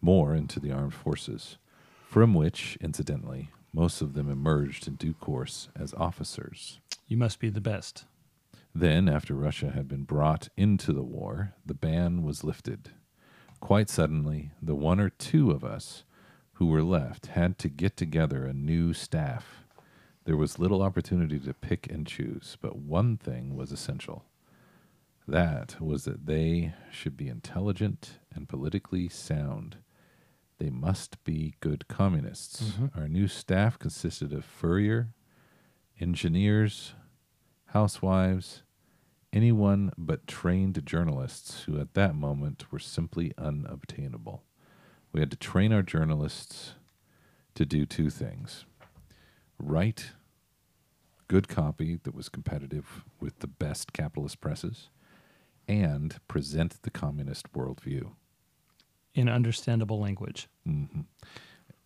more 0.00 0.34
into 0.34 0.60
the 0.60 0.72
armed 0.72 0.94
forces, 0.94 1.58
from 2.06 2.34
which, 2.34 2.76
incidentally, 2.80 3.50
most 3.72 4.00
of 4.00 4.14
them 4.14 4.30
emerged 4.30 4.88
in 4.88 4.96
due 4.96 5.14
course 5.14 5.68
as 5.78 5.94
officers. 5.94 6.80
You 7.06 7.16
must 7.16 7.38
be 7.38 7.50
the 7.50 7.60
best. 7.60 8.04
Then, 8.74 9.08
after 9.08 9.34
Russia 9.34 9.70
had 9.70 9.88
been 9.88 10.04
brought 10.04 10.48
into 10.56 10.92
the 10.92 11.02
war, 11.02 11.54
the 11.66 11.74
ban 11.74 12.22
was 12.22 12.44
lifted. 12.44 12.90
Quite 13.60 13.90
suddenly, 13.90 14.50
the 14.62 14.74
one 14.74 15.00
or 15.00 15.10
two 15.10 15.50
of 15.50 15.64
us 15.64 16.04
who 16.54 16.66
were 16.66 16.82
left 16.82 17.26
had 17.26 17.58
to 17.58 17.68
get 17.68 17.96
together 17.96 18.46
a 18.46 18.52
new 18.52 18.92
staff. 18.92 19.64
There 20.24 20.36
was 20.36 20.58
little 20.58 20.82
opportunity 20.82 21.38
to 21.40 21.54
pick 21.54 21.90
and 21.90 22.06
choose, 22.06 22.56
but 22.60 22.76
one 22.76 23.16
thing 23.16 23.56
was 23.56 23.72
essential. 23.72 24.24
That 25.26 25.80
was 25.80 26.04
that 26.04 26.26
they 26.26 26.74
should 26.90 27.16
be 27.16 27.28
intelligent 27.28 28.18
and 28.34 28.48
politically 28.48 29.08
sound. 29.08 29.76
They 30.60 30.68
must 30.68 31.24
be 31.24 31.54
good 31.60 31.88
communists. 31.88 32.62
Mm-hmm. 32.62 33.00
Our 33.00 33.08
new 33.08 33.28
staff 33.28 33.78
consisted 33.78 34.30
of 34.34 34.44
furrier, 34.44 35.14
engineers, 35.98 36.92
housewives, 37.68 38.62
anyone 39.32 39.90
but 39.96 40.26
trained 40.26 40.84
journalists 40.84 41.62
who 41.62 41.80
at 41.80 41.94
that 41.94 42.14
moment 42.14 42.70
were 42.70 42.78
simply 42.78 43.32
unobtainable. 43.38 44.42
We 45.12 45.20
had 45.20 45.30
to 45.30 45.36
train 45.38 45.72
our 45.72 45.82
journalists 45.82 46.74
to 47.54 47.64
do 47.64 47.86
two 47.86 48.10
things 48.10 48.66
write 49.58 50.12
good 51.28 51.48
copy 51.48 51.98
that 52.02 52.14
was 52.14 52.28
competitive 52.28 53.04
with 53.18 53.38
the 53.38 53.46
best 53.46 53.92
capitalist 53.92 54.40
presses 54.40 54.90
and 55.68 56.16
present 56.28 56.82
the 56.82 56.90
communist 56.90 57.52
worldview. 57.52 58.10
In 59.14 59.28
understandable 59.28 59.98
language. 60.00 60.48
Mm-hmm. 60.66 61.00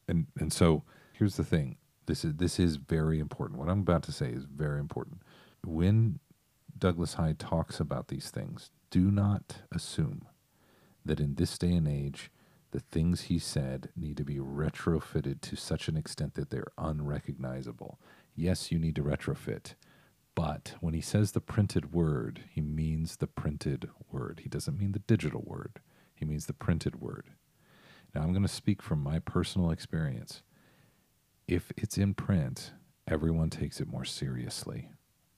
and 0.09 0.27
and 0.39 0.53
so 0.53 0.83
here's 1.13 1.37
the 1.37 1.45
thing. 1.45 1.77
This 2.07 2.25
is 2.25 2.35
this 2.35 2.59
is 2.61 2.77
very 2.77 3.19
important. 3.19 3.59
What 3.59 3.69
i'm 3.69 3.81
about 3.81 4.03
to 4.05 4.13
say 4.13 4.29
is 4.31 4.45
very 4.45 4.79
important. 4.81 5.23
When 5.65 6.19
douglas 6.79 7.15
hyde 7.15 7.39
talks 7.39 7.81
about 7.81 8.09
these 8.09 8.31
things 8.31 8.71
do 8.91 9.11
not 9.11 9.59
assume 9.73 10.27
that 11.05 11.21
in 11.21 11.37
this 11.37 11.57
day 11.57 11.73
and 11.75 11.87
age 11.89 12.31
the 12.73 12.81
things 12.81 13.23
he 13.23 13.39
said 13.39 13.91
need 13.97 14.17
to 14.17 14.25
be 14.25 14.37
retrofitted 14.37 15.41
to 15.41 15.57
such 15.57 15.87
an 15.89 15.97
extent 15.97 16.35
that 16.35 16.51
they're 16.51 16.73
unrecognizable. 16.79 17.99
Yes 18.35 18.71
you 18.73 18.79
need 18.79 18.97
to 18.97 19.03
retrofit 19.05 19.75
but 20.35 20.75
when 20.81 20.95
he 20.95 21.01
says 21.01 21.33
the 21.33 21.41
printed 21.41 21.93
word 21.93 22.43
he 22.51 22.61
means 22.61 23.17
the 23.17 23.27
printed 23.29 23.89
word. 24.11 24.41
He 24.43 24.49
doesn't 24.49 24.79
mean 24.79 24.93
the 24.93 24.99
digital 25.01 25.43
word 25.47 25.81
he 26.15 26.24
means 26.24 26.47
the 26.47 26.53
printed 26.53 27.01
word 27.01 27.31
now, 28.15 28.23
I'm 28.23 28.32
going 28.32 28.43
to 28.43 28.49
speak 28.49 28.81
from 28.81 29.03
my 29.03 29.19
personal 29.19 29.70
experience. 29.70 30.43
If 31.49 31.73
it's 31.77 31.99
in 31.99 32.15
print, 32.15 32.73
everyone 33.09 33.51
takes 33.51 33.81
it 33.81 33.89
more 33.89 34.05
seriously. 34.05 34.89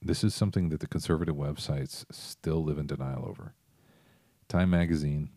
This 0.03 0.23
is 0.23 0.35
something 0.35 0.69
that 0.69 0.81
the 0.81 0.87
conservative 0.87 1.35
websites 1.35 2.05
still 2.13 2.63
live 2.63 2.79
in 2.79 2.87
denial 2.87 3.25
over. 3.27 3.55
Time 4.49 4.71
magazine 4.71 5.31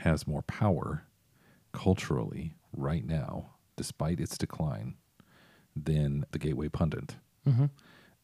has 0.00 0.26
more 0.26 0.42
power 0.42 1.04
culturally 1.72 2.54
right 2.76 3.04
now, 3.04 3.50
despite 3.76 4.20
its 4.20 4.36
decline, 4.36 4.94
than 5.74 6.24
the 6.30 6.38
Gateway 6.38 6.68
Pundit. 6.68 7.16
Mm-hmm. 7.48 7.66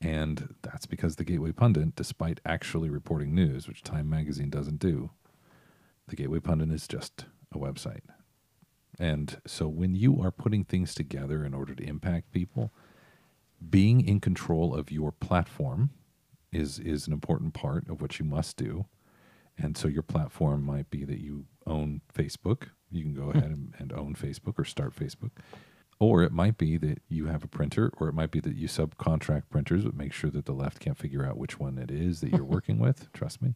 And 0.00 0.54
that's 0.62 0.86
because 0.86 1.16
the 1.16 1.24
Gateway 1.24 1.52
Pundit, 1.52 1.96
despite 1.96 2.40
actually 2.44 2.90
reporting 2.90 3.34
news, 3.34 3.66
which 3.66 3.82
Time 3.82 4.08
magazine 4.08 4.50
doesn't 4.50 4.78
do, 4.78 5.10
the 6.08 6.16
Gateway 6.16 6.40
Pundit 6.40 6.70
is 6.70 6.86
just 6.86 7.26
a 7.52 7.58
website. 7.58 8.02
And 8.98 9.40
so 9.46 9.66
when 9.68 9.94
you 9.94 10.20
are 10.22 10.30
putting 10.30 10.64
things 10.64 10.94
together 10.94 11.44
in 11.44 11.54
order 11.54 11.74
to 11.74 11.82
impact 11.82 12.32
people, 12.32 12.72
being 13.70 14.06
in 14.06 14.20
control 14.20 14.74
of 14.74 14.92
your 14.92 15.10
platform 15.10 15.90
is 16.52 16.78
is 16.78 17.06
an 17.06 17.12
important 17.12 17.54
part 17.54 17.88
of 17.88 18.00
what 18.00 18.18
you 18.18 18.24
must 18.24 18.56
do. 18.56 18.86
And 19.58 19.76
so 19.76 19.88
your 19.88 20.02
platform 20.02 20.64
might 20.64 20.90
be 20.90 21.04
that 21.04 21.20
you 21.20 21.46
own 21.66 22.00
Facebook. 22.12 22.68
You 22.90 23.02
can 23.02 23.14
go 23.14 23.30
hmm. 23.30 23.38
ahead 23.38 23.50
and, 23.50 23.74
and 23.78 23.92
own 23.92 24.14
Facebook 24.14 24.58
or 24.58 24.64
start 24.64 24.94
Facebook. 24.94 25.30
Or 26.00 26.22
it 26.22 26.32
might 26.32 26.58
be 26.58 26.76
that 26.76 27.00
you 27.08 27.26
have 27.26 27.44
a 27.44 27.48
printer, 27.48 27.92
or 27.98 28.08
it 28.08 28.14
might 28.14 28.32
be 28.32 28.40
that 28.40 28.56
you 28.56 28.66
subcontract 28.66 29.44
printers, 29.48 29.84
but 29.84 29.94
make 29.94 30.12
sure 30.12 30.28
that 30.30 30.44
the 30.44 30.52
left 30.52 30.80
can't 30.80 30.98
figure 30.98 31.24
out 31.24 31.38
which 31.38 31.60
one 31.60 31.78
it 31.78 31.90
is 31.90 32.20
that 32.20 32.32
you're 32.32 32.44
working 32.44 32.78
with. 32.78 33.12
Trust 33.12 33.40
me 33.40 33.54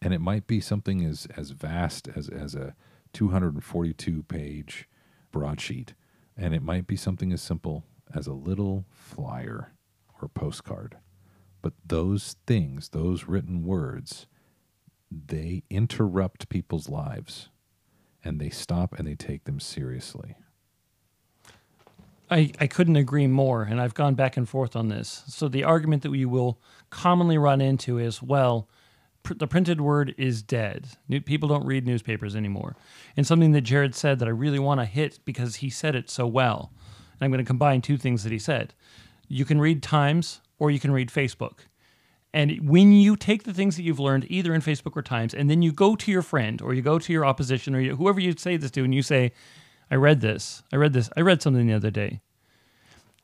and 0.00 0.14
it 0.14 0.20
might 0.20 0.46
be 0.46 0.60
something 0.60 1.04
as 1.04 1.26
as 1.36 1.50
vast 1.50 2.08
as 2.14 2.28
as 2.28 2.54
a 2.54 2.74
242 3.12 4.22
page 4.24 4.88
broadsheet 5.32 5.94
and 6.36 6.54
it 6.54 6.62
might 6.62 6.86
be 6.86 6.96
something 6.96 7.32
as 7.32 7.42
simple 7.42 7.84
as 8.14 8.26
a 8.26 8.32
little 8.32 8.84
flyer 8.90 9.72
or 10.20 10.28
postcard 10.28 10.96
but 11.62 11.72
those 11.84 12.36
things 12.46 12.90
those 12.90 13.24
written 13.24 13.64
words 13.64 14.26
they 15.10 15.62
interrupt 15.70 16.48
people's 16.48 16.88
lives 16.88 17.48
and 18.24 18.40
they 18.40 18.50
stop 18.50 18.98
and 18.98 19.08
they 19.08 19.14
take 19.14 19.44
them 19.44 19.58
seriously 19.60 20.36
I, 22.30 22.52
I 22.60 22.66
couldn't 22.66 22.96
agree 22.96 23.26
more, 23.26 23.62
and 23.62 23.80
I've 23.80 23.94
gone 23.94 24.14
back 24.14 24.36
and 24.36 24.46
forth 24.46 24.76
on 24.76 24.88
this. 24.88 25.24
So 25.28 25.48
the 25.48 25.64
argument 25.64 26.02
that 26.02 26.10
we 26.10 26.24
will 26.24 26.58
commonly 26.90 27.38
run 27.38 27.60
into 27.60 27.98
is, 27.98 28.22
well, 28.22 28.68
pr- 29.22 29.34
the 29.34 29.46
printed 29.46 29.80
word 29.80 30.14
is 30.18 30.42
dead. 30.42 30.88
New, 31.08 31.20
people 31.20 31.48
don't 31.48 31.66
read 31.66 31.86
newspapers 31.86 32.36
anymore. 32.36 32.76
And 33.16 33.26
something 33.26 33.52
that 33.52 33.62
Jared 33.62 33.94
said 33.94 34.18
that 34.18 34.28
I 34.28 34.32
really 34.32 34.58
want 34.58 34.80
to 34.80 34.86
hit 34.86 35.20
because 35.24 35.56
he 35.56 35.70
said 35.70 35.94
it 35.94 36.10
so 36.10 36.26
well. 36.26 36.72
And 37.12 37.24
I'm 37.24 37.30
going 37.30 37.44
to 37.44 37.48
combine 37.48 37.80
two 37.80 37.96
things 37.96 38.24
that 38.24 38.32
he 38.32 38.38
said. 38.38 38.74
You 39.28 39.44
can 39.44 39.60
read 39.60 39.82
Times 39.82 40.40
or 40.58 40.70
you 40.70 40.80
can 40.80 40.90
read 40.90 41.10
Facebook. 41.10 41.60
And 42.32 42.68
when 42.68 42.92
you 42.92 43.16
take 43.16 43.44
the 43.44 43.54
things 43.54 43.76
that 43.76 43.82
you've 43.82 44.00
learned 44.00 44.26
either 44.28 44.54
in 44.54 44.60
Facebook 44.60 44.96
or 44.96 45.02
Times, 45.02 45.34
and 45.34 45.48
then 45.48 45.62
you 45.62 45.72
go 45.72 45.96
to 45.96 46.10
your 46.10 46.22
friend 46.22 46.60
or 46.60 46.74
you 46.74 46.82
go 46.82 46.98
to 46.98 47.12
your 47.12 47.24
opposition 47.24 47.74
or 47.74 47.80
you, 47.80 47.96
whoever 47.96 48.20
you 48.20 48.34
say 48.36 48.56
this 48.56 48.70
to, 48.72 48.84
and 48.84 48.94
you 48.94 49.02
say, 49.02 49.32
I 49.90 49.94
read 49.94 50.20
this, 50.20 50.62
I 50.72 50.76
read 50.76 50.92
this, 50.92 51.08
I 51.16 51.22
read 51.22 51.40
something 51.40 51.66
the 51.66 51.72
other 51.74 51.90
day. 51.90 52.20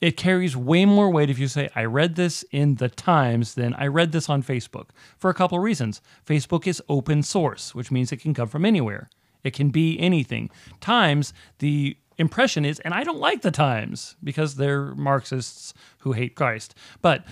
It 0.00 0.16
carries 0.16 0.56
way 0.56 0.84
more 0.84 1.10
weight 1.10 1.30
if 1.30 1.38
you 1.38 1.48
say, 1.48 1.70
I 1.74 1.84
read 1.84 2.16
this 2.16 2.44
in 2.50 2.76
the 2.76 2.88
Times 2.88 3.54
than 3.54 3.74
I 3.74 3.86
read 3.86 4.12
this 4.12 4.28
on 4.28 4.42
Facebook 4.42 4.90
for 5.16 5.30
a 5.30 5.34
couple 5.34 5.58
of 5.58 5.64
reasons. 5.64 6.02
Facebook 6.26 6.66
is 6.66 6.82
open 6.88 7.22
source, 7.22 7.74
which 7.74 7.90
means 7.90 8.12
it 8.12 8.18
can 8.18 8.34
come 8.34 8.48
from 8.48 8.64
anywhere, 8.64 9.08
it 9.42 9.52
can 9.52 9.70
be 9.70 9.98
anything. 9.98 10.50
Times, 10.80 11.32
the 11.58 11.96
impression 12.18 12.64
is, 12.64 12.80
and 12.80 12.94
I 12.94 13.04
don't 13.04 13.18
like 13.18 13.42
the 13.42 13.50
Times 13.50 14.16
because 14.22 14.56
they're 14.56 14.94
Marxists 14.94 15.74
who 15.98 16.12
hate 16.12 16.34
Christ. 16.34 16.74
But 17.00 17.24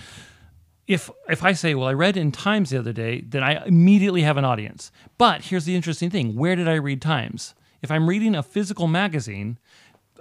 if 0.87 1.09
if 1.29 1.43
I 1.43 1.53
say, 1.53 1.75
well, 1.75 1.87
I 1.87 1.93
read 1.93 2.17
in 2.17 2.31
Times 2.31 2.69
the 2.69 2.79
other 2.79 2.93
day, 2.93 3.21
then 3.21 3.43
I 3.43 3.65
immediately 3.65 4.21
have 4.23 4.37
an 4.37 4.45
audience. 4.45 4.91
But 5.17 5.43
here's 5.43 5.65
the 5.65 5.75
interesting 5.75 6.09
thing: 6.09 6.35
where 6.35 6.55
did 6.55 6.67
I 6.67 6.75
read 6.75 7.01
Times? 7.01 7.55
If 7.81 7.91
I'm 7.91 8.07
reading 8.07 8.35
a 8.35 8.43
physical 8.43 8.87
magazine, 8.87 9.57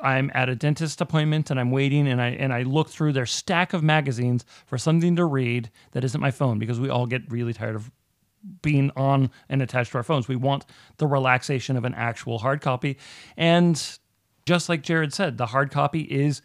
I'm 0.02 0.30
at 0.34 0.48
a 0.48 0.56
dentist 0.56 1.00
appointment 1.00 1.50
and 1.50 1.58
I'm 1.58 1.70
waiting 1.70 2.08
and 2.08 2.20
I 2.20 2.30
and 2.30 2.52
I 2.52 2.62
look 2.62 2.88
through 2.88 3.12
their 3.12 3.26
stack 3.26 3.72
of 3.72 3.82
magazines 3.82 4.44
for 4.66 4.76
something 4.76 5.16
to 5.16 5.24
read 5.24 5.70
that 5.92 6.04
isn't 6.04 6.20
my 6.20 6.30
phone 6.30 6.58
because 6.58 6.80
we 6.80 6.90
all 6.90 7.06
get 7.06 7.30
really 7.30 7.52
tired 7.52 7.76
of 7.76 7.90
being 8.60 8.90
on 8.96 9.30
and 9.48 9.62
attached 9.62 9.92
to 9.92 9.98
our 9.98 10.02
phones. 10.02 10.26
We 10.26 10.36
want 10.36 10.66
the 10.96 11.06
relaxation 11.06 11.76
of 11.76 11.84
an 11.84 11.94
actual 11.94 12.38
hard 12.38 12.60
copy. 12.60 12.98
And 13.36 13.80
just 14.44 14.68
like 14.68 14.82
Jared 14.82 15.14
said, 15.14 15.38
the 15.38 15.46
hard 15.46 15.70
copy 15.70 16.00
is 16.00 16.42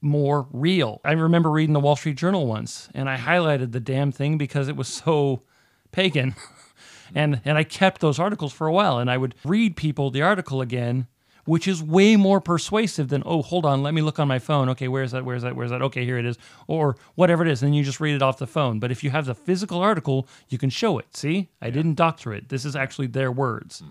more 0.00 0.48
real. 0.52 1.00
I 1.04 1.12
remember 1.12 1.50
reading 1.50 1.72
the 1.72 1.80
Wall 1.80 1.96
Street 1.96 2.16
Journal 2.16 2.46
once 2.46 2.88
and 2.94 3.08
I 3.08 3.16
highlighted 3.16 3.72
the 3.72 3.80
damn 3.80 4.10
thing 4.10 4.36
because 4.36 4.68
it 4.68 4.76
was 4.76 4.88
so 4.88 5.42
pagan. 5.92 6.34
and 7.14 7.40
and 7.44 7.56
I 7.56 7.62
kept 7.62 8.00
those 8.00 8.18
articles 8.18 8.52
for 8.52 8.66
a 8.66 8.72
while 8.72 8.98
and 8.98 9.08
I 9.08 9.16
would 9.16 9.36
read 9.44 9.76
people 9.76 10.10
the 10.10 10.22
article 10.22 10.60
again 10.60 11.06
which 11.46 11.66
is 11.66 11.82
way 11.82 12.16
more 12.16 12.40
persuasive 12.40 13.08
than 13.08 13.22
oh 13.24 13.40
hold 13.40 13.64
on 13.64 13.82
let 13.82 13.94
me 13.94 14.02
look 14.02 14.18
on 14.18 14.28
my 14.28 14.38
phone. 14.38 14.68
Okay 14.68 14.88
where's 14.88 15.12
that? 15.12 15.24
Where's 15.24 15.42
that? 15.42 15.56
Where's 15.56 15.70
that? 15.70 15.82
Okay 15.82 16.04
here 16.04 16.18
it 16.18 16.26
is. 16.26 16.36
Or 16.66 16.96
whatever 17.14 17.42
it 17.42 17.50
is. 17.50 17.62
And 17.62 17.74
you 17.74 17.82
just 17.82 18.00
read 18.00 18.14
it 18.14 18.22
off 18.22 18.38
the 18.38 18.46
phone. 18.46 18.78
But 18.78 18.92
if 18.92 19.02
you 19.02 19.10
have 19.10 19.26
the 19.26 19.34
physical 19.34 19.80
article 19.80 20.28
you 20.48 20.58
can 20.58 20.70
show 20.70 20.98
it. 20.98 21.16
See? 21.16 21.48
I 21.62 21.70
didn't 21.70 21.94
doctor 21.94 22.34
it. 22.34 22.50
This 22.50 22.64
is 22.64 22.76
actually 22.76 23.06
their 23.06 23.32
words. 23.32 23.82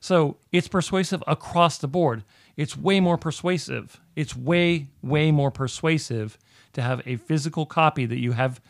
So 0.00 0.36
it's 0.52 0.68
persuasive 0.68 1.22
across 1.26 1.78
the 1.78 1.88
board. 1.88 2.24
It's 2.56 2.76
way 2.76 3.00
more 3.00 3.16
persuasive. 3.16 4.00
It's 4.16 4.36
way 4.36 4.88
way 5.02 5.30
more 5.30 5.50
persuasive 5.50 6.38
to 6.72 6.82
have 6.82 7.02
a 7.06 7.16
physical 7.16 7.66
copy 7.66 8.06
that 8.06 8.18
you 8.18 8.32
have 8.32 8.60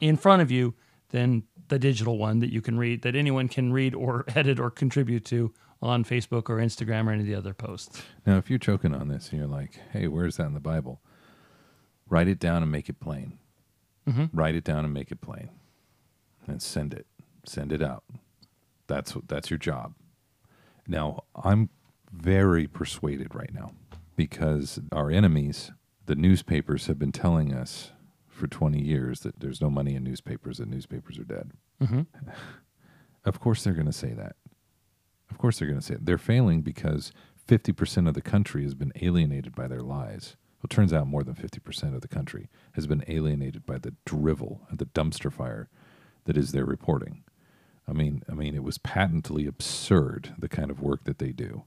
in 0.00 0.16
front 0.16 0.42
of 0.42 0.50
you 0.50 0.74
than 1.10 1.44
the 1.68 1.78
digital 1.78 2.18
one 2.18 2.40
that 2.40 2.52
you 2.52 2.60
can 2.60 2.78
read 2.78 3.02
that 3.02 3.14
anyone 3.14 3.48
can 3.48 3.72
read 3.72 3.94
or 3.94 4.24
edit 4.34 4.58
or 4.60 4.70
contribute 4.70 5.24
to 5.24 5.52
on 5.84 6.02
Facebook 6.02 6.48
or 6.48 6.56
Instagram 6.56 7.06
or 7.06 7.10
any 7.12 7.20
of 7.20 7.26
the 7.26 7.34
other 7.34 7.52
posts. 7.52 8.02
Now, 8.26 8.38
if 8.38 8.48
you're 8.48 8.58
choking 8.58 8.94
on 8.94 9.08
this 9.08 9.28
and 9.28 9.38
you're 9.38 9.48
like, 9.48 9.78
hey, 9.92 10.08
where's 10.08 10.38
that 10.38 10.46
in 10.46 10.54
the 10.54 10.60
Bible? 10.60 11.02
Write 12.08 12.26
it 12.26 12.38
down 12.38 12.62
and 12.62 12.72
make 12.72 12.88
it 12.88 12.98
plain. 13.00 13.38
Mm-hmm. 14.08 14.24
Write 14.32 14.54
it 14.54 14.64
down 14.64 14.84
and 14.84 14.94
make 14.94 15.10
it 15.10 15.20
plain. 15.20 15.50
And 16.46 16.60
send 16.60 16.94
it. 16.94 17.06
Send 17.44 17.70
it 17.70 17.82
out. 17.82 18.02
That's 18.86 19.14
what 19.14 19.28
that's 19.28 19.50
your 19.50 19.58
job. 19.58 19.94
Now, 20.86 21.24
I'm 21.34 21.68
very 22.12 22.66
persuaded 22.66 23.34
right 23.34 23.52
now 23.52 23.72
because 24.16 24.78
our 24.92 25.10
enemies, 25.10 25.70
the 26.06 26.14
newspapers, 26.14 26.86
have 26.86 26.98
been 26.98 27.12
telling 27.12 27.52
us 27.52 27.92
for 28.28 28.46
20 28.46 28.80
years 28.80 29.20
that 29.20 29.40
there's 29.40 29.60
no 29.60 29.70
money 29.70 29.94
in 29.94 30.04
newspapers 30.04 30.60
and 30.60 30.70
newspapers 30.70 31.18
are 31.18 31.24
dead. 31.24 31.52
Mm-hmm. 31.82 32.02
Of 33.24 33.40
course, 33.40 33.64
they're 33.64 33.72
going 33.72 33.86
to 33.86 33.92
say 33.92 34.12
that. 34.12 34.36
Of 35.30 35.38
course, 35.38 35.58
they're 35.58 35.68
going 35.68 35.80
to 35.80 35.84
say 35.84 35.94
it. 35.94 36.06
They're 36.06 36.18
failing 36.18 36.62
because 36.62 37.12
50% 37.48 38.08
of 38.08 38.14
the 38.14 38.22
country 38.22 38.62
has 38.62 38.74
been 38.74 38.92
alienated 39.00 39.54
by 39.54 39.68
their 39.68 39.82
lies. 39.82 40.36
Well, 40.58 40.66
it 40.66 40.70
turns 40.70 40.92
out 40.92 41.06
more 41.06 41.22
than 41.22 41.34
50% 41.34 41.94
of 41.94 42.00
the 42.00 42.08
country 42.08 42.48
has 42.72 42.86
been 42.86 43.04
alienated 43.08 43.66
by 43.66 43.78
the 43.78 43.94
drivel 44.06 44.62
and 44.70 44.78
the 44.78 44.86
dumpster 44.86 45.32
fire 45.32 45.68
that 46.24 46.36
is 46.36 46.52
their 46.52 46.64
reporting. 46.64 47.24
I 47.86 47.92
mean, 47.92 48.22
I 48.30 48.34
mean, 48.34 48.54
it 48.54 48.62
was 48.62 48.78
patently 48.78 49.46
absurd 49.46 50.34
the 50.38 50.48
kind 50.48 50.70
of 50.70 50.80
work 50.80 51.04
that 51.04 51.18
they 51.18 51.32
do, 51.32 51.64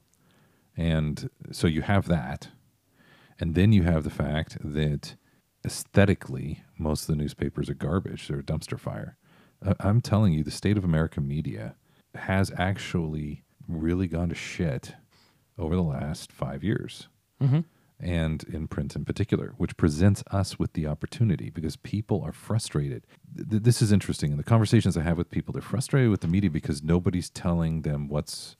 and 0.76 1.30
so 1.52 1.68
you 1.68 1.82
have 1.82 2.08
that, 2.08 2.48
and 3.38 3.54
then 3.54 3.72
you 3.72 3.84
have 3.84 4.02
the 4.02 4.10
fact 4.10 4.58
that 4.64 5.14
aesthetically, 5.64 6.64
most 6.76 7.02
of 7.02 7.06
the 7.08 7.22
newspapers 7.22 7.70
are 7.70 7.74
garbage. 7.74 8.26
They're 8.26 8.40
a 8.40 8.42
dumpster 8.42 8.80
fire. 8.80 9.16
I'm 9.78 10.00
telling 10.00 10.32
you, 10.32 10.42
the 10.42 10.50
state 10.50 10.76
of 10.76 10.84
American 10.84 11.26
media 11.26 11.76
has 12.14 12.52
actually 12.56 13.44
really 13.68 14.06
gone 14.06 14.28
to 14.30 14.34
shit 14.34 14.94
over 15.58 15.76
the 15.76 15.82
last 15.82 16.32
five 16.32 16.64
years. 16.64 17.08
Mm-hmm. 17.42 17.60
And 18.00 18.44
in 18.44 18.68
print 18.68 18.94
in 18.94 19.04
particular, 19.04 19.54
which 19.56 19.76
presents 19.76 20.22
us 20.30 20.56
with 20.56 20.74
the 20.74 20.86
opportunity 20.86 21.50
because 21.50 21.74
people 21.76 22.22
are 22.24 22.32
frustrated. 22.32 23.04
Th- 23.36 23.62
this 23.62 23.82
is 23.82 23.90
interesting. 23.90 24.30
In 24.30 24.36
the 24.38 24.44
conversations 24.44 24.96
I 24.96 25.02
have 25.02 25.18
with 25.18 25.30
people, 25.30 25.52
they're 25.52 25.62
frustrated 25.62 26.10
with 26.10 26.20
the 26.20 26.28
media 26.28 26.48
because 26.48 26.80
nobody's 26.82 27.28
telling 27.28 27.82
them 27.82 28.08
what's 28.08 28.54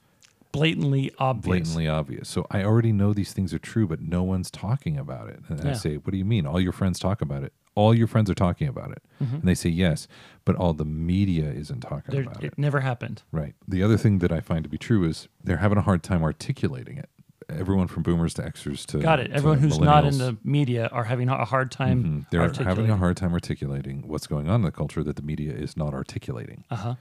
Blatantly 0.50 1.12
obvious. 1.18 1.44
blatantly 1.46 1.86
obvious. 1.88 2.28
So 2.28 2.46
I 2.50 2.64
already 2.64 2.90
know 2.90 3.12
these 3.12 3.32
things 3.32 3.52
are 3.54 3.58
true, 3.60 3.86
but 3.86 4.00
no 4.00 4.22
one's 4.24 4.50
talking 4.50 4.96
about 4.96 5.28
it. 5.28 5.40
And 5.48 5.68
I 5.68 5.74
say, 5.74 5.96
What 5.98 6.10
do 6.10 6.16
you 6.16 6.24
mean? 6.24 6.46
All 6.46 6.58
your 6.58 6.72
friends 6.72 6.98
talk 6.98 7.20
about 7.20 7.44
it. 7.44 7.52
All 7.78 7.94
your 7.94 8.06
friends 8.08 8.28
are 8.28 8.34
talking 8.34 8.66
about 8.68 8.90
it. 8.90 9.02
And 9.20 9.42
they 9.44 9.54
say, 9.54 9.68
Yes, 9.68 10.08
but 10.44 10.56
all 10.56 10.72
the 10.74 10.84
media 10.84 11.44
isn't 11.50 11.80
talking 11.80 12.14
Mm-hmm. 12.14 12.28
About 12.28 12.42
it 12.44 12.52
it. 12.52 12.58
never 12.58 12.80
happened. 12.80 13.22
Right. 13.32 13.54
The 13.68 13.82
other 13.82 13.96
thing 13.96 14.18
that 14.18 14.32
I 14.32 14.40
find 14.40 14.64
to 14.64 14.68
be 14.70 14.78
true 14.78 15.04
is 15.04 15.28
they're 15.44 15.58
having 15.58 15.78
a 15.78 15.82
hard 15.82 16.02
time 16.02 16.22
articulating 16.24 16.98
it. 16.98 17.08
Everyone 17.48 17.86
from 17.88 18.02
boomers 18.02 18.34
to 18.34 18.42
Xers 18.42 18.84
to 18.86 18.98
Got 18.98 19.20
it. 19.20 19.28
to 19.28 19.34
Everyone 19.34 19.58
who's 19.58 19.78
not 19.78 20.04
in 20.04 20.18
the 20.18 20.36
media 20.44 20.88
are 20.92 21.04
having 21.04 21.28
a 21.28 21.44
hard 21.44 21.70
time. 21.70 21.98
Mhm. 22.04 22.30
They're 22.30 22.52
having 22.64 22.90
a 22.90 22.96
hard 22.96 23.16
time 23.16 23.32
articulating 23.32 24.02
what's 24.06 24.26
going 24.26 24.48
on 24.48 24.56
in 24.56 24.62
the 24.62 24.72
culture 24.72 25.02
that 25.04 25.16
the 25.16 25.22
media 25.22 25.52
is 25.52 25.76
not 25.76 25.94
articulating. 25.94 26.64
Uh-huh. 26.70 26.96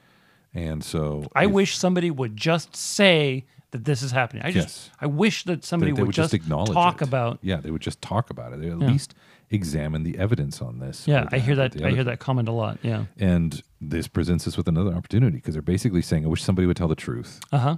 And 0.53 0.83
so 0.83 1.25
I 1.35 1.45
if 1.45 1.51
wish 1.51 1.75
somebody 1.77 2.09
would 2.11 2.37
just 2.37 2.75
say 2.75 3.45
that 3.71 3.83
this 3.83 4.01
is 4.01 4.11
happening. 4.11 4.43
I 4.43 4.51
just 4.51 4.67
Yes. 4.69 4.89
I 5.01 5.07
wish 5.07 5.43
that 5.43 5.61
they, 5.63 5.65
somebody 5.65 5.91
they 5.91 6.01
would, 6.01 6.07
would 6.07 6.15
just, 6.15 6.33
acknowledge 6.33 6.71
talk 6.71 7.01
it. 7.01 7.07
about 7.09 7.39
Yeah, 7.41 7.57
they 7.57 7.71
would 7.71 7.81
just 7.81 8.01
talk 8.01 8.29
about 8.29 8.53
it. 8.53 8.61
They 8.61 8.69
at 8.69 8.79
Yeah. 8.79 8.87
least 8.87 9.13
examine 9.49 10.03
the 10.03 10.18
evidence 10.18 10.61
on 10.61 10.80
this. 10.80 11.07
Yeah, 11.07 11.28
I 11.32 11.40
hear 11.40 11.56
that 11.56 11.82
I 11.84 11.91
hear 11.91 12.03
that 12.03 12.19
comment 12.19 12.48
a 12.49 12.52
lot. 12.52 12.80
Yeah. 12.82 13.06
And 13.18 13.61
this 13.80 14.07
presents 14.07 14.48
us 14.48 14.57
with 14.57 14.68
another 14.68 14.94
opportunity 14.94 15.38
because 15.38 15.53
they're 15.56 15.61
basically 15.61 16.02
saying, 16.02 16.26
I 16.26 16.28
wish 16.28 16.44
somebody 16.44 16.65
would 16.68 16.78
tell 16.78 16.88
the 16.88 16.95
truth 16.95 17.40
Uh-huh. 17.52 17.78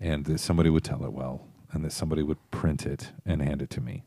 and 0.00 0.24
that 0.26 0.38
somebody 0.40 0.68
would 0.70 0.84
tell 0.84 1.04
it 1.04 1.12
well 1.12 1.46
and 1.72 1.84
that 1.84 1.92
somebody 1.92 2.22
would 2.22 2.38
print 2.50 2.86
it 2.86 3.12
and 3.26 3.40
hand 3.42 3.62
it 3.62 3.70
to 3.70 3.80
me. 3.80 4.04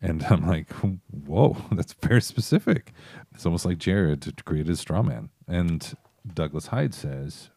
And 0.00 0.22
I'm 0.30 0.46
like, 0.46 0.70
whoa, 0.72 1.56
that's 1.72 1.92
very 1.94 2.20
specific. 2.22 2.92
It's 3.34 3.46
almost 3.46 3.64
like 3.64 3.78
Jared 3.78 4.44
created 4.44 4.70
a 4.72 4.76
straw 4.76 5.02
man. 5.02 5.30
And 5.46 5.94
Douglas 6.34 6.66
Hyde 6.68 6.94
says 6.94 7.50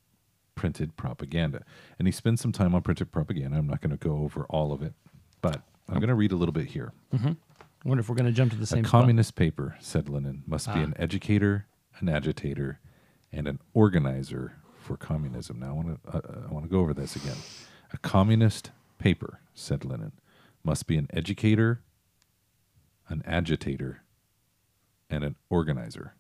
printed 0.56 0.96
propaganda. 0.96 1.64
And 2.00 2.08
he 2.08 2.12
spends 2.12 2.40
some 2.42 2.52
time 2.52 2.74
on 2.76 2.82
printed 2.82 3.12
propaganda. 3.12 3.58
I'm 3.58 3.68
not 3.68 3.82
going 3.82 3.98
to 3.98 3.98
go 3.98 4.18
over 4.18 4.46
all 4.50 4.72
of 4.72 4.82
it, 4.82 4.94
but 5.42 5.62
I'm 5.90 5.96
going 5.96 6.08
to 6.10 6.16
read 6.16 6.32
a 6.32 6.36
little 6.38 6.54
bit 6.54 6.68
here. 6.68 6.94
I 7.86 7.88
wonder 7.88 8.02
if 8.02 8.10
we're 8.10 8.16
going 8.16 8.26
to 8.26 8.32
jump 8.32 8.52
to 8.52 8.58
the 8.58 8.64
A 8.64 8.68
same 8.68 8.84
spot. 8.84 9.02
communist 9.02 9.36
paper, 9.36 9.76
said 9.80 10.10
Lenin, 10.10 10.44
must 10.48 10.66
be 10.74 10.80
Ah. 10.80 10.84
an 10.84 10.96
educator, 10.98 11.68
an 12.00 12.10
agitator, 12.10 12.80
and 13.32 13.48
an 13.48 13.60
organizer 13.74 14.54
for 14.80 14.98
communism. 14.98 15.60
Now, 15.60 15.70
I 15.70 15.72
want 15.74 16.04
to 16.04 16.10
uh, 16.18 16.48
I 16.50 16.54
want 16.54 16.66
to 16.66 16.70
go 16.70 16.80
over 16.80 16.94
this 16.94 17.16
again. 17.16 17.38
A 17.94 17.98
communist 18.00 18.72
paper, 18.98 19.40
said 19.54 19.86
Lenin, 19.86 20.14
must 20.64 20.88
be 20.88 20.98
an 20.98 21.08
educator, 21.14 21.82
an 23.08 23.22
agitator, 23.26 24.02
and 25.10 25.24
an 25.24 25.36
organizer. 25.50 26.16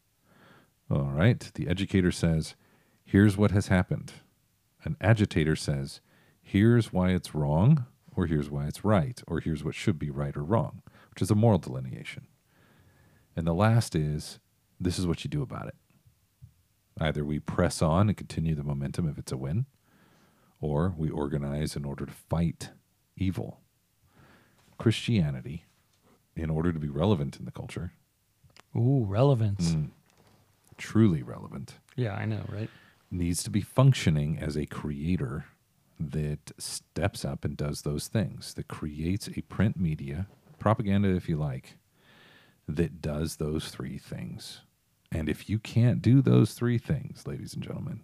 All 0.89 1.09
right. 1.11 1.39
The 1.55 1.67
educator 1.67 2.11
says, 2.11 2.53
"Here's 3.03 3.37
what 3.37 3.49
has 3.51 3.67
happened." 3.69 4.13
An 4.83 4.97
agitator 5.01 5.55
says, 5.55 5.99
"Here's 6.43 6.93
why 6.93 7.09
it's 7.09 7.33
wrong." 7.33 7.87
Or 8.17 8.27
here's 8.27 8.49
why 8.49 8.67
it's 8.67 8.85
right, 8.85 9.21
or 9.27 9.41
here's 9.41 9.61
what 9.61 9.75
should 9.75 9.99
be 9.99 10.09
right 10.09 10.37
or 10.37 10.43
wrong, 10.45 10.81
which 11.15 11.21
is 11.21 11.31
a 11.31 11.35
moral 11.35 11.57
delineation. 11.59 12.27
And 13.37 13.47
the 13.47 13.53
last 13.53 13.95
is 13.95 14.39
this 14.81 14.99
is 14.99 15.07
what 15.07 15.23
you 15.23 15.29
do 15.29 15.41
about 15.41 15.67
it. 15.67 15.75
Either 16.99 17.23
we 17.23 17.39
press 17.39 17.81
on 17.81 18.09
and 18.09 18.17
continue 18.17 18.53
the 18.53 18.63
momentum 18.63 19.07
if 19.07 19.17
it's 19.17 19.31
a 19.31 19.37
win, 19.37 19.65
or 20.59 20.93
we 20.97 21.09
organize 21.09 21.75
in 21.77 21.85
order 21.85 22.05
to 22.05 22.11
fight 22.11 22.71
evil. 23.15 23.61
Christianity, 24.77 25.63
in 26.35 26.49
order 26.49 26.73
to 26.73 26.79
be 26.79 26.89
relevant 26.89 27.37
in 27.39 27.45
the 27.45 27.51
culture, 27.51 27.93
Ooh, 28.75 29.05
relevance. 29.05 29.71
Mm. 29.71 29.91
truly 30.77 31.23
relevant, 31.23 31.75
Yeah, 31.95 32.13
I 32.13 32.25
know, 32.25 32.43
right? 32.49 32.69
needs 33.09 33.41
to 33.43 33.49
be 33.49 33.61
functioning 33.61 34.37
as 34.37 34.57
a 34.57 34.65
creator 34.65 35.45
that 35.97 36.51
steps 36.57 37.23
up 37.23 37.45
and 37.45 37.55
does 37.55 37.83
those 37.83 38.09
things, 38.09 38.53
that 38.55 38.67
creates 38.67 39.29
a 39.29 39.41
print 39.43 39.77
media, 39.79 40.27
propaganda 40.65 41.15
if 41.15 41.29
you 41.29 41.37
like, 41.37 41.77
that 42.67 42.99
does 42.99 43.35
those 43.35 43.69
three 43.69 43.99
things. 43.99 44.61
And 45.11 45.29
if 45.29 45.47
you 45.47 45.59
can't 45.59 46.01
do 46.01 46.23
those 46.23 46.55
three 46.55 46.79
things, 46.79 47.27
ladies 47.27 47.53
and 47.53 47.61
gentlemen, 47.61 48.01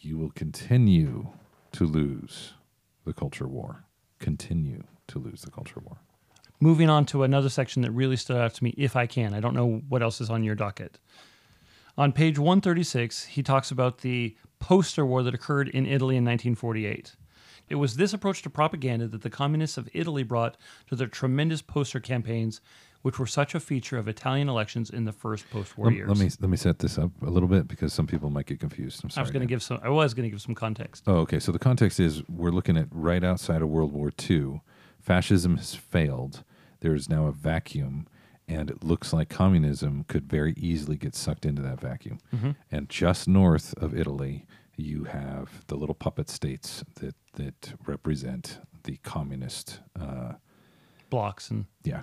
you 0.00 0.18
will 0.18 0.32
continue 0.32 1.28
to 1.70 1.84
lose 1.86 2.54
the 3.04 3.12
culture 3.12 3.46
war. 3.46 3.84
Continue 4.18 4.82
to 5.06 5.20
lose 5.20 5.42
the 5.42 5.52
culture 5.52 5.78
war. 5.78 5.98
Moving 6.58 6.90
on 6.90 7.06
to 7.06 7.22
another 7.22 7.48
section 7.48 7.82
that 7.82 7.92
really 7.92 8.16
stood 8.16 8.38
out 8.38 8.54
to 8.54 8.64
me, 8.64 8.74
if 8.76 8.96
I 8.96 9.06
can. 9.06 9.32
I 9.32 9.38
don't 9.38 9.54
know 9.54 9.80
what 9.88 10.02
else 10.02 10.20
is 10.20 10.30
on 10.30 10.42
your 10.42 10.56
docket. 10.56 10.98
On 11.96 12.10
page 12.10 12.36
136, 12.36 13.26
he 13.26 13.44
talks 13.44 13.70
about 13.70 13.98
the 13.98 14.36
poster 14.58 15.06
war 15.06 15.22
that 15.22 15.34
occurred 15.34 15.68
in 15.68 15.86
Italy 15.86 16.16
in 16.16 16.24
1948. 16.24 17.14
It 17.68 17.76
was 17.76 17.96
this 17.96 18.12
approach 18.12 18.42
to 18.42 18.50
propaganda 18.50 19.08
that 19.08 19.22
the 19.22 19.30
communists 19.30 19.76
of 19.78 19.88
Italy 19.92 20.22
brought 20.22 20.56
to 20.88 20.96
their 20.96 21.06
tremendous 21.06 21.62
poster 21.62 22.00
campaigns, 22.00 22.60
which 23.02 23.18
were 23.18 23.26
such 23.26 23.54
a 23.54 23.60
feature 23.60 23.98
of 23.98 24.08
Italian 24.08 24.48
elections 24.48 24.90
in 24.90 25.04
the 25.04 25.12
first 25.12 25.48
post-war 25.50 25.86
Let, 25.86 25.94
years. 25.94 26.08
let 26.08 26.18
me 26.18 26.30
let 26.40 26.50
me 26.50 26.56
set 26.56 26.78
this 26.78 26.98
up 26.98 27.10
a 27.22 27.30
little 27.30 27.48
bit 27.48 27.68
because 27.68 27.92
some 27.92 28.06
people 28.06 28.30
might 28.30 28.46
get 28.46 28.60
confused. 28.60 29.02
I'm 29.02 29.10
sorry. 29.10 29.22
I 29.22 29.24
was 29.24 29.30
going 29.30 29.46
to 29.46 29.46
give 29.46 29.62
some. 29.62 29.80
I 29.82 29.88
was 29.88 30.14
going 30.14 30.24
to 30.24 30.30
give 30.30 30.42
some 30.42 30.54
context. 30.54 31.04
Oh, 31.06 31.16
okay. 31.18 31.38
So 31.38 31.52
the 31.52 31.58
context 31.58 32.00
is 32.00 32.22
we're 32.28 32.50
looking 32.50 32.76
at 32.76 32.86
right 32.90 33.24
outside 33.24 33.62
of 33.62 33.68
World 33.68 33.92
War 33.92 34.12
II. 34.30 34.60
Fascism 35.00 35.56
has 35.56 35.74
failed. 35.74 36.44
There 36.80 36.94
is 36.94 37.08
now 37.08 37.26
a 37.26 37.32
vacuum, 37.32 38.06
and 38.48 38.70
it 38.70 38.82
looks 38.82 39.12
like 39.12 39.28
communism 39.28 40.04
could 40.08 40.28
very 40.28 40.54
easily 40.56 40.96
get 40.96 41.14
sucked 41.14 41.44
into 41.44 41.62
that 41.62 41.80
vacuum. 41.80 42.20
Mm-hmm. 42.34 42.50
And 42.70 42.88
just 42.88 43.28
north 43.28 43.74
of 43.78 43.96
Italy, 43.96 44.46
you 44.76 45.04
have 45.04 45.64
the 45.68 45.76
little 45.76 45.94
puppet 45.94 46.28
states 46.28 46.84
that 46.96 47.14
that 47.34 47.74
represent 47.86 48.58
the 48.84 48.96
communist. 48.98 49.80
Uh, 50.00 50.34
Blocks 51.10 51.50
and 51.50 51.66
yeah, 51.84 52.02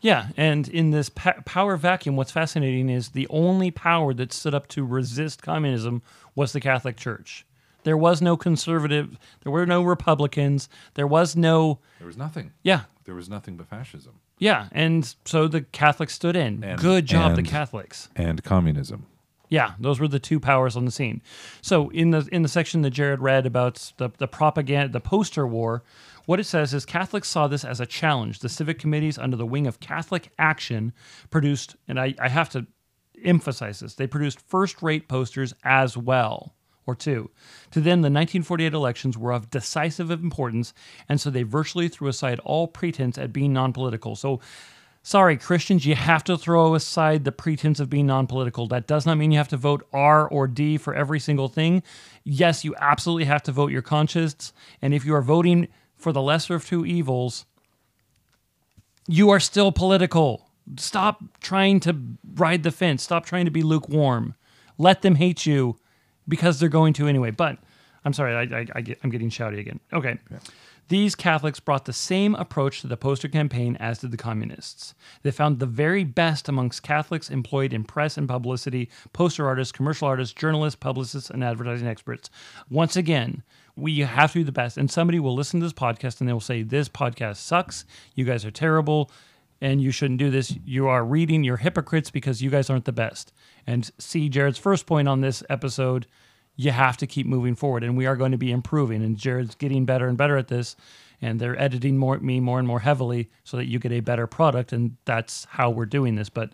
Yeah, 0.00 0.28
and 0.36 0.66
in 0.68 0.90
this 0.90 1.08
pa- 1.08 1.40
power 1.44 1.76
vacuum, 1.76 2.16
what's 2.16 2.32
fascinating 2.32 2.88
is 2.88 3.10
the 3.10 3.26
only 3.28 3.70
power 3.70 4.14
that 4.14 4.32
stood 4.32 4.54
up 4.54 4.66
to 4.68 4.84
resist 4.84 5.42
communism 5.42 6.02
was 6.34 6.52
the 6.52 6.60
Catholic 6.60 6.96
Church. 6.96 7.44
There 7.84 7.96
was 7.96 8.22
no 8.22 8.36
conservative, 8.36 9.18
there 9.42 9.52
were 9.52 9.66
no 9.66 9.82
Republicans, 9.82 10.68
there 10.94 11.06
was 11.06 11.36
no, 11.36 11.80
there 11.98 12.06
was 12.06 12.16
nothing. 12.16 12.52
yeah, 12.62 12.82
There 13.04 13.14
was 13.14 13.28
nothing 13.28 13.56
but 13.56 13.66
fascism 13.68 14.20
yeah, 14.38 14.68
and 14.72 15.14
so 15.24 15.46
the 15.46 15.60
Catholics 15.60 16.14
stood 16.14 16.34
in. 16.34 16.64
And- 16.64 16.80
Good 16.80 17.06
job, 17.06 17.36
the 17.36 17.42
Catholics. 17.44 18.08
and 18.16 18.42
communism. 18.42 19.06
Yeah, 19.52 19.74
those 19.78 20.00
were 20.00 20.08
the 20.08 20.18
two 20.18 20.40
powers 20.40 20.78
on 20.78 20.86
the 20.86 20.90
scene. 20.90 21.20
So 21.60 21.90
in 21.90 22.10
the 22.10 22.26
in 22.32 22.40
the 22.40 22.48
section 22.48 22.80
that 22.80 22.90
Jared 22.92 23.20
read 23.20 23.44
about 23.44 23.92
the, 23.98 24.08
the 24.16 24.26
propaganda, 24.26 24.90
the 24.90 24.98
poster 24.98 25.46
war, 25.46 25.82
what 26.24 26.40
it 26.40 26.44
says 26.44 26.72
is 26.72 26.86
Catholics 26.86 27.28
saw 27.28 27.48
this 27.48 27.62
as 27.62 27.78
a 27.78 27.84
challenge. 27.84 28.38
The 28.38 28.48
civic 28.48 28.78
committees 28.78 29.18
under 29.18 29.36
the 29.36 29.44
wing 29.44 29.66
of 29.66 29.78
Catholic 29.78 30.30
Action 30.38 30.94
produced, 31.28 31.76
and 31.86 32.00
I, 32.00 32.14
I 32.18 32.30
have 32.30 32.48
to 32.50 32.66
emphasize 33.22 33.80
this, 33.80 33.94
they 33.94 34.06
produced 34.06 34.40
first-rate 34.40 35.06
posters 35.06 35.52
as 35.64 35.98
well, 35.98 36.54
or 36.86 36.94
two. 36.94 37.30
To 37.72 37.80
them, 37.80 38.00
the 38.00 38.06
1948 38.06 38.72
elections 38.72 39.18
were 39.18 39.32
of 39.32 39.50
decisive 39.50 40.10
importance, 40.10 40.72
and 41.10 41.20
so 41.20 41.28
they 41.28 41.42
virtually 41.42 41.88
threw 41.88 42.08
aside 42.08 42.40
all 42.40 42.68
pretense 42.68 43.18
at 43.18 43.34
being 43.34 43.52
non-political. 43.52 44.16
So 44.16 44.40
Sorry, 45.04 45.36
Christians, 45.36 45.84
you 45.84 45.96
have 45.96 46.22
to 46.24 46.38
throw 46.38 46.76
aside 46.76 47.24
the 47.24 47.32
pretense 47.32 47.80
of 47.80 47.90
being 47.90 48.06
non 48.06 48.28
political. 48.28 48.68
That 48.68 48.86
does 48.86 49.04
not 49.04 49.18
mean 49.18 49.32
you 49.32 49.38
have 49.38 49.48
to 49.48 49.56
vote 49.56 49.86
R 49.92 50.28
or 50.28 50.46
D 50.46 50.78
for 50.78 50.94
every 50.94 51.18
single 51.18 51.48
thing. 51.48 51.82
Yes, 52.22 52.64
you 52.64 52.74
absolutely 52.78 53.24
have 53.24 53.42
to 53.44 53.52
vote 53.52 53.72
your 53.72 53.82
conscience. 53.82 54.52
And 54.80 54.94
if 54.94 55.04
you 55.04 55.14
are 55.14 55.22
voting 55.22 55.66
for 55.96 56.12
the 56.12 56.22
lesser 56.22 56.54
of 56.54 56.64
two 56.64 56.86
evils, 56.86 57.46
you 59.08 59.30
are 59.30 59.40
still 59.40 59.72
political. 59.72 60.48
Stop 60.76 61.22
trying 61.40 61.80
to 61.80 61.96
ride 62.34 62.62
the 62.62 62.70
fence. 62.70 63.02
Stop 63.02 63.26
trying 63.26 63.44
to 63.44 63.50
be 63.50 63.64
lukewarm. 63.64 64.36
Let 64.78 65.02
them 65.02 65.16
hate 65.16 65.44
you 65.46 65.78
because 66.28 66.60
they're 66.60 66.68
going 66.68 66.92
to 66.94 67.08
anyway. 67.08 67.32
But 67.32 67.58
I'm 68.04 68.12
sorry, 68.12 68.34
I, 68.34 68.60
I, 68.60 68.66
I 68.76 68.80
get, 68.80 68.98
I'm 69.02 69.10
getting 69.10 69.30
shouty 69.30 69.58
again. 69.58 69.80
Okay. 69.92 70.18
These 70.92 71.14
Catholics 71.14 71.58
brought 71.58 71.86
the 71.86 71.94
same 71.94 72.34
approach 72.34 72.82
to 72.82 72.86
the 72.86 72.98
poster 72.98 73.26
campaign 73.26 73.78
as 73.80 74.00
did 74.00 74.10
the 74.10 74.18
communists. 74.18 74.92
They 75.22 75.30
found 75.30 75.58
the 75.58 75.64
very 75.64 76.04
best 76.04 76.50
amongst 76.50 76.82
Catholics 76.82 77.30
employed 77.30 77.72
in 77.72 77.84
press 77.84 78.18
and 78.18 78.28
publicity, 78.28 78.90
poster 79.14 79.46
artists, 79.46 79.72
commercial 79.72 80.06
artists, 80.06 80.34
journalists, 80.34 80.76
publicists, 80.78 81.30
and 81.30 81.42
advertising 81.42 81.88
experts. 81.88 82.28
Once 82.68 82.94
again, 82.94 83.42
we 83.74 84.00
have 84.00 84.32
to 84.32 84.40
be 84.40 84.42
the 84.42 84.52
best. 84.52 84.76
And 84.76 84.90
somebody 84.90 85.18
will 85.18 85.34
listen 85.34 85.60
to 85.60 85.64
this 85.64 85.72
podcast 85.72 86.20
and 86.20 86.28
they 86.28 86.34
will 86.34 86.40
say, 86.40 86.62
This 86.62 86.90
podcast 86.90 87.36
sucks. 87.36 87.86
You 88.14 88.26
guys 88.26 88.44
are 88.44 88.50
terrible 88.50 89.10
and 89.62 89.80
you 89.80 89.92
shouldn't 89.92 90.18
do 90.18 90.28
this. 90.28 90.54
You 90.62 90.88
are 90.88 91.06
reading, 91.06 91.42
you're 91.42 91.56
hypocrites 91.56 92.10
because 92.10 92.42
you 92.42 92.50
guys 92.50 92.68
aren't 92.68 92.84
the 92.84 92.92
best. 92.92 93.32
And 93.66 93.90
see 93.96 94.28
Jared's 94.28 94.58
first 94.58 94.84
point 94.84 95.08
on 95.08 95.22
this 95.22 95.42
episode, 95.48 96.06
you 96.56 96.70
have 96.70 96.96
to 96.98 97.06
keep 97.06 97.26
moving 97.26 97.54
forward, 97.54 97.82
and 97.82 97.96
we 97.96 98.06
are 98.06 98.16
going 98.16 98.32
to 98.32 98.38
be 98.38 98.52
improving. 98.52 99.02
And 99.02 99.16
Jared's 99.16 99.54
getting 99.54 99.84
better 99.84 100.06
and 100.06 100.18
better 100.18 100.36
at 100.36 100.48
this, 100.48 100.76
and 101.20 101.40
they're 101.40 101.60
editing 101.60 101.96
more 101.96 102.18
me 102.18 102.40
more 102.40 102.58
and 102.58 102.68
more 102.68 102.80
heavily 102.80 103.30
so 103.44 103.56
that 103.56 103.66
you 103.66 103.78
get 103.78 103.92
a 103.92 104.00
better 104.00 104.26
product, 104.26 104.72
and 104.72 104.96
that's 105.04 105.46
how 105.50 105.70
we're 105.70 105.86
doing 105.86 106.14
this. 106.14 106.28
But 106.28 106.50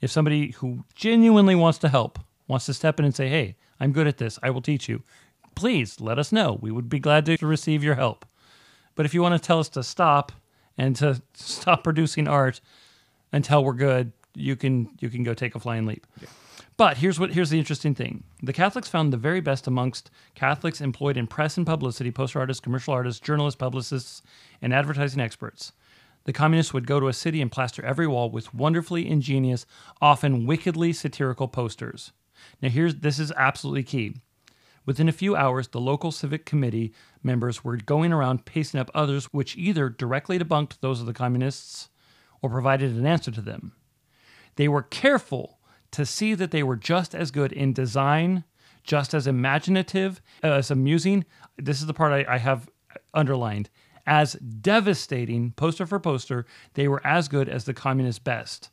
if 0.00 0.10
somebody 0.10 0.52
who 0.52 0.84
genuinely 0.94 1.54
wants 1.54 1.78
to 1.78 1.88
help 1.88 2.18
wants 2.48 2.66
to 2.66 2.74
step 2.74 2.98
in 2.98 3.04
and 3.04 3.14
say, 3.14 3.28
"Hey, 3.28 3.56
I'm 3.78 3.92
good 3.92 4.06
at 4.06 4.18
this. 4.18 4.38
I 4.42 4.50
will 4.50 4.62
teach 4.62 4.88
you," 4.88 5.02
please 5.54 6.00
let 6.00 6.18
us 6.18 6.32
know. 6.32 6.58
We 6.60 6.70
would 6.70 6.88
be 6.88 6.98
glad 6.98 7.26
to 7.26 7.36
receive 7.46 7.84
your 7.84 7.94
help. 7.96 8.24
But 8.94 9.06
if 9.06 9.14
you 9.14 9.22
want 9.22 9.40
to 9.40 9.46
tell 9.46 9.58
us 9.58 9.68
to 9.70 9.82
stop 9.82 10.32
and 10.78 10.96
to 10.96 11.22
stop 11.34 11.84
producing 11.84 12.28
art 12.28 12.60
until 13.32 13.64
we're 13.64 13.74
good, 13.74 14.12
you 14.34 14.56
can 14.56 14.88
you 15.00 15.10
can 15.10 15.22
go 15.22 15.34
take 15.34 15.54
a 15.54 15.60
flying 15.60 15.86
leap. 15.86 16.06
But 16.82 16.96
here's 16.96 17.20
what 17.20 17.30
here's 17.30 17.50
the 17.50 17.60
interesting 17.60 17.94
thing. 17.94 18.24
The 18.42 18.52
Catholics 18.52 18.88
found 18.88 19.12
the 19.12 19.16
very 19.16 19.40
best 19.40 19.68
amongst 19.68 20.10
Catholics 20.34 20.80
employed 20.80 21.16
in 21.16 21.28
press 21.28 21.56
and 21.56 21.64
publicity, 21.64 22.10
poster 22.10 22.40
artists, 22.40 22.60
commercial 22.60 22.92
artists, 22.92 23.20
journalists, 23.20 23.56
publicists, 23.56 24.20
and 24.60 24.74
advertising 24.74 25.20
experts. 25.20 25.70
The 26.24 26.32
communists 26.32 26.74
would 26.74 26.88
go 26.88 26.98
to 26.98 27.06
a 27.06 27.12
city 27.12 27.40
and 27.40 27.52
plaster 27.52 27.84
every 27.84 28.08
wall 28.08 28.30
with 28.30 28.52
wonderfully 28.52 29.08
ingenious, 29.08 29.64
often 30.00 30.44
wickedly 30.44 30.92
satirical 30.92 31.46
posters. 31.46 32.10
Now 32.60 32.70
here's 32.70 32.96
this 32.96 33.20
is 33.20 33.30
absolutely 33.36 33.84
key. 33.84 34.16
Within 34.84 35.08
a 35.08 35.12
few 35.12 35.36
hours, 35.36 35.68
the 35.68 35.80
local 35.80 36.10
civic 36.10 36.44
committee 36.44 36.92
members 37.22 37.62
were 37.62 37.76
going 37.76 38.12
around 38.12 38.44
pasting 38.44 38.80
up 38.80 38.90
others 38.92 39.26
which 39.26 39.56
either 39.56 39.88
directly 39.88 40.36
debunked 40.36 40.80
those 40.80 40.98
of 40.98 41.06
the 41.06 41.12
communists 41.12 41.90
or 42.40 42.50
provided 42.50 42.90
an 42.96 43.06
answer 43.06 43.30
to 43.30 43.40
them. 43.40 43.70
They 44.56 44.66
were 44.66 44.82
careful 44.82 45.60
to 45.92 46.04
see 46.04 46.34
that 46.34 46.50
they 46.50 46.62
were 46.62 46.76
just 46.76 47.14
as 47.14 47.30
good 47.30 47.52
in 47.52 47.72
design, 47.72 48.44
just 48.82 49.14
as 49.14 49.26
imaginative, 49.26 50.20
uh, 50.42 50.48
as 50.48 50.70
amusing. 50.70 51.24
This 51.56 51.80
is 51.80 51.86
the 51.86 51.94
part 51.94 52.12
I, 52.12 52.34
I 52.34 52.38
have 52.38 52.68
underlined. 53.14 53.70
As 54.06 54.34
devastating, 54.34 55.52
poster 55.52 55.86
for 55.86 56.00
poster, 56.00 56.44
they 56.74 56.88
were 56.88 57.06
as 57.06 57.28
good 57.28 57.48
as 57.48 57.64
the 57.64 57.74
communist 57.74 58.24
best. 58.24 58.70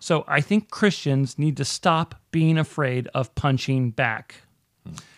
So 0.00 0.24
I 0.26 0.40
think 0.40 0.70
Christians 0.70 1.38
need 1.38 1.56
to 1.56 1.64
stop 1.64 2.16
being 2.30 2.58
afraid 2.58 3.08
of 3.14 3.34
punching 3.34 3.92
back. 3.92 4.42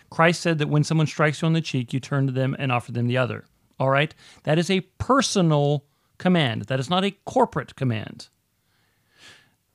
Christ 0.09 0.41
said 0.41 0.57
that 0.59 0.69
when 0.69 0.83
someone 0.83 1.07
strikes 1.07 1.41
you 1.41 1.45
on 1.47 1.53
the 1.53 1.61
cheek, 1.61 1.93
you 1.93 1.99
turn 1.99 2.27
to 2.27 2.33
them 2.33 2.55
and 2.57 2.71
offer 2.71 2.91
them 2.91 3.07
the 3.07 3.17
other. 3.17 3.45
All 3.79 3.89
right? 3.89 4.13
That 4.43 4.57
is 4.57 4.69
a 4.69 4.81
personal 4.81 5.85
command. 6.17 6.63
That 6.63 6.79
is 6.79 6.89
not 6.89 7.03
a 7.03 7.15
corporate 7.25 7.75
command. 7.75 8.29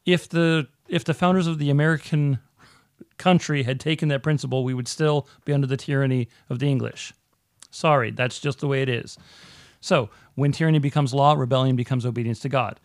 If 0.05 0.29
the 0.29 0.69
if 0.89 1.05
the 1.05 1.15
founders 1.15 1.47
of 1.47 1.59
the 1.59 1.71
American 1.71 2.39
country 3.17 3.63
had 3.63 3.81
taken 3.81 4.09
that 4.09 4.23
principle, 4.23 4.65
we 4.65 4.75
would 4.75 4.89
still 4.89 5.27
be 5.45 5.53
under 5.53 5.67
the 5.67 5.77
tyranny 5.77 6.29
of 6.51 6.59
the 6.59 6.69
English. 6.69 7.15
Sorry, 7.71 8.11
that's 8.11 8.39
just 8.39 8.61
the 8.61 8.69
way 8.69 8.83
it 8.83 8.89
is. 8.89 9.19
So, 9.81 10.11
when 10.35 10.53
tyranny 10.53 10.79
becomes 10.79 11.13
law, 11.13 11.35
rebellion 11.35 11.77
becomes 11.77 12.07
obedience 12.07 12.41
to 12.41 12.49
God. 12.49 12.81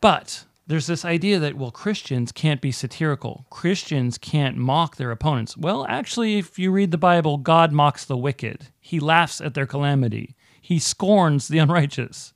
But 0.00 0.44
there's 0.66 0.86
this 0.86 1.04
idea 1.04 1.38
that, 1.38 1.56
well, 1.56 1.70
Christians 1.70 2.30
can't 2.30 2.60
be 2.60 2.72
satirical. 2.72 3.46
Christians 3.50 4.18
can't 4.18 4.56
mock 4.56 4.96
their 4.96 5.10
opponents. 5.10 5.56
Well, 5.56 5.86
actually, 5.88 6.38
if 6.38 6.58
you 6.58 6.70
read 6.70 6.90
the 6.90 6.98
Bible, 6.98 7.38
God 7.38 7.72
mocks 7.72 8.04
the 8.04 8.16
wicked, 8.16 8.68
He 8.80 9.00
laughs 9.00 9.40
at 9.40 9.54
their 9.54 9.66
calamity, 9.66 10.36
He 10.60 10.78
scorns 10.78 11.48
the 11.48 11.58
unrighteous. 11.64 12.32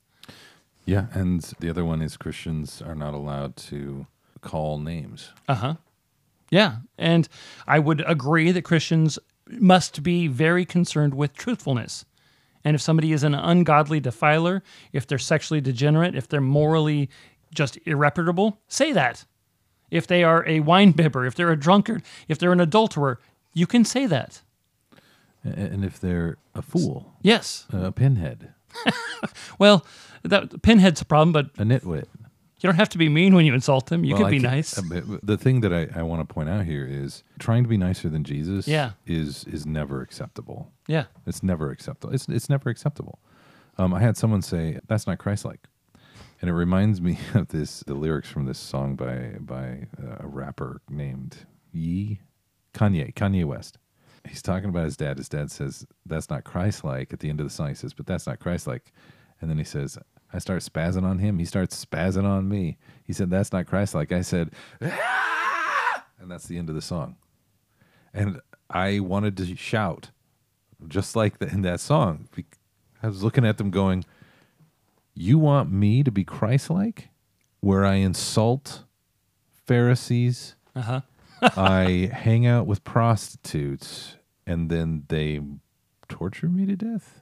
Yeah, 0.85 1.07
and 1.13 1.41
the 1.59 1.69
other 1.69 1.85
one 1.85 2.01
is 2.01 2.17
Christians 2.17 2.81
are 2.81 2.95
not 2.95 3.13
allowed 3.13 3.55
to 3.57 4.05
call 4.41 4.79
names. 4.79 5.29
Uh 5.47 5.55
huh. 5.55 5.73
Yeah. 6.49 6.77
And 6.97 7.27
I 7.67 7.79
would 7.79 8.03
agree 8.05 8.51
that 8.51 8.63
Christians 8.63 9.17
must 9.49 10.03
be 10.03 10.27
very 10.27 10.65
concerned 10.65 11.13
with 11.13 11.33
truthfulness. 11.33 12.05
And 12.65 12.75
if 12.75 12.81
somebody 12.81 13.11
is 13.11 13.23
an 13.23 13.33
ungodly 13.35 13.99
defiler, 13.99 14.61
if 14.93 15.07
they're 15.07 15.17
sexually 15.17 15.61
degenerate, 15.61 16.15
if 16.15 16.27
they're 16.27 16.41
morally 16.41 17.09
just 17.53 17.77
irreparable, 17.85 18.59
say 18.67 18.91
that. 18.93 19.25
If 19.91 20.07
they 20.07 20.23
are 20.23 20.47
a 20.47 20.59
wine 20.61 20.91
bibber, 20.95 21.25
if 21.25 21.35
they're 21.35 21.51
a 21.51 21.59
drunkard, 21.59 22.03
if 22.27 22.37
they're 22.39 22.53
an 22.53 22.61
adulterer, 22.61 23.19
you 23.53 23.65
can 23.67 23.83
say 23.85 24.05
that. 24.05 24.41
And 25.43 25.83
if 25.83 25.99
they're 25.99 26.37
a 26.55 26.61
fool, 26.61 27.13
Yes. 27.21 27.65
a 27.71 27.91
pinhead, 27.91 28.53
Well, 29.59 29.85
that 30.23 30.61
pinhead's 30.61 31.01
a 31.01 31.05
problem, 31.05 31.31
but 31.31 31.45
a 31.57 31.63
nitwit. 31.65 32.05
you 32.15 32.67
don't 32.69 32.75
have 32.75 32.89
to 32.89 32.97
be 32.97 33.09
mean 33.09 33.35
when 33.35 33.45
you 33.45 33.53
insult 33.53 33.87
them. 33.87 34.03
You 34.03 34.13
Well, 34.15 34.23
can 34.23 34.27
I 34.27 34.31
be 34.31 34.39
can- 34.39 34.51
nice. 34.51 34.77
uh, 34.77 35.17
The 35.23 35.37
thing 35.37 35.61
that 35.61 35.73
I, 35.73 35.87
I 35.99 36.03
want 36.03 36.27
to 36.27 36.33
point 36.33 36.49
out 36.49 36.65
here 36.65 36.85
is 36.85 37.23
trying 37.39 37.63
to 37.63 37.69
be 37.69 37.77
nicer 37.77 38.09
than 38.09 38.23
Jesus 38.23 38.67
Yeah. 38.67 38.91
is 39.05 39.43
is 39.45 39.65
never 39.65 40.01
acceptable. 40.01 40.71
yeah. 40.87 41.05
It's 41.25 41.43
never 41.43 41.71
acceptable. 41.71 42.13
It's 42.13 42.27
it's 42.27 42.49
never 42.49 42.69
acceptable. 42.69 43.19
Um, 43.77 43.93
I 43.93 43.99
had 44.01 44.17
someone 44.17 44.41
say 44.41 44.79
that's 44.87 45.07
not 45.07 45.17
Christ-like, 45.17 45.67
and 46.41 46.49
it 46.49 46.53
reminds 46.53 47.01
me 47.01 47.17
of 47.33 47.47
this 47.49 47.81
the 47.87 47.95
lyrics 47.95 48.29
from 48.29 48.45
this 48.45 48.59
song 48.59 48.95
by 48.95 49.35
by 49.39 49.87
uh, 50.01 50.17
a 50.19 50.27
rapper 50.27 50.81
named 50.89 51.45
Ye 51.71 52.19
Kanye 52.73 53.13
Kanye 53.13 53.45
West. 53.45 53.77
He's 54.27 54.41
talking 54.41 54.69
about 54.69 54.85
his 54.85 54.97
dad. 54.97 55.17
His 55.17 55.29
dad 55.29 55.51
says 55.51 55.85
that's 56.05 56.29
not 56.29 56.43
Christ-like. 56.43 57.11
At 57.11 57.19
the 57.19 57.29
end 57.29 57.39
of 57.39 57.45
the 57.45 57.53
song, 57.53 57.69
he 57.69 57.75
says, 57.75 57.93
"But 57.93 58.05
that's 58.05 58.25
not 58.25 58.39
Christ-like," 58.39 58.93
and 59.41 59.49
then 59.49 59.57
he 59.57 59.63
says, 59.63 59.97
I 60.33 60.39
start 60.39 60.63
spazzing 60.63 61.03
on 61.03 61.19
him. 61.19 61.37
He 61.37 61.45
starts 61.45 61.85
spazzing 61.85 62.25
on 62.25 62.49
me. 62.49 62.77
He 63.03 63.13
said, 63.13 63.29
That's 63.29 63.53
not 63.53 63.67
Christ 63.67 63.93
like. 63.93 64.11
I 64.11 64.21
said, 64.21 64.49
"Ah!" 64.81 66.05
and 66.19 66.29
that's 66.29 66.47
the 66.47 66.57
end 66.57 66.69
of 66.69 66.75
the 66.75 66.81
song. 66.81 67.17
And 68.13 68.41
I 68.69 68.99
wanted 68.99 69.37
to 69.37 69.55
shout, 69.55 70.09
just 70.87 71.15
like 71.15 71.37
the, 71.37 71.47
in 71.47 71.61
that 71.61 71.79
song. 71.79 72.27
I 73.03 73.07
was 73.07 73.23
looking 73.23 73.45
at 73.45 73.59
them 73.59 73.69
going, 73.69 74.05
You 75.13 75.37
want 75.37 75.71
me 75.71 76.01
to 76.03 76.11
be 76.11 76.23
Christ 76.23 76.71
like? 76.71 77.09
Where 77.59 77.85
I 77.85 77.95
insult 77.95 78.83
Pharisees, 79.67 80.55
Uh 80.75 80.81
huh. 80.81 81.01
I 81.41 82.09
hang 82.13 82.45
out 82.45 82.67
with 82.67 82.83
prostitutes, 82.83 84.15
and 84.47 84.69
then 84.69 85.03
they 85.09 85.41
torture 86.09 86.47
me 86.49 86.65
to 86.65 86.75
death. 86.75 87.21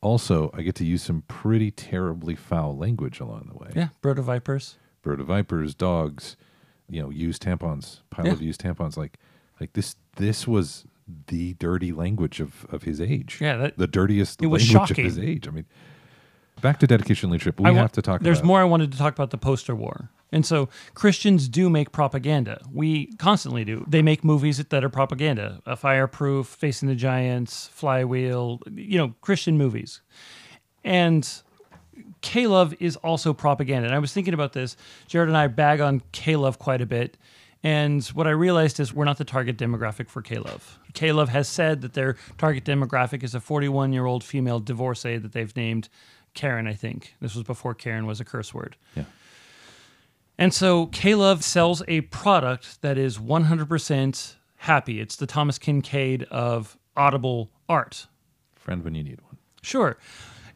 Also, 0.00 0.50
I 0.52 0.62
get 0.62 0.74
to 0.76 0.84
use 0.84 1.02
some 1.02 1.22
pretty 1.28 1.70
terribly 1.70 2.34
foul 2.34 2.76
language 2.76 3.20
along 3.20 3.48
the 3.50 3.58
way. 3.58 3.70
Yeah. 3.74 3.88
Brood 4.02 4.18
of 4.18 4.26
vipers. 4.26 4.76
Bird 5.02 5.20
of 5.20 5.26
vipers, 5.26 5.74
dogs, 5.74 6.36
you 6.88 7.00
know, 7.00 7.10
used 7.10 7.42
tampons, 7.42 8.00
pile 8.10 8.26
Yeah. 8.26 8.32
of 8.32 8.42
used 8.42 8.60
tampons. 8.60 8.96
Like, 8.96 9.18
like 9.60 9.72
this. 9.72 9.96
This 10.16 10.46
was 10.46 10.84
the 11.26 11.54
dirty 11.54 11.92
language 11.92 12.40
of 12.40 12.66
of 12.70 12.82
his 12.84 13.00
age. 13.00 13.38
Yeah, 13.40 13.56
that- 13.56 13.78
the 13.78 13.86
dirtiest 13.86 14.42
it 14.42 14.46
was 14.46 14.62
language 14.62 14.88
shocking. 14.90 15.06
of 15.06 15.12
his 15.14 15.18
age. 15.18 15.48
I 15.48 15.50
mean, 15.50 15.64
back 16.62 16.78
to 16.80 16.86
dedication 16.86 17.30
leadership. 17.30 17.58
We 17.60 17.66
I 17.66 17.72
have 17.72 17.76
wa- 17.76 17.86
to 17.88 18.02
talk. 18.02 18.20
There's 18.22 18.38
about, 18.40 18.46
more 18.46 18.60
I 18.60 18.64
wanted 18.64 18.92
to 18.92 18.98
talk 18.98 19.12
about 19.14 19.30
the 19.30 19.38
poster 19.38 19.74
war. 19.74 20.10
And 20.34 20.44
so 20.44 20.68
Christians 20.94 21.48
do 21.48 21.70
make 21.70 21.92
propaganda. 21.92 22.60
We 22.72 23.06
constantly 23.18 23.64
do. 23.64 23.84
They 23.86 24.02
make 24.02 24.24
movies 24.24 24.58
that 24.58 24.82
are 24.82 24.88
propaganda. 24.88 25.62
A 25.64 25.76
Fireproof, 25.76 26.48
Facing 26.48 26.88
the 26.88 26.96
Giants, 26.96 27.68
Flywheel, 27.68 28.60
you 28.74 28.98
know, 28.98 29.14
Christian 29.20 29.56
movies. 29.56 30.00
And 30.82 31.24
K-Love 32.20 32.74
is 32.80 32.96
also 32.96 33.32
propaganda. 33.32 33.86
And 33.86 33.94
I 33.94 34.00
was 34.00 34.12
thinking 34.12 34.34
about 34.34 34.54
this. 34.54 34.76
Jared 35.06 35.28
and 35.28 35.36
I 35.36 35.46
bag 35.46 35.80
on 35.80 36.02
K-Love 36.10 36.58
quite 36.58 36.80
a 36.80 36.86
bit. 36.86 37.16
And 37.62 38.04
what 38.08 38.26
I 38.26 38.30
realized 38.30 38.80
is 38.80 38.92
we're 38.92 39.04
not 39.04 39.18
the 39.18 39.24
target 39.24 39.56
demographic 39.56 40.08
for 40.08 40.20
K-Love. 40.20 40.80
K-Love 40.94 41.28
has 41.28 41.46
said 41.46 41.80
that 41.82 41.92
their 41.92 42.16
target 42.38 42.64
demographic 42.64 43.22
is 43.22 43.36
a 43.36 43.40
41 43.40 43.92
year 43.92 44.04
old 44.04 44.24
female 44.24 44.58
divorcee 44.58 45.16
that 45.16 45.30
they've 45.30 45.54
named 45.54 45.88
Karen, 46.34 46.66
I 46.66 46.74
think. 46.74 47.14
This 47.20 47.36
was 47.36 47.44
before 47.44 47.72
Karen 47.72 48.04
was 48.04 48.18
a 48.18 48.24
curse 48.24 48.52
word. 48.52 48.74
Yeah. 48.96 49.04
And 50.36 50.52
so 50.52 50.86
K-Love 50.86 51.44
sells 51.44 51.82
a 51.86 52.02
product 52.02 52.82
that 52.82 52.98
is 52.98 53.18
100% 53.18 54.34
happy. 54.56 55.00
It's 55.00 55.16
the 55.16 55.26
Thomas 55.26 55.58
Kinkade 55.58 56.24
of 56.24 56.76
audible 56.96 57.50
art. 57.68 58.06
friend 58.56 58.82
when 58.82 58.94
you 58.94 59.04
need 59.04 59.20
one. 59.20 59.38
Sure. 59.62 59.96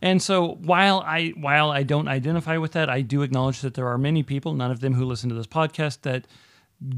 And 0.00 0.22
so 0.22 0.54
while 0.62 1.00
I 1.00 1.30
while 1.36 1.70
I 1.70 1.82
don't 1.82 2.08
identify 2.08 2.56
with 2.56 2.72
that, 2.72 2.88
I 2.88 3.02
do 3.02 3.22
acknowledge 3.22 3.60
that 3.62 3.74
there 3.74 3.88
are 3.88 3.98
many 3.98 4.22
people, 4.22 4.54
none 4.54 4.70
of 4.70 4.80
them 4.80 4.94
who 4.94 5.04
listen 5.04 5.28
to 5.28 5.34
this 5.34 5.46
podcast, 5.46 6.02
that 6.02 6.26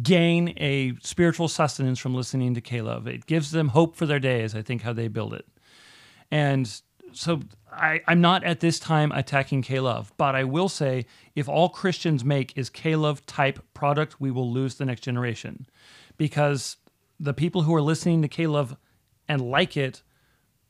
gain 0.03 0.53
a 0.59 0.93
spiritual 1.03 1.49
sustenance 1.49 1.99
from 1.99 2.15
listening 2.15 2.55
to 2.55 2.61
K-Love. 2.61 3.07
It 3.07 3.27
gives 3.27 3.51
them 3.51 3.69
hope 3.69 3.97
for 3.97 4.05
their 4.05 4.19
day, 4.19 4.43
is 4.43 4.55
I 4.55 4.61
think 4.61 4.83
how 4.83 4.93
they 4.93 5.09
build 5.09 5.33
it. 5.33 5.47
And 6.31 6.71
so 7.13 7.41
I, 7.73 8.01
I'm 8.07 8.21
not 8.21 8.45
at 8.45 8.61
this 8.61 8.79
time 8.79 9.13
attacking 9.13 9.63
K-Love, 9.63 10.13
but 10.17 10.35
I 10.35 10.45
will 10.45 10.69
say 10.69 11.07
if 11.35 11.49
all 11.49 11.69
Christians 11.69 12.25
make 12.25 12.57
is 12.57 12.69
K-Love 12.71 13.25
type 13.27 13.61
product, 13.75 14.21
we 14.21 14.31
will 14.31 14.51
lose 14.51 14.77
the 14.77 14.85
next 14.85 15.03
generation. 15.03 15.67
Because 16.17 16.77
the 17.19 17.35
people 17.35 17.63
who 17.63 17.75
are 17.75 17.83
listening 17.83 18.23
to 18.23 18.29
K-Love 18.29 18.77
and 19.29 19.41
like 19.41 19.77
it 19.77 20.03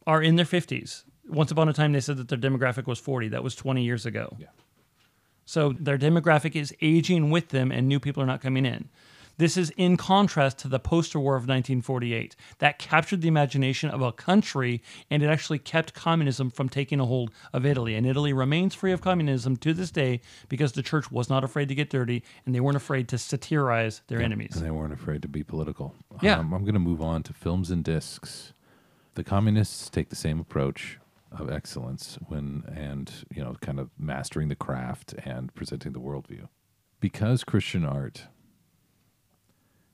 are 0.07 0.23
in 0.23 0.37
their 0.37 0.45
50s. 0.45 1.05
Once 1.29 1.51
upon 1.51 1.69
a 1.69 1.73
time, 1.73 1.93
they 1.93 2.01
said 2.01 2.17
that 2.17 2.29
their 2.29 2.39
demographic 2.39 2.87
was 2.87 2.99
40. 2.99 3.29
That 3.29 3.43
was 3.43 3.55
20 3.55 3.83
years 3.83 4.05
ago. 4.05 4.37
Yeah. 4.39 4.49
So 5.45 5.75
their 5.79 5.99
demographic 5.99 6.55
is 6.55 6.75
aging 6.81 7.31
with 7.31 7.49
them, 7.49 7.73
and 7.73 7.89
new 7.89 8.01
people 8.01 8.23
are 8.23 8.27
not 8.27 8.41
coming 8.41 8.67
in. 8.67 8.89
This 9.39 9.57
is 9.57 9.71
in 9.77 9.97
contrast 9.97 10.59
to 10.59 10.69
the 10.69 10.79
poster 10.79 11.19
war 11.19 11.35
of 11.35 11.43
1948 11.43 12.37
that 12.59 12.79
captured 12.79 13.23
the 13.23 13.29
imagination 13.29 13.91
of 13.91 14.03
a 14.03 14.13
country 14.13 14.83
and 15.11 15.23
it 15.23 15.27
actually 15.27 15.59
kept 15.59 15.95
communism 15.95 16.51
from 16.51 16.69
taking 16.69 17.01
a 17.01 17.07
hold 17.07 17.31
of 17.53 17.65
Italy. 17.65 17.95
And 17.95 18.07
Italy 18.07 18.33
remains 18.33 18.75
free 18.75 18.93
of 18.93 19.01
communism 19.01 19.57
to 19.59 19.73
this 19.73 19.91
day 19.91 20.21
because 20.49 20.73
the 20.73 20.83
church 20.83 21.11
was 21.11 21.29
not 21.29 21.45
afraid 21.45 21.69
to 21.69 21.75
get 21.75 21.91
dirty 21.91 22.23
and 22.45 22.55
they 22.55 22.61
weren't 22.61 22.77
afraid 22.77 23.09
to 23.09 23.19
satirize 23.19 24.03
their 24.09 24.21
enemies. 24.21 24.57
And 24.57 24.65
they 24.65 24.71
weren't 24.71 24.93
afraid 24.93 25.23
to 25.23 25.29
be 25.29 25.43
political. 25.43 25.95
Yeah. 26.23 26.39
Um, 26.39 26.53
I'm 26.53 26.63
going 26.63 26.75
to 26.75 26.81
move 26.81 27.01
on 27.01 27.23
to 27.25 27.33
films 27.33 27.71
and 27.71 27.83
discs. 27.85 28.53
The 29.15 29.25
communists 29.25 29.91
take 29.91 30.09
the 30.09 30.17
same 30.17 30.41
approach 30.41 30.99
of 31.33 31.51
excellence 31.51 32.19
when 32.27 32.65
and 32.75 33.11
you 33.33 33.43
know 33.43 33.57
kind 33.61 33.79
of 33.79 33.91
mastering 33.99 34.49
the 34.49 34.57
craft 34.57 35.15
and 35.25 35.55
presenting 35.55 35.93
the 35.93 36.01
worldview. 36.01 36.49
Because 37.01 37.45
Christian 37.45 37.85
art 37.85 38.25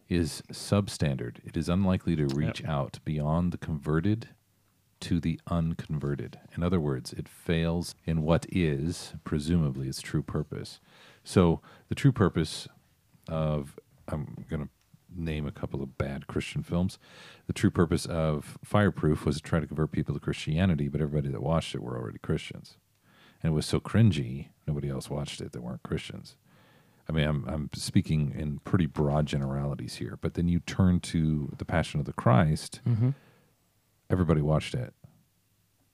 is 0.09 0.43
substandard, 0.53 1.39
it 1.45 1.57
is 1.57 1.69
unlikely 1.69 2.17
to 2.17 2.27
reach 2.27 2.65
out 2.65 2.99
beyond 3.05 3.53
the 3.53 3.59
converted 3.59 4.29
to 5.01 5.21
the 5.21 5.41
unconverted. 5.49 6.39
In 6.57 6.63
other 6.63 6.81
words, 6.81 7.13
it 7.13 7.29
fails 7.29 7.95
in 8.05 8.23
what 8.23 8.47
is, 8.51 9.15
presumably, 9.25 9.89
its 9.89 10.01
true 10.01 10.23
purpose. 10.23 10.81
So, 11.23 11.61
the 11.89 11.95
true 11.95 12.13
purpose 12.13 12.67
of, 13.29 13.79
I'm 14.09 14.45
going 14.49 14.63
to 14.63 14.69
name 15.15 15.47
a 15.47 15.53
couple 15.53 15.83
of 15.83 15.99
bad 15.99 16.27
Christian 16.27 16.63
films. 16.63 16.99
The 17.47 17.53
true 17.53 17.71
purpose 17.71 18.07
of 18.07 18.59
Fireproof 18.65 19.25
was 19.25 19.37
to 19.37 19.43
try 19.43 19.61
to 19.61 19.67
convert 19.67 19.93
people 19.93 20.15
to 20.15 20.21
Christianity, 20.21 20.89
but 20.89 21.01
everybody 21.01 21.33
that 21.33 21.43
watched 21.43 21.75
it 21.75 21.83
were 21.83 21.97
already 21.97 22.19
Christians. 22.19 22.77
And 23.43 23.53
it 23.53 23.55
was 23.55 23.67
so 23.67 23.81
cringy, 23.81 24.49
nobody 24.67 24.89
else 24.89 25.11
watched 25.11 25.41
it 25.41 25.53
that 25.53 25.63
weren't 25.63 25.83
Christians. 25.83 26.37
I 27.09 27.13
mean, 27.13 27.27
I'm, 27.27 27.45
I'm 27.49 27.71
speaking 27.75 28.35
in 28.37 28.59
pretty 28.61 28.87
broad 28.87 29.27
generalities 29.27 29.97
here, 29.97 30.19
but 30.21 30.35
then 30.35 30.49
you 30.49 30.59
turn 30.61 30.99
to 31.01 31.53
The 31.57 31.65
Passion 31.65 32.01
of 32.01 32.07
the 32.07 32.13
Christ, 32.13 32.81
Mm-hmm. 32.87 33.11
everybody 34.11 34.41
watched 34.43 34.75
it. 34.75 34.93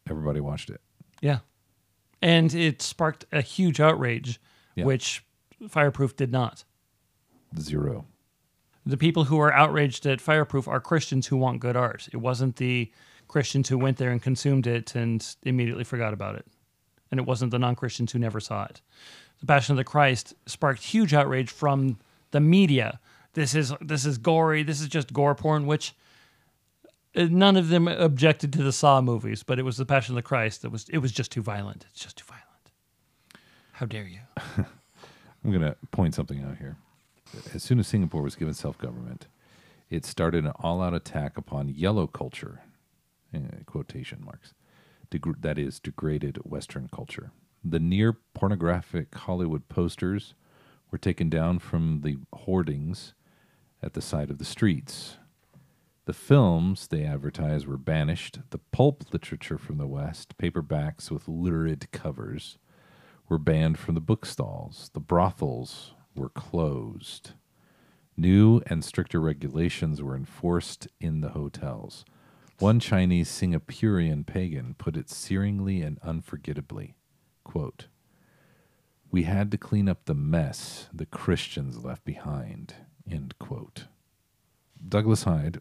Everybody 0.08 0.40
watched 0.40 0.70
it. 0.70 0.80
Yeah. 1.20 1.40
And 2.22 2.54
it 2.54 2.80
sparked 2.82 3.24
a 3.32 3.40
huge 3.42 3.78
outrage, 3.80 4.40
Yeah. 4.74 4.84
which 4.84 5.24
Fireproof 5.68 6.16
did 6.16 6.32
not. 6.32 6.64
Zero. 7.58 8.06
The 8.86 8.96
people 8.96 9.24
who 9.24 9.38
are 9.38 9.52
outraged 9.52 10.06
at 10.06 10.20
Fireproof 10.20 10.66
are 10.66 10.80
Christians 10.80 11.26
who 11.28 11.36
want 11.36 11.60
good 11.60 11.76
art. 11.76 12.08
It 12.12 12.16
wasn't 12.16 12.56
the 12.56 12.90
Christians 13.28 13.68
who 13.68 13.78
went 13.78 13.98
there 13.98 14.10
and 14.10 14.20
consumed 14.20 14.66
it 14.66 14.94
and 14.96 15.24
immediately 15.44 15.84
forgot 15.84 16.12
about 16.12 16.34
it. 16.36 16.46
And 17.10 17.20
it 17.20 17.26
wasn't 17.26 17.50
the 17.52 17.58
non 17.58 17.76
Christians 17.76 18.10
who 18.12 18.18
never 18.18 18.40
saw 18.40 18.64
it. 18.64 18.80
The 19.42 19.46
Passion 19.46 19.72
of 19.72 19.76
the 19.76 19.84
Christ 19.84 20.34
sparked 20.46 20.84
huge 20.84 21.12
outrage 21.12 21.50
from 21.50 21.98
the 22.30 22.38
media. 22.38 23.00
This 23.34 23.56
is 23.56 23.74
this 23.80 24.06
is 24.06 24.16
gory. 24.16 24.62
This 24.62 24.80
is 24.80 24.86
just 24.86 25.12
gore 25.12 25.34
porn, 25.34 25.66
which 25.66 25.94
uh, 27.16 27.26
none 27.28 27.56
of 27.56 27.68
them 27.68 27.88
objected 27.88 28.52
to 28.52 28.62
the 28.62 28.70
Saw 28.70 29.00
movies, 29.00 29.42
but 29.42 29.58
it 29.58 29.64
was 29.64 29.78
the 29.78 29.84
Passion 29.84 30.14
of 30.14 30.16
the 30.16 30.22
Christ 30.22 30.62
that 30.62 30.70
was 30.70 30.88
it 30.90 30.98
was 30.98 31.10
just 31.10 31.32
too 31.32 31.42
violent. 31.42 31.86
It's 31.90 32.00
just 32.00 32.18
too 32.18 32.24
violent. 32.24 32.46
How 33.72 33.86
dare 33.86 34.06
you? 34.06 34.20
I'm 35.44 35.50
to 35.60 35.76
point 35.90 36.14
something 36.14 36.40
out 36.44 36.58
here. 36.58 36.76
As 37.52 37.64
soon 37.64 37.80
as 37.80 37.88
Singapore 37.88 38.22
was 38.22 38.36
given 38.36 38.54
self 38.54 38.78
government, 38.78 39.26
it 39.90 40.04
started 40.04 40.44
an 40.44 40.52
all 40.60 40.80
out 40.80 40.94
attack 40.94 41.36
upon 41.36 41.68
yellow 41.68 42.06
culture, 42.06 42.60
eh, 43.34 43.40
quotation 43.66 44.22
marks, 44.24 44.54
that 45.40 45.58
is, 45.58 45.80
degraded 45.80 46.36
Western 46.44 46.88
culture. 46.92 47.32
The 47.64 47.78
near 47.78 48.14
pornographic 48.34 49.14
Hollywood 49.14 49.68
posters 49.68 50.34
were 50.90 50.98
taken 50.98 51.28
down 51.30 51.60
from 51.60 52.00
the 52.02 52.18
hoardings 52.34 53.14
at 53.80 53.94
the 53.94 54.02
side 54.02 54.30
of 54.30 54.38
the 54.38 54.44
streets. 54.44 55.16
The 56.04 56.12
films 56.12 56.88
they 56.88 57.04
advertised 57.04 57.68
were 57.68 57.76
banished. 57.76 58.40
The 58.50 58.58
pulp 58.58 59.12
literature 59.12 59.58
from 59.58 59.78
the 59.78 59.86
West, 59.86 60.36
paperbacks 60.38 61.10
with 61.10 61.28
lurid 61.28 61.90
covers, 61.92 62.58
were 63.28 63.38
banned 63.38 63.78
from 63.78 63.94
the 63.94 64.00
bookstalls. 64.00 64.92
The 64.92 65.00
brothels 65.00 65.94
were 66.16 66.30
closed. 66.30 67.32
New 68.16 68.60
and 68.66 68.84
stricter 68.84 69.20
regulations 69.20 70.02
were 70.02 70.16
enforced 70.16 70.88
in 71.00 71.20
the 71.20 71.30
hotels. 71.30 72.04
One 72.58 72.80
Chinese 72.80 73.30
Singaporean 73.30 74.26
pagan 74.26 74.74
put 74.76 74.96
it 74.96 75.06
searingly 75.06 75.86
and 75.86 75.98
unforgettably 76.02 76.96
quote, 77.44 77.86
We 79.10 79.24
had 79.24 79.50
to 79.50 79.58
clean 79.58 79.88
up 79.88 80.04
the 80.04 80.14
mess 80.14 80.88
the 80.92 81.06
Christians 81.06 81.84
left 81.84 82.04
behind. 82.04 82.74
End 83.10 83.34
quote. 83.38 83.86
Douglas 84.86 85.24
Hyde, 85.24 85.60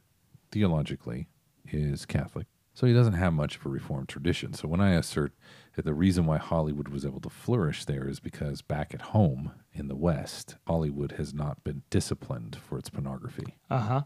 theologically, 0.51 1.27
is 1.71 2.05
Catholic, 2.05 2.47
so 2.73 2.87
he 2.87 2.93
doesn't 2.93 3.13
have 3.13 3.33
much 3.33 3.55
of 3.57 3.65
a 3.65 3.69
Reformed 3.69 4.09
tradition. 4.09 4.53
So 4.53 4.67
when 4.67 4.81
I 4.81 4.93
assert 4.95 5.33
that 5.75 5.85
the 5.85 5.93
reason 5.93 6.25
why 6.25 6.37
Hollywood 6.37 6.87
was 6.87 7.05
able 7.05 7.21
to 7.21 7.29
flourish 7.29 7.85
there 7.85 8.07
is 8.07 8.19
because 8.19 8.61
back 8.61 8.93
at 8.93 9.01
home 9.01 9.51
in 9.73 9.87
the 9.87 9.95
West, 9.95 10.55
Hollywood 10.67 11.13
has 11.13 11.33
not 11.33 11.63
been 11.63 11.83
disciplined 11.89 12.57
for 12.67 12.77
its 12.77 12.89
pornography 12.89 13.57
Uh 13.69 13.79
huh. 13.79 14.01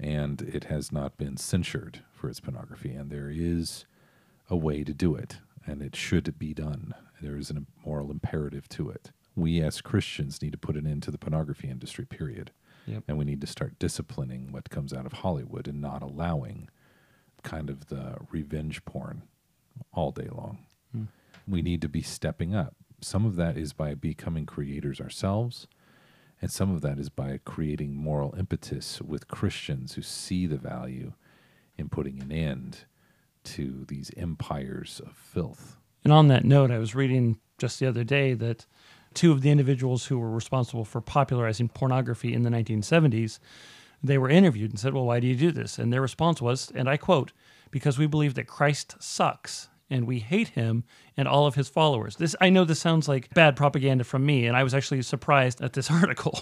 and 0.00 0.42
it 0.42 0.64
has 0.64 0.90
not 0.90 1.16
been 1.18 1.36
censured 1.36 2.00
for 2.12 2.28
its 2.28 2.40
pornography. 2.40 2.92
And 2.94 3.10
there 3.10 3.30
is 3.30 3.84
a 4.50 4.56
way 4.56 4.82
to 4.84 4.92
do 4.94 5.14
it. 5.14 5.38
And 5.66 5.82
it 5.82 5.96
should 5.96 6.38
be 6.38 6.54
done. 6.54 6.94
There 7.20 7.36
is 7.36 7.50
a 7.50 7.64
moral 7.84 8.10
imperative 8.10 8.68
to 8.70 8.90
it. 8.90 9.12
We 9.34 9.60
as 9.60 9.80
Christians 9.80 10.42
need 10.42 10.52
to 10.52 10.58
put 10.58 10.76
an 10.76 10.86
end 10.86 11.02
to 11.04 11.10
the 11.10 11.18
pornography 11.18 11.68
industry, 11.68 12.04
period. 12.04 12.50
Yep. 12.86 13.04
And 13.08 13.18
we 13.18 13.24
need 13.24 13.40
to 13.40 13.46
start 13.46 13.78
disciplining 13.78 14.50
what 14.50 14.70
comes 14.70 14.92
out 14.92 15.06
of 15.06 15.12
Hollywood 15.12 15.68
and 15.68 15.80
not 15.80 16.02
allowing 16.02 16.68
kind 17.42 17.70
of 17.70 17.86
the 17.86 18.16
revenge 18.30 18.84
porn 18.84 19.22
all 19.92 20.10
day 20.10 20.28
long. 20.30 20.58
Hmm. 20.92 21.04
We 21.46 21.62
need 21.62 21.80
to 21.82 21.88
be 21.88 22.02
stepping 22.02 22.54
up. 22.54 22.74
Some 23.00 23.24
of 23.24 23.36
that 23.36 23.56
is 23.56 23.72
by 23.72 23.94
becoming 23.94 24.46
creators 24.46 25.00
ourselves, 25.00 25.66
and 26.40 26.50
some 26.50 26.72
of 26.72 26.82
that 26.82 26.98
is 26.98 27.08
by 27.08 27.40
creating 27.44 27.94
moral 27.94 28.34
impetus 28.38 29.00
with 29.00 29.28
Christians 29.28 29.94
who 29.94 30.02
see 30.02 30.46
the 30.46 30.56
value 30.56 31.12
in 31.76 31.88
putting 31.88 32.20
an 32.20 32.30
end 32.30 32.84
to 33.44 33.84
these 33.88 34.10
empires 34.16 35.00
of 35.04 35.14
filth. 35.16 35.76
And 36.04 36.12
on 36.12 36.28
that 36.28 36.44
note, 36.44 36.70
I 36.70 36.78
was 36.78 36.94
reading 36.94 37.38
just 37.58 37.78
the 37.78 37.86
other 37.86 38.04
day 38.04 38.34
that 38.34 38.66
two 39.14 39.32
of 39.32 39.42
the 39.42 39.50
individuals 39.50 40.06
who 40.06 40.18
were 40.18 40.30
responsible 40.30 40.84
for 40.84 41.00
popularizing 41.00 41.68
pornography 41.68 42.32
in 42.34 42.42
the 42.42 42.50
1970s, 42.50 43.38
they 44.02 44.18
were 44.18 44.28
interviewed 44.30 44.70
and 44.70 44.80
said, 44.80 44.94
"Well, 44.94 45.04
why 45.06 45.20
do 45.20 45.26
you 45.26 45.36
do 45.36 45.52
this?" 45.52 45.78
And 45.78 45.92
their 45.92 46.00
response 46.00 46.42
was, 46.42 46.72
and 46.74 46.88
I 46.88 46.96
quote, 46.96 47.32
"Because 47.70 47.98
we 47.98 48.06
believe 48.06 48.34
that 48.34 48.46
Christ 48.46 48.96
sucks 49.00 49.68
and 49.88 50.06
we 50.06 50.18
hate 50.20 50.48
him 50.48 50.84
and 51.16 51.28
all 51.28 51.46
of 51.46 51.54
his 51.54 51.68
followers." 51.68 52.16
This 52.16 52.34
I 52.40 52.48
know 52.48 52.64
this 52.64 52.80
sounds 52.80 53.06
like 53.06 53.32
bad 53.34 53.54
propaganda 53.54 54.02
from 54.02 54.26
me, 54.26 54.46
and 54.46 54.56
I 54.56 54.64
was 54.64 54.74
actually 54.74 55.02
surprised 55.02 55.60
at 55.62 55.74
this 55.74 55.90
article. 56.02 56.40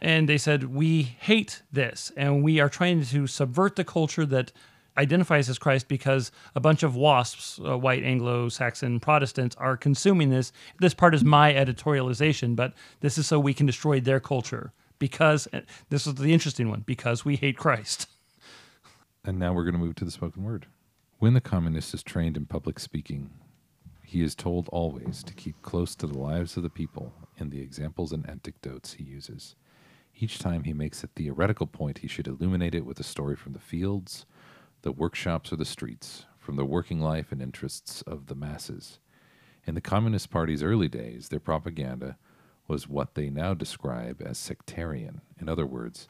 and 0.00 0.26
they 0.28 0.38
said, 0.38 0.64
"We 0.74 1.02
hate 1.02 1.62
this 1.70 2.12
and 2.16 2.42
we 2.42 2.60
are 2.60 2.70
trying 2.70 3.04
to 3.04 3.26
subvert 3.26 3.76
the 3.76 3.84
culture 3.84 4.24
that 4.26 4.52
identifies 4.96 5.48
as 5.48 5.58
Christ 5.58 5.88
because 5.88 6.32
a 6.54 6.60
bunch 6.60 6.82
of 6.82 6.96
wasps, 6.96 7.60
uh, 7.64 7.78
white 7.78 8.04
Anglo-Saxon 8.04 9.00
Protestants, 9.00 9.56
are 9.56 9.76
consuming 9.76 10.30
this. 10.30 10.52
This 10.78 10.94
part 10.94 11.14
is 11.14 11.24
my 11.24 11.52
editorialization, 11.52 12.56
but 12.56 12.74
this 13.00 13.18
is 13.18 13.26
so 13.26 13.38
we 13.38 13.54
can 13.54 13.66
destroy 13.66 14.00
their 14.00 14.20
culture 14.20 14.72
because 14.98 15.48
this 15.88 16.06
is 16.06 16.14
the 16.14 16.32
interesting 16.32 16.68
one 16.68 16.80
because 16.80 17.24
we 17.24 17.36
hate 17.36 17.56
Christ. 17.56 18.06
And 19.22 19.38
now 19.38 19.52
we're 19.52 19.64
going 19.64 19.74
to 19.74 19.78
move 19.78 19.96
to 19.96 20.06
the 20.06 20.10
spoken 20.10 20.44
word. 20.44 20.64
When 21.18 21.34
the 21.34 21.42
communist 21.42 21.92
is 21.92 22.02
trained 22.02 22.38
in 22.38 22.46
public 22.46 22.78
speaking, 22.78 23.28
he 24.02 24.22
is 24.22 24.34
told 24.34 24.66
always 24.70 25.22
to 25.24 25.34
keep 25.34 25.60
close 25.60 25.94
to 25.96 26.06
the 26.06 26.18
lives 26.18 26.56
of 26.56 26.62
the 26.62 26.70
people 26.70 27.12
in 27.36 27.50
the 27.50 27.60
examples 27.60 28.12
and 28.12 28.26
anecdotes 28.26 28.94
he 28.94 29.04
uses. 29.04 29.56
Each 30.16 30.38
time 30.38 30.64
he 30.64 30.72
makes 30.72 31.04
a 31.04 31.06
theoretical 31.06 31.66
point, 31.66 31.98
he 31.98 32.08
should 32.08 32.26
illuminate 32.26 32.74
it 32.74 32.86
with 32.86 32.98
a 32.98 33.04
story 33.04 33.36
from 33.36 33.52
the 33.52 33.58
fields, 33.58 34.24
the 34.82 34.92
workshops, 34.92 35.52
or 35.52 35.56
the 35.56 35.64
streets, 35.64 36.24
from 36.38 36.56
the 36.56 36.64
working 36.64 37.00
life 37.00 37.32
and 37.32 37.42
interests 37.42 38.02
of 38.02 38.26
the 38.26 38.34
masses. 38.34 38.98
In 39.66 39.74
the 39.74 39.80
Communist 39.80 40.30
Party's 40.30 40.62
early 40.62 40.88
days, 40.88 41.28
their 41.28 41.40
propaganda 41.40 42.16
was 42.66 42.88
what 42.88 43.14
they 43.14 43.30
now 43.30 43.52
describe 43.52 44.22
as 44.24 44.38
sectarian. 44.38 45.20
In 45.38 45.48
other 45.48 45.66
words, 45.66 46.08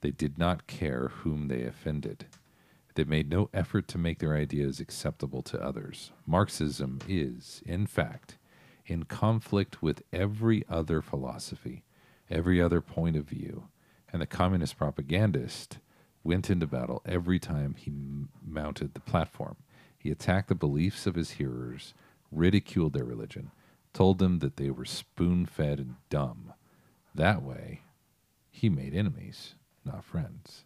they 0.00 0.10
did 0.10 0.38
not 0.38 0.66
care 0.66 1.08
whom 1.08 1.48
they 1.48 1.62
offended. 1.62 2.26
They 2.94 3.04
made 3.04 3.30
no 3.30 3.48
effort 3.54 3.86
to 3.88 3.98
make 3.98 4.18
their 4.18 4.34
ideas 4.34 4.80
acceptable 4.80 5.42
to 5.42 5.62
others. 5.62 6.12
Marxism 6.26 6.98
is, 7.06 7.62
in 7.64 7.86
fact, 7.86 8.38
in 8.86 9.04
conflict 9.04 9.82
with 9.82 10.02
every 10.12 10.64
other 10.68 11.00
philosophy, 11.02 11.84
every 12.30 12.60
other 12.60 12.80
point 12.80 13.16
of 13.16 13.24
view, 13.24 13.68
and 14.12 14.20
the 14.20 14.26
communist 14.26 14.76
propagandist 14.76 15.78
went 16.28 16.50
into 16.50 16.66
battle 16.66 17.00
every 17.06 17.38
time 17.38 17.74
he 17.74 17.90
m- 17.90 18.28
mounted 18.46 18.92
the 18.92 19.00
platform. 19.00 19.56
He 19.96 20.10
attacked 20.10 20.48
the 20.48 20.54
beliefs 20.54 21.06
of 21.06 21.14
his 21.14 21.32
hearers, 21.32 21.94
ridiculed 22.30 22.92
their 22.92 23.04
religion, 23.06 23.50
told 23.94 24.18
them 24.18 24.40
that 24.40 24.58
they 24.58 24.68
were 24.70 24.84
spoon 24.84 25.46
fed 25.46 25.78
and 25.78 25.94
dumb. 26.10 26.52
That 27.14 27.42
way, 27.42 27.80
he 28.50 28.68
made 28.68 28.94
enemies, 28.94 29.54
not 29.86 30.04
friends. 30.04 30.64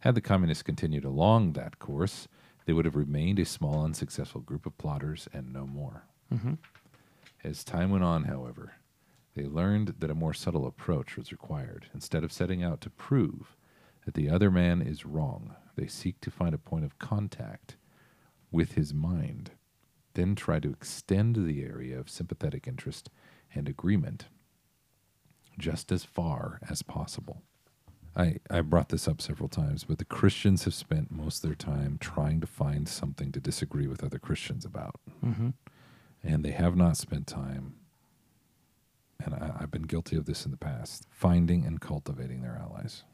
Had 0.00 0.14
the 0.14 0.20
communists 0.20 0.62
continued 0.62 1.04
along 1.04 1.54
that 1.54 1.78
course, 1.78 2.28
they 2.66 2.74
would 2.74 2.84
have 2.84 2.94
remained 2.94 3.38
a 3.38 3.46
small, 3.46 3.82
unsuccessful 3.84 4.42
group 4.42 4.66
of 4.66 4.76
plotters 4.76 5.28
and 5.32 5.50
no 5.50 5.66
more. 5.66 6.04
Mm-hmm. 6.30 6.54
As 7.42 7.64
time 7.64 7.90
went 7.90 8.04
on, 8.04 8.24
however, 8.24 8.74
they 9.34 9.46
learned 9.46 9.94
that 10.00 10.10
a 10.10 10.14
more 10.14 10.34
subtle 10.34 10.66
approach 10.66 11.16
was 11.16 11.32
required. 11.32 11.86
Instead 11.94 12.22
of 12.22 12.32
setting 12.32 12.62
out 12.62 12.82
to 12.82 12.90
prove 12.90 13.56
that 14.08 14.14
the 14.14 14.30
other 14.30 14.50
man 14.50 14.80
is 14.80 15.04
wrong, 15.04 15.54
they 15.76 15.86
seek 15.86 16.18
to 16.22 16.30
find 16.30 16.54
a 16.54 16.58
point 16.58 16.82
of 16.82 16.98
contact 16.98 17.76
with 18.50 18.72
his 18.72 18.94
mind, 18.94 19.50
then 20.14 20.34
try 20.34 20.58
to 20.58 20.70
extend 20.70 21.36
the 21.36 21.62
area 21.62 22.00
of 22.00 22.08
sympathetic 22.08 22.66
interest 22.66 23.10
and 23.54 23.68
agreement 23.68 24.24
just 25.58 25.92
as 25.92 26.04
far 26.04 26.58
as 26.70 26.80
possible. 26.80 27.42
I, 28.16 28.36
I 28.48 28.62
brought 28.62 28.88
this 28.88 29.06
up 29.06 29.20
several 29.20 29.50
times, 29.50 29.84
but 29.84 29.98
the 29.98 30.06
Christians 30.06 30.64
have 30.64 30.72
spent 30.72 31.10
most 31.10 31.44
of 31.44 31.50
their 31.50 31.54
time 31.54 31.98
trying 32.00 32.40
to 32.40 32.46
find 32.46 32.88
something 32.88 33.30
to 33.32 33.40
disagree 33.40 33.88
with 33.88 34.02
other 34.02 34.18
Christians 34.18 34.64
about. 34.64 34.94
Mm-hmm. 35.22 35.50
And 36.22 36.42
they 36.42 36.52
have 36.52 36.76
not 36.76 36.96
spent 36.96 37.26
time, 37.26 37.74
and 39.22 39.34
I, 39.34 39.52
I've 39.60 39.70
been 39.70 39.82
guilty 39.82 40.16
of 40.16 40.24
this 40.24 40.46
in 40.46 40.50
the 40.50 40.56
past, 40.56 41.04
finding 41.10 41.66
and 41.66 41.78
cultivating 41.78 42.40
their 42.40 42.58
allies. 42.58 43.04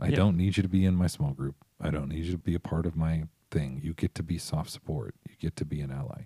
I 0.00 0.08
Yeah. 0.08 0.16
don't 0.16 0.36
need 0.36 0.56
you 0.56 0.62
to 0.62 0.68
be 0.68 0.84
in 0.84 0.94
my 0.96 1.06
small 1.06 1.32
group. 1.32 1.56
I 1.80 1.90
don't 1.90 2.08
need 2.08 2.24
you 2.24 2.32
to 2.32 2.38
be 2.38 2.54
a 2.54 2.60
part 2.60 2.86
of 2.86 2.96
my 2.96 3.24
thing. 3.50 3.80
You 3.82 3.94
get 3.94 4.14
to 4.16 4.22
be 4.22 4.38
soft 4.38 4.70
support. 4.70 5.14
You 5.28 5.34
get 5.38 5.56
to 5.56 5.64
be 5.64 5.80
an 5.80 5.90
ally. 5.90 6.24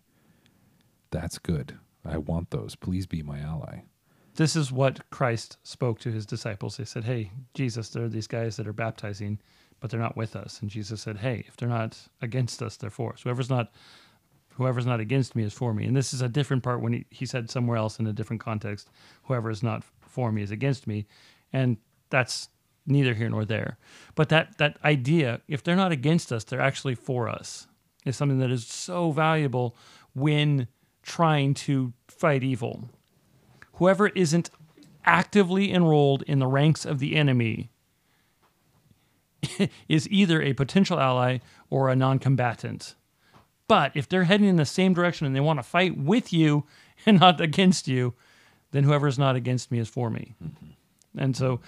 That's 1.10 1.38
good. 1.38 1.78
I 2.04 2.18
want 2.18 2.50
those. 2.50 2.74
Please 2.76 3.06
be 3.06 3.22
my 3.22 3.38
ally. 3.40 3.82
This 4.36 4.56
is 4.56 4.72
what 4.72 5.08
Christ 5.10 5.58
spoke 5.62 6.00
to 6.00 6.10
his 6.10 6.26
disciples. 6.26 6.76
They 6.76 6.84
said, 6.84 7.04
Hey, 7.04 7.30
Jesus, 7.54 7.88
there 7.90 8.04
are 8.04 8.08
these 8.08 8.26
guys 8.26 8.56
that 8.56 8.66
are 8.66 8.72
baptizing, 8.72 9.38
but 9.80 9.90
they're 9.90 10.00
not 10.00 10.16
with 10.16 10.34
us. 10.36 10.60
And 10.60 10.70
Jesus 10.70 11.00
said, 11.02 11.18
Hey, 11.18 11.44
if 11.46 11.56
they're 11.56 11.68
not 11.68 12.08
against 12.20 12.62
us, 12.62 12.76
they're 12.76 12.90
for 12.90 13.12
us. 13.14 13.22
Whoever's 13.22 13.50
not 13.50 13.72
whoever's 14.56 14.86
not 14.86 15.00
against 15.00 15.34
me 15.34 15.42
is 15.42 15.52
for 15.52 15.74
me. 15.74 15.84
And 15.84 15.96
this 15.96 16.14
is 16.14 16.22
a 16.22 16.28
different 16.28 16.62
part 16.62 16.80
when 16.80 16.92
he, 16.92 17.06
he 17.10 17.26
said 17.26 17.50
somewhere 17.50 17.76
else 17.76 17.98
in 17.98 18.06
a 18.06 18.12
different 18.12 18.40
context, 18.40 18.88
whoever 19.24 19.50
is 19.50 19.64
not 19.64 19.82
for 20.00 20.30
me 20.30 20.42
is 20.42 20.52
against 20.52 20.86
me. 20.86 21.06
And 21.52 21.76
that's 22.10 22.48
neither 22.86 23.14
here 23.14 23.28
nor 23.28 23.44
there. 23.44 23.78
But 24.14 24.28
that 24.28 24.58
that 24.58 24.78
idea, 24.84 25.40
if 25.48 25.62
they're 25.62 25.76
not 25.76 25.92
against 25.92 26.32
us, 26.32 26.44
they're 26.44 26.60
actually 26.60 26.94
for 26.94 27.28
us, 27.28 27.66
is 28.04 28.16
something 28.16 28.38
that 28.38 28.50
is 28.50 28.66
so 28.66 29.10
valuable 29.10 29.76
when 30.14 30.68
trying 31.02 31.54
to 31.54 31.92
fight 32.08 32.42
evil 32.42 32.88
whoever 33.74 34.08
isn't 34.08 34.50
actively 35.04 35.72
enrolled 35.72 36.22
in 36.22 36.38
the 36.38 36.46
ranks 36.46 36.84
of 36.84 36.98
the 36.98 37.16
enemy 37.16 37.70
is 39.88 40.08
either 40.10 40.40
a 40.40 40.52
potential 40.54 40.98
ally 40.98 41.38
or 41.70 41.88
a 41.88 41.96
non-combatant. 41.96 42.94
But 43.68 43.92
if 43.94 44.08
they're 44.08 44.24
heading 44.24 44.48
in 44.48 44.56
the 44.56 44.64
same 44.64 44.94
direction 44.94 45.26
and 45.26 45.34
they 45.34 45.40
want 45.40 45.58
to 45.58 45.62
fight 45.62 45.96
with 45.96 46.32
you 46.32 46.64
and 47.06 47.20
not 47.20 47.40
against 47.40 47.88
you, 47.88 48.14
then 48.70 48.84
whoever 48.84 49.06
is 49.06 49.18
not 49.18 49.36
against 49.36 49.70
me 49.70 49.78
is 49.78 49.88
for 49.88 50.10
me. 50.10 50.34
Mm-hmm. 50.42 51.18
And 51.18 51.36
so 51.36 51.60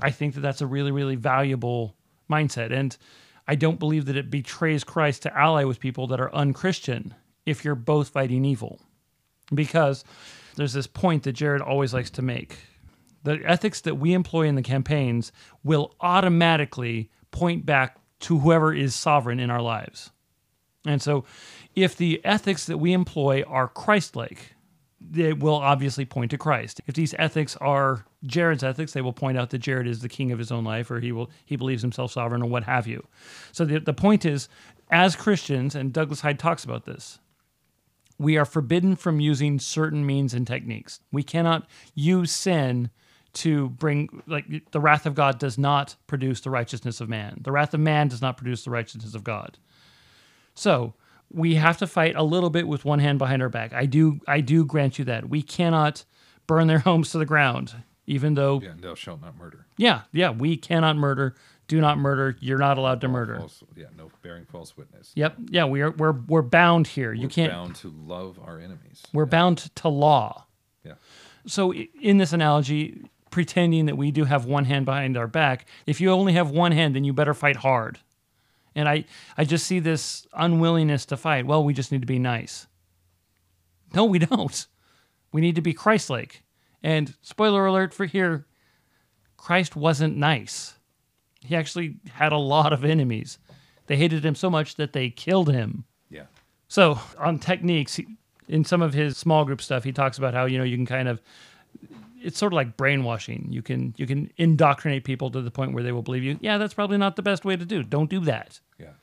I 0.00 0.10
think 0.10 0.34
that 0.34 0.40
that's 0.40 0.60
a 0.60 0.66
really, 0.66 0.90
really 0.90 1.16
valuable 1.16 1.96
mindset. 2.30 2.72
And 2.72 2.96
I 3.46 3.54
don't 3.54 3.78
believe 3.78 4.06
that 4.06 4.16
it 4.16 4.30
betrays 4.30 4.84
Christ 4.84 5.22
to 5.22 5.36
ally 5.36 5.64
with 5.64 5.80
people 5.80 6.06
that 6.08 6.20
are 6.20 6.34
unchristian 6.34 7.14
if 7.46 7.64
you're 7.64 7.74
both 7.74 8.08
fighting 8.08 8.44
evil. 8.44 8.80
Because 9.54 10.04
there's 10.56 10.72
this 10.72 10.86
point 10.86 11.24
that 11.24 11.32
Jared 11.32 11.60
always 11.60 11.92
likes 11.92 12.10
to 12.10 12.22
make. 12.22 12.58
The 13.24 13.40
ethics 13.44 13.80
that 13.82 13.96
we 13.96 14.14
employ 14.14 14.46
in 14.46 14.54
the 14.54 14.62
campaigns 14.62 15.32
will 15.62 15.94
automatically 16.00 17.10
point 17.30 17.66
back 17.66 17.98
to 18.20 18.38
whoever 18.38 18.72
is 18.72 18.94
sovereign 18.94 19.40
in 19.40 19.50
our 19.50 19.60
lives. 19.60 20.10
And 20.86 21.00
so, 21.00 21.24
if 21.74 21.96
the 21.96 22.20
ethics 22.24 22.66
that 22.66 22.78
we 22.78 22.92
employ 22.92 23.42
are 23.42 23.68
Christ 23.68 24.16
like, 24.16 24.53
they 25.10 25.32
will 25.32 25.56
obviously 25.56 26.04
point 26.04 26.30
to 26.30 26.38
Christ. 26.38 26.80
If 26.86 26.94
these 26.94 27.14
ethics 27.18 27.56
are 27.60 28.04
Jared's 28.24 28.64
ethics, 28.64 28.92
they 28.92 29.02
will 29.02 29.12
point 29.12 29.38
out 29.38 29.50
that 29.50 29.58
Jared 29.58 29.86
is 29.86 30.00
the 30.00 30.08
king 30.08 30.32
of 30.32 30.38
his 30.38 30.50
own 30.50 30.64
life 30.64 30.90
or 30.90 31.00
he 31.00 31.12
will 31.12 31.30
he 31.44 31.56
believes 31.56 31.82
himself 31.82 32.12
sovereign 32.12 32.42
or 32.42 32.48
what 32.48 32.64
have 32.64 32.86
you. 32.86 33.06
So 33.52 33.64
the, 33.64 33.80
the 33.80 33.92
point 33.92 34.24
is, 34.24 34.48
as 34.90 35.16
Christians, 35.16 35.74
and 35.74 35.92
Douglas 35.92 36.20
Hyde 36.20 36.38
talks 36.38 36.64
about 36.64 36.84
this, 36.84 37.18
we 38.18 38.36
are 38.36 38.44
forbidden 38.44 38.96
from 38.96 39.20
using 39.20 39.58
certain 39.58 40.06
means 40.06 40.34
and 40.34 40.46
techniques. 40.46 41.00
We 41.12 41.22
cannot 41.22 41.66
use 41.94 42.30
sin 42.30 42.90
to 43.34 43.70
bring 43.70 44.22
like 44.26 44.70
the 44.70 44.80
wrath 44.80 45.06
of 45.06 45.14
God 45.14 45.38
does 45.38 45.58
not 45.58 45.96
produce 46.06 46.40
the 46.40 46.50
righteousness 46.50 47.00
of 47.00 47.08
man. 47.08 47.40
The 47.42 47.52
wrath 47.52 47.74
of 47.74 47.80
man 47.80 48.08
does 48.08 48.22
not 48.22 48.36
produce 48.36 48.64
the 48.64 48.70
righteousness 48.70 49.14
of 49.14 49.24
God. 49.24 49.58
So 50.54 50.94
we 51.32 51.54
have 51.56 51.78
to 51.78 51.86
fight 51.86 52.14
a 52.16 52.22
little 52.22 52.50
bit 52.50 52.66
with 52.68 52.84
one 52.84 52.98
hand 53.00 53.18
behind 53.18 53.42
our 53.42 53.48
back. 53.48 53.72
I 53.72 53.86
do 53.86 54.20
I 54.28 54.40
do 54.40 54.64
grant 54.64 54.98
you 54.98 55.04
that. 55.06 55.28
We 55.28 55.42
cannot 55.42 56.04
burn 56.46 56.66
their 56.66 56.78
homes 56.90 57.10
to 57.12 57.18
the 57.18 57.26
ground, 57.26 57.74
even 58.06 58.34
though 58.34 58.60
Yeah, 58.62 58.72
thou 58.80 58.94
shalt 58.94 59.20
not 59.20 59.36
murder. 59.36 59.66
yeah, 59.76 60.02
yeah, 60.12 60.30
we 60.30 60.56
cannot 60.56 60.96
murder 60.96 61.34
do 61.66 61.80
not 61.80 61.96
murder. 61.96 62.36
You're 62.40 62.58
not 62.58 62.76
allowed 62.76 63.00
to 63.00 63.08
murder. 63.08 63.38
False, 63.38 63.62
yeah, 63.74 63.86
no 63.96 64.10
bearing 64.20 64.44
false 64.44 64.76
witness. 64.76 65.12
Yep. 65.14 65.36
Yeah, 65.48 65.64
we 65.64 65.80
are 65.80 65.90
we're 65.92 66.12
we're 66.12 66.42
bound 66.42 66.86
here. 66.86 67.12
you 67.14 67.22
We're 67.22 67.30
can't 67.30 67.52
bound 67.52 67.74
to 67.76 67.88
love 67.88 68.38
our 68.44 68.58
enemies. 68.60 69.02
we're 69.14 69.24
bound 69.24 69.74
to 69.76 69.88
law. 69.88 70.44
Yeah. 70.84 70.92
So 71.46 71.72
i- 71.72 71.88
in 72.02 72.18
this 72.18 72.34
analogy, 72.34 73.02
pretending 73.30 73.86
that 73.86 73.96
we 73.96 74.10
do 74.10 74.24
have 74.24 74.44
one 74.44 74.66
hand 74.66 74.84
behind 74.84 75.16
our 75.16 75.26
back, 75.26 75.66
if 75.86 76.00
you 76.02 76.10
only 76.10 76.34
have 76.34 76.50
one 76.50 76.72
hand, 76.72 76.94
then 76.94 77.02
you 77.04 77.14
better 77.14 77.32
fight 77.34 77.56
hard. 77.56 77.98
And 78.74 78.88
I 78.88 79.04
I 79.36 79.44
just 79.44 79.66
see 79.66 79.78
this 79.78 80.26
unwillingness 80.32 81.06
to 81.06 81.16
fight. 81.16 81.46
Well, 81.46 81.64
we 81.64 81.74
just 81.74 81.92
need 81.92 82.02
to 82.02 82.06
be 82.06 82.18
nice. 82.18 82.66
No, 83.94 84.04
we 84.04 84.18
don't. 84.18 84.66
We 85.32 85.40
need 85.40 85.54
to 85.54 85.62
be 85.62 85.72
Christ-like. 85.72 86.42
And 86.82 87.14
spoiler 87.22 87.66
alert 87.66 87.94
for 87.94 88.06
here, 88.06 88.46
Christ 89.36 89.76
wasn't 89.76 90.16
nice. 90.16 90.74
He 91.40 91.54
actually 91.54 91.96
had 92.10 92.32
a 92.32 92.38
lot 92.38 92.72
of 92.72 92.84
enemies. 92.84 93.38
They 93.86 93.96
hated 93.96 94.24
him 94.24 94.34
so 94.34 94.50
much 94.50 94.76
that 94.76 94.92
they 94.92 95.10
killed 95.10 95.50
him. 95.50 95.84
Yeah. 96.08 96.26
So 96.68 96.98
on 97.18 97.38
techniques, 97.38 98.00
in 98.48 98.64
some 98.64 98.82
of 98.82 98.94
his 98.94 99.16
small 99.16 99.44
group 99.44 99.60
stuff, 99.60 99.84
he 99.84 99.92
talks 99.92 100.18
about 100.18 100.34
how 100.34 100.46
you 100.46 100.58
know 100.58 100.64
you 100.64 100.76
can 100.76 100.86
kind 100.86 101.08
of 101.08 101.20
it's 102.24 102.38
sort 102.38 102.52
of 102.52 102.56
like 102.56 102.76
brainwashing. 102.76 103.46
You 103.50 103.62
can 103.62 103.94
you 103.96 104.06
can 104.06 104.30
indoctrinate 104.36 105.04
people 105.04 105.30
to 105.30 105.40
the 105.42 105.50
point 105.50 105.72
where 105.74 105.82
they 105.84 105.92
will 105.92 106.02
believe 106.02 106.24
you. 106.24 106.38
Yeah, 106.40 106.58
that's 106.58 106.74
probably 106.74 106.98
not 106.98 107.16
the 107.16 107.22
best 107.22 107.44
way 107.44 107.56
to 107.56 107.64
do. 107.64 107.82
Don't 107.82 108.10
do 108.10 108.20
that. 108.20 108.60
Yeah. 108.78 108.94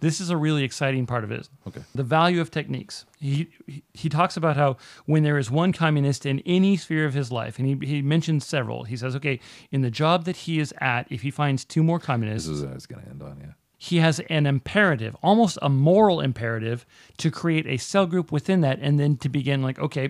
This 0.00 0.18
is 0.18 0.30
a 0.30 0.36
really 0.36 0.64
exciting 0.64 1.04
part 1.04 1.24
of 1.24 1.30
it. 1.30 1.48
Okay. 1.68 1.82
The 1.94 2.02
value 2.02 2.40
of 2.40 2.50
techniques. 2.50 3.04
He, 3.18 3.50
he 3.66 3.82
he 3.92 4.08
talks 4.08 4.34
about 4.36 4.56
how 4.56 4.78
when 5.04 5.22
there 5.24 5.36
is 5.36 5.50
one 5.50 5.72
communist 5.74 6.24
in 6.24 6.40
any 6.46 6.78
sphere 6.78 7.04
of 7.04 7.12
his 7.12 7.30
life, 7.30 7.58
and 7.58 7.68
he, 7.68 7.86
he 7.86 8.00
mentions 8.02 8.46
several, 8.46 8.84
he 8.84 8.96
says, 8.96 9.14
okay, 9.16 9.38
in 9.70 9.82
the 9.82 9.90
job 9.90 10.24
that 10.24 10.36
he 10.36 10.58
is 10.58 10.72
at, 10.80 11.06
if 11.12 11.20
he 11.20 11.30
finds 11.30 11.66
two 11.66 11.82
more 11.82 11.98
communists, 11.98 12.48
This 12.48 12.56
is 12.56 12.62
uh, 12.62 12.66
what 12.66 12.72
I 12.72 12.74
was 12.76 12.86
going 12.86 13.02
to 13.04 13.10
end 13.10 13.22
on. 13.22 13.36
Yeah. 13.40 13.52
he 13.76 13.98
has 13.98 14.20
an 14.30 14.46
imperative, 14.46 15.14
almost 15.22 15.58
a 15.60 15.68
moral 15.68 16.20
imperative, 16.22 16.86
to 17.18 17.30
create 17.30 17.66
a 17.66 17.76
cell 17.76 18.06
group 18.06 18.32
within 18.32 18.62
that 18.62 18.78
and 18.80 18.98
then 18.98 19.18
to 19.18 19.28
begin 19.28 19.60
like, 19.62 19.78
okay, 19.78 20.08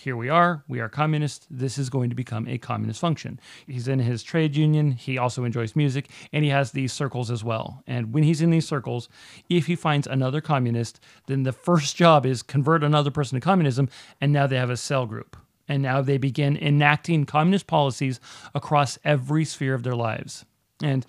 here 0.00 0.16
we 0.16 0.30
are, 0.30 0.64
we 0.66 0.80
are 0.80 0.88
communists. 0.88 1.46
This 1.50 1.76
is 1.76 1.90
going 1.90 2.08
to 2.08 2.16
become 2.16 2.48
a 2.48 2.56
communist 2.56 3.00
function. 3.00 3.38
He's 3.66 3.86
in 3.86 3.98
his 3.98 4.22
trade 4.22 4.56
union. 4.56 4.92
He 4.92 5.18
also 5.18 5.44
enjoys 5.44 5.76
music 5.76 6.08
and 6.32 6.42
he 6.42 6.50
has 6.50 6.72
these 6.72 6.92
circles 6.92 7.30
as 7.30 7.44
well. 7.44 7.82
And 7.86 8.12
when 8.14 8.22
he's 8.22 8.40
in 8.40 8.50
these 8.50 8.66
circles, 8.66 9.10
if 9.50 9.66
he 9.66 9.76
finds 9.76 10.06
another 10.06 10.40
communist, 10.40 11.00
then 11.26 11.42
the 11.42 11.52
first 11.52 11.96
job 11.96 12.24
is 12.24 12.42
convert 12.42 12.82
another 12.82 13.10
person 13.10 13.38
to 13.38 13.44
communism. 13.44 13.90
And 14.20 14.32
now 14.32 14.46
they 14.46 14.56
have 14.56 14.70
a 14.70 14.76
cell 14.76 15.04
group. 15.04 15.36
And 15.68 15.82
now 15.82 16.00
they 16.00 16.16
begin 16.16 16.56
enacting 16.56 17.26
communist 17.26 17.66
policies 17.66 18.20
across 18.54 18.98
every 19.04 19.44
sphere 19.44 19.74
of 19.74 19.82
their 19.82 19.94
lives. 19.94 20.46
And 20.82 21.04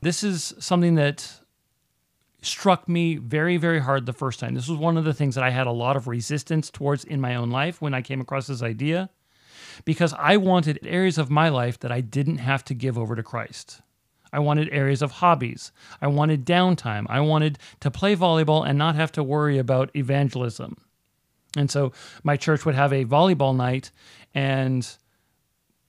this 0.00 0.24
is 0.24 0.54
something 0.58 0.94
that 0.94 1.40
struck 2.44 2.88
me 2.88 3.16
very, 3.16 3.56
very 3.56 3.80
hard 3.80 4.06
the 4.06 4.12
first 4.12 4.40
time. 4.40 4.54
This 4.54 4.68
was 4.68 4.78
one 4.78 4.96
of 4.96 5.04
the 5.04 5.14
things 5.14 5.34
that 5.34 5.44
I 5.44 5.50
had 5.50 5.66
a 5.66 5.72
lot 5.72 5.96
of 5.96 6.06
resistance 6.06 6.70
towards 6.70 7.04
in 7.04 7.20
my 7.20 7.34
own 7.34 7.50
life 7.50 7.80
when 7.80 7.94
I 7.94 8.02
came 8.02 8.20
across 8.20 8.46
this 8.46 8.62
idea, 8.62 9.10
because 9.84 10.14
I 10.18 10.36
wanted 10.36 10.78
areas 10.82 11.18
of 11.18 11.30
my 11.30 11.48
life 11.48 11.78
that 11.80 11.92
I 11.92 12.00
didn't 12.00 12.38
have 12.38 12.64
to 12.66 12.74
give 12.74 12.98
over 12.98 13.16
to 13.16 13.22
Christ. 13.22 13.80
I 14.32 14.40
wanted 14.40 14.68
areas 14.72 15.00
of 15.00 15.12
hobbies. 15.12 15.70
I 16.02 16.08
wanted 16.08 16.44
downtime. 16.44 17.06
I 17.08 17.20
wanted 17.20 17.58
to 17.80 17.90
play 17.90 18.16
volleyball 18.16 18.66
and 18.68 18.76
not 18.76 18.96
have 18.96 19.12
to 19.12 19.22
worry 19.22 19.58
about 19.58 19.94
evangelism. 19.94 20.76
And 21.56 21.70
so 21.70 21.92
my 22.24 22.36
church 22.36 22.64
would 22.64 22.74
have 22.74 22.92
a 22.92 23.04
volleyball 23.04 23.54
night, 23.54 23.92
and, 24.34 24.88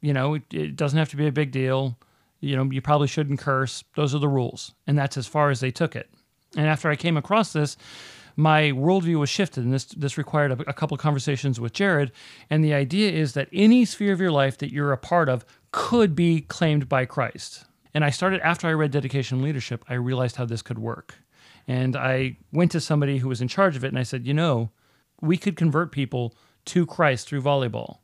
you 0.01 0.13
know, 0.13 0.35
it, 0.35 0.43
it 0.53 0.75
doesn't 0.75 0.99
have 0.99 1.09
to 1.09 1.17
be 1.17 1.25
a 1.25 1.31
big 1.31 1.51
deal. 1.51 1.97
You 2.39 2.55
know, 2.55 2.65
you 2.65 2.81
probably 2.81 3.07
shouldn't 3.07 3.39
curse. 3.39 3.83
Those 3.95 4.13
are 4.13 4.19
the 4.19 4.27
rules. 4.27 4.73
And 4.85 4.95
that's 4.95 5.17
as 5.17 5.25
far 5.25 5.49
as 5.49 5.59
they 5.59 5.71
took 5.71 5.95
it. 5.95 6.07
And 6.55 6.67
after 6.67 6.89
I 6.89 6.95
came 6.95 7.17
across 7.17 7.53
this, 7.53 7.77
my 8.35 8.71
worldview 8.71 9.17
was 9.17 9.29
shifted, 9.29 9.63
and 9.63 9.73
this 9.73 9.85
this 9.85 10.17
required 10.17 10.51
a, 10.51 10.69
a 10.69 10.73
couple 10.73 10.95
of 10.95 11.01
conversations 11.01 11.59
with 11.59 11.73
Jared. 11.73 12.11
And 12.49 12.63
the 12.63 12.73
idea 12.73 13.11
is 13.11 13.33
that 13.33 13.47
any 13.53 13.85
sphere 13.85 14.13
of 14.13 14.19
your 14.19 14.31
life 14.31 14.57
that 14.57 14.73
you're 14.73 14.91
a 14.91 14.97
part 14.97 15.29
of 15.29 15.45
could 15.71 16.15
be 16.15 16.41
claimed 16.41 16.89
by 16.89 17.05
Christ. 17.05 17.65
And 17.93 18.03
I 18.03 18.09
started 18.09 18.41
after 18.41 18.67
I 18.67 18.73
read 18.73 18.91
Dedication 18.91 19.41
Leadership, 19.41 19.85
I 19.87 19.93
realized 19.93 20.35
how 20.35 20.45
this 20.45 20.61
could 20.61 20.79
work. 20.79 21.15
And 21.67 21.95
I 21.95 22.37
went 22.51 22.71
to 22.71 22.81
somebody 22.81 23.19
who 23.19 23.29
was 23.29 23.41
in 23.41 23.47
charge 23.47 23.75
of 23.75 23.83
it, 23.83 23.87
and 23.87 23.97
I 23.97 24.03
said, 24.03 24.27
you 24.27 24.33
know, 24.33 24.69
we 25.21 25.37
could 25.37 25.55
convert 25.55 25.91
people 25.91 26.35
to 26.65 26.85
Christ 26.85 27.27
through 27.27 27.41
volleyball. 27.41 27.99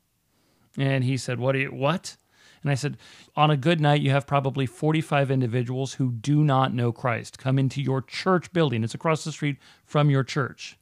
And 0.78 1.04
he 1.04 1.16
said, 1.16 1.38
What 1.38 1.52
do 1.52 1.58
you 1.58 1.68
what? 1.68 2.16
And 2.62 2.70
I 2.70 2.74
said, 2.74 2.96
On 3.36 3.50
a 3.50 3.56
good 3.56 3.80
night, 3.80 4.00
you 4.00 4.10
have 4.10 4.26
probably 4.26 4.66
45 4.66 5.30
individuals 5.30 5.94
who 5.94 6.12
do 6.12 6.44
not 6.44 6.74
know 6.74 6.92
Christ 6.92 7.38
come 7.38 7.58
into 7.58 7.82
your 7.82 8.02
church 8.02 8.52
building. 8.52 8.84
It's 8.84 8.94
across 8.94 9.24
the 9.24 9.32
street 9.32 9.58
from 9.84 10.10
your 10.10 10.24
church. 10.24 10.78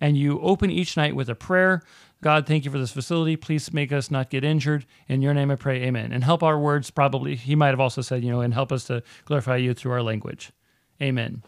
And 0.00 0.16
you 0.16 0.40
open 0.40 0.70
each 0.70 0.96
night 0.96 1.14
with 1.14 1.28
a 1.28 1.34
prayer. 1.34 1.82
God, 2.22 2.46
thank 2.46 2.64
you 2.64 2.70
for 2.70 2.78
this 2.78 2.92
facility. 2.92 3.36
Please 3.36 3.72
make 3.72 3.92
us 3.92 4.10
not 4.10 4.30
get 4.30 4.44
injured. 4.44 4.86
In 5.08 5.22
your 5.22 5.34
name 5.34 5.50
I 5.50 5.56
pray, 5.56 5.82
amen. 5.82 6.12
And 6.12 6.22
help 6.22 6.42
our 6.42 6.58
words, 6.58 6.90
probably, 6.90 7.34
he 7.34 7.54
might 7.54 7.68
have 7.68 7.80
also 7.80 8.02
said, 8.02 8.22
you 8.22 8.30
know, 8.30 8.40
and 8.40 8.52
help 8.52 8.72
us 8.72 8.84
to 8.84 9.02
glorify 9.24 9.56
you 9.56 9.74
through 9.74 9.92
our 9.92 10.02
language. 10.02 10.52
Amen. 11.00 11.42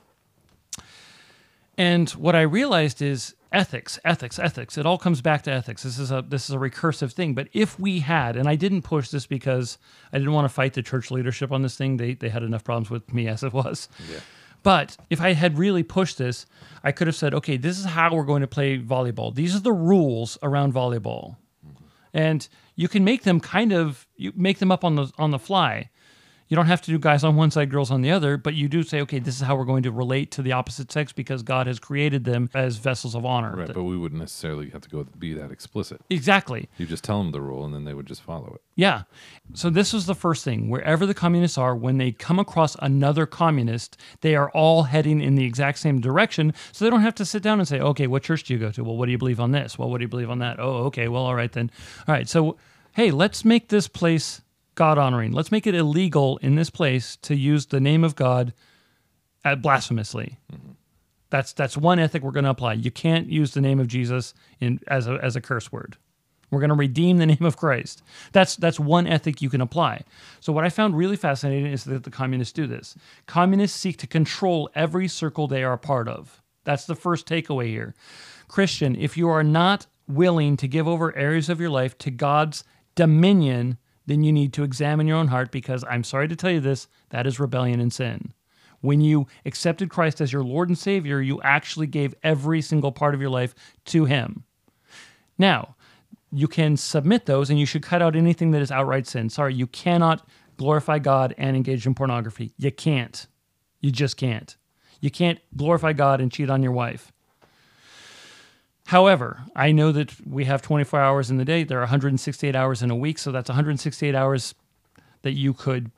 And 1.76 2.08
what 2.10 2.34
I 2.34 2.42
realized 2.42 3.02
is 3.02 3.34
ethics, 3.52 3.98
ethics, 4.04 4.38
ethics. 4.38 4.78
It 4.78 4.86
all 4.86 4.98
comes 4.98 5.20
back 5.20 5.42
to 5.42 5.52
ethics. 5.52 5.82
This 5.82 5.98
is 5.98 6.10
a 6.10 6.22
this 6.22 6.48
is 6.48 6.54
a 6.54 6.58
recursive 6.58 7.12
thing. 7.12 7.34
But 7.34 7.48
if 7.52 7.78
we 7.78 8.00
had, 8.00 8.36
and 8.36 8.48
I 8.48 8.56
didn't 8.56 8.82
push 8.82 9.08
this 9.10 9.26
because 9.26 9.78
I 10.12 10.18
didn't 10.18 10.32
want 10.32 10.46
to 10.46 10.54
fight 10.54 10.74
the 10.74 10.82
church 10.82 11.10
leadership 11.10 11.52
on 11.52 11.62
this 11.62 11.76
thing. 11.76 11.96
They 11.96 12.14
they 12.14 12.28
had 12.28 12.42
enough 12.42 12.64
problems 12.64 12.90
with 12.90 13.12
me 13.12 13.28
as 13.28 13.42
it 13.42 13.52
was. 13.52 13.88
Yeah. 14.10 14.20
But 14.62 14.96
if 15.10 15.20
I 15.20 15.32
had 15.32 15.58
really 15.58 15.82
pushed 15.82 16.18
this, 16.18 16.46
I 16.84 16.92
could 16.92 17.08
have 17.08 17.16
said, 17.16 17.34
okay, 17.34 17.56
this 17.56 17.78
is 17.78 17.84
how 17.84 18.14
we're 18.14 18.24
going 18.24 18.42
to 18.42 18.46
play 18.46 18.78
volleyball. 18.78 19.34
These 19.34 19.56
are 19.56 19.60
the 19.60 19.72
rules 19.72 20.38
around 20.40 20.72
volleyball. 20.72 21.36
Mm-hmm. 21.66 21.84
And 22.14 22.48
you 22.76 22.86
can 22.88 23.02
make 23.04 23.24
them 23.24 23.40
kind 23.40 23.72
of 23.72 24.06
you 24.16 24.32
make 24.36 24.58
them 24.58 24.70
up 24.70 24.84
on 24.84 24.96
the 24.96 25.10
on 25.18 25.30
the 25.30 25.38
fly. 25.38 25.90
You 26.52 26.56
don't 26.56 26.66
have 26.66 26.82
to 26.82 26.90
do 26.90 26.98
guys 26.98 27.24
on 27.24 27.34
one 27.34 27.50
side, 27.50 27.70
girls 27.70 27.90
on 27.90 28.02
the 28.02 28.10
other, 28.10 28.36
but 28.36 28.52
you 28.52 28.68
do 28.68 28.82
say, 28.82 29.00
okay, 29.00 29.18
this 29.18 29.36
is 29.36 29.40
how 29.40 29.56
we're 29.56 29.64
going 29.64 29.84
to 29.84 29.90
relate 29.90 30.30
to 30.32 30.42
the 30.42 30.52
opposite 30.52 30.92
sex 30.92 31.10
because 31.10 31.42
God 31.42 31.66
has 31.66 31.78
created 31.78 32.24
them 32.24 32.50
as 32.52 32.76
vessels 32.76 33.14
of 33.14 33.24
honor. 33.24 33.56
Right. 33.56 33.72
But 33.72 33.84
we 33.84 33.96
wouldn't 33.96 34.20
necessarily 34.20 34.68
have 34.68 34.82
to 34.82 34.90
go 34.90 35.06
be 35.18 35.32
that 35.32 35.50
explicit. 35.50 36.02
exactly. 36.10 36.68
You 36.76 36.84
just 36.84 37.04
tell 37.04 37.22
them 37.22 37.32
the 37.32 37.40
rule, 37.40 37.64
and 37.64 37.72
then 37.72 37.84
they 37.84 37.94
would 37.94 38.04
just 38.04 38.20
follow 38.20 38.52
it. 38.54 38.60
Yeah. 38.74 39.04
So 39.54 39.70
this 39.70 39.94
was 39.94 40.04
the 40.04 40.14
first 40.14 40.44
thing. 40.44 40.68
Wherever 40.68 41.06
the 41.06 41.14
communists 41.14 41.56
are, 41.56 41.74
when 41.74 41.96
they 41.96 42.12
come 42.12 42.38
across 42.38 42.76
another 42.80 43.24
communist, 43.24 43.96
they 44.20 44.36
are 44.36 44.50
all 44.50 44.82
heading 44.82 45.22
in 45.22 45.36
the 45.36 45.46
exact 45.46 45.78
same 45.78 46.02
direction. 46.02 46.52
So 46.72 46.84
they 46.84 46.90
don't 46.90 47.00
have 47.00 47.14
to 47.14 47.24
sit 47.24 47.42
down 47.42 47.60
and 47.60 47.66
say, 47.66 47.80
okay, 47.80 48.06
what 48.06 48.24
church 48.24 48.44
do 48.44 48.52
you 48.52 48.60
go 48.60 48.70
to? 48.72 48.84
Well, 48.84 48.98
what 48.98 49.06
do 49.06 49.12
you 49.12 49.18
believe 49.18 49.40
on 49.40 49.52
this? 49.52 49.78
Well, 49.78 49.88
what 49.88 50.00
do 50.00 50.04
you 50.04 50.08
believe 50.08 50.28
on 50.28 50.40
that? 50.40 50.60
Oh, 50.60 50.84
okay. 50.84 51.08
Well, 51.08 51.22
all 51.22 51.34
right 51.34 51.50
then. 51.50 51.70
All 52.06 52.14
right. 52.14 52.28
So, 52.28 52.58
hey, 52.94 53.10
let's 53.10 53.42
make 53.42 53.68
this 53.68 53.88
place 53.88 54.42
God 54.74 54.98
honoring. 54.98 55.32
Let's 55.32 55.52
make 55.52 55.66
it 55.66 55.74
illegal 55.74 56.38
in 56.38 56.54
this 56.54 56.70
place 56.70 57.16
to 57.22 57.34
use 57.34 57.66
the 57.66 57.80
name 57.80 58.04
of 58.04 58.16
God 58.16 58.52
blasphemously. 59.58 60.38
Mm-hmm. 60.52 60.72
That's 61.30 61.52
that's 61.52 61.76
one 61.76 61.98
ethic 61.98 62.22
we're 62.22 62.30
going 62.30 62.44
to 62.44 62.50
apply. 62.50 62.74
You 62.74 62.90
can't 62.90 63.28
use 63.28 63.54
the 63.54 63.60
name 63.60 63.80
of 63.80 63.88
Jesus 63.88 64.34
in 64.60 64.80
as 64.86 65.06
a 65.08 65.18
as 65.22 65.34
a 65.34 65.40
curse 65.40 65.72
word. 65.72 65.96
We're 66.50 66.60
going 66.60 66.68
to 66.68 66.74
redeem 66.74 67.16
the 67.16 67.26
name 67.34 67.42
of 67.42 67.56
Christ. 67.56 68.02
That's 68.32 68.56
that's 68.56 68.78
one 68.78 69.06
ethic 69.06 69.40
you 69.40 69.48
can 69.48 69.62
apply. 69.62 70.02
So 70.40 70.52
what 70.52 70.64
I 70.64 70.68
found 70.68 70.96
really 70.96 71.16
fascinating 71.16 71.72
is 71.72 71.84
that 71.84 72.04
the 72.04 72.10
communists 72.10 72.52
do 72.52 72.66
this. 72.66 72.94
Communists 73.26 73.78
seek 73.78 73.96
to 73.98 74.06
control 74.06 74.70
every 74.74 75.08
circle 75.08 75.48
they 75.48 75.64
are 75.64 75.72
a 75.72 75.78
part 75.78 76.06
of. 76.06 76.42
That's 76.64 76.84
the 76.84 76.94
first 76.94 77.26
takeaway 77.26 77.68
here. 77.68 77.94
Christian, 78.46 78.94
if 78.94 79.16
you 79.16 79.28
are 79.28 79.42
not 79.42 79.86
willing 80.06 80.56
to 80.58 80.68
give 80.68 80.86
over 80.86 81.16
areas 81.16 81.48
of 81.48 81.60
your 81.60 81.70
life 81.70 81.96
to 81.98 82.10
God's 82.10 82.62
dominion, 82.94 83.78
then 84.06 84.22
you 84.22 84.32
need 84.32 84.52
to 84.54 84.64
examine 84.64 85.06
your 85.06 85.16
own 85.16 85.28
heart 85.28 85.50
because 85.50 85.84
I'm 85.88 86.04
sorry 86.04 86.28
to 86.28 86.36
tell 86.36 86.50
you 86.50 86.60
this, 86.60 86.88
that 87.10 87.26
is 87.26 87.40
rebellion 87.40 87.80
and 87.80 87.92
sin. 87.92 88.32
When 88.80 89.00
you 89.00 89.28
accepted 89.46 89.90
Christ 89.90 90.20
as 90.20 90.32
your 90.32 90.42
Lord 90.42 90.68
and 90.68 90.76
Savior, 90.76 91.20
you 91.20 91.40
actually 91.42 91.86
gave 91.86 92.14
every 92.22 92.60
single 92.60 92.90
part 92.90 93.14
of 93.14 93.20
your 93.20 93.30
life 93.30 93.54
to 93.86 94.04
Him. 94.04 94.44
Now, 95.38 95.76
you 96.32 96.48
can 96.48 96.76
submit 96.76 97.26
those 97.26 97.50
and 97.50 97.60
you 97.60 97.66
should 97.66 97.82
cut 97.82 98.02
out 98.02 98.16
anything 98.16 98.50
that 98.52 98.62
is 98.62 98.72
outright 98.72 99.06
sin. 99.06 99.30
Sorry, 99.30 99.54
you 99.54 99.66
cannot 99.68 100.26
glorify 100.56 100.98
God 100.98 101.34
and 101.38 101.56
engage 101.56 101.86
in 101.86 101.94
pornography. 101.94 102.52
You 102.56 102.72
can't. 102.72 103.26
You 103.80 103.90
just 103.90 104.16
can't. 104.16 104.56
You 105.00 105.10
can't 105.10 105.38
glorify 105.56 105.92
God 105.92 106.20
and 106.20 106.32
cheat 106.32 106.50
on 106.50 106.62
your 106.62 106.72
wife. 106.72 107.12
However, 108.92 109.44
I 109.56 109.72
know 109.72 109.90
that 109.92 110.14
we 110.28 110.44
have 110.44 110.60
24 110.60 111.00
hours 111.00 111.30
in 111.30 111.38
the 111.38 111.46
day. 111.46 111.64
There 111.64 111.78
are 111.78 111.88
168 111.88 112.54
hours 112.54 112.82
in 112.82 112.90
a 112.90 112.94
week, 112.94 113.18
so 113.18 113.32
that's 113.32 113.48
168 113.48 114.14
hours 114.14 114.54
that 115.22 115.32
you 115.32 115.54
could 115.54 115.90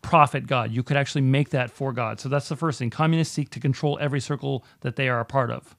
profit 0.00 0.46
God. 0.46 0.70
You 0.72 0.82
could 0.82 0.96
actually 0.96 1.20
make 1.20 1.50
that 1.50 1.70
for 1.70 1.92
God. 1.92 2.18
So 2.18 2.30
that's 2.30 2.48
the 2.48 2.56
first 2.56 2.78
thing. 2.78 2.88
Communists 2.88 3.34
seek 3.34 3.50
to 3.50 3.60
control 3.60 3.98
every 4.00 4.20
circle 4.20 4.64
that 4.80 4.96
they 4.96 5.10
are 5.10 5.20
a 5.20 5.24
part 5.26 5.50
of. 5.50 5.76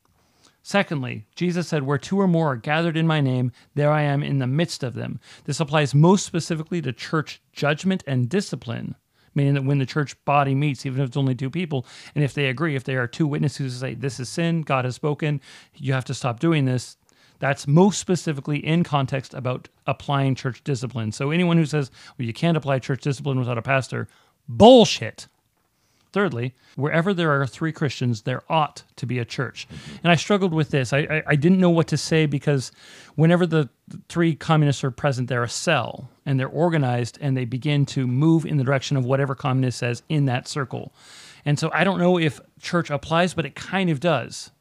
Secondly, 0.61 1.25
Jesus 1.35 1.67
said, 1.67 1.81
Where 1.81 1.97
two 1.97 2.21
or 2.21 2.27
more 2.27 2.51
are 2.51 2.57
gathered 2.57 2.95
in 2.95 3.07
my 3.07 3.21
name, 3.21 3.51
there 3.73 3.91
I 3.91 4.03
am 4.03 4.21
in 4.21 4.37
the 4.37 4.45
midst 4.45 4.83
of 4.83 4.93
them. 4.93 5.19
This 5.45 5.59
applies 5.59 5.95
most 5.95 6.27
specifically 6.27 6.79
to 6.83 6.93
church 6.93 7.41
judgment 7.53 8.03
and 8.05 8.29
discipline 8.29 8.93
meaning 9.35 9.53
that 9.55 9.65
when 9.65 9.79
the 9.79 9.85
church 9.85 10.15
body 10.25 10.55
meets, 10.55 10.85
even 10.85 11.01
if 11.01 11.07
it's 11.07 11.17
only 11.17 11.35
two 11.35 11.49
people, 11.49 11.85
and 12.15 12.23
if 12.23 12.33
they 12.33 12.47
agree, 12.47 12.75
if 12.75 12.83
there 12.83 13.01
are 13.01 13.07
two 13.07 13.27
witnesses 13.27 13.73
who 13.73 13.79
say, 13.79 13.93
This 13.93 14.19
is 14.19 14.29
sin, 14.29 14.61
God 14.61 14.85
has 14.85 14.95
spoken, 14.95 15.41
you 15.75 15.93
have 15.93 16.05
to 16.05 16.13
stop 16.13 16.39
doing 16.39 16.65
this, 16.65 16.97
that's 17.39 17.67
most 17.67 17.99
specifically 17.99 18.59
in 18.65 18.83
context 18.83 19.33
about 19.33 19.67
applying 19.87 20.35
church 20.35 20.63
discipline. 20.63 21.11
So 21.11 21.31
anyone 21.31 21.57
who 21.57 21.65
says, 21.65 21.91
Well, 22.17 22.25
you 22.27 22.33
can't 22.33 22.57
apply 22.57 22.79
church 22.79 23.01
discipline 23.01 23.39
without 23.39 23.57
a 23.57 23.63
pastor, 23.63 24.07
bullshit. 24.47 25.27
Thirdly, 26.13 26.53
wherever 26.75 27.13
there 27.13 27.31
are 27.39 27.47
three 27.47 27.71
Christians, 27.71 28.23
there 28.23 28.43
ought 28.49 28.83
to 28.97 29.05
be 29.05 29.19
a 29.19 29.25
church. 29.25 29.67
And 30.03 30.11
I 30.11 30.15
struggled 30.15 30.53
with 30.53 30.69
this. 30.69 30.91
I, 30.91 30.99
I, 30.99 31.23
I 31.27 31.35
didn't 31.35 31.59
know 31.59 31.69
what 31.69 31.87
to 31.87 31.97
say 31.97 32.25
because 32.25 32.71
whenever 33.15 33.45
the 33.45 33.69
the 33.91 34.01
three 34.09 34.35
communists 34.35 34.83
are 34.83 34.91
present, 34.91 35.27
they're 35.27 35.43
a 35.43 35.49
cell 35.49 36.09
and 36.25 36.39
they're 36.39 36.47
organized 36.47 37.17
and 37.21 37.35
they 37.35 37.45
begin 37.45 37.85
to 37.87 38.07
move 38.07 38.45
in 38.45 38.57
the 38.57 38.63
direction 38.63 38.97
of 38.97 39.05
whatever 39.05 39.35
communist 39.35 39.79
says 39.79 40.01
in 40.09 40.25
that 40.25 40.47
circle. 40.47 40.93
And 41.45 41.59
so 41.59 41.69
I 41.73 41.83
don't 41.83 41.99
know 41.99 42.17
if 42.17 42.39
church 42.59 42.89
applies, 42.89 43.33
but 43.33 43.45
it 43.45 43.55
kind 43.55 43.89
of 43.89 43.99
does. 43.99 44.51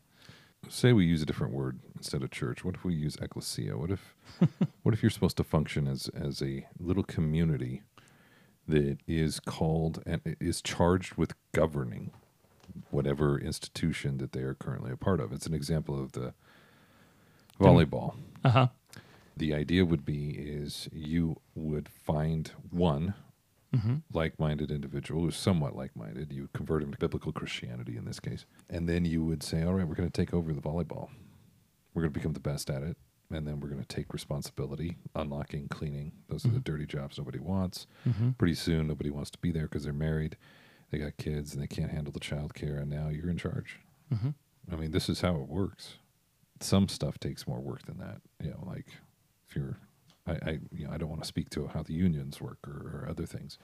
Say 0.68 0.92
we 0.92 1.04
use 1.04 1.22
a 1.22 1.26
different 1.26 1.52
word 1.52 1.80
instead 1.96 2.22
of 2.22 2.30
church. 2.30 2.64
What 2.64 2.74
if 2.74 2.84
we 2.84 2.94
use 2.94 3.16
ecclesia? 3.20 3.76
What 3.76 3.90
if 3.90 4.14
what 4.82 4.94
if 4.94 5.02
you're 5.02 5.10
supposed 5.10 5.36
to 5.38 5.44
function 5.44 5.86
as 5.86 6.08
as 6.08 6.42
a 6.42 6.66
little 6.78 7.02
community 7.02 7.82
that 8.68 8.98
is 9.06 9.40
called 9.40 10.02
and 10.06 10.20
is 10.40 10.60
charged 10.62 11.14
with 11.16 11.34
governing 11.52 12.12
whatever 12.90 13.38
institution 13.38 14.18
that 14.18 14.32
they 14.32 14.40
are 14.40 14.54
currently 14.54 14.92
a 14.92 14.96
part 14.96 15.20
of? 15.20 15.32
It's 15.32 15.46
an 15.46 15.54
example 15.54 16.00
of 16.00 16.12
the 16.12 16.34
volleyball. 17.60 18.14
Uh 18.44 18.50
huh. 18.50 18.66
The 19.36 19.54
idea 19.54 19.84
would 19.84 20.04
be 20.04 20.30
is 20.30 20.88
you 20.92 21.40
would 21.54 21.88
find 21.88 22.50
one 22.70 23.14
like-minded 24.12 24.70
individual 24.70 25.22
who's 25.22 25.36
somewhat 25.36 25.76
like-minded. 25.76 26.32
You 26.32 26.48
convert 26.52 26.82
him 26.82 26.90
to 26.92 26.98
biblical 26.98 27.32
Christianity 27.32 27.96
in 27.96 28.04
this 28.04 28.18
case, 28.20 28.44
and 28.68 28.88
then 28.88 29.04
you 29.04 29.24
would 29.24 29.42
say, 29.42 29.62
"All 29.62 29.74
right, 29.74 29.86
we're 29.86 29.94
going 29.94 30.10
to 30.10 30.20
take 30.20 30.34
over 30.34 30.52
the 30.52 30.60
volleyball. 30.60 31.08
We're 31.94 32.02
going 32.02 32.12
to 32.12 32.18
become 32.18 32.32
the 32.32 32.40
best 32.40 32.68
at 32.68 32.82
it, 32.82 32.96
and 33.30 33.46
then 33.46 33.60
we're 33.60 33.68
going 33.68 33.82
to 33.82 33.86
take 33.86 34.12
responsibility, 34.12 34.96
unlocking, 35.14 35.68
cleaning. 35.68 36.12
Those 36.28 36.44
are 36.44 36.48
the 36.48 36.54
mm-hmm. 36.54 36.72
dirty 36.72 36.86
jobs 36.86 37.18
nobody 37.18 37.38
wants. 37.38 37.86
Mm-hmm. 38.08 38.30
Pretty 38.30 38.54
soon, 38.54 38.88
nobody 38.88 39.10
wants 39.10 39.30
to 39.30 39.38
be 39.38 39.52
there 39.52 39.64
because 39.64 39.84
they're 39.84 39.92
married, 39.92 40.36
they 40.90 40.98
got 40.98 41.16
kids, 41.16 41.54
and 41.54 41.62
they 41.62 41.66
can't 41.66 41.90
handle 41.90 42.12
the 42.12 42.20
child 42.20 42.54
care, 42.54 42.76
and 42.76 42.90
now 42.90 43.08
you're 43.08 43.30
in 43.30 43.38
charge. 43.38 43.80
Mm-hmm. 44.12 44.30
I 44.72 44.76
mean, 44.76 44.90
this 44.90 45.08
is 45.08 45.20
how 45.20 45.36
it 45.36 45.48
works. 45.48 45.96
Some 46.60 46.88
stuff 46.88 47.18
takes 47.18 47.46
more 47.46 47.60
work 47.60 47.86
than 47.86 47.98
that. 47.98 48.20
You 48.42 48.50
know, 48.50 48.64
like 48.66 48.86
if 49.48 49.56
you're, 49.56 49.78
I, 50.26 50.32
I 50.32 50.58
you 50.72 50.86
know, 50.86 50.92
I 50.92 50.98
don't 50.98 51.08
want 51.08 51.22
to 51.22 51.28
speak 51.28 51.50
to 51.50 51.68
how 51.68 51.82
the 51.82 51.94
unions 51.94 52.40
work 52.40 52.58
or, 52.66 53.02
or 53.02 53.06
other 53.08 53.26
things. 53.26 53.58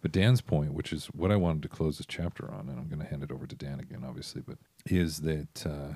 But 0.00 0.10
Dan's 0.10 0.40
point, 0.40 0.74
which 0.74 0.92
is 0.92 1.06
what 1.06 1.30
I 1.30 1.36
wanted 1.36 1.62
to 1.62 1.68
close 1.68 1.98
this 1.98 2.06
chapter 2.06 2.50
on, 2.50 2.68
and 2.68 2.78
I'm 2.78 2.88
going 2.88 3.00
to 3.00 3.06
hand 3.06 3.22
it 3.22 3.30
over 3.30 3.46
to 3.46 3.54
Dan 3.54 3.78
again, 3.78 4.02
obviously, 4.04 4.42
but 4.44 4.58
is 4.86 5.20
that 5.20 5.64
uh, 5.64 5.94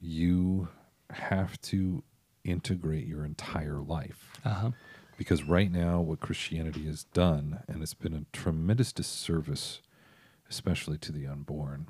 you 0.00 0.68
have 1.12 1.60
to 1.62 2.02
integrate 2.44 3.06
your 3.06 3.24
entire 3.24 3.78
life 3.80 4.40
Uh 4.44 4.50
huh. 4.54 4.70
because 5.18 5.42
right 5.44 5.70
now 5.70 6.00
what 6.00 6.20
christianity 6.20 6.86
has 6.86 7.04
done 7.04 7.60
and 7.68 7.82
it's 7.82 7.94
been 7.94 8.14
a 8.14 8.24
tremendous 8.36 8.92
disservice 8.92 9.80
especially 10.48 10.96
to 10.98 11.12
the 11.12 11.26
unborn 11.26 11.86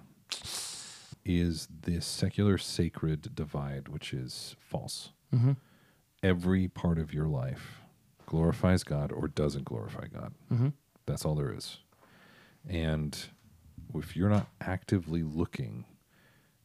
is 1.25 1.69
this 1.83 2.07
secular 2.07 2.59
sacred 2.59 3.35
divide 3.35 3.89
which 3.89 4.13
is 4.13 4.57
false 4.59 5.11
Mm-hmm. 5.35 5.53
every 6.25 6.67
part 6.67 6.99
of 6.99 7.15
your 7.15 7.27
life 7.29 7.81
glorifies 8.27 8.83
god 8.83 9.13
or 9.13 9.29
doesn't 9.29 9.65
glorify 9.65 10.07
god 10.13 10.35
Mm-hmm. 10.53 10.69
that's 11.07 11.25
all 11.25 11.37
there 11.37 11.53
is 11.55 11.79
and 12.69 13.17
if 13.95 14.17
you're 14.17 14.29
not 14.29 14.49
actively 14.61 15.23
looking 15.23 15.85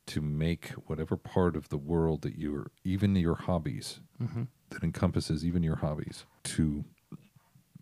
to 0.07 0.22
make 0.22 0.69
whatever 0.88 1.18
part 1.18 1.56
of 1.56 1.69
the 1.69 1.77
world 1.77 2.22
that 2.22 2.38
you're 2.38 2.72
even 2.84 3.15
your 3.15 3.36
hobbies 3.36 3.99
Mm-hmm. 4.22 4.44
that 4.69 4.82
encompasses 4.82 5.44
even 5.45 5.61
your 5.61 5.76
hobbies 5.76 6.23
to 6.44 6.86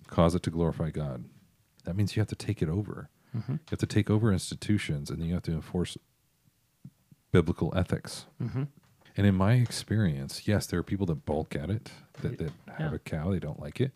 cause 0.07 0.33
it 0.33 0.41
to 0.43 0.49
glorify 0.49 0.89
God. 0.89 1.25
That 1.85 1.95
means 1.95 2.15
you 2.15 2.21
have 2.21 2.27
to 2.29 2.35
take 2.35 2.61
it 2.63 2.69
over. 2.69 3.09
Mm-hmm. 3.37 3.51
You 3.53 3.59
have 3.69 3.79
to 3.79 3.85
take 3.85 4.09
over 4.09 4.31
institutions 4.33 5.11
and 5.11 5.19
then 5.19 5.27
you 5.27 5.35
have 5.35 5.43
to 5.43 5.51
enforce 5.51 5.95
biblical 7.31 7.71
ethics. 7.75 8.25
Mm-hmm. 8.41 8.63
And 9.15 9.27
in 9.27 9.35
my 9.35 9.53
experience, 9.53 10.47
yes, 10.47 10.65
there 10.65 10.79
are 10.79 10.83
people 10.83 11.05
that 11.05 11.23
balk 11.25 11.55
at 11.55 11.69
it, 11.69 11.91
that, 12.21 12.39
that 12.39 12.51
have 12.79 12.93
a 12.93 12.99
cow, 12.99 13.29
they 13.31 13.39
don't 13.39 13.59
like 13.59 13.79
it. 13.79 13.91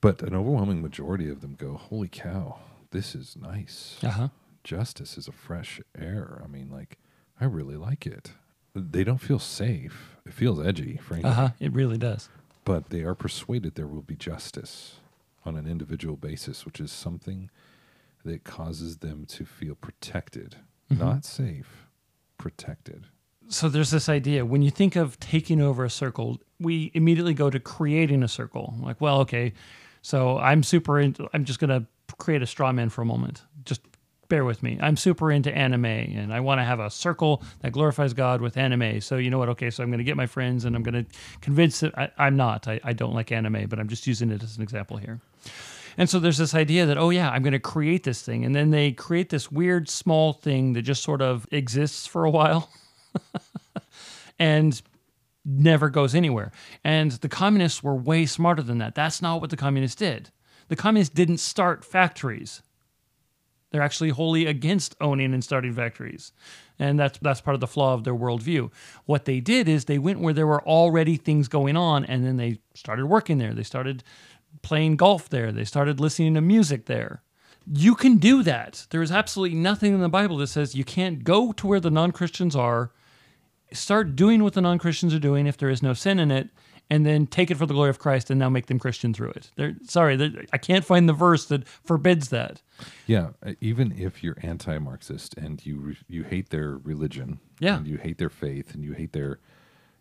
But 0.00 0.22
an 0.22 0.34
overwhelming 0.36 0.82
majority 0.82 1.28
of 1.28 1.40
them 1.40 1.54
go, 1.58 1.74
Holy 1.76 2.08
cow, 2.08 2.58
this 2.92 3.14
is 3.16 3.36
nice. 3.36 3.96
Uh 4.04 4.08
huh. 4.10 4.28
Justice 4.62 5.18
is 5.18 5.26
a 5.26 5.32
fresh 5.32 5.80
air. 5.98 6.40
I 6.44 6.46
mean, 6.46 6.70
like, 6.70 6.98
I 7.40 7.44
really 7.46 7.76
like 7.76 8.06
it. 8.06 8.32
They 8.74 9.04
don't 9.04 9.18
feel 9.18 9.38
safe. 9.38 10.16
It 10.26 10.32
feels 10.32 10.64
edgy, 10.64 10.96
frankly 10.96 11.30
Uh 11.30 11.34
huh. 11.34 11.48
It 11.60 11.72
really 11.72 11.98
does. 11.98 12.28
but 12.64 12.90
they 12.90 13.02
are 13.02 13.14
persuaded 13.14 13.74
there 13.74 13.86
will 13.86 14.02
be 14.02 14.16
justice 14.16 14.96
on 15.44 15.56
an 15.56 15.66
individual 15.66 16.16
basis, 16.16 16.64
which 16.64 16.80
is 16.80 16.90
something 16.90 17.50
that 18.24 18.42
causes 18.44 18.98
them 18.98 19.26
to 19.26 19.44
feel 19.44 19.74
protected, 19.74 20.56
not 20.88 21.24
safe, 21.26 21.86
protected. 22.38 23.04
so 23.48 23.68
there's 23.68 23.90
this 23.90 24.08
idea 24.08 24.44
when 24.46 24.62
you 24.62 24.70
think 24.70 24.96
of 24.96 25.18
taking 25.20 25.60
over 25.60 25.84
a 25.84 25.90
circle 25.90 26.40
we 26.58 26.90
immediately 26.94 27.34
go 27.34 27.50
to 27.50 27.60
creating 27.60 28.22
a 28.22 28.28
circle 28.28 28.72
like 28.80 28.98
well 29.00 29.20
okay 29.20 29.52
so 30.00 30.38
i'm 30.38 30.62
super 30.62 30.98
into 30.98 31.28
i'm 31.34 31.44
just 31.44 31.58
going 31.60 31.68
to 31.68 31.86
create 32.16 32.42
a 32.42 32.46
straw 32.46 32.72
man 32.72 32.88
for 32.88 33.02
a 33.02 33.04
moment 33.04 33.42
just 33.66 33.82
bear 34.28 34.44
with 34.44 34.62
me 34.62 34.78
i'm 34.80 34.96
super 34.96 35.30
into 35.30 35.54
anime 35.54 35.84
and 35.84 36.32
i 36.32 36.40
want 36.40 36.58
to 36.58 36.64
have 36.64 36.80
a 36.80 36.90
circle 36.90 37.42
that 37.60 37.72
glorifies 37.72 38.12
god 38.12 38.40
with 38.40 38.56
anime 38.56 39.00
so 39.00 39.16
you 39.16 39.30
know 39.30 39.38
what 39.38 39.48
okay 39.48 39.70
so 39.70 39.82
i'm 39.82 39.90
going 39.90 39.98
to 39.98 40.04
get 40.04 40.16
my 40.16 40.26
friends 40.26 40.64
and 40.64 40.74
i'm 40.74 40.82
going 40.82 41.04
to 41.04 41.10
convince 41.40 41.82
it 41.82 41.92
I, 41.96 42.10
i'm 42.18 42.36
not 42.36 42.66
I, 42.68 42.80
I 42.84 42.92
don't 42.92 43.14
like 43.14 43.32
anime 43.32 43.66
but 43.68 43.78
i'm 43.78 43.88
just 43.88 44.06
using 44.06 44.30
it 44.30 44.42
as 44.42 44.56
an 44.56 44.62
example 44.62 44.96
here 44.96 45.20
and 45.96 46.10
so 46.10 46.18
there's 46.18 46.38
this 46.38 46.54
idea 46.54 46.86
that, 46.86 46.98
oh, 46.98 47.10
yeah, 47.10 47.30
I'm 47.30 47.42
going 47.42 47.52
to 47.52 47.58
create 47.58 48.02
this 48.02 48.22
thing. 48.22 48.44
And 48.44 48.54
then 48.54 48.70
they 48.70 48.92
create 48.92 49.30
this 49.30 49.50
weird 49.50 49.88
small 49.88 50.32
thing 50.32 50.72
that 50.72 50.82
just 50.82 51.02
sort 51.02 51.22
of 51.22 51.46
exists 51.50 52.06
for 52.06 52.24
a 52.24 52.30
while 52.30 52.70
and 54.38 54.80
never 55.44 55.90
goes 55.90 56.14
anywhere. 56.14 56.52
And 56.82 57.12
the 57.12 57.28
communists 57.28 57.82
were 57.82 57.94
way 57.94 58.26
smarter 58.26 58.62
than 58.62 58.78
that. 58.78 58.94
That's 58.94 59.22
not 59.22 59.40
what 59.40 59.50
the 59.50 59.56
communists 59.56 59.96
did. 59.96 60.30
The 60.68 60.76
communists 60.76 61.14
didn't 61.14 61.38
start 61.38 61.84
factories. 61.84 62.62
They're 63.74 63.82
actually 63.82 64.10
wholly 64.10 64.46
against 64.46 64.94
owning 65.00 65.34
and 65.34 65.42
starting 65.42 65.72
factories. 65.72 66.30
And 66.78 66.96
that's 66.96 67.18
that's 67.18 67.40
part 67.40 67.56
of 67.56 67.60
the 67.60 67.66
flaw 67.66 67.92
of 67.92 68.04
their 68.04 68.14
worldview. 68.14 68.70
What 69.04 69.24
they 69.24 69.40
did 69.40 69.68
is 69.68 69.86
they 69.86 69.98
went 69.98 70.20
where 70.20 70.32
there 70.32 70.46
were 70.46 70.62
already 70.62 71.16
things 71.16 71.48
going 71.48 71.76
on 71.76 72.04
and 72.04 72.24
then 72.24 72.36
they 72.36 72.60
started 72.74 73.06
working 73.06 73.38
there. 73.38 73.52
They 73.52 73.64
started 73.64 74.04
playing 74.62 74.94
golf 74.94 75.28
there. 75.28 75.50
They 75.50 75.64
started 75.64 75.98
listening 75.98 76.34
to 76.34 76.40
music 76.40 76.86
there. 76.86 77.24
You 77.66 77.96
can 77.96 78.18
do 78.18 78.44
that. 78.44 78.86
There 78.90 79.02
is 79.02 79.10
absolutely 79.10 79.58
nothing 79.58 79.92
in 79.92 80.00
the 80.00 80.08
Bible 80.08 80.36
that 80.36 80.46
says 80.46 80.76
you 80.76 80.84
can't 80.84 81.24
go 81.24 81.50
to 81.50 81.66
where 81.66 81.80
the 81.80 81.90
non 81.90 82.12
Christians 82.12 82.54
are, 82.54 82.92
start 83.72 84.14
doing 84.14 84.44
what 84.44 84.52
the 84.52 84.60
non 84.60 84.78
Christians 84.78 85.12
are 85.14 85.18
doing 85.18 85.48
if 85.48 85.56
there 85.56 85.68
is 85.68 85.82
no 85.82 85.94
sin 85.94 86.20
in 86.20 86.30
it, 86.30 86.50
and 86.90 87.04
then 87.04 87.26
take 87.26 87.50
it 87.50 87.56
for 87.56 87.66
the 87.66 87.74
glory 87.74 87.90
of 87.90 87.98
Christ 87.98 88.30
and 88.30 88.38
now 88.38 88.48
make 88.50 88.66
them 88.66 88.78
Christian 88.78 89.12
through 89.12 89.30
it. 89.30 89.50
They're, 89.56 89.74
sorry, 89.88 90.14
they're- 90.14 90.44
I 90.52 90.58
can't 90.58 90.84
find 90.84 91.08
the 91.08 91.12
verse 91.12 91.46
that 91.46 91.66
forbids 91.66 92.28
that. 92.28 92.62
Yeah, 93.06 93.30
uh, 93.44 93.52
even 93.60 93.92
if 93.92 94.22
you're 94.24 94.36
anti-Marxist 94.42 95.34
and 95.36 95.64
you 95.64 95.76
re- 95.78 95.98
you 96.08 96.24
hate 96.24 96.50
their 96.50 96.76
religion, 96.78 97.38
Yeah. 97.60 97.76
and 97.78 97.86
you 97.86 97.96
hate 97.98 98.18
their 98.18 98.30
faith, 98.30 98.74
and 98.74 98.82
you 98.84 98.92
hate 98.92 99.12
their 99.12 99.38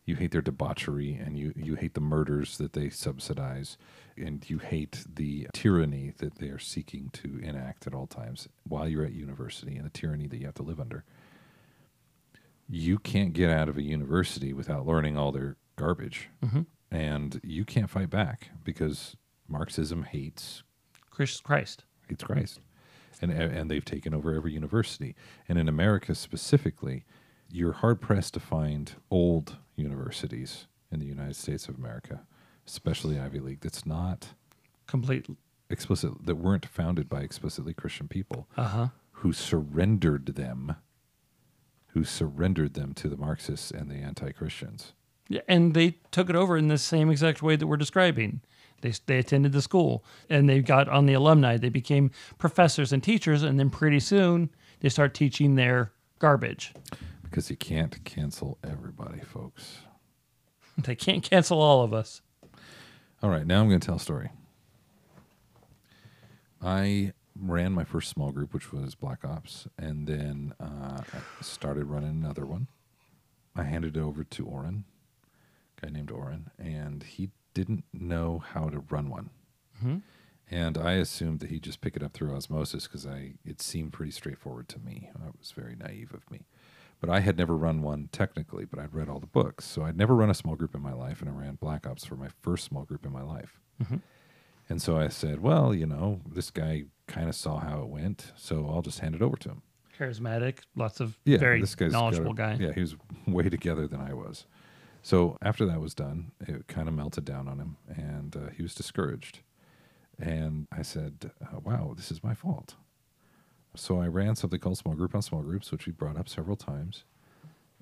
you 0.06 0.16
hate 0.18 0.32
their 0.32 0.42
debauchery, 0.42 1.14
and 1.14 1.38
you 1.38 1.54
you 1.56 1.76
hate 1.76 1.94
the 1.94 2.02
murders 2.02 2.58
that 2.58 2.74
they 2.74 2.90
subsidize, 2.90 3.78
and 4.18 4.50
you 4.50 4.58
hate 4.58 5.06
the 5.16 5.48
tyranny 5.54 6.14
that 6.18 6.36
they 6.36 6.50
are 6.50 6.60
seeking 6.60 7.10
to 7.14 7.38
enact 7.40 7.88
at 7.88 7.94
all 7.94 8.08
times 8.08 8.50
while 8.68 8.88
you're 8.88 9.06
at 9.06 9.14
university, 9.14 9.78
and 9.78 9.86
the 9.86 9.90
tyranny 9.90 10.28
that 10.28 10.38
you 10.38 10.46
have 10.46 10.56
to 10.56 10.64
live 10.64 10.80
under. 10.82 11.04
You 12.70 12.98
can't 12.98 13.34
get 13.34 13.50
out 13.50 13.70
of 13.70 13.78
a 13.78 13.82
university 13.84 14.52
without 14.54 14.86
learning 14.86 15.18
all 15.18 15.32
their 15.32 15.58
garbage, 15.76 16.30
and 16.90 17.40
you 17.44 17.66
can't 17.66 17.90
fight 17.90 18.10
back 18.10 18.50
because 18.64 19.16
Marxism 19.48 20.04
hates 20.04 20.64
Christ, 21.12 21.84
Hates 22.08 22.24
Christ, 22.24 22.60
and 23.22 23.32
and 23.32 23.70
they've 23.70 23.86
taken 23.86 24.14
over 24.14 24.34
every 24.34 24.54
university. 24.54 25.16
And 25.48 25.58
in 25.58 25.68
America 25.70 26.16
specifically, 26.16 27.06
you're 27.52 27.74
hard 27.74 28.02
pressed 28.02 28.34
to 28.36 28.40
find 28.40 28.94
old 29.12 29.58
universities 29.76 30.68
in 30.92 31.00
the 31.00 31.06
United 31.06 31.36
States 31.36 31.68
of 31.68 31.76
America, 31.78 32.22
especially 32.68 33.20
Ivy 33.20 33.40
League, 33.40 33.62
that's 33.62 33.86
not 33.86 34.30
Complete. 34.88 35.28
explicit 35.70 36.26
that 36.26 36.36
weren't 36.36 36.66
founded 36.66 37.10
by 37.10 37.22
explicitly 37.22 37.74
Christian 37.74 38.08
people 38.08 38.48
Uh 38.58 38.64
huh. 38.68 38.88
who 39.12 39.34
surrendered 39.34 40.36
them, 40.36 40.76
who 41.88 42.04
surrendered 42.04 42.74
them 42.74 42.94
to 42.96 43.10
the 43.10 43.18
Marxists 43.18 43.72
and 43.72 43.90
the 43.90 43.96
anti 43.96 44.32
Christians. 44.32 44.94
Yeah, 45.30 45.42
and 45.48 45.74
they 45.74 45.92
took 46.12 46.30
it 46.30 46.36
over 46.36 46.58
in 46.58 46.68
the 46.68 46.78
same 46.78 47.10
exact 47.10 47.42
way 47.42 47.56
that 47.56 47.66
we're 47.66 47.78
describing. 47.78 48.42
They, 48.84 48.94
they 49.06 49.18
attended 49.18 49.54
the 49.54 49.62
school 49.62 50.04
and 50.30 50.48
they 50.48 50.62
got 50.62 50.90
on 50.90 51.06
the 51.06 51.14
alumni. 51.14 51.56
They 51.56 51.70
became 51.70 52.12
professors 52.38 52.92
and 52.92 53.02
teachers, 53.02 53.42
and 53.42 53.58
then 53.58 53.70
pretty 53.70 54.02
soon 54.02 54.50
they 54.82 54.90
start 54.90 55.14
teaching 55.14 55.56
their 55.56 55.94
garbage. 56.20 56.74
Because 57.24 57.50
you 57.50 57.56
can't 57.56 58.04
cancel 58.04 58.60
everybody, 58.64 59.22
folks. 59.22 59.80
They 60.76 60.96
can't 60.96 61.22
cancel 61.22 61.62
all 61.62 61.84
of 61.84 61.94
us. 61.94 62.24
All 63.22 63.30
right, 63.30 63.46
now 63.46 63.62
I'm 63.62 63.68
going 63.68 63.80
to 63.80 63.86
tell 63.86 63.98
a 63.98 64.00
story. 64.00 64.32
I 66.60 67.14
ran 67.40 67.74
my 67.74 67.84
first 67.84 68.10
small 68.10 68.32
group, 68.32 68.56
which 68.56 68.74
was 68.74 68.96
Black 68.96 69.24
Ops, 69.24 69.68
and 69.78 70.08
then 70.08 70.56
uh, 70.60 71.02
I 71.14 71.44
started 71.44 71.86
running 71.86 72.10
another 72.10 72.44
one. 72.44 72.70
I 73.56 73.66
handed 73.66 73.98
it 73.98 74.00
over 74.00 74.24
to 74.24 74.46
Oren, 74.48 74.86
a 75.78 75.86
guy 75.86 75.92
named 75.92 76.10
Oren, 76.10 76.50
and 76.58 77.04
he 77.04 77.30
didn't 77.54 77.86
know 77.94 78.44
how 78.54 78.70
to 78.70 78.80
run 78.80 79.10
one. 79.10 79.30
Mm-hmm. 79.78 79.98
And 80.52 80.78
I 80.78 80.94
assumed 80.94 81.40
that 81.40 81.50
he'd 81.50 81.64
just 81.64 81.82
pick 81.82 81.96
it 81.96 82.04
up 82.04 82.14
through 82.14 82.36
osmosis 82.36 82.84
because 82.88 83.08
I 83.08 83.34
it 83.46 83.62
seemed 83.62 83.94
pretty 83.94 84.12
straightforward 84.12 84.68
to 84.70 84.80
me. 84.80 85.10
It 85.16 85.34
was 85.40 85.52
very 85.52 85.76
naive 85.76 86.14
of 86.14 86.30
me. 86.30 86.42
But 87.00 87.10
I 87.10 87.20
had 87.22 87.38
never 87.38 87.58
run 87.58 87.82
one 87.82 88.08
technically, 88.12 88.64
but 88.66 88.80
I'd 88.80 88.94
read 88.94 89.10
all 89.10 89.20
the 89.20 89.26
books. 89.28 89.66
So 89.66 89.84
I'd 89.84 89.98
never 89.98 90.16
run 90.16 90.30
a 90.30 90.34
small 90.34 90.56
group 90.56 90.74
in 90.76 90.82
my 90.82 90.94
life, 90.94 91.22
and 91.22 91.30
I 91.30 91.34
ran 91.34 91.56
Black 91.56 91.86
Ops 91.88 92.06
for 92.06 92.16
my 92.16 92.30
first 92.42 92.66
small 92.66 92.84
group 92.84 93.06
in 93.06 93.12
my 93.12 93.24
life. 93.24 93.60
Mm-hmm. 93.82 93.98
And 94.70 94.82
so 94.82 94.98
I 94.98 95.10
said, 95.10 95.42
well, 95.42 95.74
you 95.74 95.86
know, 95.86 96.22
this 96.26 96.50
guy 96.50 96.84
kind 97.08 97.28
of 97.28 97.36
saw 97.36 97.60
how 97.60 97.82
it 97.82 97.88
went, 97.90 98.32
so 98.38 98.70
I'll 98.70 98.82
just 98.82 99.00
hand 99.00 99.16
it 99.16 99.22
over 99.22 99.36
to 99.38 99.50
him. 99.50 99.62
Charismatic, 100.00 100.60
lots 100.76 101.00
of 101.02 101.18
Yeah, 101.26 101.38
very 101.40 101.60
this 101.60 101.76
guy's 101.76 101.92
knowledgeable 101.92 102.32
a- 102.32 102.36
guy. 102.36 102.58
Yeah, 102.60 102.72
he 102.74 102.80
was 102.82 102.96
way 103.28 103.50
together 103.50 103.88
than 103.88 104.00
I 104.00 104.14
was. 104.14 104.46
So 105.04 105.38
after 105.42 105.66
that 105.66 105.82
was 105.82 105.94
done, 105.94 106.32
it 106.40 106.66
kind 106.68 106.88
of 106.88 106.94
melted 106.94 107.26
down 107.26 107.50
on 107.50 107.60
him, 107.60 107.78
and 107.90 108.36
uh, 108.36 108.50
he 108.56 108.64
was 108.64 108.74
discouraged. 108.74 109.40
And 110.18 110.66
I 110.72 110.82
said, 110.82 111.32
uh, 111.42 111.60
"Wow, 111.60 111.94
this 111.96 112.10
is 112.10 112.24
my 112.24 112.34
fault." 112.34 112.76
So 113.76 114.00
I 114.00 114.08
ran 114.08 114.36
something 114.38 114.60
called 114.60 114.78
Small 114.78 114.96
Group 114.96 115.14
on 115.14 115.22
Small 115.22 115.42
Groups, 115.42 115.72
which 115.72 115.86
we 115.86 115.92
brought 115.92 116.18
up 116.18 116.30
several 116.30 116.56
times. 116.56 117.04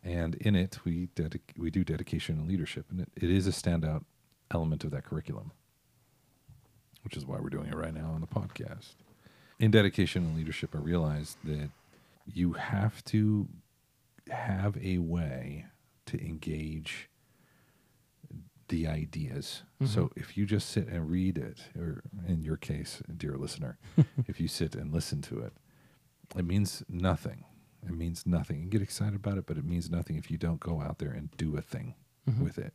And 0.04 0.34
in 0.36 0.56
it, 0.56 0.80
we 0.84 1.10
dedic- 1.16 1.56
we 1.56 1.70
do 1.70 1.84
dedication 1.84 2.40
and 2.40 2.48
leadership, 2.48 2.88
and 2.90 3.02
it, 3.02 3.10
it 3.16 3.30
is 3.30 3.46
a 3.46 3.52
standout 3.52 4.04
element 4.50 4.84
of 4.84 4.90
that 4.90 5.04
curriculum, 5.06 5.52
which 7.04 7.16
is 7.16 7.26
why 7.28 7.38
we're 7.40 7.50
doing 7.50 7.68
it 7.68 7.76
right 7.76 7.94
now 7.94 8.10
on 8.16 8.22
the 8.22 8.28
podcast. 8.28 8.96
In 9.60 9.70
dedication 9.70 10.26
and 10.26 10.36
leadership, 10.36 10.74
I 10.74 10.80
realized 10.80 11.38
that 11.44 11.70
you 12.26 12.54
have 12.54 13.04
to 13.06 13.48
have 14.28 14.76
a 14.84 14.98
way 14.98 15.68
to 16.08 16.20
engage 16.20 17.11
the 18.72 18.88
ideas. 18.88 19.64
So 19.84 20.06
mm-hmm. 20.06 20.20
if 20.20 20.38
you 20.38 20.46
just 20.46 20.70
sit 20.70 20.88
and 20.88 21.10
read 21.10 21.38
it, 21.38 21.60
or 21.78 22.04
in 22.28 22.42
your 22.42 22.56
case, 22.56 23.04
dear 23.18 23.36
listener, 23.36 23.78
if 24.28 24.40
you 24.40 24.48
sit 24.48 24.76
and 24.76 24.94
listen 24.94 25.22
to 25.24 25.40
it, 25.40 25.54
it 26.38 26.46
means 26.46 26.82
nothing. 26.88 27.44
It 27.86 27.94
means 27.94 28.26
nothing. 28.26 28.64
You 28.64 28.70
get 28.70 28.82
excited 28.82 29.16
about 29.16 29.38
it, 29.38 29.46
but 29.46 29.58
it 29.58 29.66
means 29.66 29.90
nothing 29.90 30.16
if 30.16 30.32
you 30.32 30.38
don't 30.38 30.62
go 30.62 30.82
out 30.82 31.00
there 31.00 31.12
and 31.12 31.30
do 31.36 31.58
a 31.58 31.62
thing 31.62 31.96
mm-hmm. 32.30 32.44
with 32.44 32.58
it. 32.58 32.74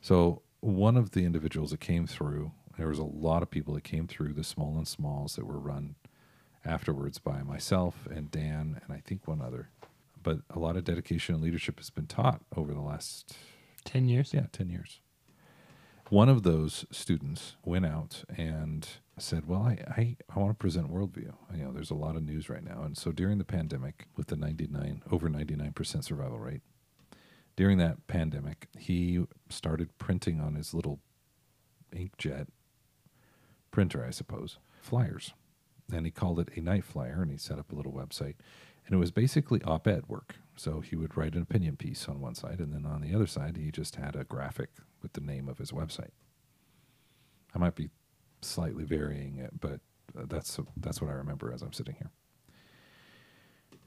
So 0.00 0.42
one 0.60 0.96
of 0.96 1.10
the 1.10 1.24
individuals 1.24 1.72
that 1.72 1.80
came 1.80 2.06
through, 2.06 2.52
there 2.78 2.88
was 2.88 3.00
a 3.00 3.04
lot 3.04 3.42
of 3.42 3.50
people 3.50 3.74
that 3.74 3.84
came 3.84 4.06
through 4.06 4.34
the 4.34 4.44
small 4.44 4.76
and 4.76 4.86
smalls 4.86 5.34
that 5.34 5.46
were 5.46 5.58
run 5.58 5.96
afterwards 6.64 7.18
by 7.18 7.42
myself 7.42 8.06
and 8.08 8.30
Dan 8.30 8.80
and 8.84 8.94
I 8.96 9.00
think 9.00 9.26
one 9.26 9.40
other. 9.40 9.70
But 10.22 10.40
a 10.50 10.60
lot 10.60 10.76
of 10.76 10.84
dedication 10.84 11.34
and 11.34 11.42
leadership 11.42 11.78
has 11.78 11.90
been 11.90 12.06
taught 12.06 12.42
over 12.54 12.72
the 12.72 12.80
last 12.80 13.34
Ten 13.84 14.08
years. 14.08 14.32
yeah, 14.34 14.46
10 14.52 14.68
years. 14.68 15.00
One 16.08 16.28
of 16.28 16.42
those 16.42 16.84
students 16.90 17.56
went 17.64 17.86
out 17.86 18.24
and 18.36 18.88
said, 19.16 19.46
Well, 19.46 19.62
I, 19.62 19.78
I, 19.88 20.16
I 20.28 20.38
want 20.38 20.50
to 20.50 20.54
present 20.54 20.92
worldview. 20.92 21.32
You 21.54 21.64
know, 21.64 21.72
there's 21.72 21.90
a 21.90 21.94
lot 21.94 22.16
of 22.16 22.24
news 22.24 22.48
right 22.48 22.64
now. 22.64 22.82
And 22.82 22.96
so 22.96 23.12
during 23.12 23.38
the 23.38 23.44
pandemic, 23.44 24.08
with 24.16 24.26
the 24.26 24.36
99, 24.36 25.02
over 25.10 25.28
99% 25.28 26.04
survival 26.04 26.38
rate, 26.38 26.62
during 27.56 27.78
that 27.78 28.06
pandemic, 28.06 28.68
he 28.78 29.24
started 29.48 29.96
printing 29.98 30.40
on 30.40 30.54
his 30.54 30.74
little 30.74 31.00
inkjet 31.94 32.46
printer, 33.70 34.04
I 34.04 34.10
suppose, 34.10 34.58
flyers. 34.80 35.32
And 35.92 36.06
he 36.06 36.10
called 36.10 36.40
it 36.40 36.48
a 36.56 36.60
night 36.60 36.84
flyer 36.84 37.22
and 37.22 37.30
he 37.30 37.36
set 37.36 37.58
up 37.58 37.72
a 37.72 37.74
little 37.74 37.92
website. 37.92 38.34
And 38.86 38.94
it 38.94 38.98
was 38.98 39.10
basically 39.10 39.62
op 39.62 39.86
ed 39.86 40.04
work. 40.08 40.36
So 40.60 40.80
he 40.80 40.94
would 40.94 41.16
write 41.16 41.34
an 41.34 41.40
opinion 41.40 41.78
piece 41.78 42.06
on 42.06 42.20
one 42.20 42.34
side, 42.34 42.58
and 42.58 42.74
then 42.74 42.84
on 42.84 43.00
the 43.00 43.14
other 43.14 43.26
side, 43.26 43.56
he 43.56 43.70
just 43.70 43.96
had 43.96 44.14
a 44.14 44.24
graphic 44.24 44.68
with 45.00 45.14
the 45.14 45.22
name 45.22 45.48
of 45.48 45.56
his 45.56 45.72
website. 45.72 46.10
I 47.54 47.58
might 47.58 47.74
be 47.74 47.88
slightly 48.42 48.84
varying 48.84 49.38
it, 49.38 49.58
but 49.58 49.80
uh, 50.14 50.26
that's 50.28 50.60
that's 50.76 51.00
what 51.00 51.08
I 51.08 51.14
remember 51.14 51.50
as 51.50 51.62
I'm 51.62 51.72
sitting 51.72 51.94
here. 51.94 52.10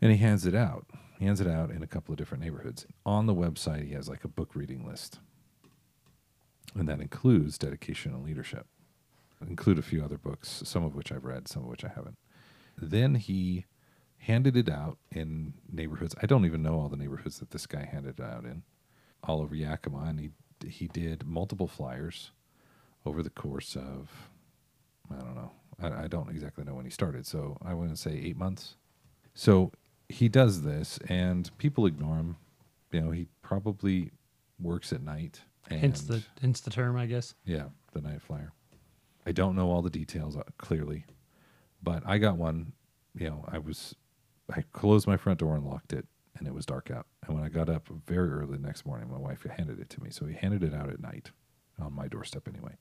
And 0.01 0.09
he 0.09 0.17
hands 0.17 0.47
it 0.47 0.55
out. 0.55 0.87
He 1.19 1.25
hands 1.25 1.39
it 1.39 1.47
out 1.47 1.69
in 1.69 1.83
a 1.83 1.87
couple 1.87 2.11
of 2.11 2.17
different 2.17 2.43
neighborhoods. 2.43 2.87
On 3.05 3.27
the 3.27 3.35
website, 3.35 3.85
he 3.87 3.93
has 3.93 4.09
like 4.09 4.23
a 4.23 4.27
book 4.27 4.55
reading 4.55 4.83
list, 4.83 5.19
and 6.73 6.89
that 6.89 7.01
includes 7.01 7.59
dedication 7.59 8.15
and 8.15 8.25
leadership. 8.25 8.65
Include 9.47 9.77
a 9.77 9.83
few 9.83 10.03
other 10.03 10.17
books, 10.17 10.63
some 10.65 10.83
of 10.83 10.95
which 10.95 11.11
I've 11.11 11.25
read, 11.25 11.47
some 11.47 11.61
of 11.61 11.69
which 11.69 11.85
I 11.85 11.89
haven't. 11.89 12.17
Then 12.75 13.13
he 13.13 13.67
handed 14.23 14.55
it 14.57 14.69
out 14.69 14.97
in 15.11 15.53
neighborhoods. 15.71 16.15
I 16.21 16.25
don't 16.25 16.45
even 16.45 16.61
know 16.63 16.79
all 16.79 16.89
the 16.89 16.97
neighborhoods 16.97 17.39
that 17.39 17.51
this 17.51 17.65
guy 17.65 17.85
handed 17.85 18.19
it 18.19 18.23
out 18.23 18.45
in, 18.45 18.63
all 19.23 19.41
over 19.41 19.55
Yakima, 19.55 19.99
and 20.07 20.19
he 20.19 20.29
he 20.67 20.87
did 20.87 21.25
multiple 21.27 21.67
flyers 21.67 22.31
over 23.05 23.21
the 23.21 23.29
course 23.29 23.75
of 23.75 24.09
I 25.11 25.15
don't 25.15 25.35
know. 25.35 25.51
I, 25.81 26.03
I 26.03 26.07
don't 26.07 26.29
exactly 26.29 26.63
know 26.63 26.75
when 26.75 26.85
he 26.85 26.91
started, 26.91 27.25
so 27.25 27.57
I 27.63 27.73
to 27.73 27.95
say 27.97 28.11
eight 28.11 28.37
months. 28.37 28.75
So 29.33 29.71
he 30.07 30.29
does 30.29 30.61
this, 30.61 30.99
and 31.09 31.49
people 31.57 31.85
ignore 31.85 32.15
him. 32.17 32.37
You 32.91 33.01
know, 33.01 33.11
he 33.11 33.27
probably 33.41 34.11
works 34.59 34.93
at 34.93 35.01
night. 35.01 35.41
And 35.69 35.79
Hence 35.79 36.01
the 36.01 36.21
hence 36.41 36.59
the 36.61 36.69
term, 36.69 36.95
I 36.97 37.05
guess. 37.07 37.35
yeah, 37.45 37.65
the 37.93 38.01
night 38.01 38.21
flyer. 38.21 38.51
I 39.25 39.31
don't 39.31 39.55
know 39.55 39.69
all 39.71 39.81
the 39.81 39.89
details 39.89 40.35
uh, 40.35 40.43
clearly, 40.57 41.05
but 41.81 42.03
I 42.05 42.17
got 42.17 42.37
one. 42.37 42.73
You 43.15 43.29
know, 43.29 43.45
I 43.47 43.59
was, 43.59 43.95
I 44.55 44.63
closed 44.71 45.07
my 45.07 45.17
front 45.17 45.39
door 45.39 45.55
and 45.55 45.65
locked 45.65 45.93
it, 45.93 46.05
and 46.37 46.47
it 46.47 46.53
was 46.53 46.65
dark 46.65 46.91
out. 46.91 47.07
And 47.25 47.35
when 47.35 47.43
I 47.43 47.49
got 47.49 47.69
up 47.69 47.87
very 48.05 48.29
early 48.29 48.57
the 48.57 48.65
next 48.65 48.85
morning, 48.85 49.09
my 49.09 49.17
wife 49.17 49.43
handed 49.43 49.79
it 49.79 49.89
to 49.91 50.03
me. 50.03 50.09
So 50.11 50.25
he 50.25 50.35
handed 50.35 50.63
it 50.63 50.73
out 50.73 50.89
at 50.89 51.01
night, 51.01 51.31
on 51.79 51.93
my 51.93 52.07
doorstep 52.07 52.47
anyway. 52.47 52.77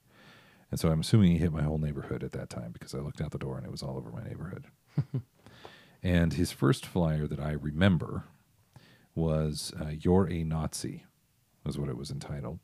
And 0.70 0.78
so 0.78 0.90
I'm 0.90 1.00
assuming 1.00 1.32
he 1.32 1.38
hit 1.38 1.52
my 1.52 1.62
whole 1.62 1.78
neighborhood 1.78 2.22
at 2.22 2.32
that 2.32 2.50
time 2.50 2.72
because 2.72 2.94
I 2.94 2.98
looked 2.98 3.20
out 3.20 3.30
the 3.30 3.38
door 3.38 3.56
and 3.56 3.66
it 3.66 3.70
was 3.70 3.82
all 3.82 3.96
over 3.96 4.10
my 4.10 4.22
neighborhood. 4.22 4.66
and 6.02 6.32
his 6.34 6.50
first 6.52 6.86
flyer 6.86 7.26
that 7.26 7.40
I 7.40 7.52
remember 7.52 8.24
was 9.14 9.72
uh, 9.80 9.88
"You're 9.88 10.30
a 10.30 10.44
Nazi," 10.44 11.04
was 11.64 11.78
what 11.78 11.88
it 11.88 11.96
was 11.96 12.10
entitled. 12.10 12.58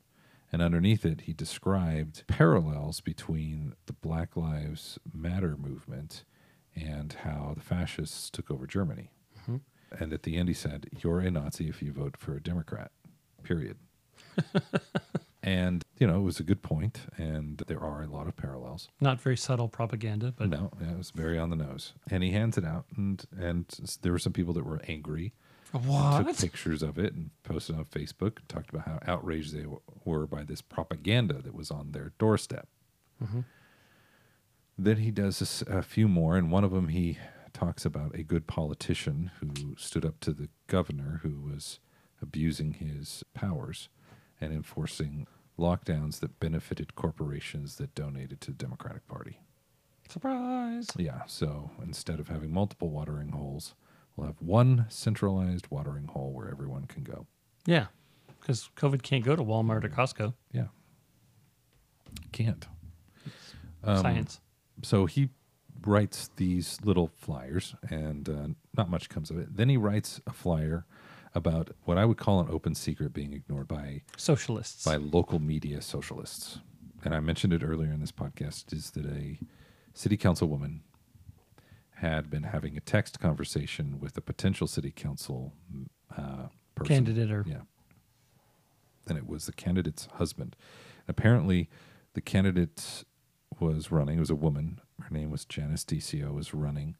And 0.51 0.61
underneath 0.61 1.05
it, 1.05 1.21
he 1.21 1.33
described 1.33 2.23
parallels 2.25 3.01
between 3.01 3.75
the 3.85 3.93
Black 3.93 4.35
Lives 4.35 4.97
Matter 5.13 5.55
movement 5.55 6.23
and 6.87 7.13
how 7.23 7.53
the 7.55 7.61
fascists 7.63 8.29
took 8.29 8.49
over 8.51 8.65
Germany. 8.67 9.09
Mm-hmm. 9.41 9.57
And 10.03 10.13
at 10.13 10.23
the 10.23 10.37
end, 10.37 10.47
he 10.49 10.53
said, 10.53 10.87
You're 11.01 11.19
a 11.19 11.31
Nazi 11.31 11.67
if 11.69 11.81
you 11.81 11.91
vote 11.91 12.15
for 12.17 12.35
a 12.35 12.41
Democrat, 12.41 12.91
period. 13.43 13.77
and, 15.43 15.83
you 15.97 16.05
know, 16.07 16.17
it 16.19 16.23
was 16.23 16.39
a 16.39 16.43
good 16.43 16.61
point, 16.61 17.01
and 17.17 17.57
there 17.67 17.79
are 17.79 18.03
a 18.03 18.07
lot 18.07 18.27
of 18.27 18.35
parallels. 18.35 18.89
Not 18.99 19.19
very 19.21 19.37
subtle 19.37 19.67
propaganda, 19.67 20.33
but 20.35 20.49
no, 20.49 20.71
yeah, 20.81 20.91
it 20.91 20.97
was 20.97 21.11
very 21.11 21.37
on 21.39 21.49
the 21.49 21.55
nose. 21.55 21.93
And 22.11 22.23
he 22.23 22.31
hands 22.31 22.57
it 22.57 22.65
out, 22.65 22.85
and, 22.95 23.23
and 23.37 23.65
there 24.01 24.11
were 24.11 24.19
some 24.19 24.33
people 24.33 24.53
that 24.53 24.65
were 24.65 24.81
angry 24.87 25.33
What? 25.71 26.25
took 26.27 26.37
pictures 26.37 26.83
of 26.83 26.97
it 26.99 27.13
and 27.13 27.31
posted 27.43 27.75
on 27.75 27.85
Facebook 27.85 28.37
talked 28.47 28.69
about 28.69 28.85
how 28.85 28.99
outraged 29.07 29.53
they 29.53 29.61
w- 29.63 29.81
were 30.05 30.27
by 30.27 30.43
this 30.43 30.61
propaganda 30.61 31.35
that 31.41 31.53
was 31.55 31.71
on 31.71 31.91
their 31.93 32.11
doorstep. 32.19 32.67
Mm-hmm. 33.23 33.41
Then 34.81 34.97
he 34.97 35.11
does 35.11 35.61
a 35.67 35.81
few 35.81 36.07
more, 36.07 36.37
and 36.37 36.49
one 36.53 36.63
of 36.63 36.71
them 36.71 36.87
he 36.87 37.17
talks 37.51 37.83
about 37.83 38.15
a 38.15 38.23
good 38.23 38.47
politician 38.47 39.29
who 39.41 39.75
stood 39.77 40.05
up 40.05 40.21
to 40.21 40.31
the 40.31 40.47
governor 40.67 41.19
who 41.21 41.41
was 41.41 41.81
abusing 42.21 42.71
his 42.71 43.21
powers 43.33 43.89
and 44.39 44.53
enforcing 44.53 45.27
lockdowns 45.59 46.21
that 46.21 46.39
benefited 46.39 46.95
corporations 46.95 47.75
that 47.75 47.93
donated 47.93 48.39
to 48.39 48.51
the 48.51 48.57
Democratic 48.57 49.05
Party. 49.05 49.41
Surprise! 50.07 50.87
Yeah, 50.95 51.23
so 51.27 51.71
instead 51.83 52.21
of 52.21 52.29
having 52.29 52.53
multiple 52.53 52.89
watering 52.89 53.33
holes, 53.33 53.75
we'll 54.15 54.27
have 54.27 54.41
one 54.41 54.85
centralized 54.87 55.67
watering 55.69 56.07
hole 56.07 56.31
where 56.31 56.49
everyone 56.49 56.85
can 56.85 57.03
go. 57.03 57.27
Yeah, 57.65 57.87
because 58.39 58.69
COVID 58.77 59.01
can't 59.03 59.25
go 59.25 59.35
to 59.35 59.43
Walmart 59.43 59.83
or 59.83 59.89
mm-hmm. 59.89 59.99
Costco. 59.99 60.35
Yeah. 60.53 60.67
Can't. 62.31 62.65
Science. 63.83 64.39
So 64.81 65.05
he 65.05 65.29
writes 65.85 66.29
these 66.35 66.77
little 66.83 67.07
flyers, 67.07 67.75
and 67.89 68.29
uh, 68.29 68.47
not 68.77 68.89
much 68.89 69.09
comes 69.09 69.29
of 69.29 69.37
it. 69.37 69.55
Then 69.55 69.69
he 69.69 69.77
writes 69.77 70.21
a 70.27 70.33
flyer 70.33 70.85
about 71.35 71.71
what 71.85 71.97
I 71.97 72.05
would 72.05 72.17
call 72.17 72.39
an 72.39 72.47
open 72.49 72.75
secret 72.75 73.13
being 73.13 73.33
ignored 73.33 73.67
by 73.67 74.01
Socialists. 74.17 74.83
by 74.83 74.95
local 74.95 75.39
media 75.39 75.81
socialists. 75.81 76.59
And 77.03 77.13
I 77.13 77.19
mentioned 77.19 77.53
it 77.53 77.63
earlier 77.63 77.91
in 77.91 77.99
this 78.01 78.11
podcast 78.11 78.73
is 78.73 78.91
that 78.91 79.05
a 79.05 79.39
city 79.93 80.17
councilwoman 80.17 80.79
had 81.95 82.29
been 82.29 82.43
having 82.43 82.77
a 82.77 82.81
text 82.81 83.19
conversation 83.19 83.99
with 83.99 84.17
a 84.17 84.21
potential 84.21 84.67
city 84.67 84.91
council 84.91 85.53
uh, 86.17 86.47
person. 86.75 86.95
Candidate 86.95 87.31
or 87.31 87.45
Yeah. 87.47 87.61
And 89.07 89.17
it 89.17 89.27
was 89.27 89.45
the 89.45 89.53
candidate's 89.53 90.07
husband. 90.13 90.55
Apparently, 91.07 91.69
the 92.13 92.21
candidate 92.21 93.03
was 93.61 93.91
running, 93.91 94.17
it 94.17 94.21
was 94.21 94.29
a 94.29 94.35
woman. 94.35 94.81
Her 95.01 95.09
name 95.11 95.31
was 95.31 95.45
Janice 95.45 95.83
Deccio, 95.83 96.33
was 96.33 96.53
running 96.53 96.95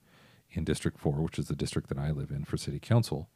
in 0.51 0.63
District 0.63 0.99
4, 0.99 1.21
which 1.21 1.39
is 1.39 1.47
the 1.47 1.55
district 1.55 1.89
that 1.89 1.97
I 1.97 2.11
live 2.11 2.31
in 2.31 2.43
for 2.45 2.57
city 2.57 2.79
council. 2.79 3.29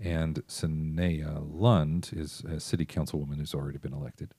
And 0.00 0.46
Soneya 0.46 1.46
Lund 1.48 2.10
is 2.12 2.42
a 2.48 2.60
city 2.60 2.86
councilwoman 2.86 3.38
who's 3.38 3.54
already 3.54 3.78
been 3.78 3.92
elected. 3.92 4.34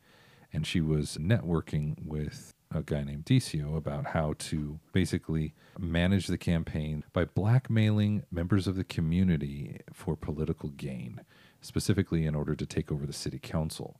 And 0.52 0.68
she 0.68 0.82
was 0.82 1.18
networking 1.20 1.96
with 2.06 2.54
a 2.74 2.82
guy 2.84 3.04
named 3.04 3.26
Deccio 3.26 3.78
about 3.78 4.08
how 4.08 4.34
to 4.38 4.80
basically 4.92 5.54
manage 5.80 6.28
the 6.28 6.38
campaign 6.38 7.04
by 7.14 7.26
blackmailing 7.26 8.24
members 8.32 8.68
of 8.68 8.76
the 8.76 8.84
community 8.84 9.80
for 9.92 10.16
political 10.16 10.70
gain, 10.70 11.22
specifically 11.62 12.26
in 12.26 12.36
order 12.36 12.56
to 12.56 12.66
take 12.66 12.92
over 12.92 13.06
the 13.06 13.14
city 13.14 13.40
council. 13.40 14.00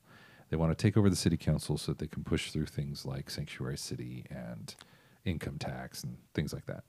They 0.54 0.58
want 0.58 0.78
to 0.78 0.80
take 0.80 0.98
over 0.98 1.10
the 1.10 1.16
city 1.16 1.36
council 1.36 1.80
so 1.80 1.94
that 1.94 1.98
they 1.98 2.06
can 2.06 2.24
push 2.24 2.52
through 2.52 2.68
things 2.68 3.08
like 3.08 3.32
sanctuary 3.32 3.76
city 3.76 4.24
and 4.30 4.76
income 5.26 5.58
tax 5.58 6.04
and 6.04 6.16
things 6.36 6.54
like 6.54 6.68
that. 6.68 6.84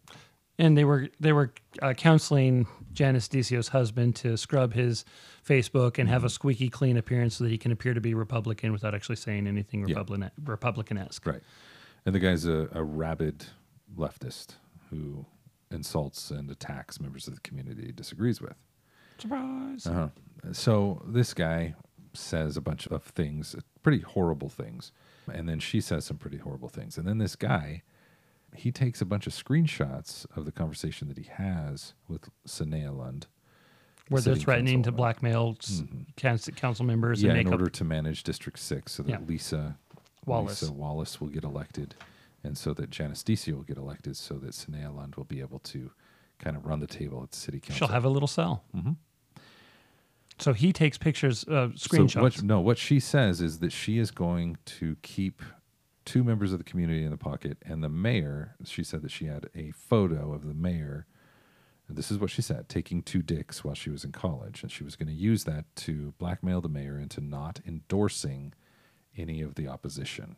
and 0.59 0.77
they 0.77 0.85
were 0.85 1.09
they 1.19 1.33
were 1.33 1.55
uh, 1.81 1.95
counseling 1.95 2.67
Janice 2.93 3.27
Deccio's 3.27 3.69
husband 3.69 4.17
to 4.17 4.37
scrub 4.37 4.75
his 4.75 5.07
Facebook 5.49 5.99
and 5.99 6.09
Mm-hmm. 6.09 6.13
have 6.13 6.25
a 6.25 6.29
squeaky 6.29 6.69
clean 6.69 6.99
appearance 6.99 7.37
so 7.37 7.45
that 7.45 7.51
he 7.51 7.57
can 7.57 7.73
appear 7.73 7.95
to 7.95 8.03
be 8.03 8.13
Republican 8.13 8.71
without 8.71 8.95
actually 8.95 9.17
saying 9.17 9.47
anything 9.47 9.81
Yeah. 9.89 9.97
Republican 9.97 10.31
Republican-esque. 10.45 11.27
Right. 11.27 11.41
And 12.05 12.15
the 12.15 12.19
guy's 12.19 12.45
a, 12.45 12.69
a 12.73 12.83
rabid 12.85 13.47
leftist 13.97 14.57
who 14.91 15.25
insults 15.71 16.31
and 16.31 16.51
attacks 16.51 17.01
members 17.01 17.29
of 17.29 17.35
the 17.35 17.41
community 17.41 17.87
he 17.87 17.93
disagrees 17.93 18.43
with. 18.43 18.57
Surprise! 19.17 19.87
Uh-huh. 19.87 20.09
So 20.53 21.01
this 21.07 21.33
guy 21.33 21.75
says 22.17 22.57
a 22.57 22.61
bunch 22.61 22.87
of 22.89 23.03
things, 23.05 23.55
pretty 23.83 24.01
horrible 24.01 24.49
things. 24.49 24.93
And 25.33 25.49
then 25.49 25.59
she 25.59 25.81
says 25.81 26.05
some 26.05 26.19
pretty 26.19 26.37
horrible 26.39 26.69
things. 26.69 26.99
And 26.99 27.07
then 27.09 27.19
this 27.19 27.35
guy, 27.37 27.83
he 28.55 28.71
takes 28.71 29.01
a 29.01 29.05
bunch 29.07 29.27
of 29.27 29.33
screenshots 29.33 30.27
of 30.37 30.45
the 30.45 30.53
conversation 30.53 31.09
that 31.09 31.17
he 31.19 31.25
has 31.25 31.95
with 32.09 32.29
Soneya 32.47 32.97
Lund. 32.97 33.27
Where 34.11 34.21
they're 34.21 34.37
threatening 34.37 34.83
to 34.83 34.93
blackmail 34.93 35.57
s- 35.63 35.83
council 36.57 36.85
members 36.85 37.23
Yeah, 37.23 37.31
and 37.31 37.41
in 37.41 37.49
order 37.53 37.69
to 37.71 37.85
manage 37.85 38.23
District 38.23 38.59
6 38.59 38.93
so 38.93 39.03
that 39.03 39.11
Yeah. 39.11 39.19
Lisa 39.27 39.79
Wallace. 40.27 40.61
Lisa 40.63 40.75
Wallace 40.75 41.21
will 41.23 41.29
get 41.29 41.43
elected 41.43 41.95
and 42.43 42.59
so 42.59 42.75
that 42.75 42.91
Janice 42.91 43.23
Deccio 43.23 43.55
will 43.55 43.63
get 43.63 43.79
elected 43.79 44.17
so 44.19 44.35
that 44.41 44.51
Soneya 44.51 44.95
Lund 44.95 45.15
will 45.15 45.25
be 45.25 45.41
able 45.41 45.59
to 45.61 45.91
kind 46.39 46.55
of 46.55 46.67
run 46.67 46.81
the 46.81 46.87
table 46.87 47.23
at 47.23 47.31
the 47.31 47.37
city 47.39 47.61
council. 47.61 47.87
she'll 47.87 47.95
have 47.95 48.05
a 48.05 48.11
little 48.11 48.29
cell. 48.29 48.63
Mhm. 48.77 48.97
So 50.39 50.53
he 50.53 50.73
takes 50.73 50.99
pictures, 50.99 51.45
uh, 51.45 51.69
So 51.75 51.89
screenshots. 51.89 52.23
what, 52.23 52.43
no, 52.43 52.61
what 52.61 52.79
she 52.79 52.99
says 52.99 53.41
is 53.41 53.61
that 53.61 53.73
she 53.73 53.99
is 53.99 54.11
going 54.11 54.59
to 54.67 54.97
keep 55.03 55.43
two 56.05 56.25
members 56.25 56.53
of 56.53 56.59
the 56.59 56.65
community 56.65 57.05
in 57.05 57.11
the 57.11 57.17
pocket, 57.17 57.57
and 57.65 57.83
the 57.83 57.89
mayor. 57.89 58.57
She 58.65 58.83
said 58.85 59.03
that 59.03 59.11
she 59.11 59.27
had 59.27 59.49
a 59.55 59.71
photo 59.71 60.33
of 60.33 60.47
the 60.47 60.55
mayor. 60.55 61.07
This 61.89 62.11
is 62.11 62.19
what 62.19 62.31
she 62.31 62.43
said: 62.43 62.69
taking 62.69 63.03
two 63.03 63.23
dicks 63.23 63.63
while 63.65 63.75
she 63.75 63.91
was 63.91 64.05
in 64.05 64.13
college, 64.13 64.63
and 64.63 64.73
she 64.73 64.85
was 64.85 64.97
going 64.97 65.09
to 65.09 65.15
use 65.15 65.45
that 65.45 65.65
to 65.77 66.15
blackmail 66.19 66.61
the 66.61 66.69
mayor 66.69 66.99
into 66.99 67.21
not 67.21 67.61
endorsing 67.67 68.53
any 69.17 69.41
of 69.41 69.55
the 69.55 69.69
opposition. 69.69 70.37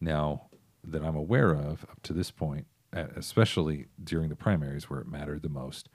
Now, 0.00 0.48
that 0.84 1.02
I'm 1.02 1.16
aware 1.16 1.50
of 1.50 1.84
up 1.90 2.00
to 2.04 2.12
this 2.12 2.30
point, 2.30 2.66
especially 2.92 3.86
during 4.02 4.28
the 4.28 4.36
primaries 4.36 4.88
where 4.88 5.00
it 5.00 5.08
mattered 5.08 5.42
the 5.42 5.48
most, 5.48 5.88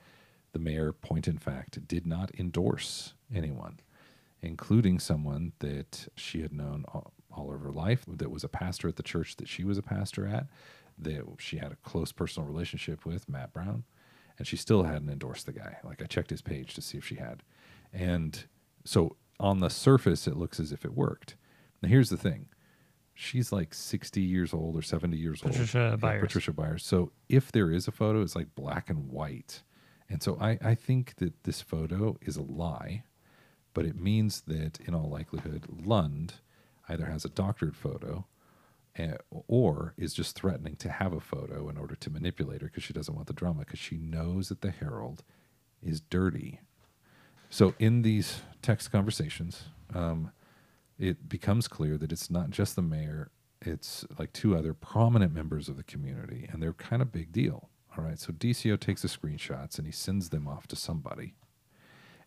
the 0.53 0.59
mayor, 0.59 0.93
point 0.93 1.27
in 1.27 1.37
fact, 1.37 1.87
did 1.87 2.07
not 2.07 2.31
endorse 2.37 3.13
hmm. 3.29 3.37
anyone, 3.37 3.79
including 4.41 4.99
someone 4.99 5.53
that 5.59 6.07
she 6.15 6.41
had 6.41 6.53
known 6.53 6.85
all, 6.87 7.13
all 7.31 7.53
of 7.53 7.61
her 7.61 7.71
life, 7.71 8.05
that 8.07 8.31
was 8.31 8.43
a 8.43 8.49
pastor 8.49 8.87
at 8.87 8.95
the 8.95 9.03
church 9.03 9.35
that 9.37 9.47
she 9.47 9.63
was 9.63 9.77
a 9.77 9.83
pastor 9.83 10.25
at, 10.27 10.47
that 10.97 11.23
she 11.39 11.57
had 11.57 11.71
a 11.71 11.77
close 11.77 12.11
personal 12.11 12.47
relationship 12.47 13.05
with, 13.05 13.27
Matt 13.27 13.51
Brown, 13.51 13.83
and 14.37 14.47
she 14.47 14.55
still 14.55 14.83
hadn't 14.83 15.09
endorsed 15.09 15.45
the 15.45 15.51
guy. 15.51 15.77
Like 15.83 16.01
I 16.01 16.05
checked 16.05 16.29
his 16.29 16.41
page 16.41 16.73
to 16.75 16.81
see 16.81 16.97
if 16.97 17.05
she 17.05 17.15
had. 17.15 17.43
And 17.91 18.45
so 18.85 19.17
on 19.39 19.59
the 19.59 19.69
surface, 19.69 20.27
it 20.27 20.37
looks 20.37 20.59
as 20.59 20.71
if 20.71 20.85
it 20.85 20.93
worked. 20.93 21.35
Now, 21.81 21.89
here's 21.89 22.09
the 22.09 22.17
thing 22.17 22.47
she's 23.15 23.51
like 23.51 23.73
60 23.73 24.21
years 24.21 24.53
old 24.53 24.75
or 24.75 24.81
70 24.81 25.15
years 25.17 25.41
Patricia 25.41 25.83
old. 25.83 25.91
Yeah, 25.91 25.95
Byers. 25.97 26.21
Patricia 26.21 26.51
Byers. 26.51 26.85
So 26.85 27.11
if 27.29 27.51
there 27.51 27.71
is 27.71 27.87
a 27.87 27.91
photo, 27.91 28.21
it's 28.21 28.35
like 28.35 28.55
black 28.55 28.89
and 28.89 29.09
white. 29.09 29.61
And 30.09 30.21
so 30.21 30.37
I, 30.39 30.57
I 30.63 30.75
think 30.75 31.15
that 31.15 31.43
this 31.43 31.61
photo 31.61 32.17
is 32.21 32.35
a 32.37 32.41
lie, 32.41 33.03
but 33.73 33.85
it 33.85 33.99
means 33.99 34.41
that 34.41 34.79
in 34.81 34.93
all 34.93 35.09
likelihood, 35.09 35.65
Lund 35.69 36.35
either 36.89 37.05
has 37.05 37.25
a 37.25 37.29
doctored 37.29 37.75
photo 37.75 38.25
eh, 38.95 39.15
or 39.47 39.93
is 39.97 40.13
just 40.13 40.35
threatening 40.35 40.75
to 40.77 40.89
have 40.89 41.13
a 41.13 41.19
photo 41.19 41.69
in 41.69 41.77
order 41.77 41.95
to 41.95 42.09
manipulate 42.09 42.61
her 42.61 42.67
because 42.67 42.83
she 42.83 42.93
doesn't 42.93 43.15
want 43.15 43.27
the 43.27 43.33
drama 43.33 43.59
because 43.59 43.79
she 43.79 43.97
knows 43.97 44.49
that 44.49 44.61
the 44.61 44.71
Herald 44.71 45.23
is 45.81 46.01
dirty. 46.01 46.59
So 47.49 47.73
in 47.79 48.01
these 48.01 48.41
text 48.61 48.91
conversations, 48.91 49.63
um, 49.93 50.31
it 50.99 51.27
becomes 51.29 51.67
clear 51.67 51.97
that 51.97 52.11
it's 52.11 52.29
not 52.29 52.49
just 52.49 52.75
the 52.75 52.81
mayor, 52.81 53.31
it's 53.61 54.05
like 54.17 54.33
two 54.33 54.55
other 54.55 54.73
prominent 54.73 55.33
members 55.33 55.69
of 55.69 55.77
the 55.77 55.83
community, 55.83 56.47
and 56.51 56.61
they're 56.61 56.73
kind 56.73 57.01
of 57.01 57.11
big 57.11 57.31
deal. 57.31 57.69
All 57.97 58.03
right. 58.03 58.19
So 58.19 58.31
Deccio 58.31 58.79
takes 58.79 59.03
the 59.03 59.07
screenshots 59.07 59.77
and 59.77 59.85
he 59.85 59.91
sends 59.91 60.29
them 60.29 60.47
off 60.47 60.67
to 60.67 60.75
somebody. 60.75 61.35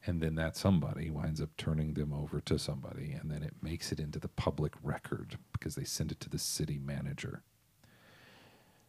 And 0.06 0.20
then 0.20 0.36
that 0.36 0.56
somebody 0.56 1.10
winds 1.10 1.40
up 1.40 1.50
turning 1.56 1.94
them 1.94 2.12
over 2.12 2.40
to 2.40 2.60
somebody, 2.60 3.10
and 3.12 3.28
then 3.28 3.42
it 3.42 3.54
makes 3.60 3.90
it 3.90 3.98
into 3.98 4.20
the 4.20 4.28
public 4.28 4.72
record 4.80 5.36
because 5.52 5.74
they 5.74 5.82
send 5.82 6.12
it 6.12 6.20
to 6.20 6.30
the 6.30 6.38
city 6.38 6.78
manager. 6.78 7.42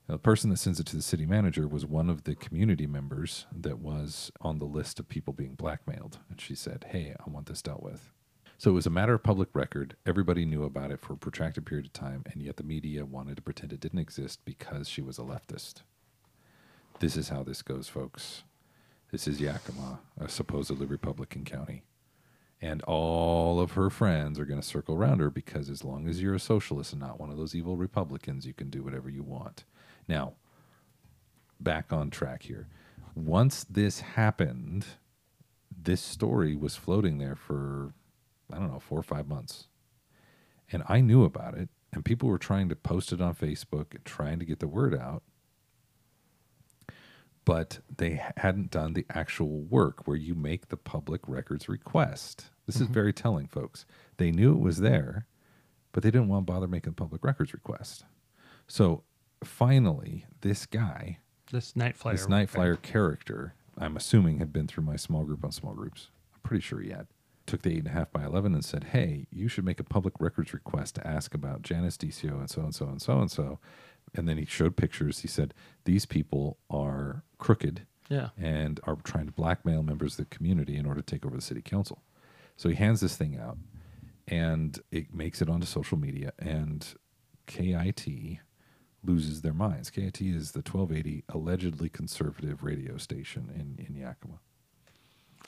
Now, 0.08 0.16
the 0.16 0.20
person 0.20 0.52
that 0.52 0.58
sends 0.58 0.80
it 0.80 0.86
to 0.88 0.96
the 0.96 1.02
city 1.02 1.26
manager 1.26 1.68
was 1.68 1.88
one 1.88 2.10
of 2.10 2.24
the 2.24 2.36
community 2.36 2.86
members 2.86 3.48
that 3.52 3.80
was 3.80 4.32
on 4.42 4.60
the 4.60 4.66
list 4.66 5.00
of 5.00 5.10
people 5.10 5.34
being 5.34 5.56
blackmailed. 5.56 6.20
And 6.30 6.40
she 6.40 6.54
said, 6.54 6.86
Hey, 6.90 7.16
I 7.20 7.30
want 7.30 7.48
this 7.48 7.64
dealt 7.64 7.82
with. 7.82 8.12
So 8.60 8.72
it 8.72 8.76
was 8.76 8.86
a 8.86 8.92
matter 8.92 9.14
of 9.14 9.24
public 9.24 9.50
record. 9.54 9.96
Everybody 10.06 10.46
knew 10.46 10.64
about 10.64 10.92
it 10.92 11.00
for 11.00 11.14
a 11.14 11.18
protracted 11.18 11.66
period 11.66 11.88
of 11.88 11.94
time, 11.94 12.24
and 12.32 12.42
yet 12.42 12.58
the 12.58 12.64
media 12.64 13.06
wanted 13.06 13.36
to 13.38 13.42
pretend 13.42 13.74
it 13.74 13.80
didn't 13.80 14.00
exist 14.00 14.40
because 14.46 14.88
she 14.88 15.02
was 15.02 15.18
a 15.18 15.24
leftist. 15.24 15.82
This 17.00 17.16
is 17.16 17.30
how 17.30 17.44
this 17.44 17.62
goes, 17.62 17.88
folks. 17.88 18.44
This 19.12 19.28
is 19.28 19.40
Yakima, 19.40 20.00
a 20.20 20.28
supposedly 20.28 20.88
Republican 20.88 21.46
county. 21.46 21.84
And 22.60 22.82
all 22.84 23.60
of 23.60 23.74
her 23.74 23.92
friends 23.92 24.40
are 24.40 24.46
going 24.46 24.60
to 24.60 24.68
circle 24.68 24.96
around 24.96 25.20
her 25.20 25.30
because 25.30 25.70
as 25.70 25.84
long 25.84 26.08
as 26.08 26.22
you're 26.22 26.34
a 26.34 26.40
socialist 26.40 26.94
and 26.94 27.02
not 27.02 27.20
one 27.20 27.30
of 27.30 27.38
those 27.38 27.54
evil 27.54 27.78
Republicans, 27.78 28.48
you 28.48 28.54
can 28.54 28.72
do 28.72 28.82
whatever 28.82 29.12
you 29.12 29.22
want. 29.22 29.64
Now, 30.08 30.34
back 31.60 31.94
on 31.94 32.10
track 32.10 32.44
here. 32.44 32.68
Once 33.16 33.64
this 33.64 34.00
happened, 34.00 34.86
this 35.72 36.02
story 36.02 36.56
was 36.56 36.76
floating 36.76 37.20
there 37.20 37.36
for, 37.36 37.94
I 38.52 38.58
don't 38.58 38.72
know, 38.72 38.80
four 38.80 39.00
or 39.00 39.04
five 39.04 39.28
months. 39.28 39.68
And 40.72 40.82
I 40.90 41.02
knew 41.02 41.24
about 41.24 41.54
it, 41.56 41.70
and 41.94 42.04
people 42.04 42.28
were 42.28 42.40
trying 42.40 42.70
to 42.70 42.76
post 42.76 43.14
it 43.14 43.22
on 43.22 43.36
Facebook 43.36 44.04
trying 44.04 44.40
to 44.40 44.46
get 44.46 44.60
the 44.60 44.68
word 44.68 44.96
out. 44.96 45.22
But 47.48 47.80
they 47.96 48.22
hadn't 48.36 48.72
done 48.72 48.92
the 48.92 49.06
actual 49.10 49.62
work 49.62 50.06
where 50.06 50.18
you 50.18 50.36
make 50.36 50.68
the 50.68 50.76
public 50.76 51.22
records 51.30 51.70
request. 51.70 52.48
This 52.66 52.76
is 52.76 52.84
mm-hmm. 52.84 52.94
very 52.94 53.14
telling, 53.14 53.48
folks. 53.48 53.86
They 54.18 54.32
knew 54.32 54.52
it 54.52 54.60
was 54.60 54.82
there, 54.82 55.28
but 55.94 56.04
they 56.04 56.12
didn't 56.12 56.28
want 56.28 56.46
to 56.46 56.52
bother 56.52 56.68
making 56.68 56.92
the 56.92 56.98
public 56.98 57.24
records 57.24 57.54
request. 57.54 58.04
So 58.68 59.04
finally, 59.46 60.26
this 60.42 60.66
guy, 60.66 61.20
this 61.50 61.74
night 61.74 61.96
flyer. 61.96 62.16
this 62.16 62.28
night 62.28 62.50
flyer 62.50 62.76
character, 62.76 63.54
I'm 63.78 63.96
assuming 63.96 64.40
had 64.40 64.52
been 64.52 64.68
through 64.68 64.84
my 64.84 64.98
small 64.98 65.24
group 65.24 65.46
on 65.46 65.54
small 65.54 65.74
groups. 65.74 66.10
I'm 66.34 66.42
pretty 66.42 66.62
sure 66.62 66.82
he 66.82 66.90
had. 66.90 67.08
Took 67.46 67.62
the 67.62 67.72
eight 67.72 67.78
and 67.78 67.88
a 67.88 67.92
half 67.92 68.12
by 68.12 68.26
eleven 68.26 68.54
and 68.54 68.66
said, 68.66 68.88
"Hey, 68.92 69.26
you 69.32 69.48
should 69.48 69.64
make 69.64 69.80
a 69.80 69.86
public 69.86 70.16
records 70.20 70.54
request 70.54 70.96
to 70.96 71.08
ask 71.08 71.34
about 71.34 71.62
Janice 71.62 71.96
Deccio 71.96 72.38
and 72.38 72.50
so 72.50 72.62
and 72.64 72.76
so 72.76 72.88
and 72.90 73.02
so 73.02 73.22
and 73.22 73.32
so." 73.32 73.60
And 74.16 74.28
then 74.28 74.38
he 74.38 74.46
showed 74.46 74.76
pictures. 74.78 75.20
He 75.20 75.28
said, 75.28 75.54
"These 75.86 76.06
people 76.06 76.58
are 76.70 77.24
crooked 77.38 77.86
Yeah. 78.10 78.30
and 78.38 78.80
are 78.84 78.96
trying 79.04 79.26
to 79.28 79.32
blackmail 79.32 79.84
members 79.84 80.14
of 80.20 80.30
the 80.30 80.36
community 80.36 80.76
in 80.76 80.86
order 80.86 81.02
to 81.02 81.06
take 81.06 81.26
over 81.26 81.36
the 81.36 81.42
city 81.42 81.62
council." 81.62 82.02
So 82.56 82.70
he 82.70 82.76
hands 82.76 83.02
this 83.02 83.16
thing 83.18 83.38
out, 83.38 83.58
and 84.28 84.80
it 84.92 85.14
makes 85.14 85.42
it 85.42 85.50
onto 85.50 85.66
social 85.68 85.98
media, 85.98 86.34
and 86.40 86.88
KIT 87.46 88.40
loses 89.04 89.42
their 89.42 89.54
minds. 89.54 89.90
KIT 89.90 90.22
is 90.22 90.52
the 90.52 90.62
1280 90.64 91.24
allegedly 91.30 91.88
conservative 91.90 92.64
radio 92.64 92.98
station 92.98 93.50
in, 93.56 93.86
in 93.86 93.96
Yakima. 93.96 94.40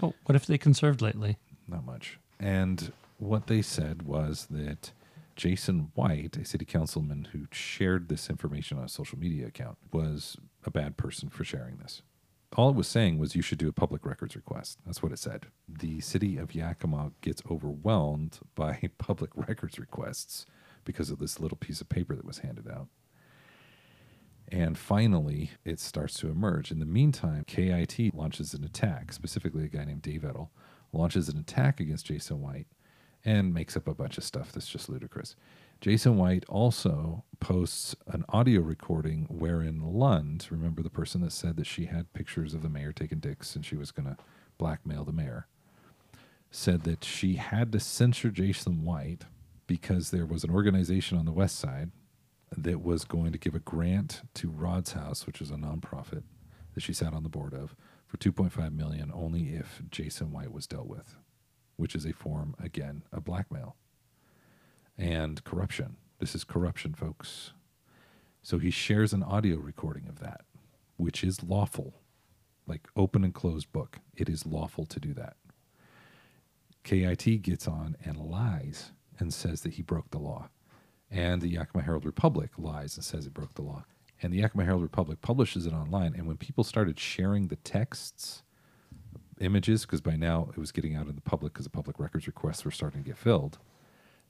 Oh, 0.02 0.14
what 0.26 0.36
if 0.36 0.45
they 0.45 0.57
conserved 0.57 1.02
lately? 1.02 1.38
not 1.68 1.86
much. 1.86 2.18
And 2.40 2.91
what 3.18 3.45
they 3.48 3.61
said 3.61 4.03
was 4.03 4.48
that 4.49 4.91
Jason 5.40 5.90
White, 5.94 6.36
a 6.36 6.44
city 6.44 6.66
councilman 6.66 7.30
who 7.32 7.48
shared 7.49 8.10
this 8.10 8.30
information 8.30 8.78
on 8.78 8.84
a 8.84 8.90
social 8.90 9.18
media 9.18 9.48
account, 9.48 9.78
was 9.94 10.36
a 10.66 10.70
bad 10.70 10.98
person 10.98 11.30
for 11.30 11.45
sharing 11.45 11.78
this. 11.78 12.02
All 12.57 12.72
it 12.72 12.76
was 12.76 12.90
saying 12.90 13.18
was 13.18 13.38
you 13.38 13.41
should 13.41 13.57
do 13.57 13.70
a 13.70 13.74
public 13.74 14.06
records 14.06 14.36
request. 14.36 14.80
That's 14.86 15.02
what 15.02 15.14
it 15.14 15.20
said. 15.20 15.45
The 15.66 16.02
city 16.02 16.36
of 16.36 16.53
Yakima 16.53 17.14
gets 17.22 17.41
overwhelmed 17.49 18.40
by 18.56 18.90
public 18.98 19.30
records 19.34 19.80
requests 19.80 20.45
because 20.84 21.10
of 21.10 21.20
this 21.20 21.40
little 21.40 21.57
piece 21.57 21.80
of 21.80 21.88
paper 21.88 22.18
that 22.18 22.26
was 22.26 22.40
handed 22.40 22.68
out. 22.68 22.88
And 24.49 24.78
finally, 24.78 25.52
it 25.64 25.80
starts 25.80 26.16
to 26.16 26.28
emerge. 26.28 26.70
In 26.70 26.80
the 26.80 26.86
meantime, 26.86 27.45
KIT 27.48 28.14
launches 28.14 28.53
an 28.53 28.66
attack, 28.66 29.14
specifically 29.14 29.64
a 29.64 29.70
guy 29.70 29.86
named 29.86 30.02
Dave 30.02 30.24
Ettl, 30.24 30.49
launches 30.91 31.30
an 31.30 31.38
attack 31.38 31.80
against 31.80 32.07
Jason 32.07 32.41
White 32.41 32.68
and 33.26 33.54
makes 33.54 33.76
up 33.76 33.88
a 33.88 33.94
bunch 33.94 34.18
of 34.18 34.24
stuff 34.24 34.52
that's 34.52 34.68
just 34.68 34.90
ludicrous. 34.90 35.36
Jason 35.82 36.18
White 36.18 36.44
also 36.50 37.24
posts 37.40 37.96
an 38.08 38.26
audio 38.30 38.62
recording 38.62 39.28
wherein 39.30 39.82
Lund, 39.82 40.46
remember 40.50 40.84
the 40.84 40.90
person 40.90 41.22
that 41.22 41.32
said 41.32 41.56
that 41.56 41.68
she 41.68 41.86
had 41.86 42.12
pictures 42.14 42.54
of 42.54 42.62
the 42.62 42.70
mayor 42.70 42.91
taking 42.91 43.20
dicks 43.20 43.56
and 43.56 43.66
she 43.66 43.78
was 43.78 43.91
going 43.91 44.08
to 44.08 44.18
blackmail 44.58 45.06
the 45.06 45.14
mayor, 45.14 45.48
said 46.52 46.84
that 46.84 47.06
she 47.06 47.36
had 47.36 47.72
to 47.72 47.80
censor 47.80 48.30
Jason 48.30 48.84
White 48.84 49.24
because 49.68 50.12
there 50.12 50.26
was 50.26 50.44
an 50.44 50.52
organization 50.52 51.18
on 51.18 51.26
the 51.26 51.32
west 51.32 51.58
side 51.58 51.91
that 52.58 52.82
was 52.82 53.06
going 53.06 53.32
to 53.32 53.38
give 53.38 53.56
a 53.56 53.60
grant 53.60 54.24
to 54.34 54.50
Rod's 54.50 54.94
House, 54.94 55.26
which 55.26 55.41
is 55.41 55.52
a 55.52 55.56
nonprofit 55.56 56.24
that 56.74 56.84
she 56.84 56.94
sat 56.94 57.14
on 57.14 57.24
the 57.24 57.30
board 57.30 57.54
of, 57.54 57.76
for 58.08 58.18
2.5 58.18 58.76
million 58.76 59.12
only 59.14 59.50
if 59.50 59.82
Jason 59.91 60.32
White 60.32 60.52
was 60.52 60.68
dealt 60.68 60.88
with, 60.88 61.16
which 61.80 61.95
is 61.95 62.06
a 62.06 62.11
form 62.11 62.56
again 62.61 63.03
of 63.14 63.23
blackmail 63.23 63.76
and 64.97 65.41
corruption. 65.45 65.95
This 66.19 66.35
is 66.35 66.43
corruption, 66.43 66.93
folks. 66.93 67.53
So 68.43 68.60
he 68.60 68.69
shares 68.69 69.14
an 69.14 69.23
audio 69.23 69.57
recording 69.57 70.07
of 70.10 70.19
that, 70.19 70.41
which 70.97 71.23
is 71.23 71.41
lawful, 71.41 71.93
like 72.68 72.89
open 72.97 73.23
and 73.23 73.34
closed 73.34 73.72
book. 73.72 73.99
It 74.14 74.27
is 74.27 74.45
lawful 74.45 74.85
to 74.88 74.99
do 74.99 75.14
that. 75.14 75.38
KIT 76.84 77.41
gets 77.41 77.65
on 77.65 77.95
and 78.03 78.18
lies 78.18 78.91
and 79.18 79.34
says 79.34 79.61
that 79.61 79.73
he 79.73 79.81
broke 79.81 80.11
the 80.11 80.19
law. 80.19 80.49
And 81.10 81.41
the 81.41 81.47
Yakima 81.47 81.84
Herald 81.84 82.06
Republic 82.06 82.51
lies 82.57 82.97
and 82.97 83.06
says 83.06 83.26
it 83.26 83.34
broke 83.34 83.56
the 83.56 83.61
law. 83.61 83.85
And 84.22 84.34
the 84.34 84.39
Yakima 84.39 84.65
Herald 84.65 84.84
Republic 84.84 85.22
publishes 85.22 85.65
it 85.65 85.73
online. 85.73 86.14
And 86.14 86.27
when 86.27 86.38
people 86.38 86.65
started 86.65 86.99
sharing 86.99 87.47
the 87.47 87.56
texts, 87.56 88.43
images, 89.40 89.86
because 89.86 90.02
by 90.02 90.16
now 90.16 90.49
it 90.52 90.60
was 90.60 90.72
getting 90.72 90.95
out 90.95 91.07
in 91.07 91.16
the 91.16 91.22
public 91.22 91.53
because 91.53 91.66
the 91.66 91.70
public 91.70 91.99
records 91.99 92.28
requests 92.28 92.66
were 92.66 92.72
starting 92.72 93.03
to 93.03 93.10
get 93.10 93.18
filled, 93.18 93.60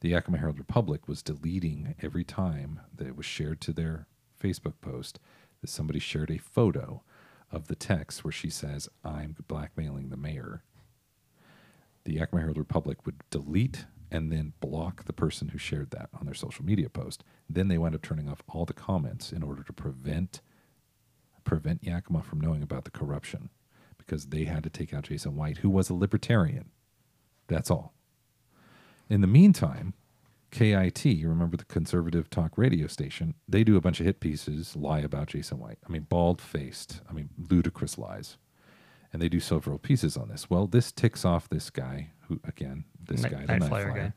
the 0.02 0.10
Yakima 0.10 0.38
Herald 0.38 0.60
Republic 0.60 1.08
was 1.08 1.22
deleting 1.22 1.96
every 2.02 2.24
time 2.24 2.80
that 2.96 3.08
it 3.08 3.18
was 3.18 3.26
shared 3.26 3.60
to 3.62 3.74
their 3.74 4.08
Facebook 4.42 4.76
post 4.82 5.20
that 5.62 5.70
somebody 5.70 6.00
shared 6.00 6.32
a 6.32 6.38
photo 6.38 7.04
of 7.52 7.68
the 7.68 7.76
text 7.76 8.24
where 8.24 8.32
she 8.32 8.50
says, 8.50 8.88
I'm 9.04 9.36
blackmailing 9.48 10.10
the 10.10 10.18
mayor. 10.18 10.64
The 12.06 12.14
Yakima 12.14 12.42
Herald 12.42 12.58
Republic 12.58 13.06
would 13.06 13.22
delete 13.30 13.86
and 14.10 14.32
then 14.32 14.54
block 14.62 15.04
the 15.04 15.14
person 15.14 15.50
who 15.50 15.58
shared 15.58 15.92
that 15.92 16.10
on 16.18 16.26
their 16.26 16.34
social 16.34 16.64
media 16.64 16.90
post. 16.90 17.24
Then 17.50 17.68
they 17.68 17.78
wound 17.78 17.96
up 17.96 18.02
turning 18.02 18.30
off 18.30 18.44
all 18.48 18.66
the 18.66 18.74
comments 18.74 19.32
in 19.32 19.44
order 19.44 19.64
to 19.64 19.74
prevent 19.74 20.42
prevent 21.44 21.84
Yakima 21.84 22.22
from 22.22 22.40
knowing 22.40 22.62
about 22.62 22.86
the 22.86 22.92
corruption 22.92 23.50
because 24.10 24.26
they 24.28 24.46
had 24.46 24.64
to 24.64 24.70
take 24.72 24.92
out 24.92 25.04
Jason 25.04 25.36
White, 25.36 25.58
who 25.60 25.70
was 25.70 25.90
a 25.90 25.94
libertarian. 25.94 26.72
That's 27.48 27.70
all. 27.70 27.94
In 29.08 29.22
the 29.22 29.28
meantime, 29.28 29.94
KIT, 30.52 31.06
you 31.06 31.30
remember 31.30 31.56
the 31.56 31.66
conservative 31.66 32.28
talk 32.32 32.58
radio 32.58 32.88
station, 32.88 33.36
they 33.48 33.64
do 33.64 33.78
a 33.78 33.82
bunch 33.82 34.00
of 34.00 34.08
hit 34.08 34.20
pieces, 34.20 34.76
lie 34.76 35.00
about 35.02 35.28
Jason 35.28 35.60
White. 35.60 35.78
I 35.88 35.92
mean, 35.92 36.08
bald 36.10 36.42
faced, 36.42 37.02
I 37.08 37.14
mean, 37.14 37.30
ludicrous 37.38 38.00
lies. 38.00 38.38
And 39.14 39.22
they 39.22 39.30
do 39.30 39.40
several 39.40 39.78
pieces 39.78 40.18
on 40.18 40.30
this. 40.30 40.50
Well, 40.50 40.66
this 40.66 40.92
ticks 40.92 41.24
off 41.24 41.48
this 41.50 41.70
guy, 41.70 42.10
who, 42.28 42.40
again, 42.44 42.86
this 43.00 43.22
Night- 43.24 43.32
guy, 43.32 43.42
the 43.42 43.46
Night 43.48 43.60
night 43.62 43.70
Flyer 43.70 43.92
flyer. 43.92 44.04
guy. 44.08 44.14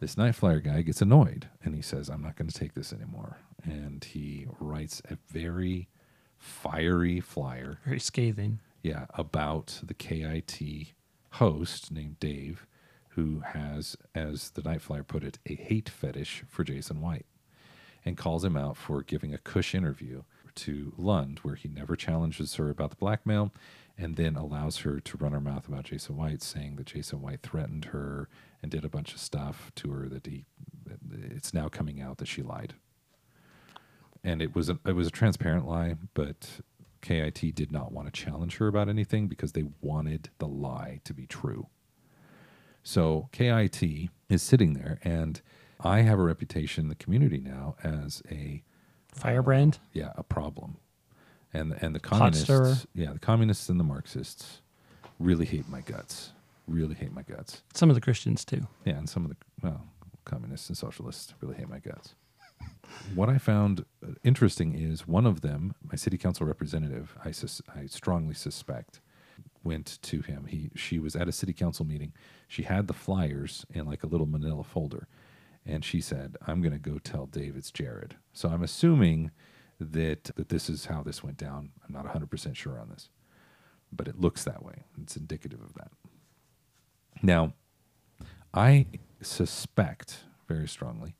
This 0.00 0.16
night 0.16 0.34
flyer 0.36 0.60
guy 0.60 0.82
gets 0.82 1.00
annoyed 1.02 1.48
and 1.64 1.74
he 1.74 1.82
says, 1.82 2.08
I'm 2.08 2.22
not 2.22 2.36
going 2.36 2.48
to 2.48 2.58
take 2.58 2.74
this 2.74 2.92
anymore. 2.92 3.38
And 3.64 4.02
he 4.04 4.46
writes 4.60 5.00
a 5.10 5.16
very 5.28 5.88
fiery 6.36 7.20
flyer 7.20 7.78
Very 7.86 8.00
scathing. 8.00 8.58
Yeah, 8.84 9.06
about 9.14 9.80
the 9.82 9.94
KIT 9.94 10.92
host 11.32 11.90
named 11.90 12.20
Dave, 12.20 12.66
who 13.10 13.40
has, 13.40 13.96
as 14.14 14.50
the 14.50 14.62
Night 14.62 14.82
Flyer 14.82 15.02
put 15.02 15.24
it, 15.24 15.38
a 15.46 15.54
hate 15.54 15.88
fetish 15.88 16.44
for 16.46 16.64
Jason 16.64 17.00
White, 17.00 17.24
and 18.04 18.18
calls 18.18 18.44
him 18.44 18.58
out 18.58 18.76
for 18.76 19.02
giving 19.02 19.32
a 19.32 19.38
cush 19.38 19.74
interview 19.74 20.22
to 20.56 20.92
Lund, 20.98 21.38
where 21.38 21.54
he 21.54 21.66
never 21.66 21.96
challenges 21.96 22.56
her 22.56 22.68
about 22.68 22.90
the 22.90 22.96
blackmail, 22.96 23.54
and 23.96 24.16
then 24.16 24.36
allows 24.36 24.78
her 24.78 25.00
to 25.00 25.16
run 25.16 25.32
her 25.32 25.40
mouth 25.40 25.66
about 25.66 25.84
Jason 25.84 26.18
White, 26.18 26.42
saying 26.42 26.76
that 26.76 26.86
Jason 26.86 27.22
White 27.22 27.40
threatened 27.40 27.86
her 27.86 28.28
and 28.60 28.70
did 28.70 28.84
a 28.84 28.90
bunch 28.90 29.14
of 29.14 29.18
stuff 29.18 29.72
to 29.76 29.92
her 29.92 30.10
that 30.10 30.26
he. 30.26 30.44
It's 31.10 31.54
now 31.54 31.68
coming 31.70 32.02
out 32.02 32.18
that 32.18 32.28
she 32.28 32.42
lied 32.42 32.74
and 34.24 34.40
it 34.40 34.54
was 34.54 34.70
a, 34.70 34.78
it 34.86 34.94
was 34.94 35.06
a 35.06 35.10
transparent 35.10 35.68
lie, 35.68 35.96
but 36.14 36.60
KIT 37.04 37.54
did 37.54 37.70
not 37.70 37.92
want 37.92 38.12
to 38.12 38.12
challenge 38.12 38.56
her 38.56 38.66
about 38.66 38.88
anything 38.88 39.28
because 39.28 39.52
they 39.52 39.64
wanted 39.82 40.30
the 40.38 40.48
lie 40.48 41.00
to 41.04 41.12
be 41.12 41.26
true. 41.26 41.66
So 42.82 43.28
KIT 43.30 43.82
is 44.30 44.42
sitting 44.42 44.72
there, 44.72 44.98
and 45.04 45.42
I 45.78 46.00
have 46.00 46.18
a 46.18 46.22
reputation 46.22 46.84
in 46.84 46.88
the 46.88 46.94
community 46.94 47.38
now 47.38 47.76
as 47.84 48.22
a 48.30 48.62
Firebrand. 49.12 49.78
yeah 49.92 50.12
a 50.16 50.22
problem, 50.22 50.78
and 51.52 51.76
and 51.80 51.94
the 51.94 52.00
communists 52.00 52.86
yeah 52.94 53.12
the 53.12 53.18
communists 53.18 53.68
and 53.68 53.78
the 53.78 53.84
Marxists 53.84 54.62
really 55.18 55.44
hate 55.44 55.68
my 55.68 55.82
guts, 55.82 56.32
really 56.66 56.94
hate 56.94 57.12
my 57.12 57.22
guts. 57.22 57.62
Some 57.74 57.90
of 57.90 57.94
the 57.96 58.00
Christians 58.00 58.44
too. 58.46 58.66
Yeah, 58.84 58.94
and 58.94 59.08
some 59.08 59.24
of 59.24 59.30
the 59.30 59.36
well, 59.62 59.84
communists 60.24 60.68
and 60.68 60.76
socialists 60.76 61.34
really 61.42 61.54
hate 61.56 61.68
my 61.68 61.78
guts. 61.80 62.14
What 63.14 63.28
I 63.28 63.38
found 63.38 63.84
uh, 64.02 64.12
interesting 64.22 64.74
is 64.74 65.06
one 65.06 65.26
of 65.26 65.40
them, 65.40 65.74
my 65.82 65.96
city 65.96 66.16
council 66.16 66.46
representative, 66.46 67.16
I, 67.24 67.30
sus- 67.30 67.62
I 67.74 67.86
strongly 67.86 68.34
suspect, 68.34 69.00
went 69.62 69.98
to 70.02 70.20
him. 70.20 70.46
He 70.46 70.70
she 70.74 70.98
was 70.98 71.16
at 71.16 71.28
a 71.28 71.32
city 71.32 71.52
council 71.52 71.84
meeting. 71.84 72.12
She 72.48 72.62
had 72.64 72.86
the 72.86 72.92
flyers 72.92 73.64
in 73.72 73.86
like 73.86 74.02
a 74.02 74.06
little 74.06 74.26
manila 74.26 74.62
folder, 74.62 75.08
and 75.64 75.84
she 75.84 76.00
said, 76.00 76.36
"I'm 76.46 76.60
going 76.60 76.72
to 76.72 76.78
go 76.78 76.98
tell 76.98 77.26
Dave 77.26 77.56
it's 77.56 77.70
Jared." 77.70 78.16
So 78.32 78.48
I'm 78.50 78.62
assuming 78.62 79.30
that 79.80 80.24
that 80.36 80.50
this 80.50 80.68
is 80.68 80.86
how 80.86 81.02
this 81.02 81.22
went 81.22 81.38
down. 81.38 81.70
I'm 81.86 81.94
not 81.94 82.06
100% 82.06 82.54
sure 82.54 82.78
on 82.78 82.90
this, 82.90 83.08
but 83.92 84.06
it 84.08 84.20
looks 84.20 84.44
that 84.44 84.62
way. 84.62 84.84
It's 85.00 85.16
indicative 85.16 85.60
of 85.62 85.74
that. 85.74 85.90
Now, 87.22 87.54
I 88.52 88.86
suspect 89.22 90.24
very 90.46 90.68
strongly 90.68 91.14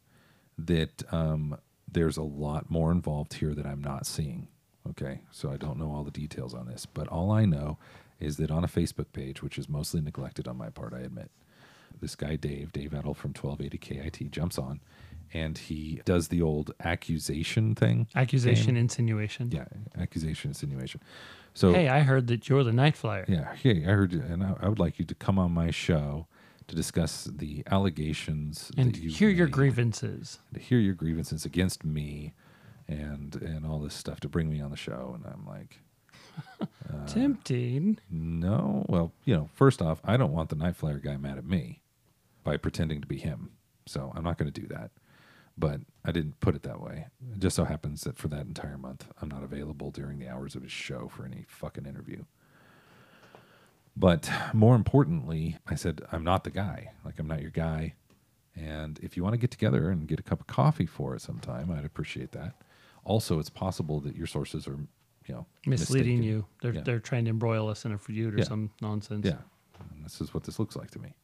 that 0.59 1.03
um, 1.13 1.57
there's 1.91 2.17
a 2.17 2.23
lot 2.23 2.71
more 2.71 2.93
involved 2.93 3.35
here 3.35 3.55
that 3.55 3.67
I'm 3.67 3.83
not 3.83 4.07
seeing. 4.07 4.49
Okay, 4.91 5.21
so 5.31 5.51
I 5.51 5.57
don't 5.57 5.79
know 5.79 5.91
all 5.91 6.05
the 6.05 6.11
details 6.11 6.53
on 6.53 6.67
this, 6.67 6.85
but 6.87 7.09
all 7.09 7.31
I 7.33 7.47
know 7.47 7.79
is 8.21 8.37
that 8.37 8.51
on 8.51 8.65
a 8.65 8.69
Facebook 8.69 9.07
page, 9.13 9.43
which 9.43 9.59
is 9.59 9.69
mostly 9.69 10.01
neglected 10.01 10.47
on 10.47 10.59
my 10.59 10.69
part, 10.69 10.93
I 10.93 11.01
admit, 11.01 11.31
this 12.01 12.15
guy 12.15 12.37
Dave, 12.37 12.73
Dave 12.73 12.91
Ettl 12.91 13.17
from 13.17 13.31
1280 13.31 13.79
KIT, 13.79 14.31
jumps 14.31 14.59
on 14.59 14.81
and 15.33 15.59
he 15.59 16.01
does 16.05 16.29
the 16.29 16.41
old 16.43 16.73
accusation 16.81 17.75
thing. 17.75 18.07
Accusation, 18.15 18.75
game. 18.75 18.77
insinuation. 18.77 19.51
Yeah, 19.53 19.65
accusation, 19.99 20.51
insinuation. 20.51 21.01
So 21.55 21.73
Hey, 21.73 21.89
I 21.89 22.01
heard 22.01 22.29
that 22.29 22.49
you're 22.49 22.65
the 22.65 22.73
night 22.73 22.97
flyer. 22.97 23.25
yeah, 23.29 23.55
hey, 23.55 23.85
I 23.85 23.91
heard, 23.91 24.13
you, 24.13 24.21
and 24.21 24.43
I, 24.43 24.55
I 24.61 24.69
would 24.69 24.79
like 24.79 24.99
you 24.99 25.05
to 25.07 25.15
come 25.15 25.39
on 25.39 25.53
my 25.53 25.71
show 25.71 26.27
to 26.69 26.75
discuss 26.75 27.25
the 27.25 27.63
allegations 27.71 28.71
And 28.77 28.97
hear 28.97 29.29
your 29.29 29.47
grievances. 29.49 30.39
to 30.55 30.61
hear 30.61 30.79
your 30.79 30.95
grievances 30.95 31.45
against 31.45 31.85
me, 31.85 32.35
and 32.89 33.35
and 33.37 33.67
all 33.67 33.79
this 33.81 33.95
stuff 33.95 34.21
to 34.21 34.29
bring 34.29 34.51
me 34.51 34.61
on 34.61 34.71
the 34.71 34.77
show. 34.77 35.13
And 35.15 35.25
I'm 35.27 35.47
like, 35.47 35.81
Uh, 36.93 37.07
Tempting. 37.07 37.99
no, 38.11 38.85
well, 38.89 39.13
you 39.25 39.35
know, 39.35 39.49
first 39.55 39.81
off, 39.83 40.01
I 40.05 40.17
don't 40.17 40.33
want 40.33 40.49
the 40.51 40.57
night 40.57 40.77
flyer 40.77 40.99
guy 40.99 41.17
mad 41.17 41.39
at 41.39 41.45
me 41.47 41.81
by 42.45 42.57
pretending 42.57 43.01
to 43.01 43.07
be 43.07 43.17
him, 43.19 43.53
so 43.87 44.13
I'm 44.15 44.23
not 44.25 44.37
going 44.39 44.51
to 44.53 44.61
do 44.61 44.67
that. 44.69 44.91
But 45.57 45.81
I 46.05 46.11
didn't 46.13 46.41
put 46.41 46.55
it 46.57 46.63
that 46.65 46.81
way. 46.81 47.07
It 47.33 47.39
just 47.39 47.55
so 47.57 47.65
happens 47.65 48.03
that 48.03 48.19
for 48.19 48.27
that 48.29 48.47
entire 48.47 48.77
month, 48.77 49.07
I'm 49.23 49.29
not 49.29 49.45
available 49.45 49.91
during 49.93 50.19
the 50.19 50.29
hours 50.29 50.55
of 50.57 50.63
his 50.63 50.73
show 50.73 51.09
for 51.09 51.25
any 51.25 51.45
fucking 51.49 51.87
interview. 51.87 52.25
But 53.97 54.31
more 54.53 54.75
importantly, 54.75 55.57
I 55.67 55.77
said, 55.77 56.03
I'm 56.11 56.25
not 56.25 56.45
the 56.45 56.51
guy. 56.51 56.93
Like, 57.05 57.19
I'm 57.19 57.29
not 57.29 57.43
your 57.43 57.51
guy. 57.53 57.95
And 58.57 58.99
if 59.03 59.17
you 59.17 59.23
want 59.23 59.35
to 59.35 59.39
get 59.39 59.51
together 59.51 59.91
and 59.91 60.07
get 60.09 60.19
a 60.21 60.23
cup 60.23 60.41
of 60.41 60.47
coffee 60.47 60.87
for 60.87 61.15
it 61.15 61.21
sometime, 61.23 61.71
I'd 61.71 61.85
appreciate 61.85 62.33
that. 62.33 62.55
Also, 63.05 63.39
it's 63.39 63.51
possible 63.51 64.01
that 64.01 64.17
your 64.17 64.27
sources 64.27 64.67
are 64.67 64.79
you 65.27 65.35
know, 65.35 65.47
Misleading 65.67 66.19
mistaken. 66.19 66.23
you. 66.23 66.47
They're 66.61 66.75
Yeah. 66.75 66.81
they're 66.83 67.01
trying 67.01 67.25
to 67.25 67.31
embroil 67.31 67.69
us 67.69 67.87
in 67.87 67.93
a 67.93 67.99
feud 67.99 68.35
or 68.35 68.39
Yeah. 68.39 68.45
some 68.45 68.71
nonsense. 68.83 69.25
Yeah, 69.25 69.39
and 69.91 70.05
this 70.05 70.21
is 70.21 70.35
what 70.35 70.45
this 70.45 70.59
looks 70.59 70.77
like 70.77 70.91
to 70.91 70.99
me. 70.99 71.15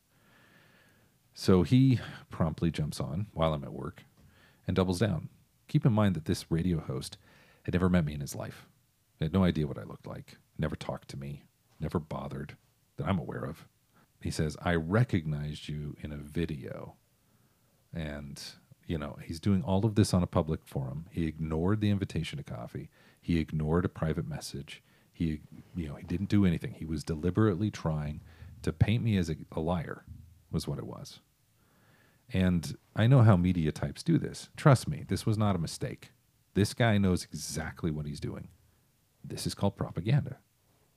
So 1.34 1.62
he 1.64 2.01
promptly 2.30 2.70
jumps 2.70 2.98
on 2.98 3.26
while 3.32 3.52
I'm 3.52 3.62
at 3.64 3.72
work 3.74 4.05
and 4.66 4.74
doubles 4.74 4.98
down. 4.98 5.28
Keep 5.68 5.84
in 5.86 5.92
mind 5.92 6.14
that 6.16 6.24
this 6.24 6.51
radio 6.51 6.80
host 6.80 7.18
had 7.64 7.74
never 7.74 7.88
met 7.90 8.05
me 8.06 8.14
in 8.14 8.20
his 8.20 8.34
life. 8.34 8.66
He 9.18 9.24
had 9.26 9.34
no 9.34 9.44
idea 9.44 9.66
what 9.66 9.78
I 9.78 9.82
looked 9.84 10.06
like, 10.06 10.38
never 10.59 10.76
talked 10.76 11.09
to 11.09 11.18
me, 11.18 11.44
never 11.81 11.98
bothered 11.98 12.57
that 12.97 13.07
I'm 13.07 13.19
aware 13.19 13.44
of. 13.44 13.66
He 14.20 14.31
says, 14.31 14.57
I 14.62 14.74
recognized 14.74 15.69
you 15.69 15.97
in 16.02 16.12
a 16.12 16.16
video. 16.16 16.94
And, 17.93 18.40
you 18.86 18.98
know, 18.98 19.19
he's 19.23 19.40
doing 19.40 19.62
all 19.62 19.86
of 19.86 19.94
this 19.94 20.12
on 20.12 20.23
a 20.23 20.27
public 20.27 20.61
forum. 20.66 21.07
He 21.11 21.27
ignored 21.27 21.81
the 21.81 21.90
invitation 21.90 22.36
to 22.36 22.44
coffee. 22.44 22.90
He 23.20 23.39
ignored 23.39 23.85
a 23.85 23.89
private 23.89 24.28
message. 24.28 24.82
He, 25.12 25.40
you 25.74 25.89
know, 25.89 25.94
he 25.94 26.05
didn't 26.07 26.28
do 26.28 26.44
anything. 26.44 26.74
He 26.74 26.85
was 26.85 27.05
deliberately 27.05 27.70
trying 27.70 28.20
to 28.62 28.73
paint 28.73 29.02
me 29.02 29.16
as 29.16 29.31
a, 29.31 29.36
a 29.52 29.61
liar, 29.61 30.05
was 30.51 30.69
what 30.69 30.78
it 30.78 30.86
was. 30.86 31.20
And 32.32 32.77
I 32.94 33.07
know 33.07 33.23
how 33.23 33.36
media 33.36 33.73
types 33.73 34.02
do 34.02 34.19
this. 34.19 34.51
Trust 34.57 34.86
me, 34.86 35.05
this 35.09 35.27
was 35.27 35.36
not 35.36 35.57
a 35.57 35.61
mistake. 35.61 36.12
This 36.55 36.74
guy 36.74 36.98
knows 36.98 37.24
exactly 37.24 37.90
what 37.90 38.07
he's 38.07 38.20
doing. 38.20 38.48
This 39.24 39.47
is 39.47 39.55
called 39.55 39.77
propaganda. 39.77 40.39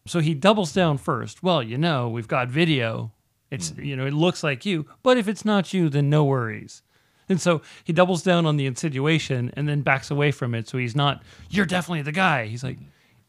So 0.06 0.20
he 0.20 0.34
doubles 0.34 0.74
down 0.74 0.98
first. 0.98 1.44
Well, 1.44 1.64
you 1.64 1.78
know, 1.78 2.10
we've 2.10 2.28
got 2.28 2.50
video. 2.50 3.12
It's 3.52 3.72
Mm-hmm. 3.72 3.84
you 3.84 3.96
know, 3.96 4.06
it 4.06 4.14
looks 4.14 4.44
like 4.44 4.66
you, 4.66 4.86
but 5.04 5.18
if 5.18 5.28
it's 5.28 5.46
not 5.46 5.74
you, 5.74 5.88
then 5.90 6.10
no 6.10 6.24
worries. 6.24 6.82
And 7.30 7.40
so 7.40 7.62
he 7.84 7.94
doubles 7.94 8.22
down 8.24 8.46
on 8.46 8.58
the 8.58 8.66
insinuation 8.66 9.52
and 9.56 9.68
then 9.70 9.82
backs 9.82 10.12
away 10.12 10.32
from 10.32 10.54
it. 10.56 10.68
So 10.68 10.78
he's 10.78 10.96
not, 10.96 11.24
you're 11.50 11.66
definitely 11.66 12.02
the 12.02 12.12
guy. 12.12 12.48
He's 12.48 12.64
like, 12.64 12.78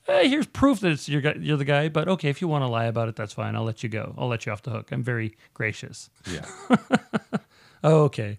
eh, 0.09 0.26
here's 0.26 0.46
proof 0.46 0.80
that 0.80 0.92
it's 0.92 1.09
you're, 1.09 1.22
you're 1.36 1.56
the 1.56 1.64
guy. 1.64 1.88
But 1.90 2.09
okay, 2.09 2.28
if 2.28 2.40
you 2.40 2.48
want 2.48 2.62
to 2.62 2.68
lie 2.68 2.86
about 2.86 3.09
it, 3.09 3.14
that's 3.16 3.34
fine. 3.34 3.55
I'll 3.55 3.62
let 3.64 3.82
you 3.82 3.88
go. 3.88 4.14
I'll 4.18 4.26
let 4.28 4.46
you 4.46 4.52
off 4.52 4.62
the 4.62 4.70
hook. 4.70 4.90
I'm 4.90 5.02
very 5.02 5.36
gracious. 5.52 6.10
Yeah. 6.30 6.44
Oh, 7.86 8.05
okay. 8.05 8.38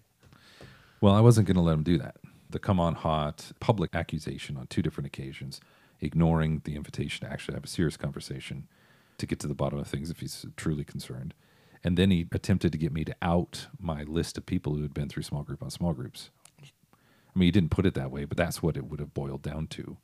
Well, 1.00 1.14
I 1.14 1.20
wasn't 1.20 1.46
going 1.46 1.54
to 1.54 1.60
let 1.62 1.74
him 1.74 1.84
do 1.84 1.98
that. 1.98 2.16
The 2.50 2.58
come 2.58 2.80
on 2.80 2.96
hot 2.96 3.52
public 3.60 3.94
accusation 3.94 4.56
on 4.56 4.66
two 4.66 4.82
different 4.82 5.06
occasions, 5.06 5.60
ignoring 6.00 6.62
the 6.64 6.76
invitation 6.76 7.26
to 7.26 7.32
actually 7.32 7.54
have 7.54 7.64
a 7.64 7.68
serious 7.68 7.96
conversation 7.96 8.68
to 9.18 9.26
get 9.26 9.38
to 9.40 9.46
the 9.46 9.54
bottom 9.54 9.78
of 9.78 9.86
things 9.86 10.10
if 10.10 10.20
he's 10.20 10.44
truly 10.56 10.84
concerned. 10.84 11.34
And 11.82 11.96
then 11.96 12.10
he 12.10 12.26
attempted 12.32 12.72
to 12.72 12.78
get 12.78 12.92
me 12.92 13.04
to 13.04 13.14
out 13.22 13.68
my 13.78 14.02
list 14.02 14.36
of 14.36 14.46
people 14.46 14.74
who 14.74 14.82
had 14.82 14.94
been 14.94 15.08
through 15.08 15.22
small 15.22 15.42
group 15.42 15.62
on 15.62 15.70
small 15.70 15.92
groups. 15.92 16.30
I 16.62 17.38
mean, 17.38 17.46
he 17.46 17.50
didn't 17.50 17.70
put 17.70 17.86
it 17.86 17.94
that 17.94 18.10
way, 18.10 18.24
but 18.24 18.36
that's 18.36 18.62
what 18.62 18.76
it 18.76 18.86
would 18.86 19.00
have 19.00 19.14
boiled 19.14 19.42
down 19.42 19.66
to. 19.68 19.98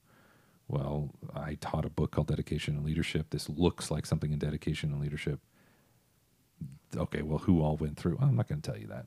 Well, 0.69 1.11
I 1.35 1.57
taught 1.61 1.85
a 1.85 1.91
book 1.91 2.13
called 2.13 2.29
Dedication 2.29 2.77
and 2.77 2.85
Leadership. 2.85 3.31
This 3.31 3.49
looks 3.49 3.91
like 3.91 4.07
something 4.07 4.33
in 4.33 4.39
dedication 4.39 4.93
and 4.93 5.01
leadership. 5.01 5.41
Okay, 6.97 7.23
well, 7.23 7.39
who 7.39 7.63
all 7.63 7.77
went 7.77 7.97
through? 7.97 8.19
I'm 8.21 8.37
not 8.37 8.49
going 8.49 8.61
to 8.61 8.71
tell 8.71 8.79
you 8.79 8.87
that. 8.89 9.07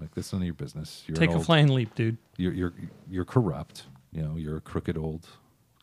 Like 0.00 0.14
that's 0.14 0.32
none 0.32 0.42
of 0.42 0.46
your 0.46 0.54
business. 0.54 1.04
You're 1.06 1.16
Take 1.16 1.30
a 1.30 1.40
flying 1.40 1.68
leap, 1.68 1.94
dude. 1.94 2.16
You're 2.36 2.52
you're 2.52 2.74
you're 3.08 3.24
corrupt. 3.24 3.84
You 4.12 4.22
know, 4.22 4.36
you're 4.36 4.56
a 4.56 4.60
crooked 4.60 4.98
old 4.98 5.28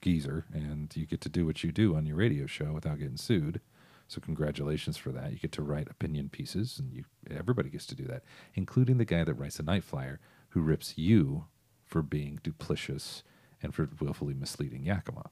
geezer, 0.01 0.45
and 0.53 0.95
you 0.95 1.05
get 1.05 1.21
to 1.21 1.29
do 1.29 1.45
what 1.45 1.63
you 1.63 1.71
do 1.71 1.95
on 1.95 2.05
your 2.05 2.17
radio 2.17 2.45
show 2.45 2.71
without 2.73 2.99
getting 2.99 3.17
sued. 3.17 3.61
So 4.07 4.21
congratulations 4.21 4.95
for 4.97 5.11
that. 5.11 5.31
You 5.31 5.39
get 5.39 5.51
to 5.53 5.61
write 5.61 5.89
opinion 5.89 6.29
pieces, 6.29 6.79
and 6.79 6.93
you 6.93 7.03
everybody 7.29 7.69
gets 7.69 7.85
to 7.87 7.95
do 7.95 8.05
that, 8.05 8.23
including 8.53 8.97
the 8.97 9.05
guy 9.05 9.23
that 9.23 9.33
writes 9.33 9.59
a 9.59 9.63
night 9.63 9.83
flyer 9.83 10.19
who 10.49 10.61
rips 10.61 10.97
you 10.97 11.45
for 11.85 12.01
being 12.01 12.39
duplicitous 12.43 13.23
and 13.61 13.73
for 13.73 13.89
willfully 13.99 14.33
misleading 14.33 14.83
Yakima. 14.83 15.29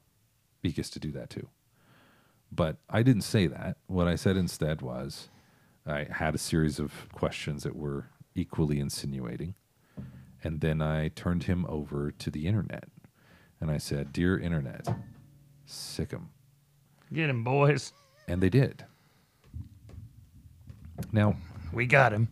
He 0.62 0.72
gets 0.72 0.90
to 0.90 0.98
do 0.98 1.12
that 1.12 1.30
too. 1.30 1.48
But 2.52 2.76
I 2.88 3.02
didn't 3.02 3.22
say 3.22 3.46
that. 3.46 3.78
What 3.86 4.08
I 4.08 4.14
said 4.14 4.36
instead 4.36 4.82
was 4.82 5.28
I 5.86 6.06
had 6.10 6.34
a 6.34 6.38
series 6.38 6.78
of 6.78 7.08
questions 7.12 7.62
that 7.62 7.76
were 7.76 8.10
equally 8.34 8.78
insinuating. 8.80 9.54
And 10.42 10.60
then 10.60 10.82
I 10.82 11.08
turned 11.08 11.44
him 11.44 11.66
over 11.68 12.10
to 12.10 12.30
the 12.30 12.46
internet. 12.46 12.84
And 13.60 13.70
I 13.70 13.78
said, 13.78 14.12
Dear 14.12 14.38
internet, 14.38 14.86
sick 15.64 16.12
'em. 16.12 16.30
Get 17.12 17.30
him, 17.30 17.42
boys. 17.44 17.92
And 18.28 18.42
they 18.42 18.48
did. 18.50 18.84
Now, 21.12 21.36
We 21.72 21.86
got 21.86 22.12
him. 22.12 22.28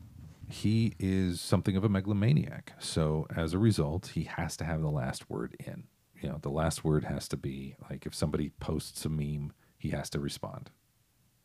he 0.49 0.95
is 0.99 1.41
something 1.41 1.77
of 1.77 1.85
a 1.85 1.89
megalomaniac. 1.89 2.73
So 2.79 3.27
as 3.35 3.53
a 3.55 3.59
result, 3.59 4.09
he 4.15 4.25
has 4.25 4.57
to 4.59 4.65
have 4.65 4.81
the 4.81 4.91
last 4.91 5.29
word 5.31 5.57
in. 5.65 5.85
You 6.21 6.31
know, 6.31 6.39
the 6.41 6.51
last 6.51 6.85
word 6.85 7.05
has 7.05 7.29
to 7.29 7.37
be 7.37 7.77
like 7.91 8.07
if 8.07 8.15
somebody 8.15 8.51
posts 8.61 9.05
a 9.05 9.09
meme, 9.09 9.53
he 9.77 9.91
has 9.91 10.09
to 10.11 10.21
respond 10.21 10.71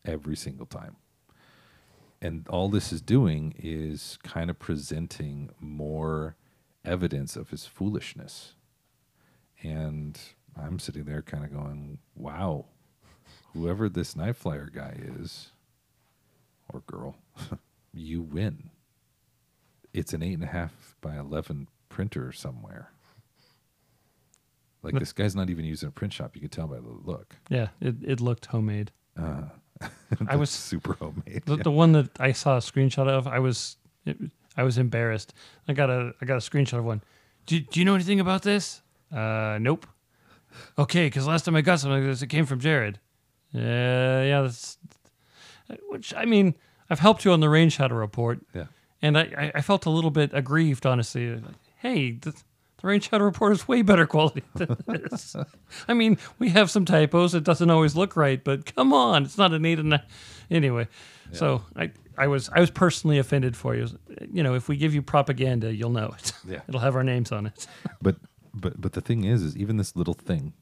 every 0.06 0.36
single 0.36 0.66
time. 0.66 0.96
And 2.22 2.48
all 2.48 2.70
this 2.70 2.92
is 2.92 3.02
doing 3.02 3.54
is 3.58 4.18
kind 4.24 4.50
of 4.50 4.60
presenting 4.60 5.50
more 5.60 6.36
evidence 6.86 7.36
of 7.36 7.50
his 7.50 7.66
foolishness. 7.66 8.56
And 9.61 10.19
I'm 10.57 10.80
sitting 10.80 11.03
there 11.03 11.22
kind 11.22 11.44
of 11.44 11.53
going, 11.53 11.99
wow, 12.15 12.65
whoever 13.53 13.90
this 13.90 14.15
night 14.15 14.36
flyer 14.36 14.69
guy 14.73 14.95
is, 15.19 15.52
or 16.73 16.81
girl, 16.81 17.15
you 17.94 18.22
win. 18.22 18.69
It's 19.94 20.14
an 20.14 20.23
eight 20.23 20.34
and 20.34 20.44
a 20.44 20.48
half 20.48 20.95
by 21.02 21.18
11 21.18 21.68
printer 21.90 22.31
somewhere. 22.31 22.91
Like 24.81 24.94
this 24.94 25.11
guy's 25.11 25.36
not 25.36 25.49
even 25.49 25.65
using 25.65 25.90
a 25.90 25.91
print 25.91 26.14
shop. 26.14 26.36
You 26.36 26.41
could 26.41 26.52
tell 26.52 26.68
by 26.68 26.77
the 26.77 26.88
look. 27.03 27.36
Yeah, 27.49 27.69
it, 27.81 27.95
it 28.02 28.22
looked 28.22 28.45
homemade. 28.45 28.91
Uh, 29.19 29.44
I 30.27 30.36
was 30.38 30.49
super 30.49 30.94
homemade. 30.94 31.44
the, 31.45 31.57
the 31.57 31.72
one 31.72 31.91
that 31.94 32.10
I 32.19 32.31
saw 32.31 32.56
a 32.56 32.61
screenshot 32.61 33.07
of. 33.07 33.27
I 33.27 33.40
was 33.40 33.76
it, 34.06 34.18
I 34.56 34.64
was 34.64 34.77
embarrassed. 34.77 35.34
I 35.68 35.73
got 35.73 35.90
a 35.90 36.14
I 36.22 36.26
got 36.26 36.36
a 36.36 36.49
screenshot 36.49 36.80
of 36.80 36.86
one. 36.86 37.02
Do, 37.45 37.60
do 37.60 37.80
you 37.80 37.86
know 37.86 37.95
anything 37.95 38.19
about 38.19 38.44
this? 38.44 38.81
Uh, 39.11 39.57
nope. 39.60 39.86
Okay, 40.77 41.07
because 41.07 41.27
last 41.27 41.45
time 41.45 41.56
I 41.56 41.61
got 41.61 41.80
something 41.80 41.99
like 42.02 42.10
this, 42.11 42.22
it 42.22 42.27
came 42.27 42.45
from 42.45 42.60
Jared. 42.60 42.99
Uh, 43.53 43.60
yeah, 43.60 44.41
that's 44.41 44.77
which 45.90 46.14
I 46.15 46.26
mean, 46.26 46.56
I've 46.90 46.99
helped 46.99 47.26
you 47.26 47.31
on 47.31 47.40
the 47.40 47.49
rain 47.49 47.69
shadow 47.69 47.95
report, 47.95 48.40
Yeah. 48.53 48.65
and 49.02 49.18
I, 49.18 49.22
I, 49.38 49.52
I 49.56 49.61
felt 49.61 49.86
a 49.86 49.90
little 49.90 50.11
bit 50.11 50.31
aggrieved, 50.34 50.86
honestly. 50.86 51.36
Like, 51.36 51.44
hey, 51.77 52.11
the, 52.11 52.31
the 52.31 52.88
rain 52.88 52.99
shadow 53.02 53.23
report 53.26 53.53
is 53.53 53.68
way 53.68 53.81
better 53.84 54.06
quality 54.07 54.44
than 54.56 54.76
this. 54.88 55.36
I 55.88 55.94
mean, 55.94 56.18
we 56.40 56.49
have 56.49 56.72
some 56.72 56.86
typos. 56.86 57.36
It 57.36 57.44
doesn't 57.44 57.69
always 57.69 57.95
look 57.95 58.15
right, 58.15 58.44
but 58.44 58.73
come 58.76 58.94
on, 58.94 59.23
it's 59.26 59.38
not 59.38 59.53
an 59.53 59.65
eight 59.65 59.80
and 59.80 59.94
a 59.94 60.03
anyway. 60.49 60.88
So 61.31 61.61
I, 61.76 61.91
I 62.18 62.26
was 62.27 62.49
I 62.49 62.60
was 62.60 62.72
personally 62.72 63.19
offended 63.19 63.56
for 63.56 63.76
you. 63.76 63.88
You 64.34 64.41
know, 64.41 64.56
if 64.56 64.68
we 64.68 64.77
give 64.77 64.95
you 64.95 65.03
propaganda, 65.03 65.72
you'll 65.73 65.91
know 65.91 66.11
it. 66.18 66.34
Yeah. 66.48 66.61
It'll 66.68 66.80
have 66.81 66.95
our 66.95 67.03
names 67.03 67.31
on 67.31 67.45
it. 67.45 67.68
But 68.02 68.15
but 68.60 68.80
but 68.80 68.94
the 68.94 69.02
thing 69.02 69.23
is, 69.23 69.41
is 69.44 69.57
even 69.57 69.77
this 69.77 69.95
little 69.95 70.14
thing, 70.14 70.53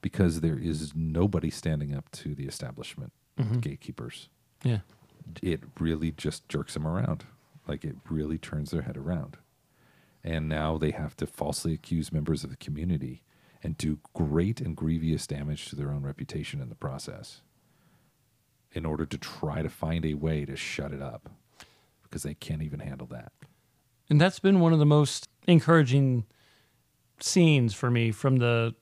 because 0.00 0.40
there 0.40 0.58
is 0.58 0.92
nobody 0.94 1.50
standing 1.50 1.94
up 1.94 2.10
to 2.12 2.34
the 2.34 2.46
establishment, 2.46 3.12
mm-hmm. 3.38 3.58
gatekeepers. 3.58 4.28
Yeah. 4.62 4.80
It 5.42 5.64
really 5.80 6.12
just 6.12 6.48
jerks 6.48 6.74
them 6.74 6.86
around. 6.86 7.24
Like 7.66 7.84
it 7.84 7.96
really 8.08 8.38
turns 8.38 8.70
their 8.70 8.82
head 8.82 8.96
around, 8.96 9.38
and 10.22 10.48
now 10.48 10.78
they 10.78 10.92
have 10.92 11.16
to 11.16 11.26
falsely 11.26 11.74
accuse 11.74 12.12
members 12.12 12.44
of 12.44 12.50
the 12.50 12.56
community 12.56 13.22
and 13.62 13.76
do 13.76 13.98
great 14.14 14.60
and 14.60 14.76
grievous 14.76 15.26
damage 15.26 15.66
to 15.66 15.76
their 15.76 15.90
own 15.90 16.02
reputation 16.02 16.60
in 16.60 16.68
the 16.68 16.74
process. 16.74 17.42
In 18.72 18.84
order 18.84 19.06
to 19.06 19.16
try 19.16 19.62
to 19.62 19.70
find 19.70 20.04
a 20.04 20.14
way 20.14 20.44
to 20.44 20.54
shut 20.54 20.92
it 20.92 21.00
up, 21.00 21.30
because 22.02 22.22
they 22.22 22.34
can't 22.34 22.62
even 22.62 22.80
handle 22.80 23.06
that. 23.06 23.32
And 24.10 24.20
that's 24.20 24.38
been 24.38 24.60
one 24.60 24.72
of 24.72 24.78
the 24.78 24.86
most 24.86 25.28
encouraging 25.48 26.26
scenes 27.20 27.74
for 27.74 27.90
me 27.90 28.10
from 28.12 28.36
the 28.36 28.74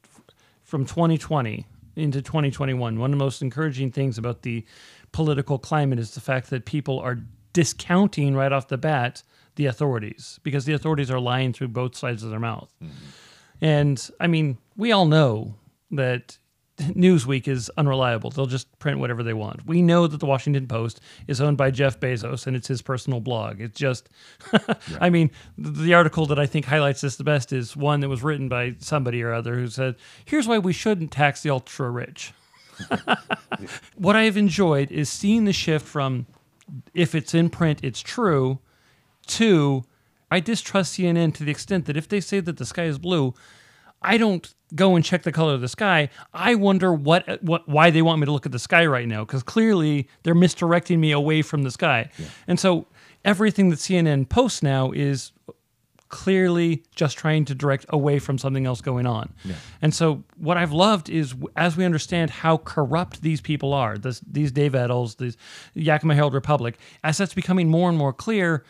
from 0.63 0.85
2020 0.85 1.67
into 1.97 2.23
2021. 2.23 2.99
One 2.99 3.13
of 3.13 3.19
the 3.19 3.25
most 3.25 3.43
encouraging 3.43 3.93
things 3.93 4.19
about 4.19 4.43
the 4.43 4.65
political 5.13 5.59
climate 5.59 5.99
is 5.99 6.15
the 6.15 6.21
fact 6.21 6.51
that 6.51 6.65
people 6.65 6.99
are 6.99 7.19
discounting 7.53 8.35
right 8.35 8.53
off 8.53 8.69
the 8.69 8.79
bat 8.79 9.23
the 9.57 9.67
authorities 9.67 10.41
because 10.43 10.65
the 10.65 10.73
authorities 10.73 11.11
are 11.11 11.21
lying 11.21 11.53
through 11.53 11.69
both 11.69 11.97
sides 11.97 12.25
of 12.25 12.31
their 12.31 12.41
mouth. 12.41 12.73
Mm-hmm. 12.83 12.95
And 13.61 14.11
I 14.19 14.27
mean, 14.27 14.59
we 14.77 14.91
all 14.91 15.07
know 15.07 15.55
that 15.93 16.39
Newsweek 16.79 17.47
is 17.47 17.71
unreliable. 17.77 18.31
They'll 18.31 18.47
just 18.47 18.79
print 18.81 18.99
whatever 18.99 19.23
they 19.23 19.33
want. 19.33 19.65
We 19.65 19.81
know 19.81 20.07
that 20.09 20.19
the 20.19 20.27
Washington 20.27 20.67
Post 20.67 21.01
is 21.29 21.41
owned 21.41 21.57
by 21.57 21.71
Jeff 21.71 22.01
Bezos 22.01 22.47
and 22.47 22.57
it's 22.57 22.67
his 22.67 22.83
personal 22.83 23.21
blog. 23.21 23.61
It's 23.61 23.79
just, 23.79 24.09
I 25.01 25.09
mean, 25.09 25.31
the, 25.57 25.71
the 25.71 25.95
article 25.95 26.27
that 26.27 26.39
I 26.39 26.47
think 26.47 26.67
highlights 26.67 27.01
this 27.01 27.17
the 27.17 27.25
best 27.25 27.53
is 27.53 27.77
one 27.77 28.01
that 28.01 28.09
was 28.09 28.25
written 28.25 28.49
by 28.49 28.75
somebody 28.81 29.23
or 29.23 29.33
other 29.33 29.55
who 29.55 29.69
said, 29.69 29.95
here's 30.25 30.49
why 30.49 30.59
we 30.59 30.73
shouldn't 30.73 31.13
tax 31.13 31.43
the 31.43 31.51
ultra 31.51 31.91
rich. 31.91 32.33
what 33.97 34.17
I 34.17 34.25
have 34.25 34.37
enjoyed 34.37 34.91
is 34.91 35.09
seeing 35.09 35.45
the 35.45 35.53
shift 35.53 35.87
from 35.87 36.27
if 36.93 37.15
it's 37.15 37.35
in 37.35 37.51
print, 37.51 37.81
it's 37.83 38.01
true, 38.01 38.59
to 39.27 39.85
I 40.31 40.41
distrust 40.41 40.99
CNN 40.99 41.35
to 41.35 41.45
the 41.45 41.51
extent 41.51 41.87
that 41.87 41.97
if 41.97 42.09
they 42.09 42.21
say 42.21 42.41
that 42.41 42.57
the 42.57 42.67
sky 42.67 42.85
is 42.85 42.99
blue, 42.99 43.35
I 44.03 44.19
don't 44.19 44.53
go 44.75 44.97
and 44.97 45.05
check 45.05 45.23
the 45.23 45.33
color 45.33 45.55
of 45.55 45.61
the 45.61 45.69
sky. 45.69 46.09
I 46.33 46.55
wonder 46.55 46.93
what 46.93 47.43
what 47.43 47.69
why 47.69 47.91
they 47.91 48.03
want 48.03 48.21
me 48.21 48.27
to 48.27 48.33
look 48.33 48.47
at 48.47 48.53
the 48.53 48.59
sky 48.59 48.87
right 48.87 49.07
now 49.09 49.25
because 49.25 49.43
clearly 49.43 50.09
they're 50.23 50.35
misdirecting 50.35 51.01
me 51.01 51.13
away 51.13 51.43
from 51.43 51.63
the 51.63 51.71
sky. 51.71 52.11
And 52.47 52.59
so 52.59 52.87
everything 53.25 53.71
that 53.71 53.79
CNN 53.79 54.29
posts 54.29 54.63
now 54.63 54.91
is 54.93 55.33
clearly 56.09 56.85
just 56.95 57.17
trying 57.19 57.45
to 57.45 57.55
direct 57.57 57.87
away 57.89 58.21
from 58.21 58.39
something 58.39 58.67
else 58.67 58.81
going 58.81 59.05
on. 59.05 59.33
And 59.83 59.93
so 59.93 60.23
what 60.37 60.57
I've 60.57 60.71
loved 60.73 61.11
is 61.11 61.35
as 61.57 61.77
we 61.77 61.85
understand 61.85 62.31
how 62.31 62.59
corrupt 62.59 63.23
these 63.23 63.41
people 63.41 63.73
are, 63.73 63.99
this, 63.99 64.21
these 64.21 64.53
Dave 64.53 64.75
Ettls, 64.75 65.17
these 65.17 65.37
Yakima 65.75 66.15
Herald 66.15 66.35
Republic, 66.35 66.79
as 67.03 67.19
that's 67.19 67.35
becoming 67.35 67.69
more 67.69 67.89
and 67.89 67.99
more 67.99 68.13
clear, 68.13 68.65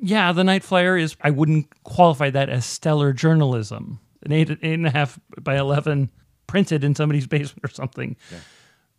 yeah, 0.00 0.32
the 0.32 0.42
Night 0.42 0.64
Flyer 0.64 0.96
is, 0.96 1.16
I 1.20 1.30
wouldn't 1.30 1.66
qualify 1.84 2.30
that 2.30 2.48
as 2.48 2.66
stellar 2.66 3.12
journalism. 3.12 4.00
An 4.24 4.32
eight, 4.32 4.50
eight 4.50 4.74
and 4.74 4.86
a 4.86 4.90
half 4.90 5.18
by 5.40 5.56
11 5.56 6.10
printed 6.46 6.82
in 6.84 6.94
somebody's 6.94 7.26
basement 7.36 7.64
or 7.64 7.68
something. 7.68 8.16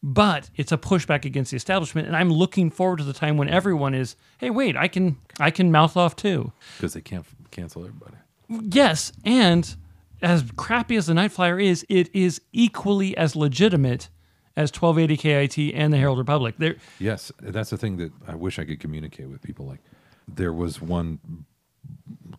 But 0.01 0.49
it's 0.55 0.71
a 0.71 0.77
pushback 0.77 1.25
against 1.25 1.51
the 1.51 1.57
establishment. 1.57 2.07
And 2.07 2.15
I'm 2.15 2.31
looking 2.31 2.71
forward 2.71 2.99
to 2.99 3.03
the 3.03 3.11
time 3.13 3.35
when 3.35 3.49
everyone 3.49 3.93
is, 3.93 4.15
hey, 4.37 4.49
wait, 4.49 4.77
I 4.77 4.87
can, 4.87 5.17
I 5.39 5.51
can 5.51 5.71
mouth 5.71 5.97
off 5.97 6.15
too. 6.15 6.53
because 6.77 6.93
they 6.93 7.01
can't 7.01 7.25
cancel 7.51 7.83
everybody. 7.83 8.15
Yes, 8.47 9.11
and 9.25 9.75
as 10.21 10.43
crappy 10.55 10.95
as 10.95 11.05
the 11.07 11.13
Night 11.13 11.31
Flyer 11.31 11.59
is, 11.59 11.85
it 11.89 12.09
is 12.15 12.41
equally 12.53 13.15
as 13.17 13.35
legitimate 13.35 14.09
as 14.55 14.71
1280 14.73 15.17
KIT 15.17 15.73
and 15.75 15.93
the 15.93 15.97
Herald 15.97 16.17
Republic. 16.17 16.55
There, 16.57 16.75
Yes, 16.97 17.31
that's 17.41 17.69
the 17.69 17.77
thing 17.77 17.97
that 17.97 18.11
I 18.27 18.35
wish 18.35 18.57
I 18.57 18.65
could 18.65 18.79
communicate 18.79 19.29
with 19.29 19.41
people. 19.41 19.65
Like, 19.67 19.81
there 20.27 20.51
was 20.53 20.81
one 20.81 21.19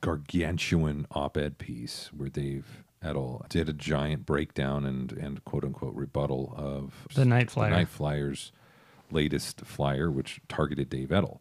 gargantuan 0.00 1.06
op-ed 1.10 1.58
piece 1.58 2.10
where 2.16 2.28
Dave 2.28 2.84
Ettl 3.02 3.48
did 3.48 3.68
a 3.68 3.72
giant 3.72 4.26
breakdown 4.26 4.84
and 4.84 5.12
and 5.12 5.44
quote 5.44 5.64
unquote 5.64 5.94
rebuttal 5.94 6.54
of 6.56 7.06
The 7.14 7.24
Night 7.24 7.50
Flyer. 7.50 7.70
Night 7.70 7.88
Flyer's 7.88 8.52
latest 9.10 9.62
flyer, 9.62 10.10
which 10.10 10.40
targeted 10.48 10.88
Dave 10.90 11.08
Ettl. 11.08 11.38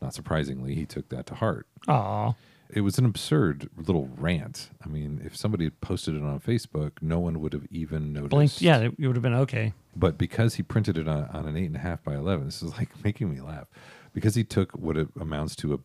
Not 0.00 0.14
surprisingly, 0.14 0.74
he 0.74 0.86
took 0.86 1.08
that 1.10 1.26
to 1.26 1.34
heart. 1.34 1.66
aw, 1.86 2.32
It 2.70 2.80
was 2.80 2.96
an 2.96 3.04
absurd 3.04 3.68
little 3.76 4.08
rant. 4.16 4.70
I 4.82 4.88
mean, 4.88 5.20
if 5.24 5.36
somebody 5.36 5.64
had 5.64 5.78
posted 5.82 6.14
it 6.14 6.22
on 6.22 6.40
Facebook, 6.40 6.92
no 7.02 7.18
one 7.18 7.40
would 7.40 7.52
have 7.52 7.66
even 7.70 8.14
noticed. 8.14 8.30
blinked. 8.30 8.62
Yeah, 8.62 8.78
it, 8.78 8.98
would 8.98 9.16
have 9.16 9.22
been 9.22 9.34
okay. 9.34 9.74
But 9.94 10.16
because 10.16 10.54
he 10.54 10.62
printed 10.62 10.96
it 10.96 11.06
on, 11.06 11.24
on 11.24 11.46
an 11.46 11.56
eight 11.56 11.66
and 11.66 11.76
a 11.76 11.80
half 11.80 12.02
by 12.02 12.14
eleven, 12.14 12.46
this 12.46 12.62
is 12.62 12.72
like 12.78 12.88
making 13.04 13.30
me 13.30 13.40
laugh. 13.42 13.66
Because 14.14 14.34
he 14.34 14.42
took 14.42 14.72
what 14.72 14.96
it 14.96 15.08
amounts 15.20 15.54
to 15.56 15.74
a, 15.74 15.78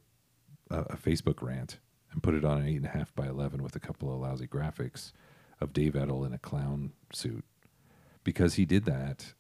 a, 0.69 0.79
a 0.79 0.97
Facebook 0.97 1.41
rant 1.41 1.79
and 2.11 2.23
put 2.23 2.33
it 2.33 2.45
on 2.45 2.59
an 2.59 2.67
eight 2.67 2.77
and 2.77 2.85
a 2.85 2.89
half 2.89 3.13
by 3.15 3.27
eleven 3.27 3.61
with 3.61 3.75
a 3.75 3.79
couple 3.79 4.13
of 4.13 4.19
lousy 4.19 4.47
graphics 4.47 5.11
of 5.61 5.73
Dave 5.73 5.93
Ettl 5.93 6.25
in 6.25 6.33
a 6.33 6.37
clown 6.37 6.93
suit. 7.13 7.45
Because 8.23 8.55
he 8.55 8.65
did 8.65 8.85
that, 8.85 9.33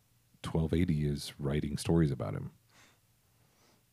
twelve 0.43 0.73
eighty 0.73 1.05
is 1.05 1.33
writing 1.39 1.77
stories 1.77 2.11
about 2.11 2.33
him. 2.33 2.51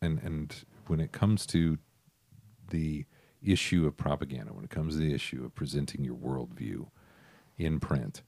And 0.00 0.18
and 0.22 0.54
when 0.86 1.00
it 1.00 1.12
comes 1.12 1.46
to 1.46 1.78
the 2.70 3.06
issue 3.42 3.86
of 3.86 3.96
propaganda, 3.96 4.52
when 4.52 4.64
it 4.64 4.70
comes 4.70 4.94
to 4.94 5.00
the 5.00 5.14
issue 5.14 5.44
of 5.44 5.54
presenting 5.54 6.04
your 6.04 6.14
worldview 6.14 6.88
in 7.58 7.80
print, 7.80 8.22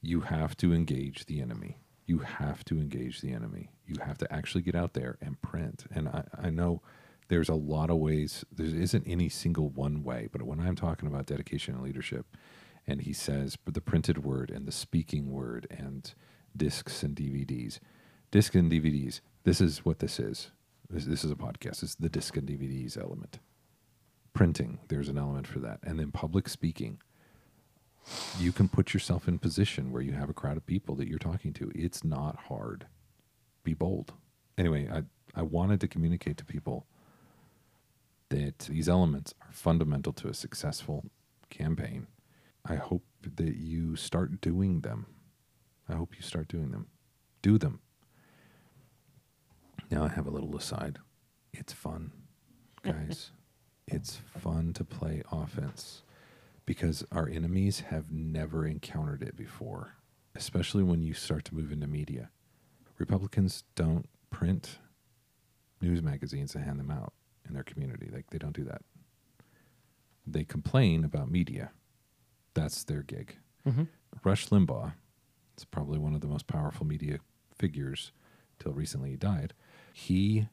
you 0.00 0.20
have 0.22 0.56
to 0.58 0.72
engage 0.72 1.26
the 1.26 1.40
enemy. 1.40 1.78
You 2.06 2.18
have 2.18 2.64
to 2.64 2.78
engage 2.78 3.20
the 3.20 3.32
enemy. 3.32 3.70
You 3.86 3.96
have 4.04 4.18
to 4.18 4.32
actually 4.32 4.62
get 4.62 4.74
out 4.74 4.94
there 4.94 5.16
and 5.20 5.40
print. 5.40 5.84
And 5.94 6.08
I, 6.08 6.24
I 6.36 6.50
know 6.50 6.82
there's 7.32 7.48
a 7.48 7.54
lot 7.54 7.88
of 7.88 7.96
ways, 7.96 8.44
there 8.52 8.66
isn't 8.66 9.06
any 9.06 9.26
single 9.26 9.70
one 9.70 10.04
way, 10.04 10.28
but 10.30 10.42
when 10.42 10.60
I'm 10.60 10.76
talking 10.76 11.08
about 11.08 11.24
dedication 11.24 11.72
and 11.72 11.82
leadership, 11.82 12.26
and 12.86 13.00
he 13.00 13.14
says 13.14 13.56
the 13.64 13.80
printed 13.80 14.22
word 14.22 14.50
and 14.50 14.68
the 14.68 14.70
speaking 14.70 15.30
word 15.32 15.66
and 15.70 16.12
discs 16.54 17.02
and 17.02 17.16
DVDs, 17.16 17.78
disc 18.30 18.54
and 18.54 18.70
DVDs, 18.70 19.22
this 19.44 19.62
is 19.62 19.82
what 19.82 20.00
this 20.00 20.20
is. 20.20 20.50
This, 20.90 21.06
this 21.06 21.24
is 21.24 21.30
a 21.30 21.34
podcast. 21.34 21.82
It's 21.82 21.94
the 21.94 22.10
disc 22.10 22.36
and 22.36 22.46
DVDs 22.46 23.00
element. 23.00 23.38
Printing, 24.34 24.80
there's 24.88 25.08
an 25.08 25.16
element 25.16 25.46
for 25.46 25.60
that. 25.60 25.78
And 25.82 25.98
then 25.98 26.12
public 26.12 26.50
speaking 26.50 27.00
you 28.38 28.52
can 28.52 28.68
put 28.68 28.92
yourself 28.92 29.26
in 29.26 29.38
position 29.38 29.90
where 29.90 30.02
you 30.02 30.12
have 30.12 30.28
a 30.28 30.34
crowd 30.34 30.58
of 30.58 30.66
people 30.66 30.96
that 30.96 31.08
you're 31.08 31.18
talking 31.18 31.54
to. 31.54 31.72
It's 31.74 32.04
not 32.04 32.36
hard. 32.48 32.88
Be 33.64 33.72
bold. 33.72 34.12
Anyway, 34.58 34.86
I, 34.92 35.04
I 35.34 35.40
wanted 35.40 35.80
to 35.80 35.88
communicate 35.88 36.36
to 36.36 36.44
people 36.44 36.86
that 38.32 38.60
these 38.60 38.88
elements 38.88 39.34
are 39.42 39.52
fundamental 39.52 40.10
to 40.14 40.26
a 40.26 40.34
successful 40.34 41.04
campaign. 41.50 42.06
I 42.64 42.76
hope 42.76 43.04
that 43.36 43.56
you 43.56 43.94
start 43.94 44.40
doing 44.40 44.80
them. 44.80 45.04
I 45.86 45.94
hope 45.96 46.16
you 46.16 46.22
start 46.22 46.48
doing 46.48 46.70
them. 46.70 46.86
Do 47.42 47.58
them. 47.58 47.80
Now 49.90 50.04
I 50.04 50.08
have 50.08 50.26
a 50.26 50.30
little 50.30 50.56
aside. 50.56 50.98
It's 51.52 51.74
fun, 51.74 52.10
guys. 52.82 53.32
it's 53.86 54.16
fun 54.38 54.72
to 54.74 54.84
play 54.84 55.22
offense 55.30 56.02
because 56.64 57.04
our 57.12 57.28
enemies 57.28 57.80
have 57.80 58.10
never 58.10 58.66
encountered 58.66 59.22
it 59.22 59.36
before, 59.36 59.96
especially 60.34 60.82
when 60.82 61.02
you 61.02 61.12
start 61.12 61.44
to 61.46 61.54
move 61.54 61.70
into 61.70 61.86
media. 61.86 62.30
Republicans 62.96 63.64
don't 63.74 64.08
print 64.30 64.78
news 65.82 66.02
magazines 66.02 66.54
and 66.54 66.64
hand 66.64 66.80
them 66.80 66.90
out 66.90 67.12
in 67.52 67.54
their 67.54 67.64
community. 67.64 68.08
Like 68.10 68.30
they 68.30 68.38
don't 68.38 68.56
do 68.56 68.64
that. 68.64 68.82
They 70.26 70.44
complain 70.44 71.04
about 71.04 71.30
media. 71.30 71.70
That's 72.54 72.82
their 72.84 73.02
gig. 73.02 73.36
Mm-hmm. 73.66 73.84
Rush 74.24 74.48
Limbaugh, 74.48 74.94
it's 75.54 75.64
probably 75.64 75.98
one 75.98 76.14
of 76.14 76.22
the 76.22 76.28
most 76.28 76.46
powerful 76.46 76.86
media 76.86 77.18
figures 77.58 78.12
till 78.58 78.72
recently 78.72 79.10
he 79.10 79.16
died. 79.16 79.52
He 79.92 80.48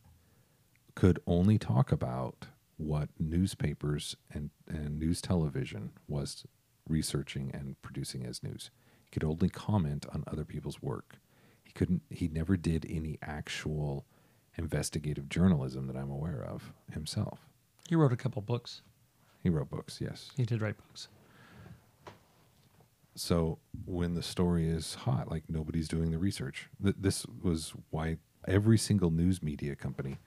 could 0.95 1.19
only 1.26 1.57
talk 1.57 1.91
about 1.91 2.47
what 2.77 3.09
newspapers 3.17 4.15
and, 4.34 4.49
and 4.67 4.99
news 4.99 5.21
television 5.21 5.91
was 6.07 6.45
researching 6.88 7.51
and 7.53 7.81
producing 7.81 8.26
as 8.26 8.43
news. 8.43 8.71
He 9.05 9.11
could 9.11 9.23
only 9.23 9.49
comment 9.49 10.05
on 10.13 10.23
other 10.27 10.45
people's 10.45 10.81
work. 10.81 11.19
He 11.63 11.71
couldn't 11.71 12.01
he 12.09 12.27
never 12.27 12.57
did 12.57 12.85
any 12.89 13.17
actual 13.21 14.05
investigative 14.60 15.30
journalism 15.30 15.88
that 15.88 15.95
I'm 15.95 16.11
aware 16.11 16.44
of 16.44 16.73
himself. 16.91 17.40
He 17.88 17.95
wrote 17.95 18.14
a 18.14 18.18
couple 18.18 18.41
books. 18.41 18.81
He 19.41 19.49
wrote 19.49 19.69
books, 19.69 19.99
yes. 19.99 20.31
He 20.38 20.44
did 20.45 20.61
write 20.61 20.77
books. 20.77 21.07
So 23.15 23.60
when 23.86 24.14
the 24.14 24.22
story 24.22 24.68
is 24.68 24.94
hot, 24.94 25.31
like 25.31 25.44
nobody's 25.49 25.88
doing 25.88 26.11
the 26.11 26.18
research. 26.18 26.69
Th- 26.84 26.95
this 26.99 27.26
was 27.41 27.73
why 27.90 28.18
every 28.48 28.77
single 28.77 29.11
news 29.11 29.41
media 29.41 29.76
company 29.76 30.18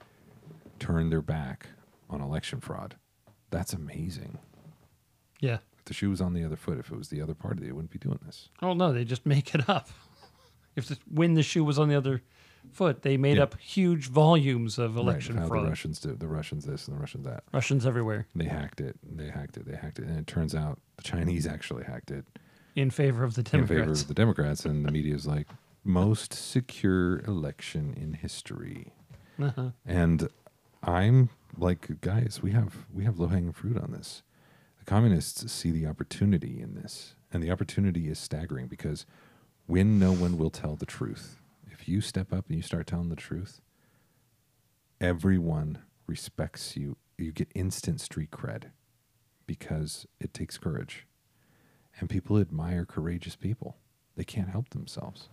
turned 0.78 1.12
their 1.12 1.22
back 1.22 1.68
on 2.10 2.20
election 2.20 2.60
fraud. 2.60 2.96
That's 3.50 3.72
amazing. 3.72 4.38
Yeah. 5.40 5.59
If 5.78 5.84
the 5.84 5.94
shoe 5.94 6.10
was 6.10 6.20
on 6.20 6.32
the 6.32 6.44
other 6.44 6.56
foot, 6.56 6.78
if 6.78 6.90
it 6.90 6.96
was 6.96 7.09
the 7.09 7.20
other 7.20 7.34
party, 7.34 7.64
they 7.64 7.72
wouldn't 7.72 7.90
be 7.90 7.98
doing 7.98 8.18
this. 8.24 8.48
Oh 8.62 8.72
no, 8.72 8.92
they 8.92 9.04
just 9.04 9.26
make 9.26 9.54
it 9.54 9.68
up. 9.68 9.88
If 10.74 10.86
the, 10.86 10.96
when 11.06 11.34
the 11.34 11.42
shoe 11.42 11.64
was 11.64 11.78
on 11.78 11.90
the 11.90 11.94
other 11.94 12.22
foot, 12.70 13.02
they 13.02 13.16
made 13.16 13.36
Yeah. 13.36 13.44
up 13.44 13.59
huge 13.59 14.09
volumes 14.09 14.78
of 14.78 14.97
election 14.97 15.36
right, 15.36 15.48
fraud. 15.48 15.64
the 15.64 15.68
Russians 15.68 16.01
did 16.01 16.20
the 16.20 16.28
Russians 16.28 16.64
this 16.64 16.86
and 16.89 16.97
the 16.97 17.01
Russians 17.01 17.24
that. 17.26 17.44
Russians 17.52 17.84
everywhere 17.86 18.26
They 18.34 18.44
hacked 18.47 18.80
it. 18.80 18.98
They 19.02 19.28
hacked 19.30 19.56
it. 19.56 19.66
They 19.66 19.76
hacked 19.76 19.98
it. 19.98 20.06
And 20.06 20.18
it 20.18 20.26
turns 20.26 20.55
out 20.55 20.80
the 20.97 21.02
Chinese 21.02 21.47
actually 21.47 21.84
hacked 21.84 22.10
it 22.10 22.24
in 22.74 22.90
favor 22.90 23.24
of 23.24 23.34
the 23.34 23.40
in 23.40 23.66
favor 23.66 23.74
Democrats. 23.74 24.02
of 24.02 24.09
the 24.09 24.14
Democrats. 24.14 24.64
And 24.64 24.84
the 24.86 24.90
media 24.93 25.14
is 25.14 25.26
like, 25.26 25.48
most 25.84 26.32
secure 26.32 27.18
election 27.20 27.93
in 27.97 28.14
history. 28.14 28.93
Uh-huh. 29.40 29.70
And 29.84 30.28
I'm 30.82 31.28
like, 31.59 32.01
guys, 32.01 32.40
we 32.43 32.52
have 32.52 32.86
we 32.93 33.05
have 33.05 33.18
low 33.18 33.26
hanging 33.28 33.52
fruit 33.52 33.76
on 33.76 33.90
this. 33.93 34.22
The 34.78 34.84
communists 34.84 35.51
see 35.52 35.70
the 35.70 35.86
opportunity 35.86 36.60
in 36.60 36.74
this, 36.74 37.14
and 37.32 37.43
the 37.43 37.51
opportunity 37.51 38.09
is 38.09 38.18
staggering 38.18 38.66
because 38.68 39.06
when 39.66 39.98
no 39.98 40.12
one 40.12 40.39
will 40.39 40.51
tell 40.51 40.74
the 40.76 40.86
truth, 40.86 41.40
if 41.82 41.88
you 41.88 42.00
step 42.00 42.32
up 42.32 42.46
and 42.46 42.56
you 42.56 42.62
start 42.62 42.86
telling 42.86 43.09
the 43.09 43.16
truth, 43.16 43.60
everyone 45.00 45.78
respects 46.06 46.76
you. 46.76 46.96
You 47.18 47.32
get 47.32 47.50
instant 47.56 48.00
street 48.00 48.30
cred 48.30 48.66
because 49.48 50.06
it 50.20 50.32
takes 50.32 50.59
courage, 50.59 51.09
and 51.98 52.09
people 52.09 52.38
admire 52.38 52.84
courageous 52.84 53.34
people. 53.34 53.78
They 54.14 54.22
can't 54.22 54.50
help 54.50 54.68
themselves. 54.68 55.28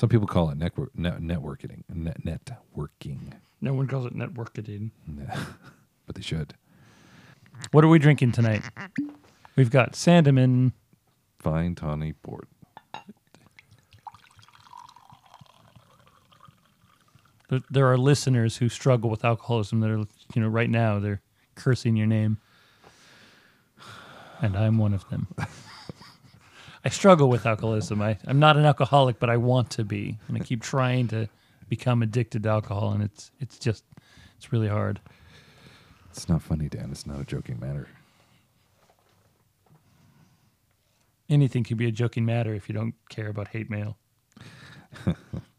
Some 0.00 0.08
people 0.08 0.26
call 0.26 0.48
it 0.48 0.56
network, 0.56 0.98
net, 0.98 1.20
networking. 1.20 1.82
Net, 1.92 2.24
networking. 2.24 3.34
No 3.60 3.74
one 3.74 3.86
calls 3.86 4.06
it 4.06 4.16
networking. 4.16 4.92
but 6.06 6.14
they 6.14 6.22
should. 6.22 6.54
What 7.72 7.84
are 7.84 7.88
we 7.88 7.98
drinking 7.98 8.32
tonight? 8.32 8.62
We've 9.56 9.70
got 9.70 9.92
Sandeman. 9.92 10.72
Fine 11.38 11.74
tawny 11.74 12.14
port. 12.14 12.48
There, 17.50 17.60
there 17.68 17.86
are 17.92 17.98
listeners 17.98 18.56
who 18.56 18.70
struggle 18.70 19.10
with 19.10 19.22
alcoholism 19.22 19.80
that 19.80 19.90
are, 19.90 19.98
you 20.34 20.40
know, 20.40 20.48
right 20.48 20.70
now 20.70 20.98
they're 20.98 21.20
cursing 21.56 21.96
your 21.96 22.06
name. 22.06 22.38
And 24.40 24.56
I'm 24.56 24.78
one 24.78 24.94
of 24.94 25.06
them. 25.10 25.26
I 26.84 26.88
struggle 26.88 27.28
with 27.28 27.46
alcoholism. 27.46 28.00
I, 28.00 28.16
I'm 28.26 28.38
not 28.38 28.56
an 28.56 28.64
alcoholic, 28.64 29.18
but 29.18 29.28
I 29.28 29.36
want 29.36 29.70
to 29.70 29.84
be. 29.84 30.18
And 30.28 30.36
I 30.36 30.40
keep 30.40 30.62
trying 30.62 31.08
to 31.08 31.28
become 31.68 32.02
addicted 32.02 32.42
to 32.42 32.48
alcohol 32.48 32.90
and 32.92 33.02
it's 33.02 33.30
it's 33.38 33.58
just 33.58 33.84
it's 34.36 34.52
really 34.52 34.68
hard. 34.68 35.00
It's 36.10 36.28
not 36.28 36.42
funny, 36.42 36.68
Dan. 36.68 36.90
It's 36.90 37.06
not 37.06 37.20
a 37.20 37.24
joking 37.24 37.60
matter. 37.60 37.86
Anything 41.28 41.62
can 41.62 41.76
be 41.76 41.86
a 41.86 41.92
joking 41.92 42.24
matter 42.24 42.54
if 42.54 42.68
you 42.68 42.74
don't 42.74 42.94
care 43.08 43.28
about 43.28 43.48
hate 43.48 43.70
mail. 43.70 43.96